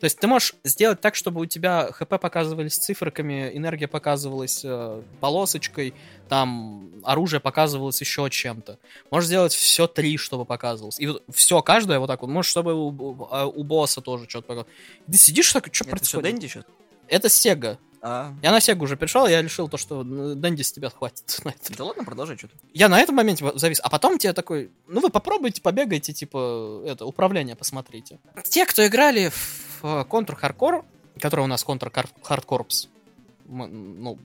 То 0.00 0.04
есть 0.04 0.18
ты 0.18 0.26
можешь 0.26 0.54
сделать 0.64 1.00
так, 1.00 1.14
чтобы 1.14 1.40
у 1.42 1.46
тебя 1.46 1.90
ХП 1.92 2.18
показывались 2.20 2.76
циферками, 2.76 3.50
энергия 3.54 3.86
показывалась 3.86 4.62
э, 4.64 5.02
полосочкой, 5.20 5.94
там 6.28 6.90
оружие 7.04 7.38
показывалось 7.38 8.00
еще 8.00 8.28
чем-то. 8.30 8.78
Можешь 9.10 9.28
сделать 9.28 9.52
все 9.54 9.86
три, 9.86 10.16
чтобы 10.16 10.44
показывалось. 10.44 10.98
И 10.98 11.06
вот 11.06 11.22
все, 11.32 11.62
каждое 11.62 11.98
вот 12.00 12.06
так 12.08 12.22
вот. 12.22 12.30
Можешь, 12.30 12.50
чтобы 12.50 12.74
у, 12.74 12.88
у- 12.88 13.28
а 13.30 13.46
у 13.46 13.62
босса 13.62 14.00
тоже 14.00 14.28
что-то 14.28 14.48
показывалось. 14.48 14.76
Ты 15.06 15.16
сидишь 15.18 15.52
так, 15.52 15.66
что 15.72 15.84
Это 15.84 15.96
все 15.96 16.18
происходит? 16.18 16.24
Дэнди 16.24 16.46
сейчас? 16.46 16.64
Это 17.08 17.28
Сега. 17.28 17.78
А, 18.06 18.34
Я 18.42 18.52
на 18.52 18.60
Сегу 18.60 18.84
уже 18.84 18.98
пришел, 18.98 19.26
я 19.26 19.40
решил 19.40 19.66
то, 19.66 19.78
что 19.78 20.04
ну, 20.04 20.34
Дэнди 20.34 20.60
с 20.60 20.72
тебя 20.72 20.90
хватит. 20.90 21.40
на 21.44 21.48
это. 21.48 21.74
да 21.74 21.84
ладно, 21.84 22.04
продолжай 22.04 22.36
что-то. 22.36 22.54
Я 22.74 22.90
на 22.90 23.00
этом 23.00 23.14
моменте 23.14 23.50
завис. 23.54 23.80
А 23.82 23.88
потом 23.88 24.18
тебе 24.18 24.34
такой, 24.34 24.70
ну 24.86 25.00
вы 25.00 25.08
попробуйте, 25.08 25.62
побегайте, 25.62 26.12
типа, 26.12 26.82
это, 26.84 27.06
управление 27.06 27.56
посмотрите. 27.56 28.18
Те, 28.42 28.66
кто 28.66 28.86
играли 28.86 29.30
в 29.30 29.82
Contra 29.82 30.38
Hardcore, 30.38 30.84
которая 31.18 31.44
у 31.44 31.48
нас 31.48 31.64
контра 31.64 31.90
Hard 32.22 32.48
Corps. 32.48 32.88
Ну, 33.46 34.18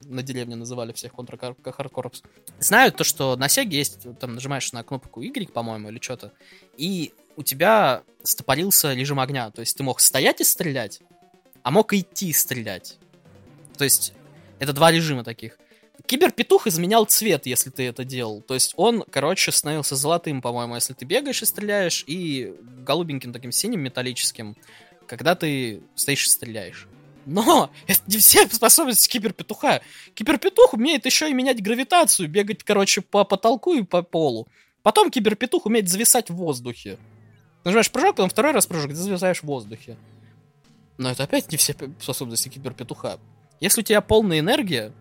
на 0.00 0.22
деревне 0.24 0.56
называли 0.56 0.92
всех 0.92 1.12
Contra 1.12 1.38
Hard 1.62 1.86
Corps. 1.86 2.22
Знают 2.58 2.96
то, 2.96 3.04
что 3.04 3.36
на 3.36 3.48
Сеге 3.48 3.78
есть, 3.78 3.98
там 4.18 4.34
нажимаешь 4.34 4.72
на 4.72 4.82
кнопку 4.82 5.20
Y, 5.20 5.52
по-моему, 5.52 5.90
или 5.90 6.00
что-то, 6.00 6.32
и 6.76 7.14
у 7.36 7.44
тебя 7.44 8.02
стопорился 8.24 8.92
режим 8.92 9.20
огня. 9.20 9.52
То 9.52 9.60
есть 9.60 9.76
ты 9.76 9.84
мог 9.84 10.00
стоять 10.00 10.40
и 10.40 10.44
стрелять, 10.44 11.00
а 11.62 11.70
мог 11.70 11.92
идти 11.92 12.32
стрелять. 12.32 12.98
То 13.80 13.84
есть 13.84 14.12
это 14.58 14.74
два 14.74 14.92
режима 14.92 15.24
таких. 15.24 15.58
Киберпетух 16.04 16.66
изменял 16.66 17.06
цвет, 17.06 17.46
если 17.46 17.70
ты 17.70 17.86
это 17.86 18.04
делал. 18.04 18.42
То 18.42 18.52
есть 18.52 18.74
он, 18.76 19.04
короче, 19.10 19.52
становился 19.52 19.96
золотым, 19.96 20.42
по-моему, 20.42 20.74
если 20.74 20.92
ты 20.92 21.06
бегаешь 21.06 21.40
и 21.40 21.46
стреляешь, 21.46 22.04
и 22.06 22.54
голубеньким 22.84 23.32
таким 23.32 23.52
синим 23.52 23.80
металлическим, 23.80 24.54
когда 25.06 25.34
ты 25.34 25.80
стоишь 25.94 26.26
и 26.26 26.28
стреляешь. 26.28 26.88
Но 27.24 27.70
это 27.86 28.02
не 28.06 28.18
все 28.18 28.46
способности 28.48 29.08
киберпетуха. 29.08 29.80
Киберпетух 30.12 30.74
умеет 30.74 31.06
еще 31.06 31.30
и 31.30 31.32
менять 31.32 31.62
гравитацию, 31.62 32.28
бегать, 32.28 32.62
короче, 32.64 33.00
по 33.00 33.24
потолку 33.24 33.72
и 33.72 33.82
по 33.82 34.02
полу. 34.02 34.46
Потом 34.82 35.10
киберпетух 35.10 35.64
умеет 35.64 35.88
зависать 35.88 36.28
в 36.28 36.34
воздухе. 36.34 36.98
Нажимаешь 37.64 37.90
прыжок, 37.90 38.16
потом 38.16 38.28
второй 38.28 38.52
раз 38.52 38.66
прыжок, 38.66 38.90
ты 38.90 38.96
зависаешь 38.96 39.40
в 39.40 39.44
воздухе. 39.44 39.96
Но 40.98 41.10
это 41.10 41.22
опять 41.22 41.50
не 41.50 41.56
все 41.56 41.74
способности 41.98 42.50
киберпетуха. 42.50 43.18
Если 43.60 43.82
у 43.82 43.84
тебя 43.84 44.00
полная 44.00 44.40
энергия, 44.40 44.92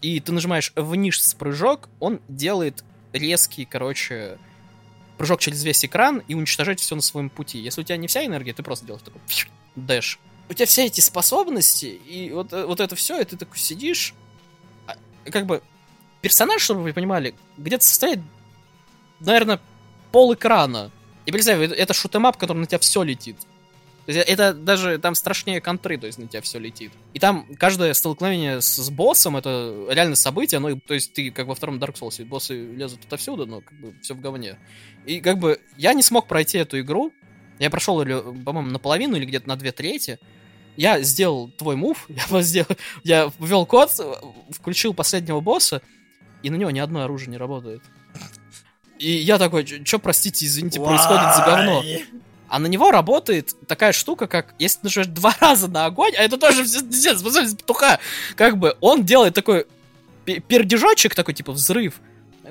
и 0.00 0.20
ты 0.20 0.32
нажимаешь 0.32 0.72
вниз 0.76 1.34
прыжок, 1.38 1.88
он 2.00 2.20
делает 2.28 2.84
резкий, 3.12 3.64
короче, 3.64 4.38
прыжок 5.16 5.40
через 5.40 5.64
весь 5.64 5.84
экран 5.84 6.22
и 6.28 6.34
уничтожает 6.34 6.80
все 6.80 6.94
на 6.94 7.02
своем 7.02 7.30
пути. 7.30 7.58
Если 7.58 7.80
у 7.80 7.84
тебя 7.84 7.96
не 7.96 8.08
вся 8.08 8.24
энергия, 8.26 8.52
ты 8.52 8.62
просто 8.62 8.86
делаешь 8.86 9.04
такой 9.04 9.20
дэш. 9.76 10.18
У 10.48 10.54
тебя 10.54 10.66
все 10.66 10.86
эти 10.86 11.00
способности, 11.00 11.86
и 11.86 12.30
вот, 12.32 12.52
э, 12.52 12.66
вот 12.66 12.80
это 12.80 12.94
все, 12.94 13.20
и 13.20 13.24
ты 13.24 13.36
такой 13.36 13.58
сидишь. 13.58 14.14
А, 14.86 14.96
как 15.30 15.46
бы 15.46 15.62
персонаж, 16.20 16.62
чтобы 16.62 16.82
вы 16.82 16.92
понимали, 16.92 17.34
где-то 17.56 17.84
состоит, 17.84 18.20
наверное, 19.20 19.60
пол 20.12 20.34
экрана. 20.34 20.90
И 21.24 21.32
представь, 21.32 21.58
это 21.58 21.94
шутемап, 21.94 22.36
который 22.36 22.58
на 22.58 22.66
тебя 22.66 22.78
все 22.78 23.02
летит. 23.02 23.36
То 24.06 24.12
есть 24.12 24.28
это 24.28 24.54
даже 24.54 24.98
там 24.98 25.16
страшнее 25.16 25.60
контры, 25.60 25.98
то 25.98 26.06
есть 26.06 26.18
на 26.18 26.28
тебя 26.28 26.40
все 26.40 26.60
летит. 26.60 26.92
И 27.12 27.18
там 27.18 27.44
каждое 27.56 27.92
столкновение 27.92 28.60
с, 28.60 28.76
с 28.76 28.88
боссом 28.90 29.36
это 29.36 29.86
реально 29.90 30.14
событие, 30.14 30.60
ну, 30.60 30.78
то 30.80 30.94
есть 30.94 31.12
ты 31.12 31.32
как 31.32 31.48
во 31.48 31.56
втором 31.56 31.78
Dark 31.78 31.94
Souls, 31.94 32.24
боссы 32.24 32.54
лезут 32.54 33.04
отовсюду, 33.04 33.46
но 33.46 33.62
как 33.62 33.78
бы 33.80 33.94
все 34.02 34.14
в 34.14 34.20
говне. 34.20 34.58
И 35.06 35.20
как 35.20 35.38
бы 35.38 35.60
я 35.76 35.92
не 35.92 36.02
смог 36.02 36.28
пройти 36.28 36.58
эту 36.58 36.78
игру, 36.80 37.12
я 37.58 37.68
прошел, 37.68 37.98
по-моему, 37.98 38.70
наполовину 38.70 39.16
или 39.16 39.24
где-то 39.24 39.48
на 39.48 39.56
две 39.56 39.72
трети, 39.72 40.20
я 40.76 41.00
сделал 41.02 41.50
твой 41.50 41.74
мув, 41.74 42.06
я, 42.30 42.42
сделал, 42.42 42.68
я 43.02 43.32
ввел 43.40 43.66
код, 43.66 43.90
включил 44.50 44.94
последнего 44.94 45.40
босса, 45.40 45.82
и 46.44 46.50
на 46.50 46.54
него 46.54 46.70
ни 46.70 46.78
одно 46.78 47.02
оружие 47.02 47.30
не 47.30 47.38
работает. 47.38 47.82
И 49.00 49.10
я 49.10 49.38
такой, 49.38 49.66
что, 49.66 49.98
простите, 49.98 50.46
извините, 50.46 50.80
происходит 50.80 51.34
за 51.34 51.42
говно. 51.44 51.82
А 52.48 52.58
на 52.58 52.66
него 52.66 52.90
работает 52.90 53.54
такая 53.66 53.92
штука, 53.92 54.26
как 54.26 54.54
если 54.58 54.78
ты 54.78 54.84
нажмешь 54.84 55.06
два 55.06 55.34
раза 55.40 55.68
на 55.68 55.86
огонь, 55.86 56.12
а 56.16 56.22
это 56.22 56.38
тоже 56.38 56.62
пиздец, 56.62 57.18
способность 57.18 57.58
петуха, 57.58 57.98
как 58.36 58.58
бы 58.58 58.76
он 58.80 59.04
делает 59.04 59.34
такой 59.34 59.66
пердежочек, 60.24 61.14
такой 61.14 61.34
типа 61.34 61.52
взрыв, 61.52 62.00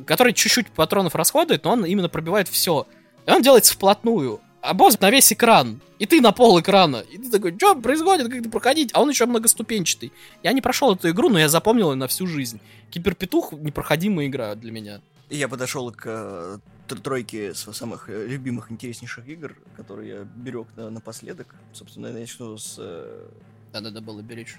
который 0.05 0.34
чуть-чуть 0.34 0.67
патронов 0.67 1.15
расходует, 1.15 1.63
но 1.63 1.72
он 1.72 1.85
именно 1.85 2.09
пробивает 2.09 2.47
все. 2.47 2.88
И 3.26 3.31
он 3.31 3.41
делается 3.41 3.73
вплотную. 3.73 4.39
А 4.61 4.73
босс 4.73 4.99
на 4.99 5.11
весь 5.11 5.31
экран. 5.31 5.80
И 5.99 6.05
ты 6.05 6.22
на 6.22 6.31
пол 6.31 6.59
экрана. 6.59 7.03
И 7.11 7.17
ты 7.17 7.30
такой, 7.30 7.55
что 7.55 7.76
происходит, 7.76 8.27
как 8.27 8.39
это 8.39 8.49
проходить? 8.49 8.89
А 8.93 9.01
он 9.01 9.09
еще 9.09 9.26
многоступенчатый. 9.26 10.11
Я 10.43 10.53
не 10.53 10.61
прошел 10.61 10.93
эту 10.93 11.09
игру, 11.11 11.30
но 11.30 11.39
я 11.39 11.49
запомнил 11.49 11.91
ее 11.91 11.95
на 11.95 12.07
всю 12.07 12.27
жизнь. 12.27 12.59
Киберпетух 12.89 13.53
непроходимая 13.53 14.27
игра 14.27 14.55
для 14.55 14.72
меня. 14.72 15.01
Я 15.30 15.47
подошел 15.47 15.91
к 15.91 16.59
э, 16.91 16.95
тройке 16.95 17.53
самых 17.53 18.10
э, 18.10 18.28
любимых, 18.28 18.72
интереснейших 18.72 19.28
игр, 19.28 19.56
которые 19.76 20.10
я 20.10 20.24
берег 20.24 20.68
на, 20.76 20.90
напоследок. 20.90 21.56
Собственно, 21.74 22.07
я 22.07 22.14
начну 22.14 22.57
с... 22.57 22.76
Э, 22.78 23.28
да, 23.74 23.82
надо 23.82 24.02
было 24.02 24.22
беречь 24.22 24.57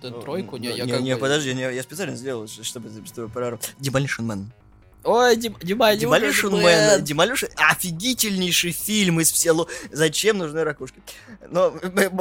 тройку. 0.00 0.56
Не, 0.56 0.76
я 0.76 0.84
не, 0.84 1.02
не, 1.02 1.16
подожди, 1.16 1.54
не, 1.54 1.62
я 1.62 1.82
специально 1.82 2.16
сделал, 2.16 2.46
чтобы, 2.46 2.90
чтобы 3.06 3.28
про... 3.28 3.58
Demolition 3.78 4.26
Man. 4.26 4.46
Ой, 5.04 5.36
Дим, 5.36 5.54
Demolition 5.54 6.50
Man. 6.50 7.02
Demolition 7.02 7.50
офигительнейший 7.56 8.72
фильм 8.72 9.20
из 9.20 9.32
всего. 9.32 9.68
Зачем 9.90 10.38
нужны 10.38 10.62
ракушки? 10.62 11.02
Но 11.50 11.74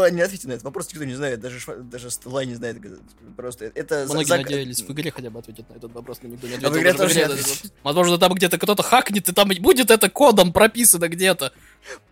не 0.09 0.21
ответьте 0.21 0.47
на 0.47 0.53
этот 0.53 0.63
вопрос, 0.63 0.89
никто 0.91 1.05
не 1.05 1.13
знает, 1.13 1.39
даже 1.39 1.59
даже 1.83 2.09
Стеллай 2.09 2.45
не 2.45 2.55
знает. 2.55 2.77
Просто 3.37 3.65
это... 3.65 4.05
Многие 4.09 4.27
зак... 4.27 4.41
надеялись 4.43 4.81
в 4.81 4.91
игре 4.91 5.11
хотя 5.11 5.29
бы 5.29 5.39
ответить 5.39 5.69
на 5.69 5.75
этот 5.75 5.91
вопрос, 5.93 6.19
но 6.23 6.29
никто 6.29 6.47
не 6.47 6.55
ответил. 6.55 6.73
А 6.73 6.77
в 6.77 6.79
игре 6.79 6.93
тоже 6.93 7.15
не 7.15 7.71
Возможно, 7.83 8.17
там 8.17 8.33
где-то 8.33 8.57
кто-то 8.57 8.83
хакнет, 8.83 9.29
и 9.29 9.33
там 9.33 9.49
будет 9.59 9.91
это 9.91 10.09
кодом 10.09 10.51
прописано 10.51 11.07
где-то. 11.07 11.53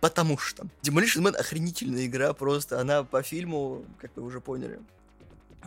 Потому 0.00 0.38
что 0.38 0.66
Demolition 0.82 1.22
Man 1.22 1.36
охренительная 1.36 2.06
игра, 2.06 2.32
просто 2.32 2.80
она 2.80 3.02
по 3.02 3.22
фильму, 3.22 3.84
как 4.00 4.10
вы 4.16 4.22
уже 4.22 4.40
поняли, 4.40 4.78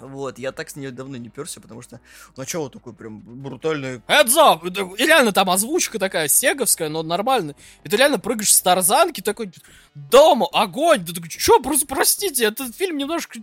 вот, 0.01 0.39
я 0.39 0.51
так 0.51 0.69
с 0.69 0.75
нее 0.75 0.91
давно 0.91 1.17
не 1.17 1.29
перся, 1.29 1.61
потому 1.61 1.81
что 1.81 1.99
начало 2.35 2.69
такое 2.69 2.93
прям 2.93 3.19
брутальное. 3.19 4.01
Up! 4.07 4.95
И 4.97 5.05
реально 5.05 5.31
там 5.31 5.49
озвучка 5.49 5.99
такая 5.99 6.27
сеговская, 6.27 6.89
но 6.89 7.03
нормально. 7.03 7.55
И 7.83 7.89
ты 7.89 7.97
реально 7.97 8.19
прыгаешь 8.19 8.53
с 8.53 8.61
тарзанки, 8.61 9.21
такой, 9.21 9.51
дома, 9.95 10.47
огонь! 10.51 11.05
Ты 11.05 11.13
такой, 11.13 11.29
чё, 11.29 11.59
просто 11.61 11.87
простите, 11.87 12.45
этот 12.45 12.75
фильм 12.75 12.97
немножко 12.97 13.39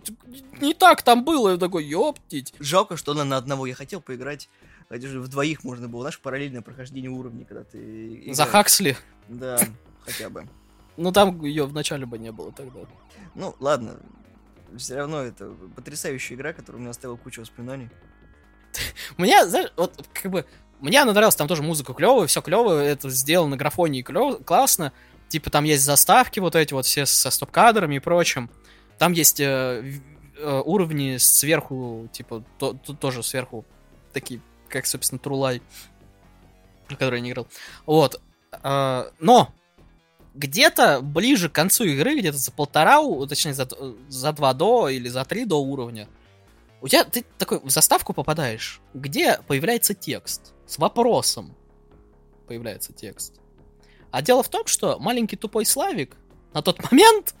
не 0.59 0.73
так 0.73 1.01
там 1.01 1.23
было. 1.23 1.51
Я 1.51 1.57
такой, 1.57 1.85
ёптить. 1.85 2.53
Жалко, 2.59 2.97
что 2.97 3.13
она 3.13 3.23
на 3.23 3.37
одного. 3.37 3.65
Я 3.65 3.75
хотел 3.75 4.01
поиграть 4.01 4.49
в 4.89 5.27
двоих 5.29 5.63
можно 5.63 5.87
было, 5.87 6.01
знаешь, 6.01 6.19
параллельное 6.19 6.61
прохождение 6.61 7.09
уровней, 7.09 7.45
когда 7.45 7.63
ты... 7.63 8.15
Играешь. 8.15 8.35
За 8.35 8.45
Хаксли? 8.45 8.97
Да, 9.29 9.57
хотя 10.01 10.29
бы. 10.29 10.47
Ну 10.97 11.13
там 11.13 11.41
ее 11.43 11.65
вначале 11.65 12.05
бы 12.05 12.17
не 12.17 12.31
было 12.31 12.51
тогда. 12.51 12.81
Ну, 13.33 13.55
ладно, 13.59 13.97
все 14.77 14.95
равно 14.95 15.21
это 15.21 15.53
потрясающая 15.75 16.35
игра, 16.35 16.53
которая 16.53 16.77
у 16.77 16.81
меня 16.81 16.91
оставила 16.91 17.17
кучу 17.17 17.41
воспоминаний. 17.41 17.89
Мне, 19.17 19.45
знаешь, 19.47 19.71
вот 19.75 20.07
как 20.13 20.31
бы 20.31 20.45
мне 20.81 20.99
она 20.99 21.13
нравилась, 21.13 21.35
там 21.35 21.47
тоже 21.47 21.61
музыка 21.61 21.93
клевая, 21.93 22.25
все 22.25 22.41
клевое, 22.41 22.89
это 22.89 23.09
сделано 23.11 23.55
графоне 23.55 24.01
клево, 24.01 24.37
классно. 24.37 24.91
Типа 25.29 25.51
там 25.51 25.63
есть 25.63 25.83
заставки 25.83 26.39
вот 26.39 26.55
эти 26.55 26.73
вот 26.73 26.85
все 26.85 27.05
со 27.05 27.29
стоп-кадрами 27.29 27.95
и 27.95 27.99
прочим. 27.99 28.49
Там 28.97 29.13
есть 29.13 29.39
э, 29.39 29.93
э, 30.37 30.61
уровни 30.65 31.17
сверху, 31.17 32.09
типа, 32.11 32.43
то, 32.57 32.73
то, 32.73 32.93
тоже 32.93 33.21
сверху, 33.21 33.63
такие, 34.11 34.41
как, 34.67 34.87
собственно, 34.87 35.19
Трулай, 35.19 35.61
который 36.89 37.19
я 37.19 37.21
не 37.21 37.31
играл. 37.31 37.47
Вот. 37.85 38.19
Э, 38.63 39.05
но 39.19 39.53
где-то 40.33 41.01
ближе 41.01 41.49
к 41.49 41.53
концу 41.53 41.83
игры, 41.85 42.19
где-то 42.19 42.37
за 42.37 42.51
полтора, 42.51 42.99
точнее, 43.27 43.53
за, 43.53 43.67
за 44.07 44.31
два 44.31 44.53
до 44.53 44.89
или 44.89 45.09
за 45.09 45.25
три 45.25 45.45
до 45.45 45.61
уровня, 45.61 46.07
у 46.81 46.87
тебя 46.87 47.03
ты 47.03 47.23
такой 47.37 47.59
в 47.59 47.69
заставку 47.69 48.13
попадаешь, 48.13 48.81
где 48.93 49.39
появляется 49.47 49.93
текст 49.93 50.53
с 50.65 50.77
вопросом. 50.77 51.55
Появляется 52.47 52.91
текст. 52.91 53.35
А 54.09 54.21
дело 54.21 54.43
в 54.43 54.49
том, 54.49 54.65
что 54.67 54.97
маленький 54.99 55.35
тупой 55.35 55.65
Славик 55.65 56.15
на 56.53 56.61
тот 56.61 56.79
момент 56.91 57.35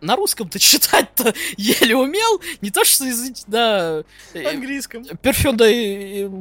на 0.00 0.16
русском-то 0.16 0.58
читать-то 0.58 1.34
еле 1.56 1.96
умел, 1.96 2.40
не 2.62 2.70
то 2.70 2.84
что 2.84 3.04
язык, 3.04 3.36
да... 3.46 4.02
Э, 4.32 4.44
Английском. 4.48 5.04
Перфюм, 5.04 5.56
да, 5.56 5.66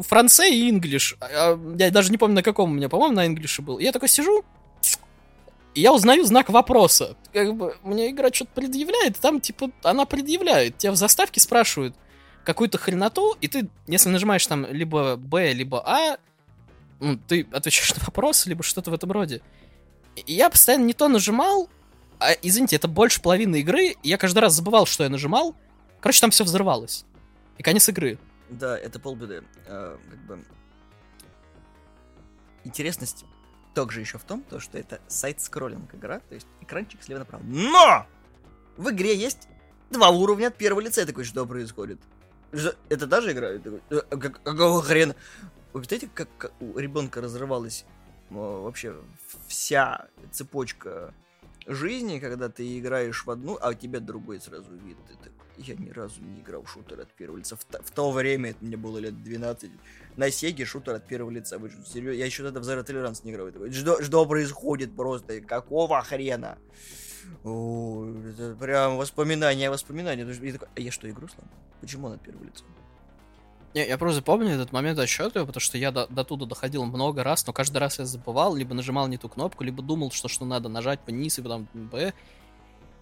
франце 0.04 0.50
и 0.50 0.70
инглиш. 0.70 1.18
А, 1.20 1.60
я 1.78 1.92
даже 1.92 2.12
не 2.12 2.18
помню, 2.18 2.36
на 2.36 2.44
каком 2.44 2.72
у 2.72 2.74
меня, 2.74 2.88
по-моему, 2.88 3.16
на 3.16 3.26
инглише 3.26 3.62
был. 3.62 3.80
я 3.80 3.92
такой 3.92 4.08
сижу, 4.08 4.46
и 5.80 5.82
я 5.82 5.94
узнаю 5.94 6.26
знак 6.26 6.50
вопроса. 6.50 7.16
Как 7.32 7.56
бы 7.56 7.78
мне 7.84 8.10
игра 8.10 8.34
что-то 8.34 8.52
предъявляет, 8.54 9.18
там 9.18 9.40
типа 9.40 9.72
она 9.84 10.04
предъявляет. 10.04 10.78
Тебя 10.78 10.92
в 10.92 10.98
заставке 10.98 11.40
спрашивают 11.40 11.96
какую-то 12.44 12.78
хреноту, 12.78 13.38
и 13.40 13.48
ты, 13.48 13.70
если 13.88 14.10
нажимаешь 14.10 14.46
там 14.46 14.66
либо 14.66 15.16
Б, 15.16 15.54
либо 15.54 15.82
А, 15.88 16.18
ну, 17.00 17.18
ты 17.18 17.48
отвечаешь 17.54 17.96
на 17.98 18.04
вопрос, 18.04 18.46
либо 18.46 18.62
что-то 18.62 18.92
в 18.92 18.94
этом 18.94 19.10
роде. 19.14 19.42
И 20.18 20.34
я 20.34 20.50
постоянно 20.50 20.84
не 20.84 20.92
то 20.92 21.08
нажимал, 21.08 21.70
а, 22.20 22.34
извините, 22.42 22.76
это 22.76 22.90
больше 22.90 23.22
половины 23.22 23.62
игры, 23.62 23.96
и 24.04 24.10
я 24.10 24.18
каждый 24.18 24.40
раз 24.40 24.56
забывал, 24.56 24.86
что 24.86 25.06
я 25.06 25.10
нажимал. 25.10 25.56
Короче, 26.02 26.20
там 26.20 26.32
все 26.32 26.44
взрывалось. 26.44 27.06
И 27.58 27.64
конец 27.64 27.88
игры. 27.88 28.20
Да, 28.50 28.78
это 28.78 29.00
полбеды. 29.00 29.46
А, 29.66 29.98
как 30.10 30.20
бы... 30.26 30.44
Интересность 32.66 33.24
также 33.80 34.02
еще 34.02 34.18
в 34.18 34.26
том, 34.26 34.42
то, 34.42 34.60
что 34.60 34.78
это 34.78 35.00
сайт-скроллинг 35.08 35.96
игра, 35.96 36.20
то 36.20 36.36
есть 36.36 36.48
экранчик 36.60 37.02
слева 37.02 37.20
направо. 37.20 37.44
Но! 37.46 38.06
В 38.76 38.90
игре 38.90 39.16
есть 39.16 39.48
два 39.90 40.10
уровня 40.10 40.48
от 40.48 40.58
первого 40.58 40.82
лица. 40.82 41.00
Я 41.00 41.08
такой, 41.08 41.24
что 41.24 41.46
происходит? 41.46 41.98
Это 42.90 43.08
даже 43.08 43.32
игра? 43.32 43.58
такой, 43.58 43.82
«Э, 43.90 44.02
а 44.10 44.18
какого 44.18 44.82
хрена? 44.82 45.16
Вы 45.72 45.80
представляете, 45.80 46.12
как, 46.14 46.52
у 46.60 46.78
ребенка 46.78 47.22
разрывалась 47.22 47.86
вообще 48.30 48.96
вся 49.48 50.08
цепочка 50.32 51.14
жизни, 51.66 52.20
когда 52.20 52.50
ты 52.50 52.80
играешь 52.80 53.24
в 53.26 53.32
одну, 53.32 53.58
а 53.62 53.70
у 53.70 53.74
тебя 53.74 54.02
другой 54.02 54.42
сразу 54.42 54.76
вид. 54.76 54.98
Я 55.58 55.76
ни 55.76 55.90
разу 55.90 56.22
не 56.22 56.42
играл 56.42 56.64
в 56.64 56.70
шутер 56.70 57.00
от 57.00 57.12
первого 57.14 57.38
лица. 57.38 57.56
В, 57.56 57.64
то- 57.64 57.82
в 57.82 57.92
то 57.92 58.12
время, 58.12 58.52
это 58.52 58.64
мне 58.64 58.78
было 58.78 58.98
лет 58.98 59.24
12, 59.24 59.72
на 60.20 60.32
Сеге 60.32 60.66
шутер 60.66 60.96
от 60.96 61.08
первого 61.08 61.32
лица. 61.32 61.58
Вы 61.58 61.72
серьезно? 61.86 62.18
Я 62.18 62.26
еще 62.26 62.44
тогда 62.44 62.60
в 62.60 62.64
Zero 62.64 62.86
Tolerance 62.86 63.22
не 63.24 63.32
играл. 63.32 63.48
Что, 63.72 64.04
что 64.04 64.26
происходит 64.26 64.94
просто? 64.94 65.40
Какого 65.40 66.02
хрена? 66.02 66.58
О, 67.46 68.06
это 68.28 68.56
прям 68.60 68.98
воспоминания, 68.98 69.70
воспоминания. 69.70 70.28
Я 70.28 70.52
такой, 70.52 70.68
а 70.76 70.80
я 70.82 70.92
что, 70.92 71.10
игру 71.10 71.30
сломал? 71.30 71.54
Почему 71.80 72.08
она 72.08 72.16
от 72.16 72.22
первого 72.22 72.44
лица? 72.44 72.66
Не, 73.74 73.88
я 73.88 73.98
просто 73.98 74.22
помню 74.22 74.50
этот 74.50 74.74
момент 74.74 75.00
отсчета, 75.00 75.46
потому 75.46 75.62
что 75.62 75.78
я 75.78 75.92
до, 75.92 76.08
до 76.08 76.26
туда 76.26 76.46
доходил 76.46 76.84
много 76.84 77.24
раз, 77.24 77.48
но 77.48 77.54
каждый 77.54 77.78
раз 77.78 78.00
я 78.00 78.06
забывал, 78.06 78.56
либо 78.56 78.74
нажимал 78.74 79.08
не 79.08 79.18
ту 79.18 79.30
кнопку, 79.30 79.64
либо 79.64 79.82
думал, 79.82 80.12
что, 80.12 80.28
что 80.28 80.44
надо 80.44 80.68
нажать 80.68 81.00
вниз 81.08 81.40
и 81.40 81.42
потом 81.42 81.70
Б. 81.74 82.14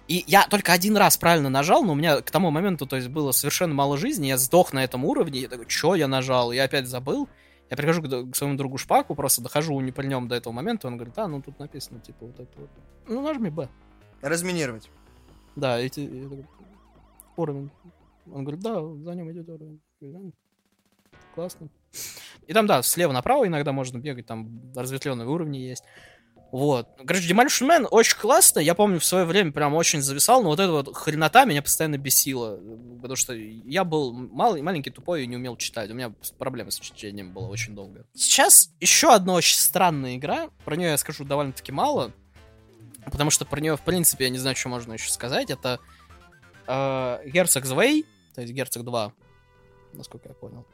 И 0.08 0.24
я 0.28 0.48
только 0.48 0.72
один 0.72 0.96
раз 0.96 1.18
правильно 1.18 1.50
нажал, 1.50 1.84
но 1.84 1.92
у 1.92 1.96
меня 1.96 2.22
к 2.22 2.32
тому 2.32 2.50
моменту, 2.50 2.86
то 2.86 2.96
есть, 2.96 3.10
было 3.10 3.32
совершенно 3.32 3.74
мало 3.74 3.98
жизни, 3.98 4.28
я 4.28 4.38
сдох 4.38 4.72
на 4.72 4.84
этом 4.84 5.04
уровне, 5.04 5.42
я 5.42 5.50
такой, 5.50 5.68
что 5.68 5.96
я 5.96 6.08
нажал? 6.08 6.52
Я 6.52 6.64
опять 6.64 6.88
забыл. 6.88 7.28
Я 7.70 7.76
прихожу 7.76 8.02
к, 8.02 8.32
к 8.32 8.36
своему 8.36 8.56
другу 8.56 8.78
Шпаку, 8.78 9.14
просто 9.14 9.42
дохожу 9.42 9.78
не 9.82 9.92
при 9.92 10.08
нем 10.08 10.30
до 10.30 10.36
этого 10.36 10.54
момента, 10.54 10.88
он 10.88 10.96
говорит, 10.96 11.18
а, 11.18 11.28
ну 11.28 11.42
тут 11.42 11.60
написано, 11.60 12.00
типа, 12.00 12.26
вот 12.28 12.40
это 12.40 12.52
вот. 12.60 12.70
Ну, 13.08 13.22
нажми 13.22 13.50
Б. 13.50 13.68
Разминировать. 14.22 14.90
Да, 15.58 15.78
эти... 15.78 16.00
я 16.00 16.24
такой, 16.24 16.46
Уровень. 17.36 17.70
Он 18.32 18.44
говорит, 18.44 18.62
да, 18.62 18.82
за 18.82 19.14
ним 19.14 19.32
идет 19.32 19.50
уровень. 19.50 19.82
«Да, 20.02 20.20
Классно. 21.36 21.70
И 22.48 22.54
там, 22.54 22.66
да, 22.66 22.82
слева 22.82 23.12
направо 23.12 23.46
иногда 23.48 23.72
можно 23.72 23.98
бегать, 23.98 24.26
там 24.26 24.74
разветвленные 24.76 25.28
уровни 25.28 25.58
есть. 25.58 25.84
Вот. 26.52 26.88
Короче, 27.06 27.32
Demolition 27.32 27.68
Man 27.68 27.88
очень 27.92 28.18
классно. 28.18 28.60
Я 28.60 28.74
помню, 28.74 29.00
в 29.00 29.06
свое 29.06 29.26
время 29.26 29.52
прям 29.52 29.74
очень 29.74 30.02
зависал, 30.02 30.42
но 30.44 30.50
вот 30.50 30.60
эта 30.60 30.72
вот 30.72 30.96
хренота 30.96 31.46
меня 31.46 31.62
постоянно 31.62 31.98
бесила. 31.98 32.58
Потому 33.02 33.16
что 33.16 33.34
я 33.34 33.84
был 33.84 34.14
малый, 34.14 34.62
маленький, 34.62 34.90
тупой 34.90 35.24
и 35.24 35.28
не 35.28 35.36
умел 35.36 35.58
читать. 35.58 35.92
У 35.92 35.94
меня 35.94 36.14
проблемы 36.38 36.72
с 36.72 36.80
чтением 36.80 37.34
было 37.34 37.48
очень 37.48 37.76
долго. 37.76 38.06
Сейчас 38.14 38.72
еще 38.80 39.14
одна 39.14 39.34
очень 39.34 39.58
странная 39.58 40.16
игра. 40.16 40.50
Про 40.64 40.76
нее 40.76 40.92
я 40.92 40.98
скажу 40.98 41.26
довольно-таки 41.26 41.72
мало. 41.72 42.14
Потому 43.12 43.30
что 43.30 43.46
про 43.46 43.60
нее, 43.60 43.78
в 43.78 43.82
принципе, 43.82 44.26
я 44.26 44.30
не 44.30 44.38
знаю, 44.38 44.56
что 44.56 44.70
можно 44.70 44.94
еще 44.94 45.12
сказать. 45.12 45.50
Это 45.50 45.80
э, 46.68 47.20
Герцог 47.26 47.66
Звей, 47.66 48.06
то 48.36 48.42
есть 48.42 48.54
Герцог 48.54 48.84
2, 48.84 49.14
насколько 49.94 50.30
я 50.30 50.36
понял. 50.36 50.66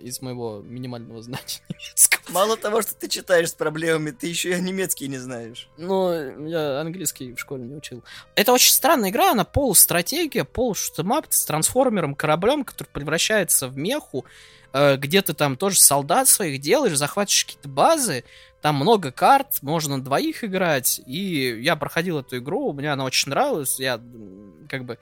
Из 0.00 0.20
моего 0.22 0.60
минимального 0.64 1.22
знания 1.22 1.60
немецкого. 1.68 2.22
Мало 2.30 2.56
того, 2.56 2.82
что 2.82 2.94
ты 2.94 3.08
читаешь 3.08 3.50
с 3.50 3.54
проблемами, 3.54 4.10
ты 4.10 4.28
еще 4.28 4.56
и 4.56 4.60
немецкий 4.60 5.08
не 5.08 5.18
знаешь. 5.18 5.68
Ну, 5.76 6.46
я 6.46 6.80
английский 6.80 7.34
в 7.34 7.40
школе 7.40 7.64
не 7.64 7.74
учил. 7.74 8.04
Это 8.34 8.52
очень 8.52 8.72
странная 8.72 9.10
игра, 9.10 9.32
она 9.32 9.44
полустратегия, 9.44 10.44
полушутемап 10.44 11.26
с 11.30 11.44
трансформером, 11.44 12.14
кораблем, 12.14 12.64
который 12.64 12.88
превращается 12.88 13.68
в 13.68 13.76
меху, 13.76 14.24
э, 14.72 14.96
где 14.96 15.22
ты 15.22 15.34
там 15.34 15.56
тоже 15.56 15.80
солдат 15.80 16.28
своих 16.28 16.60
делаешь, 16.60 16.96
захватываешь 16.96 17.44
какие-то 17.44 17.68
базы, 17.68 18.24
там 18.60 18.76
много 18.76 19.10
карт, 19.10 19.62
можно 19.62 20.02
двоих 20.02 20.44
играть, 20.44 21.00
и 21.06 21.60
я 21.60 21.76
проходил 21.76 22.18
эту 22.18 22.38
игру, 22.38 22.72
мне 22.72 22.92
она 22.92 23.04
очень 23.04 23.30
нравилась, 23.30 23.80
я 23.80 24.00
как 24.68 24.84
бы 24.84 24.98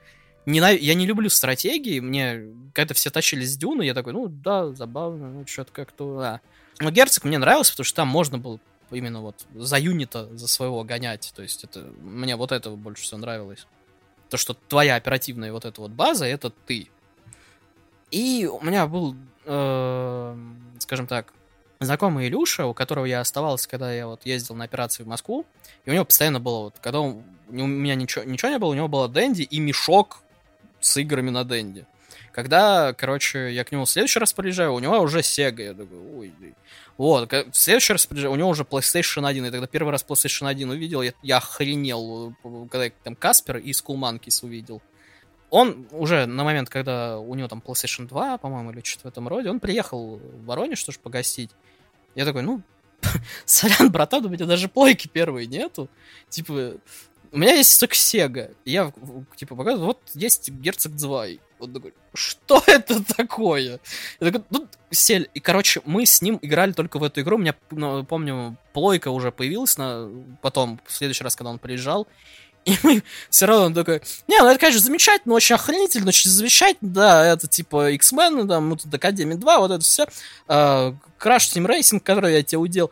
ненав- 0.48 0.78
я 0.80 0.94
не 0.94 1.06
люблю 1.06 1.28
стратегии, 1.30 2.00
мне 2.00 2.42
когда 2.74 2.94
все 2.94 3.10
тащились 3.10 3.52
с 3.54 3.56
Дюны, 3.56 3.82
я 3.82 3.94
такой, 3.94 4.12
ну 4.12 4.28
да, 4.28 4.72
забавно, 4.72 5.30
ну 5.30 5.46
что-то 5.46 5.72
как-то, 5.72 6.18
а. 6.20 6.40
Но 6.80 6.90
Герцог 6.90 7.24
мне 7.24 7.38
нравился, 7.38 7.72
потому 7.72 7.84
что 7.84 7.96
там 7.96 8.08
можно 8.08 8.38
было 8.38 8.60
именно 8.90 9.20
вот 9.20 9.44
за 9.54 9.78
юнита, 9.78 10.28
за 10.36 10.46
своего 10.48 10.84
гонять. 10.84 11.32
То 11.34 11.42
есть 11.42 11.64
это 11.64 11.80
мне 12.00 12.36
вот 12.36 12.52
это 12.52 12.70
больше 12.70 13.02
всего 13.02 13.18
нравилось. 13.18 13.66
То, 14.30 14.36
что 14.36 14.54
твоя 14.54 14.94
оперативная 14.94 15.52
вот 15.52 15.64
эта 15.64 15.80
вот 15.80 15.90
база, 15.90 16.24
это 16.26 16.50
ты. 16.50 16.88
И 18.10 18.48
у 18.50 18.64
меня 18.64 18.86
был, 18.86 19.16
э, 19.44 20.36
скажем 20.78 21.06
так, 21.06 21.32
знакомый 21.80 22.28
Илюша, 22.28 22.66
у 22.66 22.74
которого 22.74 23.04
я 23.04 23.20
оставался, 23.20 23.68
когда 23.68 23.92
я 23.92 24.06
вот 24.06 24.24
ездил 24.24 24.54
на 24.54 24.64
операции 24.64 25.02
в 25.02 25.06
Москву, 25.06 25.44
и 25.84 25.90
у 25.90 25.92
него 25.92 26.04
постоянно 26.04 26.40
было 26.40 26.58
вот, 26.64 26.76
когда 26.80 27.00
он- 27.00 27.22
у 27.48 27.52
меня 27.52 27.94
ничего, 27.94 28.24
ничего 28.24 28.50
не 28.50 28.58
было, 28.58 28.70
у 28.70 28.74
него 28.74 28.88
было 28.88 29.08
Дэнди 29.08 29.42
и 29.42 29.60
мешок 29.60 30.22
с 30.80 30.96
играми 30.96 31.30
на 31.30 31.44
Дэнди. 31.44 31.86
Когда, 32.32 32.92
короче, 32.92 33.52
я 33.52 33.64
к 33.64 33.72
нему 33.72 33.84
в 33.84 33.90
следующий 33.90 34.20
раз 34.20 34.32
приезжаю, 34.32 34.72
у 34.74 34.78
него 34.78 34.98
уже 35.00 35.20
Sega. 35.20 35.62
Я 35.62 35.74
такой, 35.74 35.98
ой, 35.98 36.32
блин. 36.38 36.54
Вот, 36.96 37.32
в 37.32 37.56
следующий 37.56 37.92
раз 37.92 38.06
приезжаю, 38.06 38.32
у 38.32 38.36
него 38.36 38.48
уже 38.48 38.62
PlayStation 38.62 39.26
1. 39.26 39.46
И 39.46 39.50
тогда 39.50 39.66
первый 39.66 39.90
раз 39.90 40.04
PlayStation 40.08 40.48
1 40.48 40.70
увидел, 40.70 41.02
я, 41.02 41.12
я 41.22 41.38
охренел, 41.38 42.34
когда 42.70 42.84
я 42.84 42.92
там 43.02 43.16
Каспер 43.16 43.56
и 43.58 43.70
Skull 43.70 43.96
Monkeys 43.96 44.44
увидел. 44.44 44.82
Он 45.50 45.86
уже 45.90 46.26
на 46.26 46.44
момент, 46.44 46.68
когда 46.68 47.18
у 47.18 47.34
него 47.34 47.48
там 47.48 47.62
PlayStation 47.64 48.06
2, 48.06 48.38
по-моему, 48.38 48.70
или 48.70 48.82
что-то 48.84 49.08
в 49.08 49.12
этом 49.12 49.28
роде, 49.28 49.50
он 49.50 49.60
приехал 49.60 50.16
в 50.18 50.44
Воронеж 50.44 50.82
тоже 50.82 50.98
погостить. 50.98 51.50
Я 52.14 52.24
такой, 52.24 52.42
ну, 52.42 52.62
сорян, 53.44 53.90
братан, 53.90 54.24
у 54.26 54.28
меня 54.28 54.44
даже 54.44 54.68
плойки 54.68 55.08
первой 55.08 55.46
нету. 55.46 55.88
Типа, 56.28 56.74
у 57.32 57.38
меня 57.38 57.54
есть 57.54 57.78
только 57.78 57.94
Sega. 57.94 58.54
Я, 58.64 58.92
типа, 59.36 59.54
показываю, 59.54 59.86
вот 59.86 60.00
есть 60.14 60.48
Герцог 60.50 60.94
2. 60.94 61.26
Он 61.60 61.72
такой, 61.72 61.94
что 62.14 62.62
это 62.66 63.02
такое? 63.04 63.80
Я 64.20 64.30
такой, 64.30 64.44
ну, 64.50 64.68
сель. 64.90 65.28
И, 65.34 65.40
короче, 65.40 65.80
мы 65.84 66.06
с 66.06 66.22
ним 66.22 66.38
играли 66.42 66.72
только 66.72 66.98
в 66.98 67.02
эту 67.02 67.20
игру. 67.20 67.36
У 67.36 67.40
меня, 67.40 67.54
ну, 67.70 68.04
помню, 68.04 68.56
плойка 68.72 69.10
уже 69.10 69.32
появилась 69.32 69.76
на... 69.76 70.08
потом, 70.42 70.80
в 70.86 70.92
следующий 70.92 71.24
раз, 71.24 71.36
когда 71.36 71.50
он 71.50 71.58
приезжал. 71.58 72.06
И 72.64 72.76
мы 72.82 73.02
все 73.30 73.46
равно 73.46 73.66
он 73.66 73.74
такой, 73.74 74.02
не, 74.26 74.38
ну 74.40 74.48
это, 74.48 74.58
конечно, 74.60 74.80
замечательно, 74.80 75.34
очень 75.34 75.54
охренительно, 75.54 76.08
очень 76.08 76.30
замечательно, 76.30 76.90
да, 76.90 77.26
это 77.26 77.46
типа 77.46 77.92
X-Men, 77.92 78.46
там, 78.46 78.72
Mutant 78.72 78.90
Academy 78.90 79.34
2, 79.34 79.58
вот 79.58 79.70
это 79.70 79.84
все. 79.84 80.06
Crash 80.46 80.96
Team 81.52 81.66
Racing, 81.66 82.00
который 82.00 82.34
я 82.34 82.42
тебе 82.42 82.58
удел. 82.58 82.90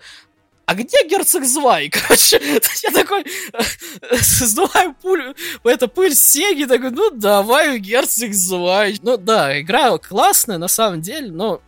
А 0.66 0.74
где 0.74 1.06
герцог 1.08 1.44
Звай? 1.44 1.88
Короче, 1.90 2.40
я 2.82 2.90
такой 2.90 3.22
э, 3.22 4.16
сдуваю 4.20 4.94
пулю, 4.94 5.34
это 5.62 5.86
пыль 5.86 6.14
с 6.14 6.20
Сеги, 6.20 6.64
такой, 6.64 6.90
ну 6.90 7.10
давай 7.10 7.78
герцог 7.78 8.34
Звай. 8.34 8.98
Ну 9.02 9.16
да, 9.16 9.60
игра 9.60 9.96
классная 9.98 10.58
на 10.58 10.66
самом 10.66 11.02
деле, 11.02 11.30
но 11.30 11.62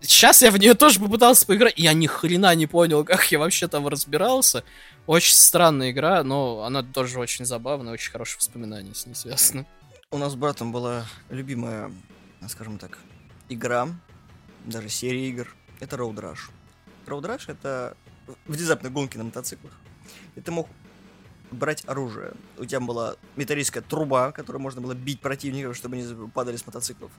сейчас 0.00 0.40
я 0.40 0.52
в 0.52 0.56
нее 0.56 0.74
тоже 0.74 1.00
попытался 1.00 1.44
поиграть, 1.46 1.74
и 1.76 1.82
я 1.82 1.94
ни 1.94 2.06
хрена 2.06 2.54
не 2.54 2.68
понял, 2.68 3.04
как 3.04 3.30
я 3.32 3.40
вообще 3.40 3.66
там 3.66 3.88
разбирался. 3.88 4.62
Очень 5.06 5.34
странная 5.34 5.90
игра, 5.90 6.22
но 6.22 6.62
она 6.62 6.84
тоже 6.84 7.18
очень 7.18 7.44
забавная, 7.44 7.92
очень 7.92 8.12
хорошие 8.12 8.38
воспоминания 8.38 8.94
с 8.94 9.04
ней 9.04 9.16
связаны. 9.16 9.66
У 10.12 10.18
нас 10.18 10.32
с 10.32 10.36
братом 10.36 10.70
была 10.70 11.06
любимая, 11.28 11.90
скажем 12.48 12.78
так, 12.78 12.98
игра, 13.48 13.88
даже 14.64 14.88
серия 14.90 15.28
игр. 15.28 15.52
Это 15.80 15.96
Road 15.96 16.14
Rush. 16.14 16.50
Road 17.06 17.22
Rush 17.22 17.50
это 17.50 17.96
внезапно 18.46 18.90
гонки 18.90 19.16
на 19.16 19.24
мотоциклах. 19.24 19.72
И 20.34 20.40
ты 20.40 20.50
мог 20.50 20.68
брать 21.50 21.84
оружие. 21.86 22.32
У 22.58 22.64
тебя 22.64 22.80
была 22.80 23.16
металлическая 23.36 23.82
труба, 23.82 24.32
которой 24.32 24.58
можно 24.58 24.80
было 24.80 24.94
бить 24.94 25.20
противников, 25.20 25.76
чтобы 25.76 25.96
они 25.96 26.28
падали 26.30 26.56
с 26.56 26.66
мотоциклов. 26.66 27.10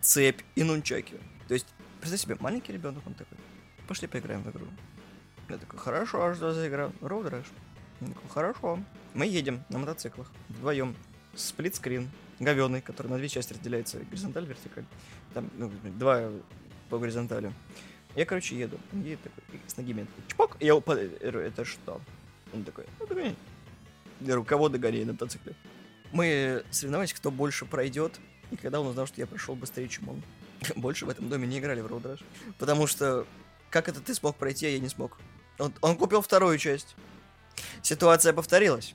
Цепь 0.00 0.40
и 0.54 0.62
нунчаки. 0.62 1.16
То 1.48 1.54
есть, 1.54 1.66
представь 2.00 2.20
себе, 2.20 2.36
маленький 2.40 2.72
ребенок, 2.72 3.06
он 3.06 3.14
такой, 3.14 3.38
пошли 3.86 4.08
поиграем 4.08 4.42
в 4.42 4.50
игру. 4.50 4.66
Я 5.48 5.58
такой, 5.58 5.78
хорошо, 5.78 6.24
а 6.24 6.34
что 6.34 6.52
за 6.52 6.68
игра? 6.68 6.90
Road 7.00 7.30
Rush. 7.30 7.46
Я 8.00 8.08
такой, 8.08 8.30
хорошо. 8.30 8.78
Мы 9.14 9.26
едем 9.26 9.62
на 9.68 9.78
мотоциклах 9.78 10.30
вдвоем. 10.48 10.96
Сплитскрин. 11.34 12.10
Говёный, 12.40 12.80
который 12.80 13.08
на 13.08 13.18
две 13.18 13.28
части 13.28 13.52
разделяется. 13.52 13.98
Горизонталь, 13.98 14.46
вертикаль. 14.46 14.84
Там 15.32 15.50
ну, 15.56 15.70
два 15.98 16.30
по 16.88 16.98
горизонтали. 16.98 17.52
Я, 18.14 18.26
короче, 18.26 18.58
еду. 18.58 18.78
Он 18.92 19.02
едет 19.02 19.22
такой, 19.22 19.60
с 19.66 19.76
ноги 19.76 19.94
такой, 19.94 20.06
чпок, 20.28 20.56
я 20.60 20.76
упал. 20.76 20.96
Говорю, 20.96 21.40
это 21.40 21.64
что? 21.64 22.00
Он 22.52 22.64
такой, 22.64 22.84
ну 23.00 23.06
догони. 23.06 23.34
Я 24.20 24.26
говорю, 24.26 24.44
кого 24.44 24.68
догони 24.68 25.04
на 25.04 25.12
мотоцикле? 25.12 25.54
Мы 26.12 26.64
соревновались, 26.70 27.14
кто 27.14 27.30
больше 27.30 27.64
пройдет. 27.64 28.20
И 28.50 28.56
когда 28.56 28.80
он 28.80 28.86
узнал, 28.86 29.06
что 29.06 29.20
я 29.20 29.26
прошел 29.26 29.54
быстрее, 29.54 29.88
чем 29.88 30.10
он. 30.10 30.22
Больше 30.76 31.06
в 31.06 31.08
этом 31.08 31.28
доме 31.28 31.46
не 31.46 31.58
играли 31.58 31.80
в 31.80 31.86
Road 31.86 32.02
Rush. 32.02 32.22
Потому 32.58 32.86
что 32.86 33.26
как 33.70 33.88
это 33.88 34.00
ты 34.00 34.14
смог 34.14 34.36
пройти, 34.36 34.66
а 34.66 34.68
я 34.68 34.78
не 34.78 34.88
смог. 34.88 35.18
Он, 35.58 35.72
он 35.80 35.96
купил 35.96 36.20
вторую 36.20 36.58
часть. 36.58 36.94
Ситуация 37.80 38.34
повторилась. 38.34 38.94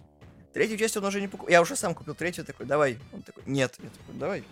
Третью 0.53 0.77
часть 0.77 0.95
он 0.98 1.06
уже 1.06 1.19
не 1.19 1.27
покупил. 1.27 1.52
Я 1.52 1.61
уже 1.61 1.76
сам 1.76 1.95
купил 1.95 2.14
третью, 2.14 2.45
такой, 2.45 2.65
давай. 2.68 2.99
Он 3.11 3.22
такой, 3.23 3.44
нет. 3.48 3.76
Я 3.80 3.89
такой, 3.89 4.15
давай. 4.15 4.44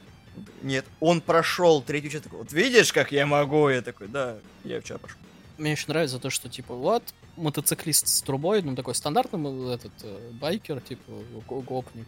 Нет. 0.61 0.85
Он 0.99 1.21
прошел 1.21 1.81
третью 1.81 2.11
часть, 2.11 2.25
вот 2.31 2.51
видишь, 2.51 2.91
как 2.93 3.11
я 3.11 3.25
могу? 3.25 3.69
Я 3.69 3.81
такой, 3.81 4.07
да, 4.07 4.37
я 4.63 4.81
вчера 4.81 4.97
пошел. 4.99 5.17
Мне 5.57 5.71
очень 5.71 5.85
нравится 5.87 6.19
то, 6.19 6.29
что, 6.29 6.49
типа, 6.49 6.73
вот, 6.75 7.01
мотоциклист 7.37 8.07
с 8.07 8.21
трубой, 8.21 8.61
ну, 8.61 8.75
такой 8.75 8.93
стандартный 8.93 9.73
этот 9.73 9.93
э, 10.03 10.31
байкер, 10.33 10.81
типа, 10.81 11.11
го- 11.47 11.61
гопник. 11.61 12.07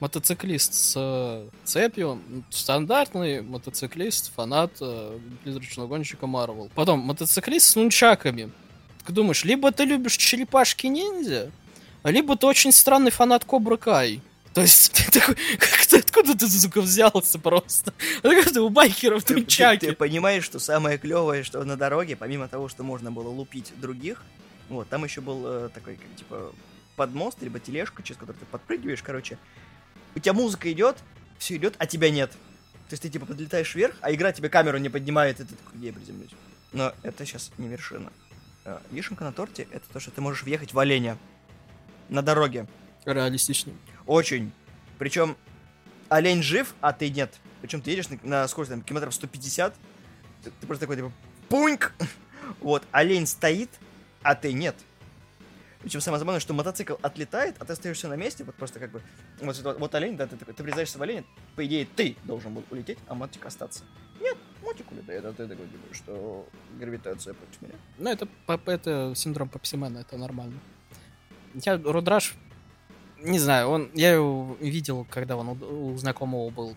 Мотоциклист 0.00 0.74
с 0.74 0.94
э, 0.96 1.48
цепью, 1.64 2.20
стандартный 2.50 3.42
мотоциклист, 3.42 4.34
фанат 4.34 4.72
э, 4.80 5.18
призрачного 5.44 5.86
гонщика 5.86 6.26
Марвел. 6.26 6.68
Потом 6.74 7.00
мотоциклист 7.00 7.66
с 7.66 7.76
нунчаками. 7.76 8.50
Ты 9.06 9.12
думаешь, 9.12 9.44
либо 9.44 9.70
ты 9.72 9.84
любишь 9.84 10.16
черепашки-ниндзя, 10.16 11.50
либо 12.04 12.36
ты 12.36 12.46
очень 12.46 12.72
странный 12.72 13.10
фанат 13.10 13.44
Кобра 13.44 13.76
Кай. 13.76 14.20
То 14.54 14.62
есть 14.62 14.92
ты 15.10 15.20
такой, 15.20 15.36
как 15.58 15.86
ты, 15.86 15.98
откуда 15.98 16.36
ты, 16.36 16.48
сука, 16.48 16.80
взялся 16.80 17.38
просто? 17.38 17.92
Ты 18.22 18.60
у 18.60 18.68
байкеров 18.68 19.22
Ты, 19.24 19.34
ты- 19.34 19.42
тричаки? 19.42 19.86
ты 19.86 19.92
понимаешь, 19.94 20.44
что 20.44 20.58
самое 20.58 20.98
клевое, 20.98 21.44
что 21.44 21.62
на 21.64 21.76
дороге, 21.76 22.16
помимо 22.16 22.48
того, 22.48 22.68
что 22.68 22.82
можно 22.82 23.12
было 23.12 23.28
лупить 23.28 23.72
других, 23.80 24.22
вот, 24.68 24.88
там 24.88 25.04
еще 25.04 25.20
был 25.20 25.42
э, 25.46 25.68
такой, 25.72 25.96
как, 25.96 26.16
типа, 26.16 26.52
подмост, 26.96 27.40
либо 27.42 27.58
тележка, 27.60 28.02
через 28.02 28.18
которую 28.18 28.38
ты 28.40 28.46
подпрыгиваешь, 28.46 29.02
короче. 29.02 29.38
У 30.14 30.18
тебя 30.18 30.32
музыка 30.32 30.70
идет, 30.72 30.96
все 31.38 31.56
идет, 31.56 31.74
а 31.78 31.86
тебя 31.86 32.10
нет. 32.10 32.30
То 32.88 32.94
есть 32.94 33.02
ты, 33.02 33.08
типа, 33.08 33.26
подлетаешь 33.26 33.74
вверх, 33.74 33.94
а 34.00 34.12
игра 34.12 34.32
тебе 34.32 34.48
камеру 34.48 34.78
не 34.78 34.88
поднимает, 34.88 35.38
и 35.40 35.44
ты 35.44 35.54
такой, 35.54 35.78
где 35.78 35.88
я 35.88 35.92
приземлюсь? 35.92 36.30
Но 36.72 36.92
это 37.02 37.24
сейчас 37.24 37.50
не 37.58 37.68
вершина. 37.68 38.12
Э, 38.64 38.78
Вишенка 38.90 39.24
на 39.24 39.32
торте— 39.32 39.68
это 39.72 39.88
то, 39.92 40.00
что 40.00 40.10
ты 40.10 40.20
можешь 40.20 40.42
въехать 40.42 40.72
в 40.74 40.78
оленя 40.78 41.16
на 42.08 42.22
дороге. 42.22 42.66
Реалистичнее. 43.04 43.76
Очень. 44.10 44.50
Причем 44.98 45.36
олень 46.08 46.42
жив, 46.42 46.74
а 46.80 46.92
ты 46.92 47.10
нет. 47.10 47.32
Причем 47.60 47.80
ты 47.80 47.92
едешь 47.92 48.08
на, 48.08 48.18
на 48.24 48.48
скорость 48.48 48.72
там, 48.72 48.82
километров 48.82 49.14
150. 49.14 49.72
Ты, 50.42 50.50
ты 50.50 50.66
просто 50.66 50.80
такой, 50.80 50.96
типа, 50.96 51.12
пуньк! 51.48 51.94
Вот, 52.58 52.82
олень 52.90 53.28
стоит, 53.28 53.70
а 54.22 54.34
ты 54.34 54.52
нет. 54.52 54.74
Причем 55.82 56.00
самое 56.00 56.18
забавное, 56.18 56.40
что 56.40 56.52
мотоцикл 56.52 56.94
отлетает, 57.00 57.54
а 57.60 57.64
ты 57.64 57.74
остаешься 57.74 58.08
на 58.08 58.16
месте, 58.16 58.42
вот 58.42 58.56
просто 58.56 58.80
как 58.80 58.90
бы... 58.90 59.00
Вот, 59.40 59.56
вот, 59.62 59.78
вот 59.78 59.94
олень, 59.94 60.16
да, 60.16 60.26
ты, 60.26 60.36
такой, 60.36 60.54
ты 60.54 60.64
врезаешься 60.64 60.98
в 60.98 61.02
оленя, 61.02 61.24
по 61.54 61.64
идее, 61.64 61.86
ты 61.86 62.16
должен 62.24 62.52
был 62.52 62.64
улететь, 62.70 62.98
а 63.06 63.14
мотик 63.14 63.46
остаться. 63.46 63.84
Нет, 64.20 64.36
мотик 64.64 64.90
улетает, 64.90 65.24
а 65.24 65.32
ты 65.32 65.46
такой, 65.46 65.68
типа, 65.68 65.94
что 65.94 66.48
гравитация 66.80 67.34
против 67.34 67.62
меня. 67.62 67.74
Ну, 67.98 68.10
это, 68.10 68.26
это 68.66 69.12
синдром 69.14 69.48
Пепсимена, 69.48 69.98
это 69.98 70.16
нормально. 70.16 70.58
Я 71.54 71.78
Родраш, 71.78 72.34
не 73.22 73.38
знаю, 73.38 73.68
он, 73.68 73.90
я 73.94 74.12
его 74.12 74.56
видел, 74.60 75.06
когда 75.08 75.36
он 75.36 75.48
у, 75.48 75.92
у 75.92 75.96
знакомого 75.96 76.50
был, 76.50 76.76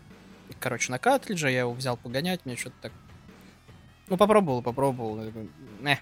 короче, 0.59 0.91
на 0.91 0.99
картридже, 0.99 1.51
я 1.51 1.61
его 1.61 1.73
взял 1.73 1.97
погонять, 1.97 2.45
мне 2.45 2.55
что-то 2.55 2.75
так... 2.81 2.91
Ну, 4.07 4.17
попробовал, 4.17 4.61
попробовал. 4.61 5.19
«Не». 5.81 5.99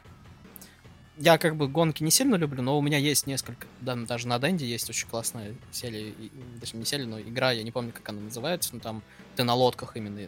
Я 1.17 1.37
как 1.37 1.55
бы 1.55 1.67
гонки 1.67 2.01
не 2.01 2.09
сильно 2.09 2.35
люблю, 2.35 2.63
но 2.63 2.77
у 2.79 2.81
меня 2.81 2.97
есть 2.97 3.27
несколько, 3.27 3.67
да, 3.79 3.95
даже 3.95 4.27
на 4.27 4.39
Денде 4.39 4.65
есть 4.65 4.89
очень 4.89 5.07
классная 5.07 5.53
серия, 5.71 6.09
и- 6.09 6.31
точнее 6.59 6.79
не 6.79 6.85
серия, 6.85 7.05
но 7.05 7.19
игра, 7.19 7.51
я 7.51 7.61
не 7.63 7.71
помню, 7.71 7.91
как 7.91 8.09
она 8.09 8.21
называется, 8.21 8.73
но 8.73 8.79
там 8.79 9.03
ты 9.35 9.43
на 9.43 9.53
лодках 9.53 9.95
именно 9.97 10.27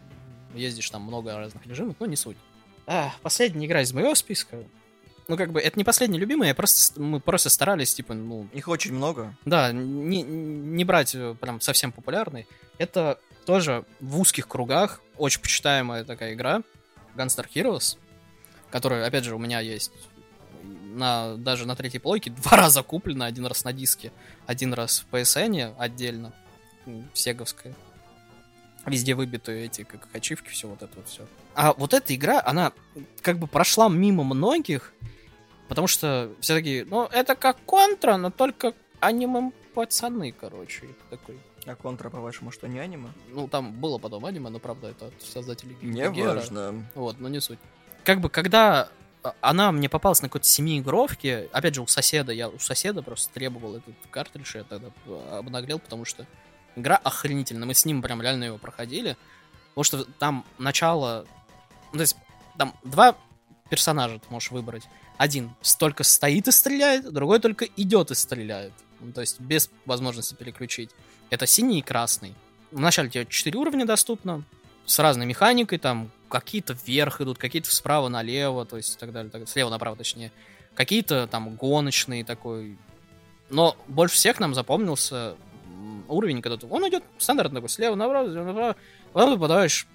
ездишь, 0.53 0.89
там 0.91 1.01
много 1.01 1.35
разных 1.35 1.65
режимов, 1.65 1.95
но 1.99 2.05
не 2.05 2.15
суть. 2.15 2.37
А, 2.85 3.13
последняя 3.23 3.65
игра 3.65 3.81
из 3.81 3.91
моего 3.93 4.13
списка. 4.13 4.63
Ну, 5.27 5.37
как 5.37 5.51
бы, 5.51 5.61
это 5.61 5.77
не 5.79 5.83
последняя 5.83 6.19
любимая, 6.19 6.49
я 6.49 6.55
просто, 6.55 6.99
мы 7.01 7.19
просто 7.19 7.49
старались, 7.49 7.93
типа, 7.93 8.13
ну, 8.13 8.47
Их 8.53 8.67
очень 8.67 8.93
много. 8.93 9.35
да, 9.45 9.71
не, 9.71 10.21
не 10.21 10.83
брать 10.83 11.15
э, 11.15 11.35
прям 11.39 11.61
совсем 11.61 11.91
популярный. 11.91 12.47
Это 12.77 13.19
тоже 13.45 13.85
в 13.99 14.19
узких 14.19 14.47
кругах 14.47 15.01
очень 15.17 15.41
почитаемая 15.41 16.03
такая 16.03 16.33
игра, 16.33 16.61
Gunstar 17.15 17.47
Heroes, 17.53 17.97
которая, 18.69 19.05
опять 19.05 19.23
же, 19.23 19.35
у 19.35 19.39
меня 19.39 19.59
есть 19.59 19.91
на, 20.63 21.35
даже 21.35 21.65
на 21.67 21.75
третьей 21.75 21.99
плойке 21.99 22.29
два 22.43 22.57
раза 22.57 22.83
куплена, 22.83 23.25
один 23.25 23.45
раз 23.45 23.63
на 23.63 23.73
диске, 23.73 24.11
один 24.45 24.73
раз 24.73 25.05
в 25.09 25.13
PSN 25.13 25.75
отдельно, 25.77 26.33
сеговская. 27.13 27.73
Везде 28.85 29.15
выбиты 29.15 29.53
эти, 29.63 29.83
как 29.83 30.09
ачивки, 30.13 30.49
все 30.49 30.67
вот 30.67 30.81
это 30.81 30.91
вот 30.97 31.07
все. 31.07 31.25
А 31.55 31.73
вот 31.73 31.93
эта 31.93 32.13
игра, 32.13 32.41
она 32.45 32.73
как 33.21 33.39
бы 33.39 33.47
прошла 33.47 33.87
мимо 33.87 34.25
многих, 34.25 34.93
потому 35.67 35.87
что 35.87 36.31
все 36.39 36.53
такие, 36.55 36.85
ну, 36.85 37.05
это 37.05 37.35
как 37.35 37.57
контра, 37.65 38.17
но 38.17 38.29
только 38.31 38.73
аниме 38.99 39.51
пацаны, 39.73 40.31
короче. 40.31 40.87
Такой, 41.09 41.39
А 41.65 41.75
контра, 41.75 42.09
по-вашему, 42.09 42.51
что 42.51 42.67
не 42.67 42.79
аниме? 42.79 43.09
ну, 43.29 43.47
там 43.47 43.71
было 43.71 43.97
потом 43.97 44.25
аниме, 44.25 44.49
но 44.49 44.59
правда, 44.59 44.89
это 44.89 45.07
от 45.07 45.21
создателей 45.21 45.77
Не 45.81 46.01
Gear. 46.01 46.35
важно. 46.35 46.85
Вот, 46.95 47.19
но 47.19 47.27
не 47.29 47.39
суть. 47.41 47.59
Как 48.03 48.19
бы, 48.19 48.29
когда 48.29 48.89
а, 49.23 49.33
она 49.41 49.71
мне 49.71 49.87
попалась 49.89 50.21
на 50.21 50.27
какой-то 50.27 50.45
семиигровке, 50.47 51.49
опять 51.53 51.75
же, 51.75 51.81
у 51.81 51.87
соседа, 51.87 52.31
я 52.33 52.49
у 52.49 52.59
соседа 52.59 53.01
просто 53.01 53.33
требовал 53.33 53.75
этот 53.77 53.95
картридж, 54.11 54.57
я 54.57 54.63
тогда 54.63 54.89
а, 55.07 55.39
обнаглел, 55.39 55.79
потому 55.79 56.05
что 56.05 56.27
игра 56.75 56.97
охренительная, 56.97 57.65
мы 57.67 57.73
с 57.73 57.85
ним 57.85 58.01
прям 58.01 58.21
реально 58.21 58.45
его 58.45 58.57
проходили, 58.57 59.17
потому 59.69 59.83
что 59.83 60.03
там 60.19 60.45
начало, 60.57 61.25
ну, 61.91 61.97
то 61.97 62.01
есть 62.01 62.17
там 62.57 62.75
два 62.83 63.15
персонажа 63.69 64.19
ты 64.19 64.25
можешь 64.29 64.51
выбрать. 64.51 64.83
Один 65.17 65.51
только 65.79 66.03
стоит 66.03 66.47
и 66.47 66.51
стреляет, 66.51 67.11
другой 67.11 67.39
только 67.39 67.65
идет 67.77 68.11
и 68.11 68.15
стреляет. 68.15 68.73
Ну, 68.99 69.11
то 69.11 69.21
есть 69.21 69.39
без 69.39 69.69
возможности 69.85 70.33
переключить. 70.33 70.89
Это 71.29 71.45
синий 71.45 71.79
и 71.79 71.81
красный. 71.81 72.33
Вначале 72.71 73.09
тебе 73.09 73.25
4 73.25 73.57
уровня 73.57 73.85
доступно, 73.85 74.43
с 74.85 74.99
разной 74.99 75.25
механикой, 75.25 75.77
там 75.77 76.11
какие-то 76.29 76.75
вверх 76.85 77.21
идут, 77.21 77.37
какие-то 77.37 77.73
справа 77.73 78.09
налево, 78.09 78.65
то 78.65 78.77
есть 78.77 78.95
и 78.95 78.99
так 78.99 79.11
далее, 79.11 79.31
так, 79.31 79.47
слева 79.47 79.69
направо 79.69 79.95
точнее. 79.95 80.31
Какие-то 80.73 81.27
там 81.27 81.55
гоночные 81.55 82.25
такой. 82.25 82.77
Но 83.49 83.77
больше 83.87 84.15
всех 84.15 84.39
нам 84.39 84.55
запомнился 84.55 85.35
уровень, 86.07 86.41
когда 86.41 86.57
ты, 86.57 86.65
он 86.67 86.87
идет 86.89 87.03
стандартно 87.17 87.57
такой, 87.57 87.69
слева 87.69 87.95
направо, 87.95 88.29
слева 88.29 88.45
направо, 88.45 88.75
потом 89.13 89.33
ты 89.33 89.35
попадаешь 89.35 89.87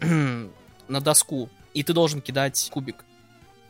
на 0.88 1.00
доску, 1.00 1.48
и 1.74 1.82
ты 1.82 1.92
должен 1.92 2.20
кидать 2.20 2.68
кубик. 2.70 3.04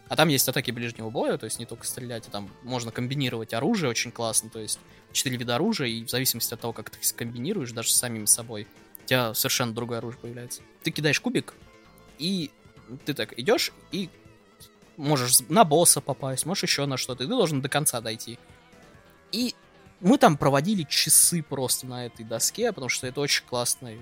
А 0.09 0.17
там 0.17 0.29
есть 0.29 0.49
атаки 0.49 0.71
ближнего 0.71 1.11
боя, 1.11 1.37
то 1.37 1.45
есть 1.45 1.59
не 1.59 1.67
только 1.67 1.87
стрелять, 1.87 2.27
а 2.29 2.31
там 2.31 2.51
можно 2.63 2.91
комбинировать 2.91 3.53
оружие 3.53 3.91
очень 3.91 4.11
классно, 4.11 4.49
то 4.49 4.59
есть 4.59 4.79
четыре 5.13 5.37
вида 5.37 5.57
оружия, 5.57 5.89
и 5.89 6.05
в 6.05 6.11
зависимости 6.11 6.55
от 6.55 6.61
того, 6.61 6.73
как 6.73 6.91
ты 6.91 6.99
их 6.99 7.05
скомбинируешь, 7.05 7.73
даже 7.73 7.91
с 7.91 7.95
самим 7.95 8.27
собой, 8.27 8.67
у 9.05 9.07
тебя 9.07 9.35
совершенно 9.35 9.75
другое 9.75 9.99
оружие 9.99 10.21
появляется. 10.21 10.63
Ты 10.83 10.91
кидаешь 10.91 11.21
кубик, 11.21 11.55
и 12.19 12.51
ты 13.05 13.13
так 13.13 13.39
идешь, 13.39 13.73
и 13.93 14.09
можешь 14.97 15.41
на 15.49 15.65
босса 15.65 16.01
попасть, 16.01 16.47
можешь 16.47 16.65
еще 16.65 16.87
на 16.87 16.97
что-то, 16.97 17.25
и 17.25 17.27
ты 17.27 17.31
должен 17.31 17.61
до 17.61 17.69
конца 17.69 18.01
дойти. 18.01 18.39
И 19.31 19.55
мы 20.01 20.17
там 20.17 20.37
проводили 20.37 20.85
часы 20.85 21.43
просто 21.43 21.87
на 21.87 22.07
этой 22.07 22.25
доске, 22.25 22.73
потому 22.73 22.89
что 22.89 23.07
это 23.07 23.21
очень 23.21 23.45
классный, 23.45 23.99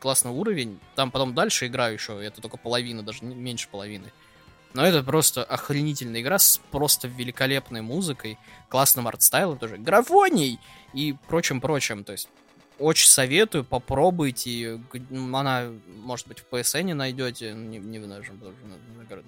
классный 0.00 0.32
уровень. 0.32 0.80
Там 0.94 1.10
потом 1.10 1.34
дальше 1.34 1.66
играю 1.66 1.94
еще, 1.94 2.22
это 2.22 2.40
только 2.40 2.56
половина, 2.56 3.02
даже 3.02 3.24
меньше 3.24 3.68
половины. 3.68 4.12
Но 4.74 4.84
это 4.86 5.02
просто 5.02 5.42
охренительная 5.44 6.20
игра 6.20 6.38
с 6.38 6.60
просто 6.70 7.08
великолепной 7.08 7.80
музыкой, 7.80 8.38
классным 8.68 9.08
артстайлом 9.08 9.58
тоже, 9.58 9.78
графонией 9.78 10.58
и 10.92 11.16
прочим-прочим. 11.28 12.04
То 12.04 12.12
есть 12.12 12.28
очень 12.78 13.08
советую, 13.08 13.64
попробуйте. 13.64 14.76
Г- 14.92 15.00
м, 15.10 15.34
Она, 15.34 15.70
может 15.88 16.28
быть, 16.28 16.38
в 16.40 16.44
PSN 16.54 16.94
найдете, 16.94 17.52
не, 17.54 17.78
не 17.78 17.98
в 17.98 18.06
нашем, 18.06 18.38
потому 18.38 18.54
что. 19.06 19.22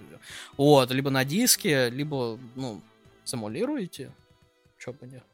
Вот, 0.57 0.91
либо 0.91 1.11
на 1.11 1.25
диске, 1.25 1.91
либо, 1.91 2.39
ну, 2.55 2.81
симулируете. 3.25 4.13
Чё 4.79 4.93
бы 4.93 5.07
нет. 5.07 5.25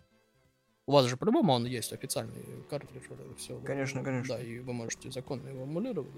У 0.89 0.93
вас 0.93 1.07
же 1.07 1.17
по-любому 1.17 1.53
он 1.53 1.67
есть 1.67 1.93
официальный 1.93 2.45
картридж, 2.71 3.03
вот 3.09 3.19
это 3.21 3.35
все. 3.37 3.59
Конечно, 3.59 4.05
конечно. 4.05 4.37
Да, 4.37 4.43
и 4.43 4.61
вы 4.61 4.73
можете 4.73 5.11
законно 5.11 5.49
его 5.49 5.65
эмулировать. 5.65 6.09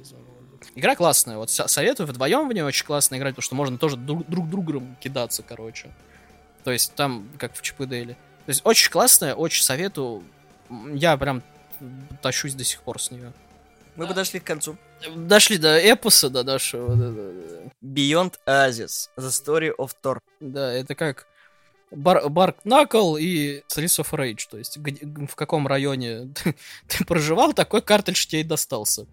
Игра 0.75 0.95
классная, 0.95 1.39
вот 1.39 1.51
со- 1.51 1.69
советую 1.69 2.07
вдвоем 2.07 2.49
в 2.49 2.53
нее 2.53 2.65
очень 2.67 2.85
классно 2.85 3.17
играть, 3.17 3.33
потому 3.35 3.45
что 3.45 3.55
можно 3.55 3.79
тоже 3.79 3.97
друг, 3.97 4.27
друг 4.29 4.49
другом 4.49 4.97
кидаться, 5.01 5.43
короче. 5.43 5.91
То 6.65 6.71
есть 6.71 6.95
там, 6.95 7.31
как 7.39 7.55
в 7.55 7.63
Чип 7.63 7.81
и 7.81 7.87
Дейли. 7.87 8.13
То 8.45 8.51
есть 8.51 8.61
очень 8.65 8.91
классная, 8.91 9.35
очень 9.35 9.65
советую. 9.65 10.23
Я 10.93 11.17
прям 11.17 11.43
тащусь 12.21 12.53
до 12.55 12.65
сих 12.65 12.83
пор 12.83 13.01
с 13.01 13.11
нее. 13.11 13.33
Мы 13.97 14.07
подошли 14.07 14.39
к 14.39 14.45
концу. 14.45 14.77
Дошли 15.17 15.57
до 15.59 15.79
эпоса, 15.79 16.29
до 16.29 16.45
нашего. 16.45 16.95
Да, 16.95 17.11
да, 17.11 17.33
да. 17.33 17.71
Beyond 17.83 18.35
Oasis. 18.47 19.09
The 19.17 19.29
Story 19.29 19.75
of 19.77 19.93
Thor. 20.03 20.19
Да, 20.41 20.73
это 20.73 20.95
как 20.95 21.27
Бар, 21.91 22.29
Барк 22.29 22.65
Накл 22.65 23.17
и 23.17 23.63
Streets 23.69 24.03
of 24.03 24.11
Rage. 24.13 24.49
То 24.51 24.59
есть 24.59 24.77
в 24.79 25.35
каком 25.35 25.67
районе 25.67 26.33
ты, 26.35 26.55
ты 26.87 27.05
проживал, 27.05 27.53
такой 27.53 27.83
картридж 27.83 28.27
тебе 28.27 28.43
и 28.43 28.45
достался. 28.45 29.07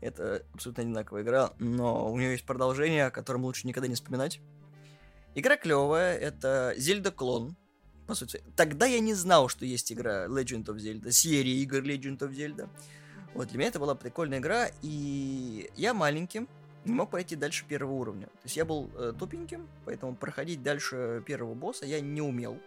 Это 0.00 0.44
абсолютно 0.54 0.82
одинаковая 0.82 1.22
игра, 1.22 1.52
но 1.58 2.10
у 2.10 2.18
нее 2.18 2.32
есть 2.32 2.44
продолжение, 2.44 3.06
о 3.06 3.10
котором 3.10 3.44
лучше 3.44 3.66
никогда 3.66 3.88
не 3.88 3.94
вспоминать. 3.94 4.40
Игра 5.34 5.56
клевая, 5.56 6.16
это 6.16 6.74
Зельда 6.76 7.10
клон. 7.10 7.56
По 8.06 8.14
сути, 8.14 8.42
тогда 8.56 8.86
я 8.86 9.00
не 9.00 9.14
знал, 9.14 9.48
что 9.48 9.64
есть 9.64 9.92
игра 9.92 10.26
Legend 10.26 10.66
of 10.66 10.76
Zelda, 10.76 11.10
серия 11.10 11.54
игр 11.62 11.78
Legend 11.78 12.18
of 12.18 12.30
Zelda. 12.30 12.68
Вот, 13.34 13.48
для 13.48 13.58
меня 13.58 13.68
это 13.68 13.78
была 13.78 13.94
прикольная 13.94 14.38
игра, 14.38 14.68
и 14.82 15.70
я 15.76 15.94
маленьким 15.94 16.48
не 16.84 16.92
мог 16.92 17.10
пройти 17.10 17.36
дальше 17.36 17.64
первого 17.66 17.92
уровня. 17.92 18.26
То 18.26 18.44
есть 18.44 18.56
я 18.56 18.64
был 18.64 18.90
э, 18.94 19.12
тупеньким, 19.18 19.68
поэтому 19.84 20.16
проходить 20.16 20.62
дальше 20.62 21.22
первого 21.26 21.54
босса 21.54 21.86
я 21.86 22.00
не 22.00 22.22
умел. 22.22 22.58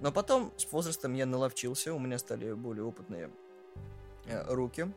Но 0.00 0.12
потом 0.12 0.52
с 0.56 0.70
возрастом 0.72 1.14
я 1.14 1.26
наловчился, 1.26 1.94
у 1.94 1.98
меня 1.98 2.18
стали 2.18 2.52
более 2.52 2.84
опытные 2.84 3.30
э, 4.26 4.52
руки. 4.52 4.92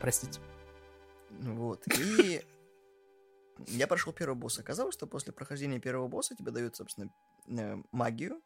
Простите. 0.00 0.40
Вот. 1.30 1.82
И 1.98 2.42
я 3.68 3.86
прошел 3.86 4.12
первого 4.12 4.36
босса. 4.36 4.62
Оказалось, 4.62 4.94
что 4.94 5.06
после 5.06 5.32
прохождения 5.32 5.78
первого 5.78 6.08
босса 6.08 6.34
тебе 6.34 6.50
дают, 6.52 6.76
собственно, 6.76 7.10
э, 7.48 7.82
магию, 7.92 8.42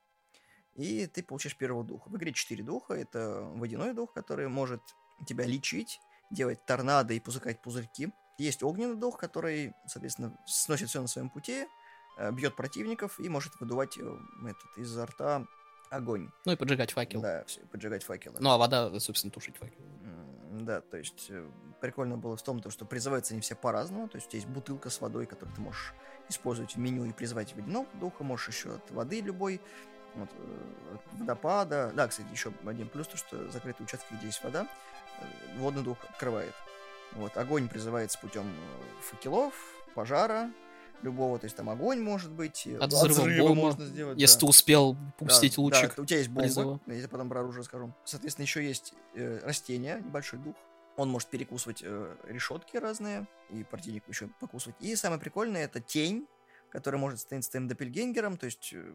и 0.74 1.06
ты 1.06 1.22
получаешь 1.22 1.56
первого 1.56 1.84
духа. 1.84 2.08
В 2.10 2.16
игре 2.16 2.32
4 2.32 2.62
духа. 2.62 2.94
Это 2.94 3.40
водяной 3.54 3.94
дух, 3.94 4.12
который 4.12 4.48
может 4.48 4.82
тебя 5.26 5.46
лечить, 5.46 5.98
делать 6.30 6.64
торнадо 6.64 7.14
и 7.14 7.20
пускать 7.20 7.60
пузырьки. 7.60 8.12
Есть 8.38 8.62
огненный 8.62 8.96
дух, 8.96 9.18
который, 9.18 9.74
соответственно, 9.86 10.36
сносит 10.46 10.88
все 10.88 11.00
на 11.00 11.06
своем 11.06 11.30
пути, 11.30 11.66
э, 12.18 12.30
бьет 12.32 12.54
противников 12.54 13.18
и 13.18 13.28
может 13.28 13.58
выдувать 13.60 13.96
э, 13.98 14.18
этот, 14.42 14.76
изо 14.76 15.06
рта 15.06 15.46
огонь. 15.90 16.30
Ну 16.44 16.52
и 16.52 16.56
поджигать 16.56 16.92
факел. 16.92 17.20
Да, 17.20 17.44
все, 17.44 17.60
поджигать 17.66 18.04
факелы. 18.04 18.36
Ну 18.40 18.50
а 18.50 18.58
вода, 18.58 18.98
собственно, 19.00 19.30
тушить 19.30 19.56
факел. 19.56 19.80
Да, 20.50 20.80
то 20.80 20.96
есть 20.96 21.26
э, 21.28 21.48
прикольно 21.80 22.16
было 22.16 22.36
в 22.36 22.42
том, 22.42 22.60
то, 22.60 22.70
что 22.70 22.84
призываются 22.84 23.34
они 23.34 23.40
все 23.40 23.54
по-разному. 23.54 24.08
То 24.08 24.16
есть 24.16 24.32
есть 24.32 24.46
бутылка 24.46 24.90
с 24.90 25.00
водой, 25.00 25.26
которую 25.26 25.54
ты 25.54 25.60
можешь 25.60 25.94
использовать 26.28 26.74
в 26.74 26.78
меню 26.78 27.04
и 27.04 27.12
призвать 27.12 27.54
водяного 27.54 27.86
духа. 27.94 28.24
Можешь 28.24 28.48
еще 28.48 28.76
от 28.76 28.90
воды 28.90 29.20
любой, 29.20 29.60
вот, 30.14 30.30
от 30.94 31.18
водопада. 31.18 31.92
Да, 31.94 32.08
кстати, 32.08 32.28
еще 32.32 32.52
один 32.64 32.88
плюс, 32.88 33.06
то, 33.08 33.16
что 33.16 33.50
закрытые 33.50 33.84
участки, 33.84 34.14
где 34.14 34.26
есть 34.26 34.42
вода, 34.42 34.66
водный 35.58 35.82
дух 35.82 35.98
открывает. 36.08 36.54
Вот, 37.12 37.36
огонь 37.36 37.68
призывается 37.68 38.18
путем 38.18 38.46
э, 38.46 39.02
факелов, 39.02 39.54
пожара, 39.94 40.50
любого, 41.02 41.38
то 41.38 41.44
есть 41.44 41.56
там 41.56 41.70
огонь 41.70 42.00
может 42.00 42.30
быть, 42.30 42.66
э, 42.66 42.76
От 42.78 42.92
взрыва 42.92 43.48
бомбы, 43.48 43.62
можно 43.62 43.84
сделать. 43.86 44.18
Если 44.18 44.34
да. 44.36 44.40
ты 44.40 44.46
успел 44.46 44.94
Да, 44.94 45.12
пустить 45.18 45.56
да, 45.56 45.62
лучик. 45.62 45.98
у 45.98 46.04
тебя 46.04 46.18
есть 46.18 46.30
бомба, 46.30 46.42
призыва. 46.42 46.80
я 46.86 47.08
потом 47.08 47.28
про 47.28 47.40
оружие 47.40 47.60
расскажу. 47.60 47.92
Соответственно, 48.04 48.44
еще 48.44 48.64
есть 48.66 48.94
э, 49.14 49.40
растение, 49.44 50.02
небольшой 50.04 50.38
дух. 50.40 50.56
Он 50.96 51.10
может 51.10 51.28
перекусывать 51.28 51.82
э, 51.84 52.16
решетки 52.24 52.76
разные, 52.76 53.26
и 53.50 53.62
противник 53.64 54.04
еще 54.08 54.28
покусывать. 54.40 54.76
И 54.80 54.96
самое 54.96 55.20
прикольное 55.20 55.64
это 55.64 55.80
тень, 55.80 56.26
которая 56.70 57.00
может 57.00 57.20
стать 57.20 57.44
с 57.44 57.48
твоим 57.48 57.68
доппельгенгером, 57.68 58.36
то 58.36 58.46
есть, 58.46 58.72
э, 58.72 58.94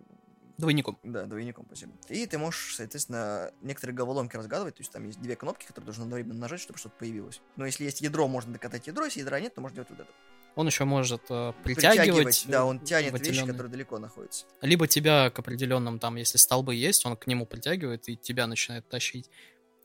Двойником. 0.61 0.99
да, 1.03 1.25
двойником, 1.25 1.65
спасибо. 1.67 1.93
И 2.07 2.25
ты 2.25 2.38
можешь, 2.38 2.75
соответственно, 2.75 3.51
некоторые 3.61 3.95
головоломки 3.95 4.35
разгадывать, 4.35 4.75
то 4.75 4.81
есть 4.81 4.91
там 4.91 5.05
есть 5.05 5.19
две 5.19 5.35
кнопки, 5.35 5.65
которые 5.65 5.85
должны 5.88 6.03
одновременно 6.03 6.39
нажать, 6.39 6.61
чтобы 6.61 6.79
что-то 6.79 6.95
появилось. 6.99 7.41
Но 7.55 7.65
если 7.65 7.83
есть 7.83 8.01
ядро, 8.01 8.27
можно 8.27 8.53
докатать 8.53 8.88
ядро, 8.88 9.05
если 9.05 9.21
ядра 9.21 9.39
нет, 9.39 9.55
то 9.55 9.61
можно 9.61 9.75
делать 9.75 9.89
вот 9.89 9.99
это. 9.99 10.09
Он 10.55 10.67
еще 10.67 10.83
может 10.83 11.23
э, 11.29 11.53
притягивать. 11.63 12.45
да, 12.47 12.59
э, 12.59 12.61
он 12.61 12.79
тянет 12.79 13.13
в 13.13 13.23
вещи, 13.23 13.45
которые 13.45 13.71
далеко 13.71 13.99
находятся. 13.99 14.45
Либо 14.61 14.88
тебя 14.88 15.29
к 15.29 15.39
определенным, 15.39 15.97
там, 15.97 16.15
если 16.17 16.38
столбы 16.38 16.75
есть, 16.75 17.05
он 17.05 17.15
к 17.15 17.25
нему 17.27 17.45
притягивает 17.45 18.07
и 18.09 18.17
тебя 18.17 18.47
начинает 18.47 18.88
тащить. 18.88 19.29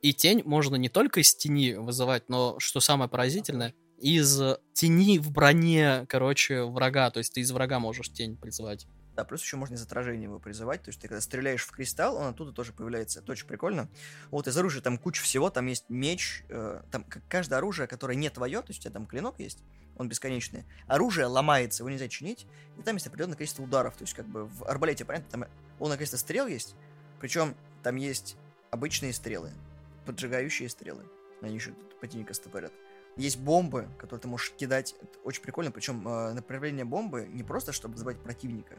И 0.02 0.12
тень 0.12 0.42
можно 0.44 0.76
не 0.76 0.88
только 0.88 1.20
из 1.20 1.34
тени 1.34 1.74
вызывать, 1.74 2.28
но, 2.28 2.58
что 2.58 2.80
самое 2.80 3.08
поразительное, 3.08 3.74
из 3.98 4.40
тени 4.74 5.18
в 5.18 5.30
броне, 5.30 6.04
короче, 6.08 6.64
врага. 6.64 7.10
То 7.10 7.18
есть 7.18 7.32
ты 7.32 7.40
из 7.40 7.50
врага 7.50 7.78
можешь 7.78 8.10
тень 8.10 8.36
призывать. 8.36 8.86
Да, 9.16 9.24
плюс 9.24 9.40
еще 9.42 9.56
можно 9.56 9.74
из 9.74 9.82
отражения 9.82 10.24
его 10.24 10.38
призывать. 10.38 10.82
То 10.82 10.90
есть 10.90 11.00
ты 11.00 11.08
когда 11.08 11.22
стреляешь 11.22 11.64
в 11.64 11.70
кристалл, 11.70 12.16
он 12.16 12.26
оттуда 12.26 12.52
тоже 12.52 12.74
появляется. 12.74 13.20
Это 13.20 13.32
очень 13.32 13.46
прикольно. 13.46 13.88
Вот 14.30 14.46
из 14.46 14.56
оружия 14.58 14.82
там 14.82 14.98
куча 14.98 15.22
всего. 15.22 15.48
Там 15.48 15.66
есть 15.66 15.86
меч. 15.88 16.44
э, 16.50 16.82
там 16.90 17.06
каждое 17.30 17.56
оружие, 17.56 17.88
которое 17.88 18.14
не 18.14 18.28
твое, 18.28 18.60
то 18.60 18.68
есть 18.68 18.80
у 18.80 18.82
тебя 18.82 18.92
там 18.92 19.06
клинок 19.06 19.40
есть, 19.40 19.64
он 19.96 20.10
бесконечный. 20.10 20.66
Оружие 20.86 21.26
ломается, 21.26 21.82
его 21.82 21.88
нельзя 21.88 22.08
чинить. 22.08 22.46
И 22.78 22.82
там 22.82 22.96
есть 22.96 23.06
определенное 23.06 23.36
количество 23.36 23.62
ударов. 23.62 23.96
То 23.96 24.02
есть 24.02 24.12
как 24.12 24.26
бы 24.26 24.44
в 24.44 24.64
арбалете, 24.64 25.06
понятно, 25.06 25.30
там 25.30 25.44
полное 25.78 25.96
количество 25.96 26.18
стрел 26.18 26.46
есть. 26.46 26.76
Причем 27.18 27.56
там 27.82 27.96
есть 27.96 28.36
обычные 28.70 29.14
стрелы, 29.14 29.50
поджигающие 30.04 30.68
стрелы. 30.68 31.04
Они 31.40 31.54
еще 31.54 31.72
противника 32.00 32.34
стопорят. 32.34 32.72
Есть 33.16 33.38
бомбы, 33.38 33.88
которые 33.96 34.20
ты 34.20 34.28
можешь 34.28 34.52
кидать. 34.52 34.94
Это 35.00 35.18
очень 35.24 35.42
прикольно. 35.42 35.70
Причем 35.70 36.06
э, 36.06 36.34
направление 36.34 36.84
бомбы 36.84 37.26
не 37.26 37.42
просто, 37.42 37.72
чтобы 37.72 37.94
вызывать 37.94 38.22
противника. 38.22 38.76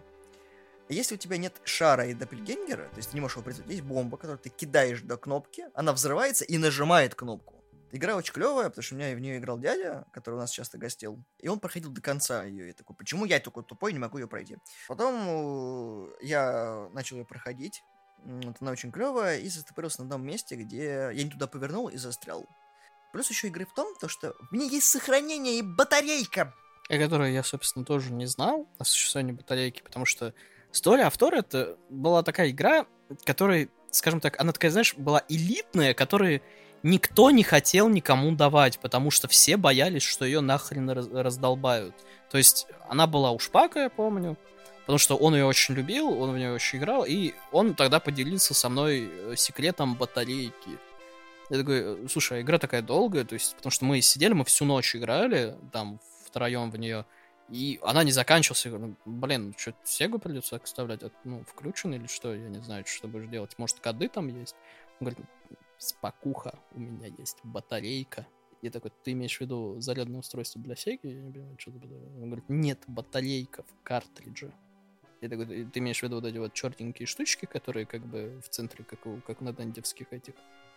Если 0.90 1.16
у 1.16 1.18
тебя 1.18 1.38
нет 1.38 1.54
шара 1.66 2.08
и 2.08 2.14
доппельгенгера, 2.14 2.84
то 2.90 2.98
есть 2.98 3.10
ты 3.10 3.16
не 3.16 3.22
можешь 3.22 3.36
его 3.36 3.44
произвести, 3.44 3.72
есть 3.72 3.84
бомба, 3.84 4.18
которую 4.18 4.40
ты 4.40 4.50
кидаешь 4.50 5.02
до 5.02 5.18
кнопки, 5.18 5.66
она 5.74 5.92
взрывается 5.92 6.46
и 6.46 6.58
нажимает 6.58 7.14
кнопку. 7.14 7.56
Игра 7.92 8.16
очень 8.16 8.34
клевая, 8.34 8.70
потому 8.70 8.84
что 8.84 8.96
у 8.96 8.98
меня 8.98 9.16
в 9.16 9.20
нее 9.20 9.38
играл 9.38 9.58
дядя, 9.58 10.06
который 10.12 10.36
у 10.36 10.40
нас 10.40 10.52
часто 10.52 10.78
гостил, 10.78 11.24
и 11.40 11.48
он 11.48 11.60
проходил 11.60 11.90
до 11.90 12.02
конца 12.02 12.44
ее. 12.44 12.68
Я 12.68 12.74
такой, 12.74 12.96
почему 12.96 13.26
я 13.26 13.40
такой 13.40 13.64
тупой, 13.64 13.94
не 13.94 14.00
могу 14.00 14.18
ее 14.18 14.28
пройти? 14.28 14.58
Потом 14.88 15.16
э, 15.26 16.08
я 16.22 16.90
начал 16.94 17.18
ее 17.18 17.26
проходить. 17.26 17.84
Вот 18.24 18.58
она 18.60 18.72
очень 18.72 18.92
клевая, 18.92 19.40
и 19.40 19.48
застопорился 19.48 20.02
на 20.02 20.06
одном 20.06 20.26
месте, 20.26 20.56
где 20.56 21.12
я 21.14 21.24
не 21.24 21.30
туда 21.30 21.48
повернул 21.48 21.88
и 21.88 21.98
застрял. 21.98 22.46
Плюс 23.14 23.30
еще 23.30 23.48
игры 23.48 23.66
в 23.66 23.74
том, 23.74 23.96
то, 24.00 24.10
что 24.10 24.36
в 24.52 24.54
ней 24.54 24.70
есть 24.70 24.88
сохранение 24.88 25.60
и 25.60 25.62
батарейка. 25.62 26.54
о 26.90 26.98
которой 26.98 27.34
я, 27.34 27.44
собственно, 27.44 27.86
тоже 27.86 28.12
не 28.12 28.26
знал 28.26 28.68
о 28.80 28.84
существовании 28.84 29.32
батарейки, 29.32 29.82
потому 29.82 30.06
что 30.06 30.34
Story 30.72 31.08
of 31.08 31.36
это 31.36 31.78
была 31.90 32.24
такая 32.24 32.52
игра, 32.52 32.86
которая, 33.26 33.70
скажем 33.92 34.20
так, 34.20 34.40
она 34.40 34.52
такая, 34.52 34.72
знаешь, 34.72 34.94
была 34.96 35.24
элитная, 35.30 35.94
которую 35.94 36.42
никто 36.84 37.32
не 37.32 37.44
хотел 37.44 37.90
никому 37.90 38.32
давать, 38.32 38.80
потому 38.80 39.12
что 39.12 39.28
все 39.28 39.58
боялись, 39.58 40.04
что 40.04 40.26
ее 40.26 40.42
нахрен 40.42 40.90
раз- 40.90 41.10
раздолбают. 41.12 41.96
То 42.30 42.38
есть 42.38 42.68
она 42.90 43.08
была 43.08 43.32
у 43.32 43.40
Шпака, 43.40 43.80
я 43.84 43.90
помню, 43.90 44.38
потому 44.82 45.00
что 45.00 45.16
он 45.16 45.36
ее 45.36 45.46
очень 45.46 45.74
любил, 45.74 46.10
он 46.20 46.34
в 46.34 46.38
нее 46.38 46.54
очень 46.54 46.80
играл, 46.80 47.06
и 47.06 47.34
он 47.52 47.74
тогда 47.74 48.00
поделился 48.00 48.54
со 48.54 48.70
мной 48.70 49.10
э, 49.12 49.34
секретом 49.36 49.96
батарейки. 49.96 50.80
Я 51.50 51.58
такой, 51.60 52.08
слушай, 52.10 52.40
а 52.40 52.42
игра 52.42 52.58
такая 52.60 52.82
долгая, 52.82 53.24
то 53.24 53.34
есть, 53.34 53.56
потому 53.56 53.72
что 53.72 53.86
мы 53.86 54.02
сидели, 54.02 54.34
мы 54.34 54.44
всю 54.46 54.66
ночь 54.66 54.96
играли, 54.96 55.56
там, 55.72 56.00
втроем 56.26 56.70
в 56.72 56.78
нее, 56.78 57.06
и 57.50 57.80
она 57.84 58.04
не 58.04 58.12
заканчивалась. 58.12 58.66
Ну, 58.66 58.96
блин, 59.06 59.54
что, 59.58 59.74
Сегу 59.84 60.20
придется 60.20 60.58
оставлять? 60.58 61.02
Ну, 61.24 61.44
включен 61.46 61.94
или 61.94 62.08
что? 62.08 62.34
Я 62.34 62.50
не 62.50 62.62
знаю, 62.62 62.86
что 62.86 63.08
будешь 63.08 63.30
делать. 63.30 63.58
Может, 63.58 63.80
коды 63.80 64.10
там 64.10 64.28
есть? 64.28 64.56
Он 65.00 65.08
говорит, 65.08 65.26
спокуха, 65.78 66.60
у 66.74 66.80
меня 66.80 67.08
есть 67.18 67.38
батарейка. 67.44 68.28
Я 68.62 68.72
такой, 68.72 68.92
ты 69.04 69.12
имеешь 69.12 69.38
в 69.38 69.42
виду 69.42 69.80
зарядное 69.80 70.20
устройство 70.20 70.60
для 70.62 70.76
Сеги? 70.76 71.00
Я 71.04 71.22
не 71.22 71.32
понимаю, 71.32 71.56
что 71.60 71.72
было. 71.72 71.98
Он 72.22 72.26
говорит, 72.26 72.50
нет, 72.50 72.80
батарейка 72.88 73.64
в 73.64 73.84
картридже. 73.84 74.52
Я 75.22 75.30
такой, 75.30 75.46
«Ты- 75.48 75.66
ты 75.66 75.80
имеешь 75.80 76.00
в 76.00 76.04
виду 76.04 76.16
вот 76.16 76.26
эти 76.26 76.38
вот 76.38 76.54
черненькие 76.54 77.08
штучки, 77.08 77.46
которые 77.46 77.86
как 77.86 78.06
бы 78.06 78.40
в 78.44 78.50
центре, 78.50 78.84
как 78.84 79.06
у, 79.08 79.20
как 79.22 79.42
у 79.42 79.46
надандевских 79.46 80.12
этих 80.12 80.36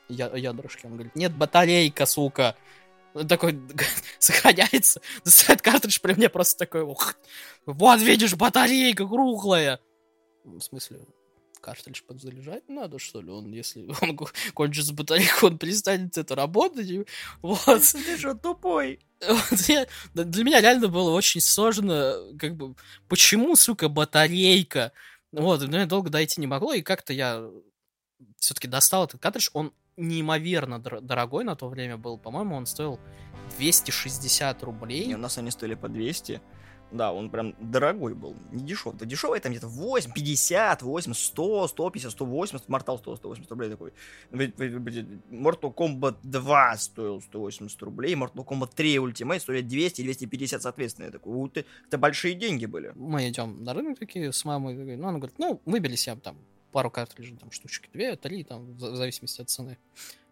я, 0.09 0.35
ядрышки? 0.35 0.87
Он 0.87 0.95
говорит, 0.95 1.15
нет, 1.15 1.37
батарейка, 1.37 2.07
сука. 2.07 2.57
Он 3.15 3.27
такой 3.27 3.61
сохраняется, 4.19 5.01
достает 5.25 5.63
картридж 5.63 5.99
при 6.01 6.15
мне 6.15 6.29
просто 6.29 6.59
такой, 6.59 6.83
ух, 6.83 7.15
вот 7.67 8.01
видишь, 8.01 8.35
батарейка 8.35 9.07
круглая. 9.07 9.81
В 10.45 10.61
смысле, 10.61 11.01
картридж 11.61 12.03
подзаряжать 12.07 12.69
надо, 12.69 12.99
что 12.99 13.21
ли? 13.21 13.31
Он, 13.31 13.51
если 13.53 13.87
он 14.01 14.17
ко- 14.17 14.33
кончится 14.55 14.93
батарейку, 14.95 15.47
он 15.47 15.59
перестанет 15.59 16.17
это 16.19 16.35
работать. 16.35 16.89
и 16.89 17.05
Вот. 17.43 17.83
Ты 17.83 18.17
что, 18.19 18.35
тупой? 18.35 19.01
Вот 19.27 19.61
я- 19.69 19.87
для 20.15 20.45
меня 20.45 20.61
реально 20.61 20.89
было 20.89 21.11
очень 21.11 21.41
сложно, 21.41 22.17
как 22.39 22.57
бы, 22.57 22.75
почему, 23.09 23.57
сука, 23.57 23.89
батарейка? 23.89 24.93
Вот, 25.33 25.61
но 25.67 25.79
я 25.79 25.87
долго 25.87 26.11
дойти 26.11 26.41
не 26.41 26.47
могло, 26.47 26.73
и 26.73 26.83
как-то 26.83 27.13
я 27.13 27.45
все-таки 28.39 28.67
достал 28.67 29.05
этот 29.05 29.21
картридж, 29.21 29.49
он 29.53 29.73
неимоверно 30.01 30.77
дор- 30.79 31.01
дорогой 31.01 31.45
на 31.45 31.55
то 31.57 31.69
время 31.69 31.97
был, 31.97 32.19
по-моему, 32.19 32.57
он 32.57 32.67
стоил 32.67 32.99
260 33.59 34.63
рублей. 34.63 35.07
Не, 35.07 35.15
у 35.15 35.19
нас 35.19 35.39
они 35.39 35.51
стоили 35.51 35.75
по 35.75 35.89
200. 35.89 36.41
Да, 36.93 37.13
он 37.13 37.31
прям 37.31 37.55
дорогой 37.61 38.15
был, 38.15 38.35
не 38.51 38.65
дешевый. 38.65 38.99
Да 38.99 39.07
дешевый 39.07 39.39
там 39.39 39.53
где-то 39.53 39.69
8, 39.69 40.13
50, 40.13 40.83
8, 40.83 41.15
100, 41.15 41.69
150, 41.69 42.11
180, 42.13 42.69
Mortal 42.69 42.99
стоил 42.99 43.17
180 43.17 43.51
рублей 43.51 43.71
такой. 43.71 43.93
Mortal 44.33 45.73
Kombat 45.73 46.17
2 46.23 46.77
стоил 46.77 47.21
180 47.21 47.83
рублей, 47.83 48.15
Mortal 48.15 48.45
Kombat 48.45 48.71
3 48.75 48.97
Ultimate 48.97 49.39
стоили 49.39 49.63
200 49.63 50.01
и 50.01 50.05
250 50.05 50.63
соответственно. 50.63 51.07
Я 51.07 51.13
такой, 51.13 51.33
«Вот 51.33 51.57
это, 51.57 51.69
это 51.87 51.99
большие 51.99 52.35
деньги 52.35 52.67
были. 52.67 52.93
Мы 52.97 53.29
идем 53.29 53.63
на 53.63 53.73
рынок 53.73 53.99
такие 53.99 54.33
с 54.33 54.45
мамой, 54.45 54.75
ну, 54.97 55.09
она 55.09 55.19
говорит, 55.19 55.39
ну, 55.39 55.61
выбили 55.67 55.95
себе 55.95 56.17
там 56.17 56.37
пару 56.71 56.91
картриджей, 56.91 57.37
там, 57.37 57.51
штучки, 57.51 57.89
две, 57.93 58.17
три, 58.17 58.45
там, 58.45 58.73
в 58.75 58.81
за- 58.81 58.91
в 58.93 58.97
зависимости 58.97 59.41
от 59.43 59.49
цены. 59.51 59.77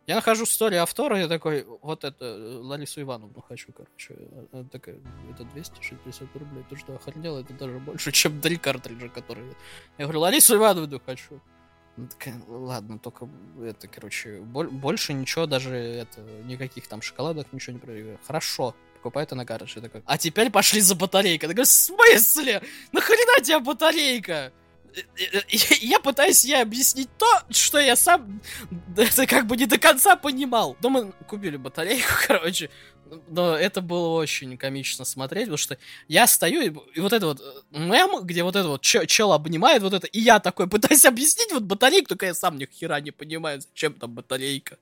Я 0.06 0.14
нахожу 0.14 0.44
историю 0.44 0.82
автора, 0.82 1.18
я 1.20 1.28
такой, 1.28 1.66
вот 1.82 2.02
это, 2.02 2.24
э, 2.24 2.58
Ларису 2.62 3.02
Ивановну 3.02 3.42
хочу, 3.46 3.72
короче. 3.72 4.14
Она 4.52 4.64
такая, 4.64 4.96
это 5.30 5.44
260 5.44 6.34
рублей, 6.34 6.64
ты 6.70 6.76
что, 6.76 6.94
охренел? 6.94 7.36
Это 7.38 7.52
даже 7.52 7.78
больше, 7.78 8.10
чем 8.12 8.40
три 8.40 8.56
картриджа, 8.56 9.08
которые... 9.10 9.54
Я 9.98 10.04
говорю, 10.06 10.20
Ларису 10.20 10.56
Ивановну 10.56 10.98
хочу. 11.04 11.40
Она 11.98 12.06
такая, 12.06 12.40
ладно, 12.48 12.98
только 12.98 13.28
это, 13.62 13.86
короче, 13.88 14.40
боль- 14.40 14.70
больше 14.70 15.12
ничего, 15.12 15.44
даже 15.46 15.74
это, 15.74 16.22
никаких 16.44 16.86
там 16.88 17.02
шоколадок, 17.02 17.52
ничего 17.52 17.74
не 17.74 17.78
проиграю. 17.80 18.18
Хорошо, 18.26 18.74
покупает 18.94 19.32
она 19.32 19.44
картридж. 19.44 19.72
Я 19.76 19.82
такой, 19.82 20.02
а 20.06 20.16
теперь 20.16 20.50
пошли 20.50 20.80
за 20.80 20.94
батарейкой. 20.94 21.48
Я 21.48 21.54
такой, 21.54 21.64
в 21.64 21.68
смысле? 21.68 22.62
Нахрена 22.92 23.44
тебе 23.44 23.58
батарейка? 23.58 24.52
Я 25.80 26.00
пытаюсь 26.00 26.44
ей 26.44 26.60
объяснить 26.60 27.08
то, 27.18 27.26
что 27.50 27.78
я 27.78 27.96
сам 27.96 28.40
это 28.96 29.26
как 29.26 29.46
бы 29.46 29.56
не 29.56 29.66
до 29.66 29.78
конца 29.78 30.16
понимал. 30.16 30.76
Но 30.82 30.90
мы 30.90 31.12
купили 31.26 31.56
батарейку, 31.56 32.12
короче. 32.26 32.70
Но 33.28 33.56
это 33.56 33.80
было 33.80 34.08
очень 34.08 34.56
комично 34.58 35.04
смотреть, 35.04 35.44
потому 35.44 35.56
что 35.56 35.78
я 36.08 36.26
стою, 36.26 36.60
и, 36.60 36.72
и 36.94 37.00
вот 37.00 37.12
это 37.12 37.26
вот 37.26 37.40
э, 37.40 37.78
мем, 37.78 38.26
где 38.26 38.42
вот 38.42 38.54
это 38.54 38.68
вот 38.68 38.82
чел, 38.82 39.06
чел 39.06 39.32
обнимает 39.32 39.82
вот 39.82 39.94
это, 39.94 40.06
и 40.06 40.20
я 40.20 40.40
такой 40.40 40.68
пытаюсь 40.68 41.06
объяснить 41.06 41.50
вот 41.52 41.62
батарейку, 41.62 42.08
только 42.08 42.26
я 42.26 42.34
сам 42.34 42.58
ни 42.58 42.66
хера 42.66 43.00
не 43.00 43.10
понимаю, 43.10 43.62
зачем 43.62 43.94
там 43.94 44.12
батарейка. 44.12 44.76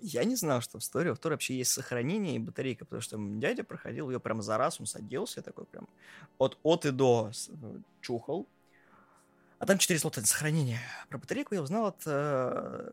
Я 0.00 0.24
не 0.24 0.36
знал, 0.36 0.60
что 0.60 0.78
в 0.78 0.82
Story 0.82 1.12
of 1.12 1.20
Thor 1.20 1.30
вообще 1.30 1.56
есть 1.56 1.70
сохранение 1.70 2.36
и 2.36 2.38
батарейка, 2.38 2.84
потому 2.84 3.00
что 3.00 3.16
дядя 3.18 3.64
проходил 3.64 4.10
ее 4.10 4.20
прям 4.20 4.42
за 4.42 4.58
раз, 4.58 4.80
он 4.80 4.86
садился 4.86 5.42
такой 5.42 5.64
прям 5.64 5.88
от, 6.38 6.58
от 6.62 6.84
и 6.84 6.90
до 6.90 7.30
э, 7.48 7.78
чухал. 8.00 8.46
А 9.58 9.66
там 9.66 9.78
4 9.78 9.98
слота 9.98 10.22
сохранения. 10.22 10.80
Про 11.08 11.18
батарейку 11.18 11.54
я 11.54 11.62
узнал 11.62 11.86
от 11.86 12.02
э, 12.06 12.90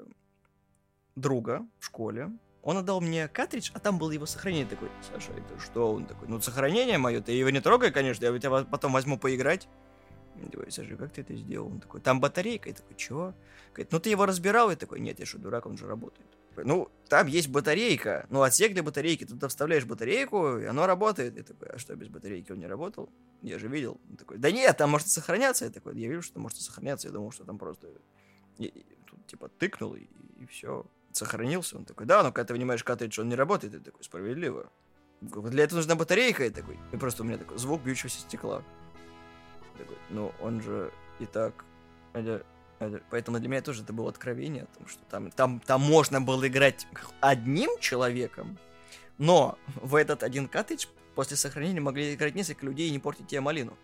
друга 1.15 1.65
в 1.79 1.85
школе. 1.85 2.31
Он 2.63 2.77
отдал 2.77 2.99
мне 2.99 3.27
картридж, 3.27 3.69
а 3.73 3.79
там 3.79 3.99
было 3.99 4.11
его 4.11 4.25
сохранение. 4.25 4.65
Такой, 4.65 4.89
Саша, 5.11 5.31
это 5.33 5.59
что? 5.59 5.93
Он 5.93 6.05
такой, 6.07 6.27
ну, 6.27 6.41
сохранение 6.41 6.97
мое, 6.97 7.21
ты 7.21 7.33
его 7.33 7.51
не 7.51 7.61
трогай, 7.61 7.91
конечно, 7.91 8.25
я 8.25 8.39
тебя 8.39 8.63
потом 8.63 8.93
возьму 8.93 9.19
поиграть. 9.19 9.67
Я 10.41 10.49
такой, 10.49 10.71
Саша, 10.71 10.95
как 10.95 11.11
ты 11.11 11.21
это 11.21 11.35
сделал? 11.35 11.67
Он 11.67 11.79
такой, 11.79 12.01
там 12.01 12.19
батарейка. 12.19 12.69
Я 12.69 12.75
такой, 12.75 12.95
чего? 12.95 13.35
Говорит, 13.71 13.91
ну, 13.91 13.99
ты 13.99 14.09
его 14.09 14.25
разбирал? 14.25 14.71
Я 14.71 14.75
такой, 14.75 14.99
нет, 14.99 15.19
я 15.19 15.27
что, 15.27 15.37
дурак, 15.37 15.67
он 15.67 15.77
же 15.77 15.85
работает. 15.85 16.27
Ну, 16.63 16.91
там 17.09 17.27
есть 17.27 17.49
батарейка, 17.49 18.25
ну, 18.29 18.41
отсек 18.41 18.73
для 18.73 18.83
батарейки, 18.83 19.23
ты 19.23 19.31
туда 19.31 19.47
вставляешь 19.47 19.85
батарейку, 19.85 20.57
и 20.57 20.65
оно 20.65 20.87
работает. 20.87 21.35
Я 21.35 21.43
такой, 21.43 21.69
а 21.69 21.77
что, 21.77 21.95
без 21.95 22.07
батарейки 22.07 22.51
он 22.51 22.59
не 22.59 22.67
работал? 22.67 23.09
Я 23.41 23.59
же 23.59 23.67
видел. 23.67 23.99
Он 24.09 24.17
такой, 24.17 24.37
да 24.37 24.51
нет, 24.51 24.77
там 24.77 24.89
может 24.89 25.07
сохраняться. 25.07 25.65
Я 25.65 25.71
такой, 25.71 25.97
я 25.99 26.07
вижу, 26.07 26.21
что 26.21 26.39
может 26.39 26.59
сохраняться. 26.59 27.07
Я 27.07 27.13
думал, 27.13 27.31
что 27.31 27.43
там 27.43 27.57
просто, 27.57 27.87
и, 28.57 28.65
и, 28.65 28.85
тут, 29.05 29.27
типа, 29.27 29.49
тыкнул, 29.49 29.95
и, 29.95 30.07
и 30.37 30.45
все 30.45 30.85
сохранился. 31.11 31.77
Он 31.77 31.85
такой, 31.85 32.05
да, 32.05 32.23
но 32.23 32.31
когда 32.31 32.47
ты 32.47 32.53
вынимаешь 32.53 32.83
картридж, 32.83 33.19
он 33.19 33.29
не 33.29 33.35
работает. 33.35 33.73
Я 33.73 33.79
такой, 33.79 34.03
справедливо. 34.03 34.71
Для 35.21 35.63
этого 35.63 35.79
нужна 35.79 35.95
батарейка. 35.95 36.43
Я 36.43 36.51
такой, 36.51 36.79
и 36.91 36.97
просто 36.97 37.23
у 37.23 37.25
меня 37.25 37.37
такой 37.37 37.57
звук 37.57 37.81
бьющегося 37.83 38.19
стекла. 38.19 38.63
Я 39.73 39.83
такой, 39.83 39.97
ну, 40.09 40.31
он 40.41 40.61
же 40.61 40.91
и 41.19 41.25
так... 41.25 41.65
Это, 42.79 43.01
поэтому 43.09 43.39
для 43.39 43.47
меня 43.47 43.61
тоже 43.61 43.83
это 43.83 43.93
было 43.93 44.09
откровение, 44.09 44.65
потому 44.65 44.87
что 44.87 44.99
там, 45.09 45.31
там, 45.31 45.59
там 45.59 45.81
можно 45.81 46.21
было 46.21 46.47
играть 46.47 46.87
одним 47.21 47.69
человеком, 47.79 48.57
но 49.17 49.57
в 49.75 49.95
этот 49.95 50.23
один 50.23 50.47
картридж 50.47 50.87
после 51.15 51.37
сохранения 51.37 51.79
могли 51.79 52.13
играть 52.13 52.35
несколько 52.35 52.65
людей 52.65 52.89
и 52.89 52.91
не 52.91 52.99
портить 52.99 53.27
тебе 53.27 53.41
малину. 53.41 53.77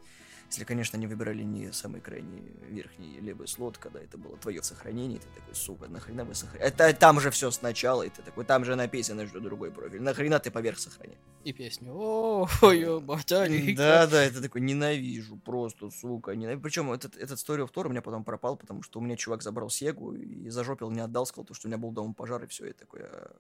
Если, 0.52 0.66
конечно, 0.66 0.98
они 0.98 1.08
выбирали 1.08 1.44
не 1.44 1.72
самый 1.72 2.02
крайний 2.02 2.44
верхний 2.68 3.22
левый 3.22 3.48
слот, 3.48 3.78
когда 3.78 4.02
это 4.02 4.18
было 4.18 4.36
твое 4.36 4.62
сохранение, 4.62 5.18
ты 5.18 5.28
такой, 5.34 5.56
сука, 5.56 5.88
нахрена 5.88 6.26
вы 6.26 6.36
сохраняете? 6.36 6.76
Это 6.76 6.94
там 6.94 7.22
же 7.22 7.32
все 7.32 7.52
сначала, 7.52 8.04
и 8.04 8.10
ты 8.10 8.22
такой, 8.22 8.44
там 8.44 8.66
же 8.66 8.76
написано, 8.76 9.26
что 9.28 9.40
другой 9.40 9.72
профиль. 9.72 10.02
Нахрена 10.02 10.40
ты 10.40 10.52
поверх 10.52 10.78
сохраняешь? 10.80 11.22
И 11.46 11.54
песню. 11.54 11.94
Ой, 11.94 13.00
батарейка. 13.00 13.78
Да, 13.78 14.08
да, 14.08 14.24
это 14.26 14.42
такой, 14.42 14.60
ненавижу, 14.60 15.38
просто, 15.38 15.90
сука. 15.90 16.36
Ненавижу. 16.36 16.62
Причем 16.62 16.92
этот, 16.92 17.16
этот 17.16 17.40
Story 17.40 17.66
of 17.66 17.72
Thor 17.72 17.86
у 17.86 17.90
меня 17.90 18.02
потом 18.02 18.26
пропал, 18.26 18.58
потому 18.58 18.84
что 18.84 19.00
у 19.00 19.02
меня 19.02 19.16
чувак 19.16 19.44
забрал 19.44 19.70
Сегу 19.70 20.16
и 20.16 20.50
зажопил, 20.50 20.92
не 20.92 21.00
отдал, 21.00 21.26
сказал, 21.26 21.48
что 21.54 21.68
у 21.68 21.70
меня 21.70 21.78
был 21.78 21.92
дома 21.92 22.14
пожар, 22.14 22.44
и 22.44 22.48
все, 22.48 22.66
и 22.66 22.74
такой, 22.74 23.04
а, 23.04 23.32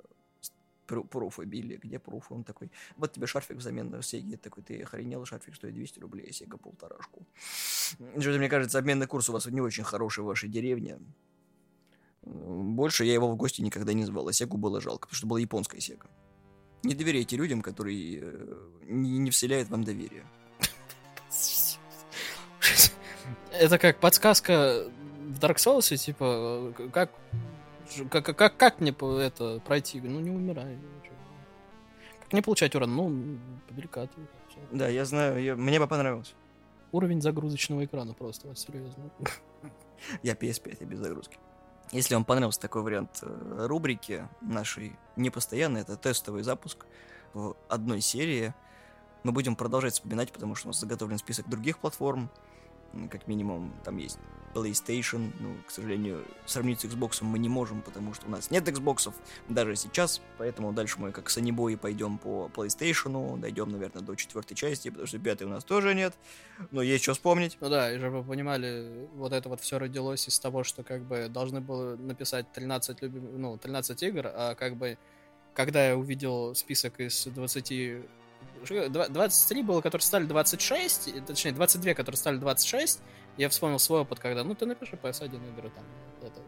пруфы 1.10 1.46
били, 1.46 1.78
где 1.78 2.00
пруфы? 2.00 2.34
Он 2.34 2.44
такой, 2.44 2.72
вот 2.98 3.14
тебе 3.14 3.28
шарфик 3.28 3.58
взамен 3.58 3.90
на 3.90 4.02
Сеги. 4.02 4.36
Такой, 4.36 4.64
ты 4.64 4.82
охренел, 4.82 5.26
шарфик 5.26 5.56
стоит 5.56 5.74
200 5.74 6.00
рублей, 6.00 6.34
Сега 6.34 6.58
полторашку. 6.58 7.26
Что-то, 7.98 8.38
мне 8.38 8.50
кажется, 8.50 8.80
обменный 8.80 9.08
курс 9.08 9.30
у 9.30 9.34
вас 9.34 9.46
не 9.46 9.62
очень 9.62 9.84
хороший 9.84 10.24
в 10.24 10.28
вашей 10.28 10.50
деревне. 10.50 11.00
Больше 12.24 13.06
я 13.06 13.14
его 13.14 13.32
в 13.32 13.36
гости 13.36 13.62
никогда 13.62 13.94
не 13.94 14.06
звал, 14.06 14.28
а 14.28 14.34
Сегу 14.34 14.58
было 14.58 14.82
жалко, 14.82 15.08
потому 15.08 15.18
что 15.18 15.28
была 15.28 15.40
японская 15.40 15.82
Сега. 15.82 16.08
Не 16.84 16.96
доверяйте 16.96 17.38
людям, 17.38 17.62
которые 17.62 18.20
э, 18.22 18.70
не, 18.84 19.30
вселяют 19.30 19.70
вам 19.70 19.84
доверие. 19.84 20.26
Это 23.52 23.78
как 23.78 24.00
подсказка 24.00 24.90
в 25.28 25.40
Dark 25.40 25.58
Souls, 25.58 25.96
типа, 25.96 26.74
как 26.92 27.12
как, 28.10 28.26
как, 28.36 28.58
как 28.58 28.80
мне 28.80 28.92
это 28.92 29.60
пройти? 29.66 30.02
Ну, 30.02 30.20
не 30.20 30.32
умирай. 30.32 30.78
Как 32.22 32.34
не 32.34 32.42
получать 32.42 32.76
урон? 32.76 32.96
Ну, 32.96 33.40
перекатывай. 33.76 34.28
Да, 34.72 34.88
я 34.88 35.06
знаю, 35.06 35.42
я, 35.42 35.56
мне 35.56 35.80
бы 35.80 35.88
понравилось. 35.88 36.34
Уровень 36.92 37.22
загрузочного 37.22 37.86
экрана 37.86 38.14
просто, 38.14 38.48
вот 38.48 38.60
серьезно. 38.60 39.12
Я 40.24 40.34
PS5, 40.34 40.78
я 40.80 40.88
без 40.88 40.98
загрузки. 40.98 41.38
Если 41.92 42.16
вам 42.16 42.26
понравился 42.26 42.60
такой 42.60 42.82
вариант 42.82 43.20
э, 43.22 43.66
рубрики 43.68 44.28
нашей 44.42 44.98
непостоянной, 45.16 45.82
это 45.82 45.96
тестовый 45.96 46.42
запуск 46.42 46.88
в 47.34 47.56
одной 47.70 48.02
серии, 48.02 48.56
мы 49.24 49.32
будем 49.32 49.56
продолжать 49.56 49.94
вспоминать, 49.94 50.32
потому 50.32 50.56
что 50.56 50.68
у 50.68 50.70
нас 50.70 50.80
заготовлен 50.80 51.20
список 51.20 51.48
других 51.48 51.78
платформ, 51.78 52.32
как 53.12 53.28
минимум 53.28 53.74
там 53.84 53.98
есть 53.98 54.18
PlayStation. 54.54 55.32
Ну, 55.40 55.56
к 55.68 55.72
сожалению, 55.72 56.24
сравнить 56.46 56.82
с 56.82 56.86
Xbox 56.86 57.24
мы 57.24 57.40
не 57.40 57.50
можем, 57.50 57.82
потому 57.82 58.14
что 58.14 58.28
у 58.28 58.30
нас 58.30 58.52
нет 58.52 58.68
Xbox 58.68 59.14
даже 59.50 59.76
сейчас. 59.76 60.22
Поэтому 60.38 60.74
дальше 60.74 60.96
мы, 61.00 61.12
как 61.12 61.30
санибои, 61.30 61.76
пойдем 61.76 62.18
по 62.18 62.50
PlayStation. 62.54 63.40
Дойдем, 63.40 63.70
наверное, 63.72 64.02
до 64.02 64.16
четвертой 64.16 64.56
части, 64.56 64.90
потому 64.90 65.08
что 65.08 65.20
пятой 65.20 65.48
у 65.48 65.50
нас 65.50 65.64
тоже 65.64 65.94
нет. 65.94 66.14
Но 66.72 66.82
есть 66.82 67.04
что 67.04 67.14
вспомнить. 67.14 67.58
Ну 67.60 67.70
да, 67.70 67.92
и 67.92 67.98
чтобы 67.98 68.22
вы 68.22 68.30
понимали, 68.30 69.08
вот 69.16 69.34
это 69.34 69.50
вот 69.50 69.62
все 69.62 69.80
родилось 69.80 70.28
из 70.28 70.40
того, 70.40 70.64
что 70.64 70.84
как 70.84 71.02
бы 71.04 71.28
должны 71.30 71.62
было 71.62 71.96
написать 71.96 72.52
13, 72.52 73.02
любим... 73.02 73.42
ну, 73.42 73.58
13 73.58 74.04
игр, 74.04 74.28
а 74.28 74.56
как 74.56 74.76
бы 74.76 74.98
когда 75.54 75.90
я 75.90 75.98
увидел 75.98 76.56
список 76.56 77.00
из 77.00 77.26
20 77.26 78.06
23 78.64 79.64
было, 79.64 79.82
которые 79.82 80.06
стали 80.06 80.26
26, 80.26 81.26
точнее, 81.26 81.52
22, 81.52 81.94
которые 81.94 82.18
стали 82.18 82.38
26, 82.38 83.02
я 83.38 83.50
вспомнил 83.50 83.80
свой 83.80 84.02
опыт, 84.02 84.20
когда, 84.20 84.44
ну, 84.44 84.56
ты 84.56 84.66
напиши 84.66 84.96
PS1 85.02 85.54
игры 85.54 85.72
там, 85.72 85.84
это, 86.22 86.42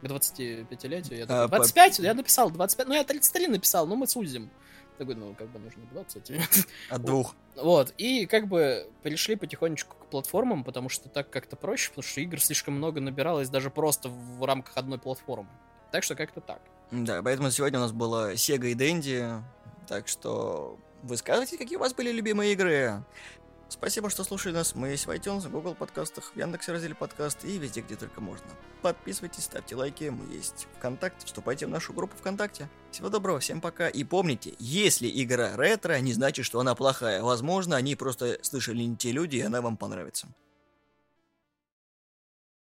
к 0.00 0.04
25-летию. 0.04 1.18
Я 1.18 1.26
такой, 1.26 1.48
25, 1.48 1.98
я 2.00 2.14
написал 2.14 2.50
25, 2.50 2.88
ну, 2.88 2.94
я 2.94 3.04
33 3.04 3.48
написал, 3.48 3.86
ну, 3.86 3.96
мы 3.96 4.06
сузим. 4.06 4.50
Такой, 4.98 5.14
ну, 5.14 5.34
как 5.34 5.48
бы 5.48 5.58
нужно 5.58 5.82
20. 5.92 6.32
От 6.90 7.02
двух. 7.02 7.34
Вот, 7.54 7.92
и 7.98 8.26
как 8.26 8.48
бы 8.48 8.88
перешли 9.02 9.36
потихонечку 9.36 9.96
к 9.96 10.06
платформам, 10.06 10.64
потому 10.64 10.88
что 10.88 11.08
так 11.08 11.28
как-то 11.30 11.56
проще, 11.56 11.90
потому 11.90 12.04
что 12.04 12.20
игр 12.20 12.40
слишком 12.40 12.74
много 12.74 13.00
набиралось 13.00 13.48
даже 13.48 13.70
просто 13.70 14.08
в 14.08 14.44
рамках 14.44 14.76
одной 14.76 14.98
платформы. 14.98 15.48
Так 15.92 16.02
что 16.02 16.14
как-то 16.14 16.40
так. 16.40 16.60
Да, 16.90 17.22
поэтому 17.22 17.50
сегодня 17.50 17.78
у 17.78 17.82
нас 17.82 17.92
было 17.92 18.34
Sega 18.34 18.70
и 18.70 18.74
Dendy, 18.74 19.42
так 19.86 20.08
что 20.08 20.78
высказывайте, 21.02 21.58
какие 21.58 21.76
у 21.76 21.80
вас 21.80 21.94
были 21.94 22.10
любимые 22.10 22.52
игры. 22.52 23.04
Спасибо, 23.68 24.10
что 24.10 24.22
слушали 24.22 24.54
нас. 24.54 24.74
Мы 24.76 24.88
есть 24.88 25.06
в 25.06 25.10
iTunes, 25.10 25.48
Google 25.48 25.74
подкастах, 25.74 26.32
в 26.34 26.36
Яндексе 26.38 26.72
разделе 26.72 26.94
подкаст 26.94 27.44
и 27.44 27.58
везде, 27.58 27.80
где 27.80 27.96
только 27.96 28.20
можно. 28.20 28.46
Подписывайтесь, 28.80 29.44
ставьте 29.44 29.74
лайки. 29.74 30.04
Мы 30.04 30.32
есть 30.32 30.68
ВКонтакте. 30.78 31.26
Вступайте 31.26 31.66
в 31.66 31.70
нашу 31.70 31.92
группу 31.92 32.16
ВКонтакте. 32.16 32.68
Всего 32.92 33.08
доброго, 33.08 33.40
всем 33.40 33.60
пока. 33.60 33.88
И 33.88 34.04
помните, 34.04 34.54
если 34.60 35.10
игра 35.12 35.56
ретро, 35.56 35.98
не 35.98 36.12
значит, 36.12 36.46
что 36.46 36.60
она 36.60 36.76
плохая. 36.76 37.22
Возможно, 37.22 37.74
они 37.76 37.96
просто 37.96 38.38
слышали 38.42 38.82
не 38.82 38.96
те 38.96 39.10
люди, 39.10 39.36
и 39.36 39.42
она 39.42 39.60
вам 39.60 39.76
понравится. 39.76 40.28